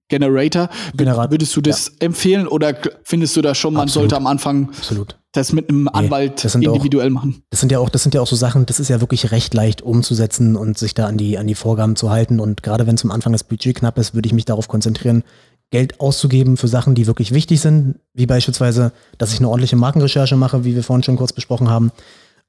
Generator. 0.10 0.70
Generat 0.96 1.32
Würdest 1.32 1.56
du 1.56 1.62
das 1.62 1.88
ja. 1.88 2.08
empfehlen 2.08 2.48
oder 2.48 2.76
findest 3.04 3.38
du 3.38 3.42
da 3.42 3.56
schon, 3.56 3.74
man 3.74 3.84
Absolut. 3.84 4.10
sollte 4.10 4.18
am 4.18 4.28
Anfang 4.28 4.70
Absolut. 4.70 5.18
das 5.32 5.54
mit 5.54 5.70
einem 5.70 5.88
Anwalt 5.88 6.44
nee, 6.56 6.66
individuell 6.66 7.08
auch, 7.10 7.14
machen? 7.14 7.44
Das 7.52 7.60
sind 7.62 7.72
ja 7.72 7.80
auch, 7.80 7.90
das 7.90 8.04
sind 8.04 8.14
ja 8.16 8.22
auch 8.22 8.28
so 8.28 8.36
Sachen, 8.36 8.66
das 8.66 8.80
ist 8.80 8.90
ja 8.90 9.00
wirklich 9.00 9.32
recht 9.32 9.54
leicht 9.54 9.82
umzusetzen 9.82 10.56
und 10.56 10.78
sich 10.78 10.94
da 10.94 11.06
an 11.06 11.18
die, 11.18 11.38
an 11.38 11.48
die 11.48 11.56
Vorgaben 11.56 11.96
zu 11.96 12.10
halten. 12.10 12.40
Und 12.40 12.64
gerade 12.64 12.88
wenn 12.88 12.98
zum 12.98 13.12
Anfang 13.12 13.32
das 13.32 13.44
Budget 13.44 13.78
knapp 13.78 13.98
ist, 13.98 14.14
würde 14.14 14.28
ich 14.28 14.34
mich 14.34 14.46
darauf 14.46 14.68
konzentrieren, 14.68 15.24
Geld 15.72 16.00
auszugeben 16.00 16.58
für 16.58 16.68
Sachen, 16.68 16.96
die 16.96 17.06
wirklich 17.06 17.32
wichtig 17.32 17.62
sind, 17.62 18.00
wie 18.14 18.26
beispielsweise, 18.26 18.92
dass 19.20 19.34
ich 19.34 19.40
eine 19.40 19.50
ordentliche 19.50 19.76
Markenrecherche 19.76 20.36
mache, 20.36 20.66
wie 20.66 20.76
wir 20.76 20.84
vorhin 20.84 21.04
schon 21.04 21.18
kurz 21.18 21.32
besprochen 21.32 21.70
haben. 21.70 21.92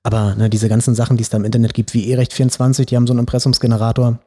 Aber 0.02 0.34
ne, 0.34 0.48
diese 0.48 0.68
ganzen 0.68 0.94
Sachen, 0.94 1.18
die 1.18 1.22
es 1.22 1.28
da 1.28 1.36
im 1.36 1.44
Internet 1.44 1.74
gibt, 1.74 1.92
wie 1.92 2.10
E-Recht24, 2.10 2.86
die 2.86 2.96
haben 2.96 3.06
so 3.06 3.12
einen 3.12 3.20
Impressumsgenerator, 3.20 4.18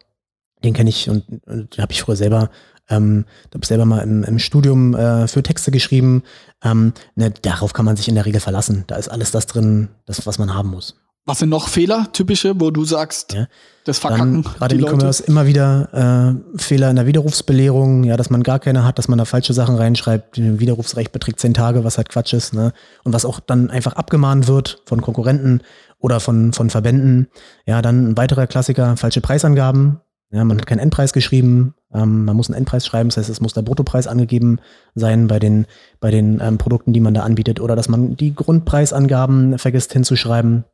den 0.64 0.74
kenne 0.74 0.90
ich 0.90 1.10
und, 1.10 1.24
und 1.48 1.76
den 1.76 1.82
habe 1.82 1.92
ich 1.92 2.02
früher 2.02 2.16
selber 2.16 2.52
ähm, 2.90 3.26
da 3.50 3.56
habe 3.56 3.64
ich 3.64 3.68
selber 3.68 3.86
mal 3.86 4.00
im, 4.00 4.24
im 4.24 4.40
Studium 4.40 4.96
äh, 4.96 5.28
für 5.28 5.44
Texte 5.44 5.72
geschrieben. 5.72 6.24
Ähm, 6.64 6.94
ne, 7.16 7.32
darauf 7.42 7.74
kann 7.74 7.86
man 7.86 7.96
sich 7.96 8.08
in 8.08 8.16
der 8.16 8.26
Regel 8.26 8.42
verlassen. 8.42 8.84
Da 8.88 8.96
ist 8.96 9.10
alles 9.10 9.32
das 9.32 9.48
drin, 9.48 9.90
das, 10.06 10.26
was 10.26 10.40
man 10.40 10.54
haben 10.54 10.70
muss. 10.70 10.96
Was 11.26 11.40
sind 11.40 11.48
noch 11.48 11.70
Fehler, 11.70 12.08
typische, 12.12 12.60
wo 12.60 12.70
du 12.70 12.84
sagst, 12.84 13.32
ja. 13.32 13.48
das 13.86 13.98
Verkacken? 13.98 14.44
Gerade 14.44 14.76
im 14.76 14.82
E-Commerce 14.82 15.24
immer 15.24 15.48
wieder 15.48 16.36
äh, 16.54 16.58
Fehler 16.58 16.90
in 16.90 16.98
der 16.98 17.06
Widerrufsbelehrung, 17.06 18.04
ja, 18.04 18.18
dass 18.18 18.30
man 18.30 18.44
gar 18.44 18.60
keine 18.60 18.84
hat, 18.84 18.98
dass 18.98 19.08
man 19.08 19.18
da 19.18 19.24
falsche 19.24 19.54
Sachen 19.54 19.78
reinschreibt. 19.78 20.38
Widerrufsrecht 20.38 21.14
beträgt 21.14 21.40
zehn 21.40 21.54
Tage, 21.54 21.86
was 21.86 21.96
halt 21.98 22.10
Quatsch 22.10 22.34
ist, 22.34 22.54
ne? 22.54 22.74
Und 23.06 23.14
was 23.14 23.24
auch 23.24 23.40
dann 23.40 23.70
einfach 23.70 23.94
abgemahnt 23.94 24.50
wird 24.50 24.82
von 24.86 25.02
Konkurrenten 25.02 25.62
oder 25.98 26.20
von, 26.20 26.52
von 26.52 26.70
Verbänden. 26.70 27.28
Ja, 27.66 27.82
dann 27.82 28.10
ein 28.10 28.18
weiterer 28.18 28.46
Klassiker, 28.46 28.98
falsche 28.98 29.22
Preisangaben. 29.22 30.02
Ja, 30.30 30.44
man 30.44 30.58
hat 30.58 30.66
keinen 30.66 30.80
Endpreis 30.80 31.14
geschrieben, 31.14 31.76
ähm, 31.94 32.26
man 32.26 32.36
muss 32.36 32.50
einen 32.50 32.58
Endpreis 32.58 32.86
schreiben, 32.86 33.10
das 33.10 33.18
heißt, 33.18 33.30
es 33.30 33.42
muss 33.42 33.54
der 33.54 33.62
Bruttopreis 33.62 34.08
angegeben 34.08 34.60
sein 34.96 35.28
bei 35.28 35.40
den, 35.40 35.66
bei 36.00 36.12
den 36.12 36.40
ähm, 36.42 36.58
Produkten, 36.58 36.94
die 36.94 37.00
man 37.00 37.14
da 37.14 37.22
anbietet, 37.22 37.60
oder 37.60 37.76
dass 37.76 37.90
man 37.90 38.16
die 38.16 38.34
Grundpreisangaben 38.34 39.58
vergisst 39.60 39.94
hinzuschreiben. 39.94 40.66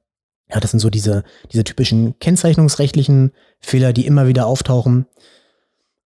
Ja, 0.51 0.59
das 0.59 0.72
sind 0.72 0.80
so 0.80 0.89
diese, 0.89 1.24
diese 1.51 1.63
typischen 1.63 2.17
kennzeichnungsrechtlichen 2.20 3.32
Fehler, 3.59 3.93
die 3.93 4.07
immer 4.07 4.28
wieder 4.28 4.47
auftauchen. 4.47 5.05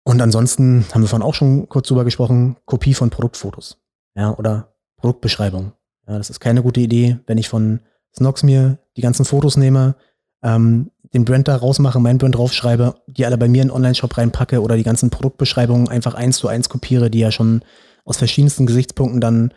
Und 0.03 0.21
ansonsten 0.21 0.85
haben 0.93 1.01
wir 1.01 1.07
vorhin 1.07 1.25
auch 1.25 1.33
schon 1.33 1.69
kurz 1.69 1.87
drüber 1.87 2.03
gesprochen, 2.03 2.57
Kopie 2.65 2.93
von 2.93 3.09
Produktfotos. 3.09 3.77
Ja, 4.15 4.37
oder 4.37 4.73
Produktbeschreibung. 4.97 5.71
Ja, 6.07 6.17
das 6.17 6.29
ist 6.29 6.39
keine 6.39 6.61
gute 6.61 6.81
Idee, 6.81 7.19
wenn 7.25 7.37
ich 7.37 7.47
von 7.47 7.79
Snox 8.15 8.43
mir 8.43 8.79
die 8.97 9.01
ganzen 9.01 9.25
Fotos 9.25 9.57
nehme, 9.57 9.95
ähm, 10.43 10.91
den 11.13 11.25
Brand 11.25 11.47
da 11.47 11.55
rausmache, 11.55 11.99
mein 11.99 12.17
Brand 12.17 12.35
draufschreibe, 12.35 12.95
die 13.07 13.25
alle 13.25 13.37
bei 13.37 13.47
mir 13.47 13.61
in 13.61 13.67
den 13.67 13.75
Online-Shop 13.75 14.17
reinpacke 14.17 14.61
oder 14.61 14.75
die 14.75 14.83
ganzen 14.83 15.09
Produktbeschreibungen 15.09 15.87
einfach 15.87 16.15
eins 16.15 16.37
zu 16.37 16.47
eins 16.47 16.69
kopiere, 16.69 17.09
die 17.09 17.19
ja 17.19 17.31
schon 17.31 17.63
aus 18.03 18.17
verschiedensten 18.17 18.65
Gesichtspunkten 18.65 19.21
dann 19.21 19.53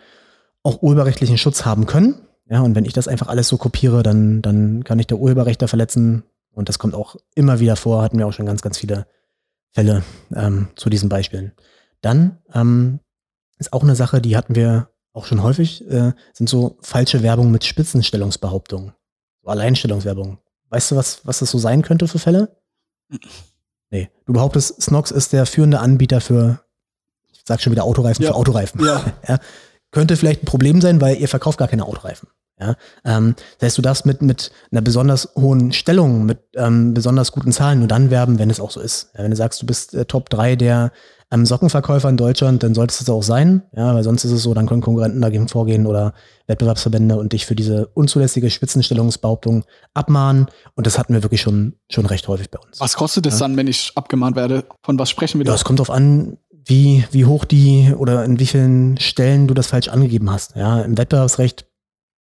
auch 0.62 0.82
urheberrechtlichen 0.82 1.38
Schutz 1.38 1.64
haben 1.64 1.86
können. 1.86 2.16
Ja, 2.48 2.60
und 2.60 2.74
wenn 2.74 2.84
ich 2.84 2.92
das 2.92 3.08
einfach 3.08 3.28
alles 3.28 3.48
so 3.48 3.56
kopiere, 3.56 4.02
dann, 4.02 4.42
dann 4.42 4.84
kann 4.84 4.98
ich 4.98 5.06
der 5.06 5.18
Urheberrechte 5.18 5.66
verletzen. 5.66 6.24
Und 6.52 6.68
das 6.68 6.78
kommt 6.78 6.94
auch 6.94 7.16
immer 7.34 7.58
wieder 7.58 7.76
vor, 7.76 8.02
hatten 8.02 8.18
wir 8.18 8.26
auch 8.26 8.32
schon 8.32 8.46
ganz, 8.46 8.62
ganz 8.62 8.78
viele 8.78 9.06
Fälle 9.72 10.02
ähm, 10.34 10.68
zu 10.76 10.88
diesen 10.90 11.08
Beispielen. 11.08 11.52
Dann 12.02 12.38
ähm, 12.54 13.00
ist 13.58 13.72
auch 13.72 13.82
eine 13.82 13.96
Sache, 13.96 14.20
die 14.20 14.36
hatten 14.36 14.54
wir 14.54 14.90
auch 15.12 15.24
schon 15.26 15.42
häufig, 15.42 15.88
äh, 15.90 16.12
sind 16.32 16.48
so 16.48 16.76
falsche 16.80 17.22
Werbung 17.22 17.50
mit 17.50 17.64
Spitzenstellungsbehauptungen. 17.64 18.92
So 19.42 19.48
Alleinstellungswerbung. 19.48 20.38
Weißt 20.70 20.90
du, 20.90 20.96
was, 20.96 21.20
was 21.24 21.38
das 21.38 21.50
so 21.50 21.58
sein 21.58 21.82
könnte 21.82 22.08
für 22.08 22.18
Fälle? 22.18 22.56
Nee. 23.90 24.10
Du 24.26 24.32
behauptest, 24.32 24.82
Snox 24.82 25.10
ist 25.10 25.32
der 25.32 25.46
führende 25.46 25.80
Anbieter 25.80 26.20
für, 26.20 26.60
ich 27.32 27.42
sag 27.46 27.60
schon 27.60 27.72
wieder 27.72 27.84
Autoreifen, 27.84 28.24
ja. 28.24 28.30
für 28.30 28.36
Autoreifen. 28.36 28.84
Ja. 28.84 29.04
ja. 29.28 29.38
Könnte 29.92 30.16
vielleicht 30.16 30.42
ein 30.42 30.46
Problem 30.46 30.80
sein, 30.80 31.00
weil 31.00 31.16
ihr 31.16 31.28
verkauft 31.28 31.58
gar 31.58 31.68
keine 31.68 31.84
Autoreifen. 31.84 32.28
Ja, 32.58 32.74
ähm, 33.04 33.34
das 33.58 33.66
heißt, 33.66 33.78
du 33.78 33.82
darfst 33.82 34.06
mit, 34.06 34.22
mit 34.22 34.50
einer 34.72 34.80
besonders 34.80 35.28
hohen 35.36 35.72
Stellung, 35.72 36.24
mit 36.24 36.38
ähm, 36.54 36.94
besonders 36.94 37.32
guten 37.32 37.52
Zahlen 37.52 37.80
nur 37.80 37.88
dann 37.88 38.10
werben, 38.10 38.38
wenn 38.38 38.48
es 38.48 38.60
auch 38.60 38.70
so 38.70 38.80
ist. 38.80 39.10
Ja, 39.14 39.24
wenn 39.24 39.30
du 39.30 39.36
sagst, 39.36 39.60
du 39.60 39.66
bist 39.66 39.94
äh, 39.94 40.06
Top 40.06 40.30
3 40.30 40.56
der 40.56 40.90
ähm, 41.30 41.44
Sockenverkäufer 41.44 42.08
in 42.08 42.16
Deutschland, 42.16 42.62
dann 42.62 42.74
sollte 42.74 42.94
es 42.98 43.08
auch 43.10 43.22
sein. 43.22 43.62
Ja, 43.76 43.94
weil 43.94 44.04
sonst 44.04 44.24
ist 44.24 44.32
es 44.32 44.42
so, 44.42 44.54
dann 44.54 44.66
können 44.66 44.80
Konkurrenten 44.80 45.20
dagegen 45.20 45.48
vorgehen 45.48 45.86
oder 45.86 46.12
Wettbewerbsverbände 46.46 47.16
und 47.16 47.32
dich 47.32 47.46
für 47.46 47.56
diese 47.56 47.88
unzulässige 47.88 48.48
Spitzenstellungsbehauptung 48.48 49.64
abmahnen. 49.94 50.46
Und 50.74 50.86
das 50.86 50.98
hatten 50.98 51.14
wir 51.14 51.22
wirklich 51.22 51.40
schon, 51.40 51.74
schon 51.90 52.06
recht 52.06 52.28
häufig 52.28 52.50
bei 52.50 52.58
uns. 52.60 52.80
Was 52.80 52.94
kostet 52.94 53.26
es 53.26 53.34
ja. 53.34 53.40
dann, 53.40 53.56
wenn 53.56 53.66
ich 53.66 53.92
abgemahnt 53.96 54.36
werde? 54.36 54.64
Von 54.82 54.98
was 54.98 55.10
sprechen 55.10 55.38
wir 55.38 55.44
da? 55.44 55.52
Ja, 55.52 55.56
es 55.56 55.64
kommt 55.64 55.80
darauf 55.80 55.90
an, 55.90 56.38
wie, 56.64 57.04
wie 57.10 57.24
hoch 57.24 57.44
die 57.44 57.92
oder 57.96 58.24
in 58.24 58.38
wie 58.38 58.46
vielen 58.46 58.98
Stellen 58.98 59.46
du 59.48 59.54
das 59.54 59.68
falsch 59.68 59.88
angegeben 59.88 60.30
hast. 60.30 60.54
Ja, 60.56 60.82
im 60.82 60.96
Wettbewerbsrecht 60.96 61.66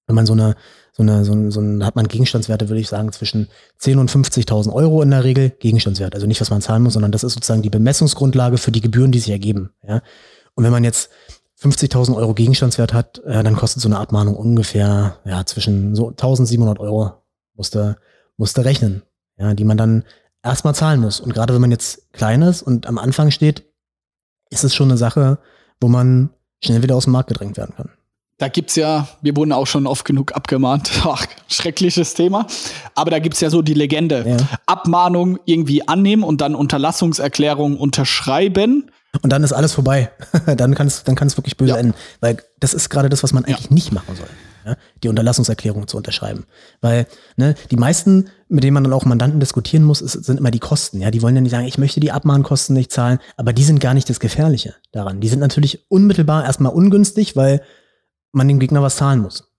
wenn 0.07 0.17
man 0.17 0.27
so 0.27 0.33
eine, 0.33 0.57
so 0.93 1.03
eine, 1.03 1.25
so 1.25 1.33
ein, 1.33 1.51
so 1.51 1.61
ein, 1.61 1.85
hat 1.85 1.97
man 1.97 2.09
Gegenstandswerte, 2.09 2.69
würde 2.69 2.81
ich 2.81 2.89
sagen, 2.89 3.13
zwischen 3.13 3.49
10 3.79 3.99
und 3.99 4.11
50.000 4.11 4.73
Euro 4.73 5.03
in 5.03 5.11
der 5.11 5.25
Regel 5.25 5.51
Gegenstandswert. 5.51 6.15
Also 6.15 6.27
nicht, 6.27 6.41
was 6.41 6.51
man 6.51 6.61
zahlen 6.61 6.83
muss, 6.83 6.95
sondern 6.95 7.13
das 7.13 7.25
ist 7.25 7.35
sozusagen 7.35 7.63
die 7.63 7.71
Bemessungsgrundlage 7.71 8.59
für 8.59 8.73
die 8.73 8.81
Gebühren, 8.81 9.13
die 9.13 9.21
sich 9.21 9.31
ergeben. 9.31 9.71
Ja? 9.87 10.03
Und 10.55 10.65
wenn 10.65 10.73
man 10.73 10.85
jetzt 10.85 11.11
50.000 11.63 12.17
Euro 12.17 12.35
Gegenstandswert 12.35 12.93
hat, 12.93 13.19
äh, 13.25 13.43
dann 13.43 13.57
kostet 13.57 13.83
so 13.83 13.89
eine 13.89 13.99
Abmahnung 13.99 14.35
ungefähr 14.35 15.19
ja, 15.25 15.45
zwischen 15.47 15.95
so 15.95 16.09
1.700 16.09 16.81
Euro 16.81 17.13
musste, 17.55 17.97
musste 18.37 18.65
rechnen, 18.65 19.03
ja, 19.37 19.55
die 19.55 19.65
man 19.65 19.77
dann 19.77 20.05
erstmal 20.43 20.75
zahlen 20.75 21.01
muss. 21.01 21.21
Und 21.21 21.35
gerade 21.35 21.55
wenn 21.55 21.61
man 21.61 21.71
jetzt 21.71 22.13
klein 22.13 22.43
ist 22.43 22.63
und 22.63 22.87
am 22.87 22.99
Anfang 22.99 23.31
steht, 23.31 23.65
ist 24.49 24.65
es 24.65 24.75
schon 24.75 24.89
eine 24.89 24.97
Sache, 24.97 25.39
wo 25.81 25.89
man 25.89 26.31
schnell 26.65 26.83
wieder 26.83 26.97
aus 26.97 27.05
dem 27.05 27.13
Markt 27.13 27.29
gedrängt 27.29 27.57
werden 27.57 27.75
kann 27.77 27.91
da 28.41 28.49
gibt's 28.49 28.75
ja, 28.75 29.07
wir 29.21 29.37
wurden 29.37 29.53
auch 29.53 29.67
schon 29.67 29.87
oft 29.87 30.07
genug 30.07 30.35
abgemahnt. 30.35 30.91
Ach, 31.05 31.27
schreckliches 31.47 32.15
Thema. 32.15 32.47
Aber 32.95 33.11
da 33.11 33.19
gibt's 33.19 33.41
ja 33.41 33.51
so 33.51 33.61
die 33.61 33.75
Legende. 33.75 34.25
Ja. 34.27 34.37
Abmahnung 34.65 35.39
irgendwie 35.45 35.87
annehmen 35.87 36.23
und 36.23 36.41
dann 36.41 36.55
Unterlassungserklärung 36.55 37.77
unterschreiben. 37.77 38.91
Und 39.23 39.31
dann 39.31 39.45
ist 39.45 39.53
alles 39.53 39.75
vorbei. 39.75 40.11
dann 40.57 40.75
kann 40.75 40.87
es 40.87 41.05
dann 41.05 41.17
kann 41.17 41.29
es 41.29 41.37
wirklich 41.37 41.59
böse 41.59 41.73
ja. 41.73 41.77
enden. 41.77 41.95
Weil 42.21 42.39
das 42.61 42.73
ist 42.73 42.89
gerade 42.89 43.11
das, 43.11 43.23
was 43.23 43.35
man 43.35 43.45
eigentlich 43.45 43.67
ja. 43.69 43.75
nicht 43.75 43.93
machen 43.93 44.17
soll. 44.17 44.29
Ja? 44.65 44.77
Die 45.03 45.09
Unterlassungserklärung 45.09 45.87
zu 45.87 45.99
unterschreiben. 45.99 46.47
Weil 46.81 47.07
ne, 47.37 47.55
die 47.71 47.77
meisten, 47.77 48.31
mit 48.49 48.65
denen 48.65 48.73
man 48.73 48.85
dann 48.85 48.95
auch 48.95 49.05
Mandanten 49.05 49.39
diskutieren 49.39 49.85
muss, 49.85 50.01
ist, 50.01 50.13
sind 50.13 50.39
immer 50.39 50.51
die 50.51 50.61
Kosten. 50.61 51.03
Ja, 51.03 51.11
Die 51.11 51.21
wollen 51.21 51.35
ja 51.35 51.43
nicht 51.43 51.51
sagen, 51.51 51.67
ich 51.67 51.77
möchte 51.77 52.01
die 52.01 52.11
Abmahnkosten 52.11 52.75
nicht 52.75 52.91
zahlen, 52.91 53.19
aber 53.37 53.53
die 53.53 53.65
sind 53.65 53.81
gar 53.81 53.93
nicht 53.93 54.09
das 54.09 54.19
Gefährliche 54.19 54.77
daran. 54.93 55.21
Die 55.21 55.29
sind 55.29 55.41
natürlich 55.41 55.85
unmittelbar 55.91 56.47
erstmal 56.47 56.73
ungünstig, 56.73 57.37
weil 57.37 57.61
man 58.33 58.49
dem 58.49 58.59
Gegner 58.61 58.83
was 58.83 58.97
zahlen 58.97 59.21
muss. 59.21 59.51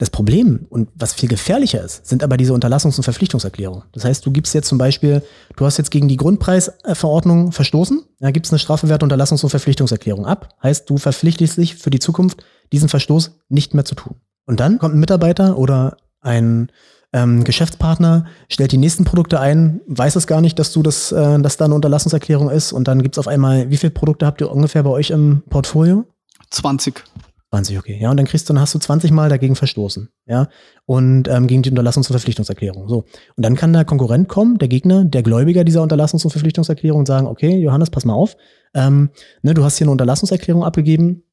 Das 0.00 0.08
Problem 0.08 0.66
und 0.70 0.88
was 0.94 1.12
viel 1.12 1.28
gefährlicher 1.28 1.84
ist, 1.84 2.06
sind 2.06 2.24
aber 2.24 2.38
diese 2.38 2.54
Unterlassungs- 2.54 2.96
und 2.96 3.04
Verpflichtungserklärungen. 3.04 3.84
Das 3.92 4.06
heißt, 4.06 4.24
du 4.24 4.30
gibst 4.30 4.54
jetzt 4.54 4.68
zum 4.68 4.78
Beispiel, 4.78 5.22
du 5.56 5.66
hast 5.66 5.76
jetzt 5.76 5.90
gegen 5.90 6.08
die 6.08 6.16
Grundpreisverordnung 6.16 7.52
verstoßen, 7.52 8.02
da 8.18 8.30
gibst 8.30 8.50
eine 8.50 8.58
strafbewährte 8.58 9.04
Unterlassungs- 9.04 9.42
und 9.42 9.50
Verpflichtungserklärung 9.50 10.24
ab. 10.24 10.56
Heißt, 10.62 10.88
du 10.88 10.96
verpflichtest 10.96 11.58
dich 11.58 11.76
für 11.76 11.90
die 11.90 11.98
Zukunft, 11.98 12.42
diesen 12.72 12.88
Verstoß 12.88 13.32
nicht 13.50 13.74
mehr 13.74 13.84
zu 13.84 13.94
tun. 13.94 14.16
Und 14.46 14.58
dann 14.58 14.78
kommt 14.78 14.94
ein 14.94 15.00
Mitarbeiter 15.00 15.58
oder 15.58 15.98
ein 16.22 16.72
ähm, 17.12 17.44
Geschäftspartner, 17.44 18.24
stellt 18.48 18.72
die 18.72 18.78
nächsten 18.78 19.04
Produkte 19.04 19.38
ein, 19.38 19.82
weiß 19.86 20.16
es 20.16 20.26
gar 20.26 20.40
nicht, 20.40 20.58
dass 20.58 20.72
du 20.72 20.82
das, 20.82 21.12
äh, 21.12 21.38
dass 21.40 21.58
da 21.58 21.66
eine 21.66 21.74
Unterlassungserklärung 21.74 22.48
ist 22.48 22.72
und 22.72 22.88
dann 22.88 23.02
gibt's 23.02 23.18
auf 23.18 23.28
einmal, 23.28 23.68
wie 23.70 23.76
viele 23.76 23.90
Produkte 23.90 24.24
habt 24.24 24.40
ihr 24.40 24.50
ungefähr 24.50 24.82
bei 24.82 24.90
euch 24.90 25.10
im 25.10 25.42
Portfolio? 25.50 26.06
20. 26.50 27.04
20, 27.50 27.78
okay. 27.78 27.98
Ja, 28.00 28.10
und 28.10 28.16
dann 28.16 28.26
kriegst 28.26 28.48
du, 28.48 28.52
dann 28.52 28.60
hast 28.60 28.74
du 28.74 28.78
20 28.78 29.10
Mal 29.10 29.28
dagegen 29.28 29.56
verstoßen, 29.56 30.08
ja, 30.26 30.48
und 30.86 31.26
ähm, 31.28 31.46
gegen 31.48 31.62
die 31.62 31.70
Unterlassungs- 31.70 32.08
und 32.08 32.14
Verpflichtungserklärung. 32.14 32.88
So. 32.88 33.04
Und 33.36 33.44
dann 33.44 33.56
kann 33.56 33.72
der 33.72 33.84
Konkurrent 33.84 34.28
kommen, 34.28 34.58
der 34.58 34.68
Gegner, 34.68 35.04
der 35.04 35.22
Gläubiger 35.22 35.64
dieser 35.64 35.82
Unterlassungs- 35.82 36.24
und 36.24 36.30
Verpflichtungserklärung 36.30 37.00
und 37.00 37.06
sagen, 37.06 37.26
okay, 37.26 37.58
Johannes, 37.58 37.90
pass 37.90 38.04
mal 38.04 38.14
auf, 38.14 38.36
ähm, 38.74 39.10
ne, 39.42 39.54
du 39.54 39.64
hast 39.64 39.78
hier 39.78 39.86
eine 39.86 39.92
Unterlassungserklärung 39.92 40.62
abgegeben 40.62 41.24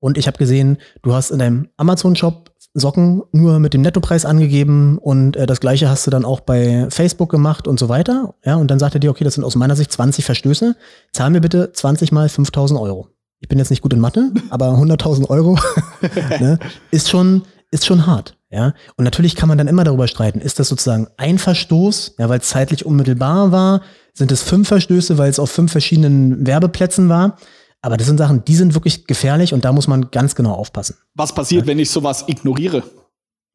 und 0.00 0.18
ich 0.18 0.26
habe 0.26 0.36
gesehen, 0.36 0.76
du 1.02 1.14
hast 1.14 1.30
in 1.30 1.38
deinem 1.38 1.68
Amazon-Shop 1.78 2.50
Socken 2.76 3.22
nur 3.30 3.60
mit 3.60 3.72
dem 3.72 3.82
Nettopreis 3.82 4.26
angegeben 4.26 4.98
und 4.98 5.36
äh, 5.36 5.46
das 5.46 5.60
gleiche 5.60 5.88
hast 5.88 6.06
du 6.06 6.10
dann 6.10 6.24
auch 6.24 6.40
bei 6.40 6.88
Facebook 6.90 7.30
gemacht 7.30 7.68
und 7.68 7.78
so 7.78 7.88
weiter. 7.88 8.34
Ja, 8.44 8.56
und 8.56 8.68
dann 8.68 8.80
sagt 8.80 8.96
er 8.96 9.00
dir, 9.00 9.10
okay, 9.10 9.22
das 9.22 9.34
sind 9.34 9.44
aus 9.44 9.54
meiner 9.54 9.76
Sicht 9.76 9.92
20 9.92 10.24
Verstöße, 10.24 10.76
zahl 11.12 11.30
mir 11.30 11.40
bitte 11.40 11.72
20 11.72 12.10
mal 12.10 12.28
5000 12.28 12.78
Euro 12.78 13.13
ich 13.40 13.48
bin 13.48 13.58
jetzt 13.58 13.70
nicht 13.70 13.82
gut 13.82 13.92
in 13.92 14.00
Mathe, 14.00 14.32
aber 14.50 14.70
100.000 14.70 15.28
Euro 15.28 15.58
ne, 16.40 16.58
ist 16.90 17.10
schon 17.10 17.42
ist 17.70 17.86
schon 17.86 18.06
hart. 18.06 18.36
Ja, 18.50 18.72
und 18.96 19.04
natürlich 19.04 19.34
kann 19.34 19.48
man 19.48 19.58
dann 19.58 19.66
immer 19.66 19.82
darüber 19.82 20.06
streiten, 20.06 20.40
ist 20.40 20.60
das 20.60 20.68
sozusagen 20.68 21.08
ein 21.16 21.38
Verstoß, 21.38 22.14
ja, 22.18 22.28
weil 22.28 22.38
es 22.38 22.48
zeitlich 22.48 22.86
unmittelbar 22.86 23.50
war, 23.50 23.82
sind 24.12 24.30
es 24.30 24.42
fünf 24.42 24.68
Verstöße, 24.68 25.18
weil 25.18 25.28
es 25.28 25.40
auf 25.40 25.50
fünf 25.50 25.72
verschiedenen 25.72 26.46
Werbeplätzen 26.46 27.08
war. 27.08 27.36
Aber 27.82 27.96
das 27.96 28.06
sind 28.06 28.18
Sachen, 28.18 28.44
die 28.44 28.54
sind 28.54 28.74
wirklich 28.74 29.06
gefährlich 29.06 29.52
und 29.52 29.64
da 29.64 29.72
muss 29.72 29.88
man 29.88 30.12
ganz 30.12 30.36
genau 30.36 30.52
aufpassen. 30.52 30.96
Was 31.14 31.34
passiert, 31.34 31.62
ja? 31.62 31.66
wenn 31.66 31.80
ich 31.80 31.90
sowas 31.90 32.24
ignoriere? 32.28 32.84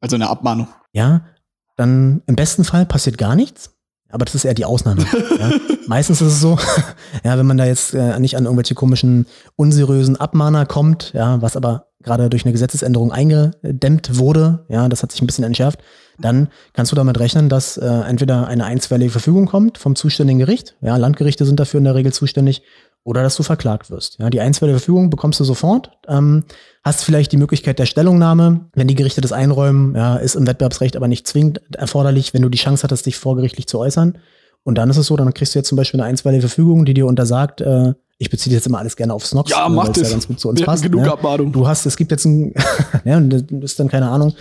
Also 0.02 0.18
eine 0.18 0.30
Abmahnung. 0.30 0.68
Ja, 0.92 1.22
dann 1.78 2.22
im 2.28 2.36
besten 2.36 2.66
Fall 2.66 2.86
passiert 2.86 3.18
gar 3.18 3.36
nichts. 3.36 3.79
Aber 4.10 4.26
das 4.26 4.36
ist 4.36 4.46
eher 4.46 4.54
die 4.54 4.66
Ausnahme. 4.66 5.06
ja. 5.40 5.52
Meistens 5.88 6.22
ist 6.22 6.34
es 6.34 6.42
so, 6.42 6.58
ja, 7.24 7.38
wenn 7.38 7.46
man 7.46 7.58
da 7.58 7.66
jetzt 7.66 7.94
äh, 7.94 8.20
nicht 8.20 8.36
an 8.38 8.46
irgendwelche 8.46 8.76
komischen, 8.76 9.28
unseriösen 9.56 10.16
Abmahner 10.16 10.66
kommt, 10.66 11.14
ja, 11.14 11.42
was 11.42 11.56
aber 11.56 11.88
gerade 12.02 12.30
durch 12.30 12.46
eine 12.46 12.54
Gesetzesänderung 12.54 13.12
eingedämmt 13.12 14.18
wurde, 14.18 14.66
ja, 14.70 14.88
das 14.88 15.04
hat 15.04 15.12
sich 15.12 15.22
ein 15.22 15.28
bisschen 15.28 15.44
entschärft, 15.44 15.80
dann 16.18 16.50
kannst 16.74 16.92
du 16.92 16.96
damit 16.96 17.20
rechnen, 17.20 17.50
dass 17.50 17.78
äh, 17.78 17.86
entweder 17.86 18.48
eine 18.48 18.66
einstweilige 18.66 19.12
Verfügung 19.12 19.46
kommt 19.46 19.78
vom 19.78 19.96
zuständigen 19.96 20.40
Gericht, 20.40 20.76
ja, 20.82 20.96
Landgerichte 20.98 21.46
sind 21.46 21.60
dafür 21.60 21.80
in 21.80 21.84
der 21.84 21.96
Regel 21.96 22.14
zuständig, 22.14 22.62
oder 23.04 23.24
dass 23.24 23.36
du 23.36 23.44
verklagt 23.44 23.90
wirst. 23.90 24.20
Ja, 24.20 24.30
die 24.30 24.42
einstweilige 24.42 24.80
Verfügung 24.80 25.10
bekommst 25.10 25.40
du 25.40 25.44
sofort. 25.44 25.92
Ähm, 26.08 26.44
hast 26.84 27.04
vielleicht 27.04 27.32
die 27.32 27.38
Möglichkeit 27.38 27.80
der 27.80 27.86
Stellungnahme, 27.86 28.70
wenn 28.74 28.88
die 28.88 28.96
Gerichte 28.96 29.22
das 29.22 29.32
einräumen, 29.32 29.96
ja, 29.96 30.18
ist 30.18 30.36
im 30.36 30.46
Wettbewerbsrecht 30.46 30.96
aber 30.96 31.08
nicht 31.08 31.28
zwingend 31.28 31.62
erforderlich, 31.76 32.34
wenn 32.34 32.42
du 32.42 32.50
die 32.50 32.58
Chance 32.58 32.84
hattest, 32.84 33.06
dich 33.06 33.18
vorgerichtlich 33.18 33.68
zu 33.68 33.80
äußern. 33.80 34.18
Und 34.64 34.78
dann 34.78 34.90
ist 34.90 34.98
es 34.98 35.08
so, 35.08 35.16
dann 35.16 35.34
kriegst 35.34 35.56
du 35.56 35.60
jetzt 35.60 35.70
zum 35.70 35.78
Beispiel 35.78 36.00
eine 36.00 36.10
einstweilige 36.10 36.42
Verfügung, 36.42 36.86
die 36.86 36.94
dir 36.94 37.08
untersagt, 37.08 37.62
äh, 37.62 37.94
ich 38.20 38.30
beziehe 38.30 38.54
jetzt 38.54 38.68
immer 38.68 38.80
alles 38.80 38.98
gerne 38.98 39.14
auf 39.14 39.26
Snox, 39.26 39.50
ja, 39.50 39.70
mach 39.70 39.88
das. 39.88 40.04
ja 40.04 40.10
ganz 40.10 40.28
gut 40.28 40.40
zu 40.40 40.50
uns 40.50 40.62
passt. 40.62 40.84
Genug 40.84 41.02
ne? 41.02 41.12
Abmahnung. 41.12 41.54
Du 41.54 41.68
hast, 41.68 41.86
es 41.86 41.96
gibt 41.96 42.12
jetzt 42.12 42.26
ein, 42.26 42.54
ja, 43.06 43.18
und 43.18 43.30
das 43.30 43.44
ist 43.72 43.80
dann 43.80 43.88
keine 43.88 44.10
Ahnung, 44.10 44.34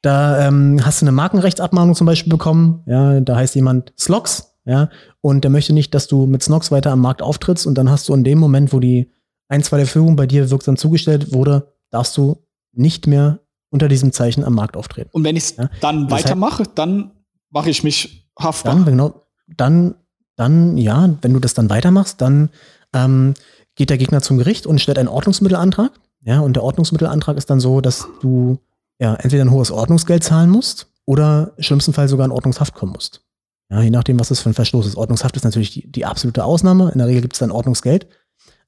da 0.00 0.48
ähm, 0.48 0.80
hast 0.84 1.00
du 1.00 1.04
eine 1.04 1.12
Markenrechtsabmahnung 1.12 1.94
zum 1.94 2.06
Beispiel 2.06 2.30
bekommen, 2.30 2.82
ja, 2.86 3.20
da 3.20 3.36
heißt 3.36 3.54
jemand 3.54 3.92
Slox, 3.98 4.51
ja, 4.64 4.90
und 5.20 5.42
der 5.42 5.50
möchte 5.50 5.72
nicht, 5.72 5.94
dass 5.94 6.06
du 6.06 6.26
mit 6.26 6.42
Snox 6.42 6.70
weiter 6.70 6.92
am 6.92 7.00
Markt 7.00 7.22
auftrittst 7.22 7.66
und 7.66 7.76
dann 7.76 7.90
hast 7.90 8.08
du 8.08 8.14
in 8.14 8.24
dem 8.24 8.38
Moment, 8.38 8.72
wo 8.72 8.80
die 8.80 9.10
ein, 9.48 9.62
zwei 9.62 9.78
der 9.78 9.86
Führung 9.86 10.16
bei 10.16 10.26
dir 10.26 10.50
wirksam 10.50 10.76
zugestellt 10.76 11.32
wurde, 11.32 11.72
darfst 11.90 12.16
du 12.16 12.38
nicht 12.72 13.06
mehr 13.06 13.40
unter 13.70 13.88
diesem 13.88 14.12
Zeichen 14.12 14.44
am 14.44 14.54
Markt 14.54 14.76
auftreten. 14.76 15.10
Und 15.12 15.24
wenn 15.24 15.36
ich 15.36 15.44
es 15.44 15.56
ja? 15.56 15.70
dann 15.80 16.10
weitermache, 16.10 16.64
dann 16.74 17.10
mache 17.50 17.70
ich 17.70 17.82
mich 17.82 18.30
haftbar. 18.38 18.74
Dann, 18.74 18.84
genau, 18.84 19.26
dann, 19.48 19.94
dann, 20.36 20.78
ja, 20.78 21.14
wenn 21.22 21.32
du 21.32 21.40
das 21.40 21.54
dann 21.54 21.70
weitermachst, 21.70 22.20
dann 22.20 22.50
ähm, 22.94 23.34
geht 23.74 23.90
der 23.90 23.98
Gegner 23.98 24.22
zum 24.22 24.38
Gericht 24.38 24.66
und 24.66 24.80
stellt 24.80 24.98
einen 24.98 25.08
Ordnungsmittelantrag. 25.08 25.92
Ja, 26.24 26.40
und 26.40 26.54
der 26.54 26.62
Ordnungsmittelantrag 26.62 27.36
ist 27.36 27.50
dann 27.50 27.60
so, 27.60 27.80
dass 27.80 28.06
du 28.20 28.58
ja 29.00 29.14
entweder 29.14 29.44
ein 29.44 29.50
hohes 29.50 29.70
Ordnungsgeld 29.70 30.22
zahlen 30.22 30.50
musst 30.50 30.86
oder 31.04 31.52
im 31.56 31.62
schlimmsten 31.62 31.92
Fall 31.92 32.08
sogar 32.08 32.26
in 32.26 32.32
Ordnungshaft 32.32 32.74
kommen 32.74 32.92
musst. 32.92 33.24
Ja, 33.72 33.80
je 33.80 33.90
nachdem, 33.90 34.20
was 34.20 34.28
das 34.28 34.40
für 34.40 34.50
ein 34.50 34.54
Verstoß 34.54 34.86
ist. 34.86 34.96
Ordnungshaft 34.96 35.34
ist 35.34 35.44
natürlich 35.44 35.70
die, 35.70 35.90
die 35.90 36.04
absolute 36.04 36.44
Ausnahme. 36.44 36.90
In 36.92 36.98
der 36.98 37.06
Regel 37.06 37.22
gibt 37.22 37.32
es 37.32 37.38
dann 37.38 37.50
Ordnungsgeld. 37.50 38.06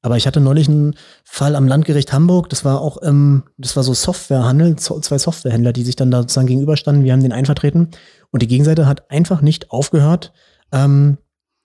Aber 0.00 0.16
ich 0.16 0.26
hatte 0.26 0.40
neulich 0.40 0.66
einen 0.66 0.96
Fall 1.24 1.56
am 1.56 1.68
Landgericht 1.68 2.12
Hamburg, 2.12 2.48
das 2.50 2.64
war 2.64 2.80
auch, 2.80 2.98
ähm, 3.02 3.44
das 3.56 3.74
war 3.74 3.82
so 3.82 3.94
Softwarehandel, 3.94 4.76
zwei 4.76 5.16
Softwarehändler, 5.16 5.72
die 5.72 5.82
sich 5.82 5.96
dann 5.96 6.10
da 6.10 6.20
sozusagen 6.20 6.46
gegenüberstanden, 6.46 7.04
wir 7.04 7.12
haben 7.12 7.22
den 7.22 7.32
einen 7.32 7.46
vertreten 7.46 7.88
und 8.30 8.42
die 8.42 8.46
Gegenseite 8.46 8.86
hat 8.86 9.10
einfach 9.10 9.40
nicht 9.40 9.70
aufgehört, 9.70 10.34
ähm, 10.72 11.16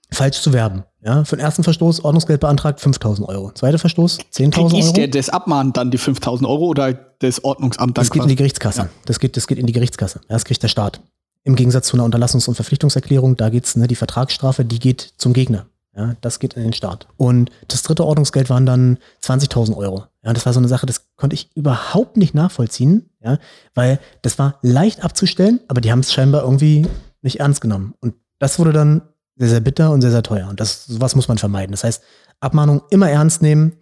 falsch 0.09 0.39
zu 0.39 0.53
werben. 0.53 0.83
Ja, 1.01 1.25
für 1.25 1.35
den 1.35 1.43
ersten 1.43 1.63
Verstoß 1.63 2.03
Ordnungsgeld 2.03 2.39
beantragt 2.39 2.79
5000 2.79 3.27
Euro. 3.27 3.51
Zweiter 3.51 3.77
Verstoß 3.77 4.19
10.000 4.33 4.57
Euro. 4.57 4.77
Ist 4.77 4.93
der 4.93 5.07
das 5.09 5.29
Abmahnt 5.29 5.75
dann 5.75 5.91
die 5.91 5.97
5000 5.97 6.47
Euro 6.47 6.67
oder 6.67 6.93
das 6.93 7.43
Ordnungsamt 7.43 7.97
dann? 7.97 8.03
Das 8.03 8.11
geht 8.11 8.23
in 8.23 8.29
die 8.29 8.35
Gerichtskasse. 8.35 8.81
Ja. 8.83 8.89
Das, 9.05 9.19
geht, 9.19 9.35
das 9.37 9.47
geht 9.47 9.59
in 9.59 9.65
die 9.65 9.73
Gerichtskasse. 9.73 10.21
Das 10.27 10.45
kriegt 10.45 10.63
der 10.63 10.67
Staat. 10.69 11.01
Im 11.49 11.55
Gegensatz 11.55 11.87
zu 11.87 11.97
einer 11.97 12.05
Unterlassungs- 12.05 12.47
und 12.47 12.53
Verpflichtungserklärung, 12.53 13.35
da 13.35 13.49
geht's, 13.49 13.75
ne, 13.75 13.87
die 13.87 13.95
Vertragsstrafe, 13.95 14.63
die 14.63 14.77
geht 14.77 15.15
zum 15.17 15.33
Gegner. 15.33 15.65
Ja, 15.97 16.15
das 16.21 16.37
geht 16.37 16.53
in 16.53 16.61
den 16.61 16.73
Staat. 16.73 17.07
Und 17.17 17.49
das 17.67 17.81
dritte 17.81 18.05
Ordnungsgeld 18.05 18.51
waren 18.51 18.67
dann 18.67 18.99
20.000 19.23 19.75
Euro. 19.75 20.03
Ja, 20.23 20.31
das 20.31 20.45
war 20.45 20.53
so 20.53 20.59
eine 20.59 20.67
Sache, 20.67 20.85
das 20.85 21.07
konnte 21.15 21.33
ich 21.33 21.49
überhaupt 21.55 22.17
nicht 22.17 22.35
nachvollziehen, 22.35 23.09
ja, 23.19 23.39
weil 23.73 23.99
das 24.21 24.37
war 24.37 24.59
leicht 24.61 25.03
abzustellen, 25.03 25.59
aber 25.67 25.81
die 25.81 25.91
haben 25.91 26.01
es 26.01 26.13
scheinbar 26.13 26.43
irgendwie 26.43 26.85
nicht 27.23 27.39
ernst 27.39 27.61
genommen. 27.61 27.95
Und 27.99 28.13
das 28.37 28.59
wurde 28.59 28.71
dann 28.71 29.01
sehr, 29.35 29.49
sehr 29.49 29.59
bitter 29.59 29.89
und 29.89 30.01
sehr, 30.01 30.11
sehr 30.11 30.21
teuer. 30.21 30.49
Und 30.49 30.59
das, 30.59 30.85
sowas 30.85 31.15
muss 31.15 31.27
man 31.27 31.39
vermeiden. 31.39 31.71
Das 31.71 31.83
heißt, 31.83 32.03
Abmahnung 32.41 32.83
immer 32.91 33.09
ernst 33.09 33.41
nehmen, 33.41 33.73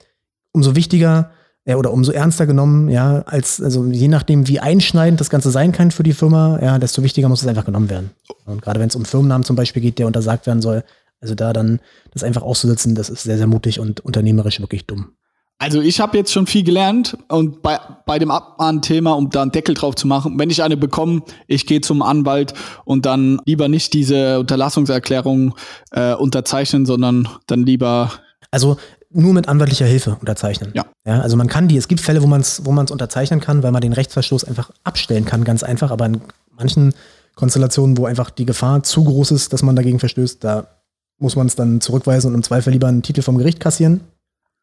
umso 0.53 0.78
wichtiger, 0.78 1.32
ja, 1.68 1.76
oder 1.76 1.91
umso 1.91 2.13
ernster 2.13 2.47
genommen, 2.47 2.88
ja, 2.88 3.24
als, 3.26 3.61
also 3.61 3.86
je 3.86 4.07
nachdem, 4.07 4.47
wie 4.47 4.61
einschneidend 4.61 5.20
das 5.20 5.30
Ganze 5.30 5.51
sein 5.51 5.74
kann 5.74 5.91
für 5.91 6.03
die 6.03 6.13
Firma, 6.13 6.59
ja, 6.61 6.80
desto 6.80 7.03
wichtiger 7.03 7.28
muss 7.28 7.41
es 7.41 7.47
einfach 7.47 7.65
genommen 7.65 7.89
werden. 7.89 8.11
Und 8.45 8.61
gerade 8.61 8.80
wenn 8.80 8.88
es 8.88 8.95
um 8.95 9.03
Firmennamen 9.03 9.43
zum 9.43 9.57
Beispiel 9.57 9.82
geht, 9.82 9.99
der 9.99 10.07
untersagt 10.07 10.47
werden 10.47 10.61
soll, 10.61 10.86
also 11.20 11.36
da 11.36 11.51
dann 11.51 11.82
das 12.13 12.24
einfach 12.24 12.41
auszusitzen, 12.41 12.95
das 12.95 13.09
ist 13.09 13.24
sehr, 13.24 13.38
sehr 13.38 13.47
mutig 13.47 13.82
und 13.82 13.99
unternehmerisch 13.99 14.61
wirklich 14.61 14.86
dumm. 14.86 15.09
Also 15.59 15.82
ich 15.82 15.99
habe 15.99 16.18
jetzt 16.18 16.32
schon 16.32 16.47
viel 16.47 16.63
gelernt 16.63 17.18
und 17.28 17.63
bei, 17.63 17.80
bei 18.05 18.18
dem 18.18 18.32
Abmahnthema, 18.32 19.13
um 19.13 19.30
da 19.30 19.41
einen 19.41 19.51
Deckel 19.51 19.76
drauf 19.76 19.95
zu 19.95 20.07
machen, 20.07 20.38
wenn 20.38 20.51
ich 20.51 20.63
eine 20.63 20.78
bekomme, 20.78 21.24
ich 21.47 21.65
gehe 21.65 21.82
zum 21.82 22.01
Anwalt 22.01 22.53
und 22.86 23.05
dann 23.05 23.41
lieber 23.45 23.68
nicht 23.68 23.93
diese 23.93 24.39
Unterlassungserklärung 24.39 25.55
äh, 25.91 26.13
unterzeichnen, 26.13 26.86
sondern 26.86 27.28
dann 27.47 27.65
lieber. 27.65 28.11
Also 28.51 28.78
nur 29.10 29.34
mit 29.34 29.47
anwaltlicher 29.47 29.86
Hilfe 29.86 30.18
unterzeichnen. 30.20 30.72
Ja. 30.74 30.86
ja 31.05 31.22
also 31.22 31.38
man 31.38 31.47
kann 31.47 31.68
die, 31.68 31.78
es 31.78 31.88
gibt 31.88 32.01
Fälle, 32.01 32.22
wo 32.22 32.28
man 32.28 32.41
es 32.41 32.66
wo 32.66 32.72
man's 32.72 32.91
unterzeichnen 32.91 33.39
kann, 33.39 33.64
weil 33.64 33.72
man 33.72 33.82
den 33.82 33.93
Rechtsverstoß 33.93 34.43
einfach 34.43 34.72
abstellen 34.84 35.26
kann, 35.26 35.43
ganz 35.43 35.64
einfach, 35.64 35.91
aber 35.91 36.05
in 36.05 36.22
manchen 36.55 36.93
Konstellationen, 37.36 37.97
wo 37.97 38.05
einfach 38.05 38.30
die 38.30 38.45
Gefahr 38.45 38.84
zu 38.84 39.03
groß 39.03 39.32
ist, 39.32 39.53
dass 39.53 39.64
man 39.64 39.76
dagegen 39.76 39.99
verstößt, 39.99 40.43
da 40.43 40.68
muss 41.20 41.36
man 41.36 41.47
es 41.47 41.55
dann 41.55 41.82
zurückweisen 41.82 42.30
und 42.30 42.36
im 42.36 42.43
Zweifel 42.43 42.74
lieber 42.74 42.88
einen 42.88 43.03
Titel 43.03 43.22
vom 43.22 43.38
Gericht 43.38 43.60
kassieren, 43.60 44.01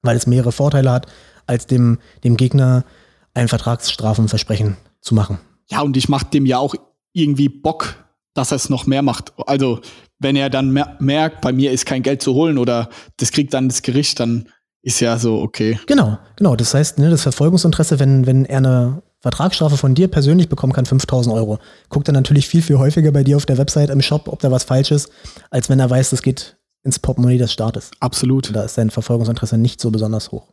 weil 0.02 0.16
es 0.16 0.26
mehrere 0.26 0.52
Vorteile 0.52 0.90
hat, 0.90 1.06
als 1.46 1.66
dem, 1.66 1.98
dem 2.22 2.36
Gegner 2.36 2.84
ein 3.32 3.48
Vertragsstrafenversprechen 3.48 4.76
zu 5.00 5.14
machen. 5.14 5.38
Ja, 5.68 5.80
und 5.80 5.96
ich 5.96 6.08
mache 6.08 6.26
dem 6.26 6.46
ja 6.46 6.58
auch 6.58 6.74
irgendwie 7.12 7.48
Bock, 7.48 7.96
dass 8.34 8.52
er 8.52 8.56
es 8.56 8.70
noch 8.70 8.86
mehr 8.86 9.02
macht. 9.02 9.32
Also, 9.46 9.80
wenn 10.18 10.36
er 10.36 10.50
dann 10.50 10.70
mer 10.70 10.96
merkt, 11.00 11.40
bei 11.40 11.52
mir 11.52 11.72
ist 11.72 11.86
kein 11.86 12.02
Geld 12.02 12.22
zu 12.22 12.34
holen 12.34 12.58
oder 12.58 12.88
das 13.16 13.32
kriegt 13.32 13.54
dann 13.54 13.68
das 13.68 13.82
Gericht, 13.82 14.20
dann 14.20 14.48
ist 14.82 15.00
ja 15.00 15.18
so 15.18 15.40
okay. 15.40 15.78
Genau, 15.86 16.18
genau. 16.36 16.56
Das 16.56 16.74
heißt, 16.74 16.98
ne, 16.98 17.10
das 17.10 17.22
Verfolgungsinteresse, 17.22 17.98
wenn, 17.98 18.26
wenn 18.26 18.44
er 18.44 18.58
eine 18.58 19.02
Vertragsstrafe 19.20 19.78
von 19.78 19.94
dir 19.94 20.08
persönlich 20.08 20.50
bekommen 20.50 20.74
kann, 20.74 20.84
5000 20.84 21.34
Euro. 21.34 21.58
Guckt 21.88 22.08
er 22.08 22.12
natürlich 22.12 22.46
viel, 22.46 22.60
viel 22.60 22.76
häufiger 22.76 23.10
bei 23.10 23.24
dir 23.24 23.38
auf 23.38 23.46
der 23.46 23.56
Website 23.56 23.88
im 23.88 24.02
Shop, 24.02 24.28
ob 24.28 24.40
da 24.40 24.50
was 24.50 24.64
falsch 24.64 24.90
ist, 24.90 25.10
als 25.50 25.70
wenn 25.70 25.80
er 25.80 25.88
weiß, 25.88 26.10
das 26.10 26.20
geht 26.20 26.58
ins 26.82 26.98
Portemonnaie 26.98 27.38
des 27.38 27.50
Staates. 27.50 27.90
Absolut. 28.00 28.48
Und 28.48 28.54
da 28.54 28.64
ist 28.64 28.74
sein 28.74 28.90
Verfolgungsinteresse 28.90 29.56
nicht 29.56 29.80
so 29.80 29.90
besonders 29.90 30.30
hoch. 30.30 30.52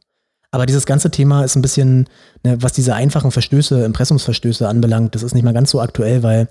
Aber 0.52 0.66
dieses 0.66 0.86
ganze 0.86 1.12
Thema 1.12 1.44
ist 1.44 1.58
ein 1.58 1.62
bisschen, 1.62 2.08
ne, 2.44 2.62
was 2.62 2.72
diese 2.72 2.96
einfachen 2.96 3.32
Verstöße, 3.32 3.84
Impressumsverstöße 3.84 4.68
anbelangt, 4.68 5.16
das 5.16 5.24
ist 5.24 5.34
nicht 5.34 5.44
mal 5.44 5.54
ganz 5.54 5.72
so 5.72 5.82
aktuell, 5.82 6.24
weil 6.24 6.48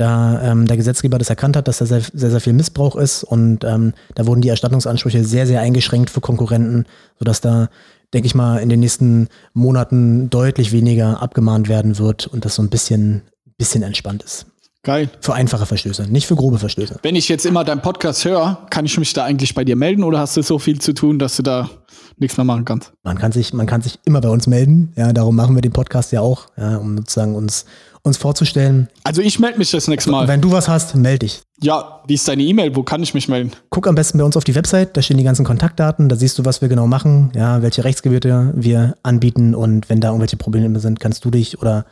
da 0.00 0.40
ähm, 0.42 0.66
der 0.66 0.76
Gesetzgeber 0.76 1.18
das 1.18 1.30
erkannt 1.30 1.56
hat, 1.56 1.68
dass 1.68 1.78
da 1.78 1.86
sehr, 1.86 2.00
sehr, 2.00 2.30
sehr 2.30 2.40
viel 2.40 2.52
Missbrauch 2.52 2.96
ist 2.96 3.22
und 3.24 3.64
ähm, 3.64 3.92
da 4.14 4.26
wurden 4.26 4.40
die 4.40 4.48
Erstattungsansprüche 4.48 5.24
sehr, 5.24 5.46
sehr 5.46 5.60
eingeschränkt 5.60 6.10
für 6.10 6.20
Konkurrenten, 6.20 6.86
sodass 7.18 7.40
da 7.40 7.68
denke 8.12 8.26
ich 8.26 8.34
mal, 8.34 8.58
in 8.58 8.68
den 8.68 8.80
nächsten 8.80 9.28
Monaten 9.52 10.30
deutlich 10.30 10.72
weniger 10.72 11.22
abgemahnt 11.22 11.68
werden 11.68 11.98
wird 11.98 12.26
und 12.26 12.44
das 12.44 12.56
so 12.56 12.62
ein 12.62 12.70
bisschen, 12.70 13.22
bisschen 13.56 13.82
entspannt 13.82 14.22
ist. 14.22 14.46
Geil. 14.82 15.10
Für 15.20 15.34
einfache 15.34 15.66
Verstöße, 15.66 16.04
nicht 16.10 16.26
für 16.26 16.36
grobe 16.36 16.58
Verstöße. 16.58 17.00
Wenn 17.02 17.14
ich 17.14 17.28
jetzt 17.28 17.44
immer 17.44 17.64
deinen 17.64 17.82
Podcast 17.82 18.24
höre, 18.24 18.66
kann 18.70 18.86
ich 18.86 18.96
mich 18.98 19.12
da 19.12 19.24
eigentlich 19.24 19.54
bei 19.54 19.62
dir 19.62 19.76
melden 19.76 20.02
oder 20.02 20.18
hast 20.18 20.38
du 20.38 20.42
so 20.42 20.58
viel 20.58 20.80
zu 20.80 20.94
tun, 20.94 21.18
dass 21.18 21.36
du 21.36 21.42
da 21.42 21.68
nichts 22.16 22.38
mehr 22.38 22.44
machen 22.44 22.64
kannst? 22.64 22.92
Man 23.02 23.18
kann 23.18 23.30
sich, 23.30 23.52
man 23.52 23.66
kann 23.66 23.82
sich 23.82 23.98
immer 24.06 24.22
bei 24.22 24.30
uns 24.30 24.46
melden. 24.46 24.94
Ja, 24.96 25.12
darum 25.12 25.36
machen 25.36 25.54
wir 25.54 25.60
den 25.60 25.72
Podcast 25.72 26.12
ja 26.12 26.22
auch, 26.22 26.46
ja, 26.56 26.78
um 26.78 26.96
sozusagen 26.96 27.34
uns 27.34 27.66
uns 28.02 28.16
vorzustellen. 28.16 28.88
Also 29.04 29.22
ich 29.22 29.38
melde 29.38 29.58
mich 29.58 29.70
das 29.70 29.88
nächste 29.88 30.10
Mal. 30.10 30.28
Wenn 30.28 30.40
du 30.40 30.52
was 30.52 30.68
hast, 30.68 30.94
melde 30.94 31.20
dich. 31.20 31.42
Ja, 31.60 32.02
wie 32.06 32.14
ist 32.14 32.26
deine 32.26 32.42
E-Mail? 32.42 32.74
Wo 32.74 32.82
kann 32.82 33.02
ich 33.02 33.12
mich 33.12 33.28
melden? 33.28 33.52
Guck 33.68 33.86
am 33.86 33.94
besten 33.94 34.18
bei 34.18 34.24
uns 34.24 34.36
auf 34.36 34.44
die 34.44 34.54
Website, 34.54 34.96
da 34.96 35.02
stehen 35.02 35.18
die 35.18 35.24
ganzen 35.24 35.44
Kontaktdaten, 35.44 36.08
da 36.08 36.16
siehst 36.16 36.38
du, 36.38 36.44
was 36.44 36.62
wir 36.62 36.68
genau 36.68 36.86
machen, 36.86 37.30
ja, 37.34 37.60
welche 37.62 37.84
Rechtsgebiete 37.84 38.52
wir 38.56 38.96
anbieten 39.02 39.54
und 39.54 39.90
wenn 39.90 40.00
da 40.00 40.08
irgendwelche 40.08 40.36
Probleme 40.36 40.80
sind, 40.80 41.00
kannst 41.00 41.24
du 41.24 41.30
dich 41.30 41.60
oder 41.60 41.84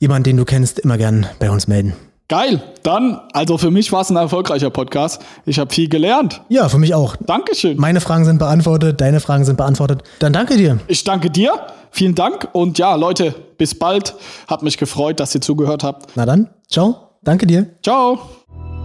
jemand, 0.00 0.26
den 0.26 0.36
du 0.36 0.44
kennst, 0.44 0.80
immer 0.80 0.98
gern 0.98 1.26
bei 1.38 1.50
uns 1.50 1.68
melden. 1.68 1.94
Geil. 2.28 2.62
Dann, 2.82 3.20
also 3.32 3.58
für 3.58 3.70
mich 3.70 3.92
war 3.92 4.00
es 4.00 4.10
ein 4.10 4.16
erfolgreicher 4.16 4.70
Podcast. 4.70 5.22
Ich 5.44 5.58
habe 5.58 5.72
viel 5.72 5.88
gelernt. 5.88 6.40
Ja, 6.48 6.68
für 6.68 6.78
mich 6.78 6.94
auch. 6.94 7.16
Dankeschön. 7.16 7.76
Meine 7.76 8.00
Fragen 8.00 8.24
sind 8.24 8.38
beantwortet, 8.38 9.00
deine 9.00 9.20
Fragen 9.20 9.44
sind 9.44 9.56
beantwortet. 9.56 10.02
Dann 10.20 10.32
danke 10.32 10.56
dir. 10.56 10.78
Ich 10.86 11.04
danke 11.04 11.30
dir. 11.30 11.52
Vielen 11.90 12.14
Dank 12.14 12.48
und 12.52 12.78
ja, 12.78 12.94
Leute, 12.94 13.34
bis 13.58 13.78
bald. 13.78 14.14
Hat 14.48 14.62
mich 14.62 14.78
gefreut, 14.78 15.20
dass 15.20 15.34
ihr 15.34 15.42
zugehört 15.42 15.84
habt. 15.84 16.10
Na 16.16 16.24
dann, 16.24 16.48
ciao. 16.68 17.10
Danke 17.22 17.46
dir. 17.46 17.66
Ciao. 17.82 18.18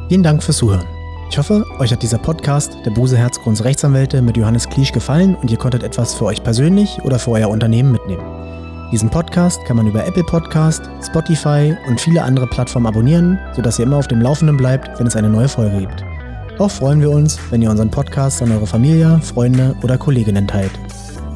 Vielen 0.09 0.23
Dank 0.23 0.43
fürs 0.43 0.57
Zuhören. 0.57 0.85
Ich 1.31 1.37
hoffe, 1.37 1.63
euch 1.79 1.91
hat 1.91 2.01
dieser 2.01 2.17
Podcast 2.17 2.73
der 2.85 2.91
Buse 2.91 3.15
Herzgrunds 3.17 3.63
Rechtsanwälte 3.63 4.21
mit 4.21 4.35
Johannes 4.35 4.67
Kliesch 4.67 4.91
gefallen 4.91 5.35
und 5.35 5.49
ihr 5.49 5.57
konntet 5.57 5.83
etwas 5.83 6.13
für 6.13 6.25
euch 6.25 6.43
persönlich 6.43 6.99
oder 7.03 7.19
für 7.19 7.31
euer 7.31 7.49
Unternehmen 7.49 7.91
mitnehmen. 7.91 8.23
Diesen 8.91 9.09
Podcast 9.11 9.63
kann 9.65 9.77
man 9.77 9.85
über 9.85 10.03
Apple 10.05 10.23
Podcast, 10.23 10.89
Spotify 11.05 11.75
und 11.87 12.01
viele 12.01 12.23
andere 12.23 12.47
Plattformen 12.47 12.87
abonnieren, 12.87 13.37
sodass 13.55 13.77
ihr 13.77 13.85
immer 13.85 13.97
auf 13.97 14.07
dem 14.07 14.19
Laufenden 14.19 14.57
bleibt, 14.57 14.99
wenn 14.99 15.05
es 15.05 15.15
eine 15.15 15.29
neue 15.29 15.47
Folge 15.47 15.77
gibt. 15.81 16.03
Auch 16.57 16.71
freuen 16.71 16.99
wir 16.99 17.11
uns, 17.11 17.39
wenn 17.51 17.61
ihr 17.61 17.69
unseren 17.69 17.91
Podcast 17.91 18.41
an 18.41 18.51
eure 18.51 18.65
Familie, 18.65 19.19
Freunde 19.21 19.75
oder 19.83 19.99
Kolleginnen 19.99 20.47
teilt. 20.47 20.71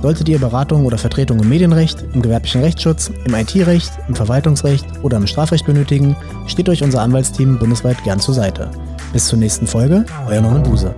Solltet 0.02 0.28
ihr 0.30 0.40
Beratung 0.40 0.86
oder 0.86 0.98
Vertretung 0.98 1.40
im 1.40 1.48
Medienrecht, 1.48 2.04
im 2.14 2.24
gewerblichen 2.24 2.62
Rechtsschutz, 2.62 3.12
im 3.24 3.36
IT-Recht, 3.36 3.92
im 4.08 4.16
Verwaltungsrecht 4.16 4.86
oder 5.04 5.18
im 5.18 5.28
Strafrecht 5.28 5.68
benötigen, 5.68 6.16
steht 6.48 6.68
euch 6.70 6.84
unser 6.84 7.02
Anwaltsteam 7.02 7.60
bundesweit 7.60 8.04
gern 8.04 8.20
zur 8.20 8.34
Seite. 8.34 8.72
Bis 9.14 9.28
zur 9.28 9.38
nächsten 9.38 9.68
Folge, 9.68 10.06
euer 10.28 10.42
Norman 10.42 10.64
Buse. 10.64 10.96